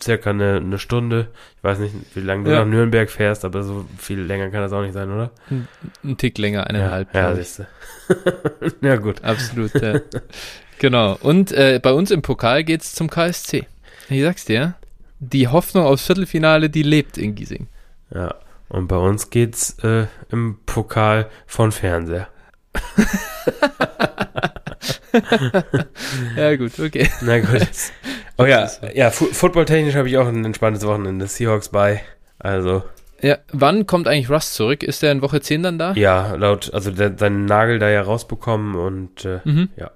circa 0.00 0.30
eine, 0.30 0.56
eine 0.56 0.78
Stunde. 0.78 1.28
Ich 1.58 1.64
weiß 1.64 1.80
nicht, 1.80 1.94
wie 2.14 2.20
lange 2.20 2.44
du 2.44 2.50
ja. 2.50 2.60
nach 2.60 2.66
Nürnberg 2.66 3.10
fährst, 3.10 3.44
aber 3.44 3.62
so 3.62 3.84
viel 3.98 4.20
länger 4.20 4.48
kann 4.48 4.62
das 4.62 4.72
auch 4.72 4.80
nicht 4.80 4.94
sein, 4.94 5.10
oder? 5.10 5.30
Ein, 5.50 5.68
ein 6.02 6.16
Tick 6.16 6.38
länger, 6.38 6.66
eineinhalb. 6.66 7.14
Ja, 7.14 7.28
ja 7.28 7.36
siehst 7.36 7.58
du. 7.58 7.66
ja, 8.86 8.96
gut. 8.96 9.22
Absolut, 9.22 9.74
ja. 9.74 10.00
genau. 10.78 11.18
Und 11.20 11.52
äh, 11.52 11.78
bei 11.80 11.92
uns 11.92 12.10
im 12.10 12.22
Pokal 12.22 12.64
geht's 12.64 12.94
zum 12.94 13.10
KSC. 13.10 13.66
Ich 14.08 14.22
sag's 14.22 14.46
dir, 14.46 14.76
die 15.20 15.48
Hoffnung 15.48 15.84
aufs 15.84 16.06
Viertelfinale, 16.06 16.70
die 16.70 16.82
lebt 16.82 17.18
in 17.18 17.34
Giesing. 17.34 17.68
Ja. 18.14 18.34
Und 18.72 18.88
bei 18.88 18.96
uns 18.96 19.28
geht's 19.28 19.76
äh, 19.84 20.06
im 20.30 20.58
Pokal 20.64 21.28
von 21.46 21.72
Fernseher. 21.72 22.28
ja, 26.36 26.56
gut, 26.56 26.78
okay. 26.80 27.10
Na 27.22 27.38
gut. 27.40 27.68
Oh 28.38 28.44
ja, 28.44 28.68
ja, 28.94 29.10
footballtechnisch 29.10 29.94
habe 29.94 30.08
ich 30.08 30.16
auch 30.16 30.26
ein 30.26 30.44
entspanntes 30.44 30.86
Wochenende. 30.86 31.26
Seahawks 31.26 31.68
bei. 31.68 32.02
Also. 32.38 32.82
Ja, 33.20 33.38
wann 33.52 33.86
kommt 33.86 34.08
eigentlich 34.08 34.30
Russ 34.30 34.54
zurück? 34.54 34.82
Ist 34.82 35.02
der 35.02 35.12
in 35.12 35.20
Woche 35.22 35.40
10 35.42 35.62
dann 35.62 35.78
da? 35.78 35.92
Ja, 35.92 36.34
laut, 36.34 36.72
also 36.72 36.90
der, 36.90 37.16
seinen 37.16 37.44
Nagel 37.44 37.78
da 37.78 37.88
ja 37.90 38.02
rausbekommen 38.02 38.74
und 38.74 39.24
äh, 39.24 39.40
Mhm. 39.44 39.68
ja, 39.76 39.90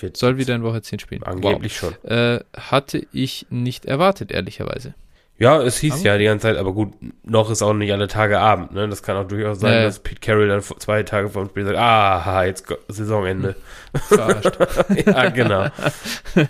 wird 0.00 0.16
Soll 0.16 0.38
wieder 0.38 0.54
in 0.56 0.62
Woche 0.64 0.80
10 0.82 0.98
spielen. 0.98 1.22
angeblich 1.22 1.76
schon. 1.76 1.94
Wow. 2.02 2.10
Äh, 2.10 2.40
hatte 2.58 3.06
ich 3.12 3.46
nicht 3.50 3.84
erwartet, 3.84 4.32
ehrlicherweise. 4.32 4.94
Ja, 5.38 5.60
es 5.60 5.78
hieß 5.78 5.94
Aber- 5.94 6.02
ja 6.04 6.18
die 6.18 6.24
ganze 6.24 6.42
Zeit, 6.48 6.56
aber 6.56 6.72
gut, 6.72 6.92
noch 7.24 7.50
ist 7.50 7.62
auch 7.62 7.72
nicht 7.72 7.92
alle 7.92 8.06
Tage 8.06 8.38
Abend, 8.38 8.72
ne? 8.72 8.88
Das 8.88 9.02
kann 9.02 9.16
auch 9.16 9.26
durchaus 9.26 9.58
sein, 9.58 9.72
ja. 9.74 9.82
dass 9.84 9.98
Pete 9.98 10.20
Carroll 10.20 10.46
dann 10.48 10.62
zwei 10.62 11.02
Tage 11.02 11.30
vor 11.30 11.42
dem 11.44 11.48
Spiel 11.48 11.64
sagt, 11.64 11.78
aha, 11.78 12.44
jetzt 12.44 12.64
Saisonende. 12.88 13.56
Verarscht. 14.08 14.56
ja, 15.06 15.28
genau. 15.30 15.66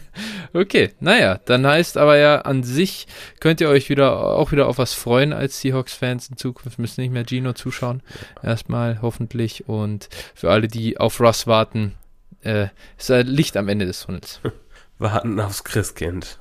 Okay, 0.54 0.90
naja, 1.00 1.40
dann 1.46 1.66
heißt 1.66 1.96
aber 1.96 2.18
ja 2.18 2.42
an 2.42 2.62
sich 2.62 3.06
könnt 3.40 3.62
ihr 3.62 3.70
euch 3.70 3.88
wieder 3.88 4.20
auch 4.36 4.52
wieder 4.52 4.68
auf 4.68 4.76
was 4.76 4.92
freuen 4.92 5.32
als 5.32 5.60
Seahawks-Fans 5.62 6.28
in 6.28 6.36
Zukunft. 6.36 6.78
Müsst 6.78 6.98
nicht 6.98 7.10
mehr 7.10 7.24
Gino 7.26 7.54
zuschauen. 7.54 8.02
Erstmal 8.42 9.00
hoffentlich. 9.00 9.66
Und 9.66 10.10
für 10.34 10.50
alle, 10.50 10.68
die 10.68 10.98
auf 10.98 11.20
Russ 11.20 11.46
warten, 11.46 11.94
äh, 12.42 12.66
ist 12.98 13.10
ein 13.10 13.26
Licht 13.28 13.56
am 13.56 13.68
Ende 13.70 13.86
des 13.86 14.02
Tunnels. 14.02 14.40
Warten 14.98 15.40
aufs 15.40 15.64
Christkind. 15.64 16.38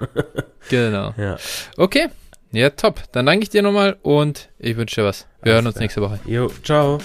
Genau. 0.70 1.14
ja. 1.18 1.38
Okay. 1.78 2.10
Ja, 2.52 2.70
top. 2.70 3.04
Dann 3.14 3.26
danke 3.26 3.44
ich 3.44 3.50
dir 3.50 3.62
nochmal 3.62 3.98
und 4.02 4.50
ich 4.60 4.76
wünsche 4.76 5.02
dir 5.02 5.08
was. 5.08 5.28
Wir 5.42 5.54
Alles 5.54 5.56
hören 5.56 5.66
uns 5.68 5.76
klar. 5.76 5.84
nächste 5.84 6.02
Woche. 6.02 6.20
Jo, 6.26 6.52
ciao. 6.64 6.98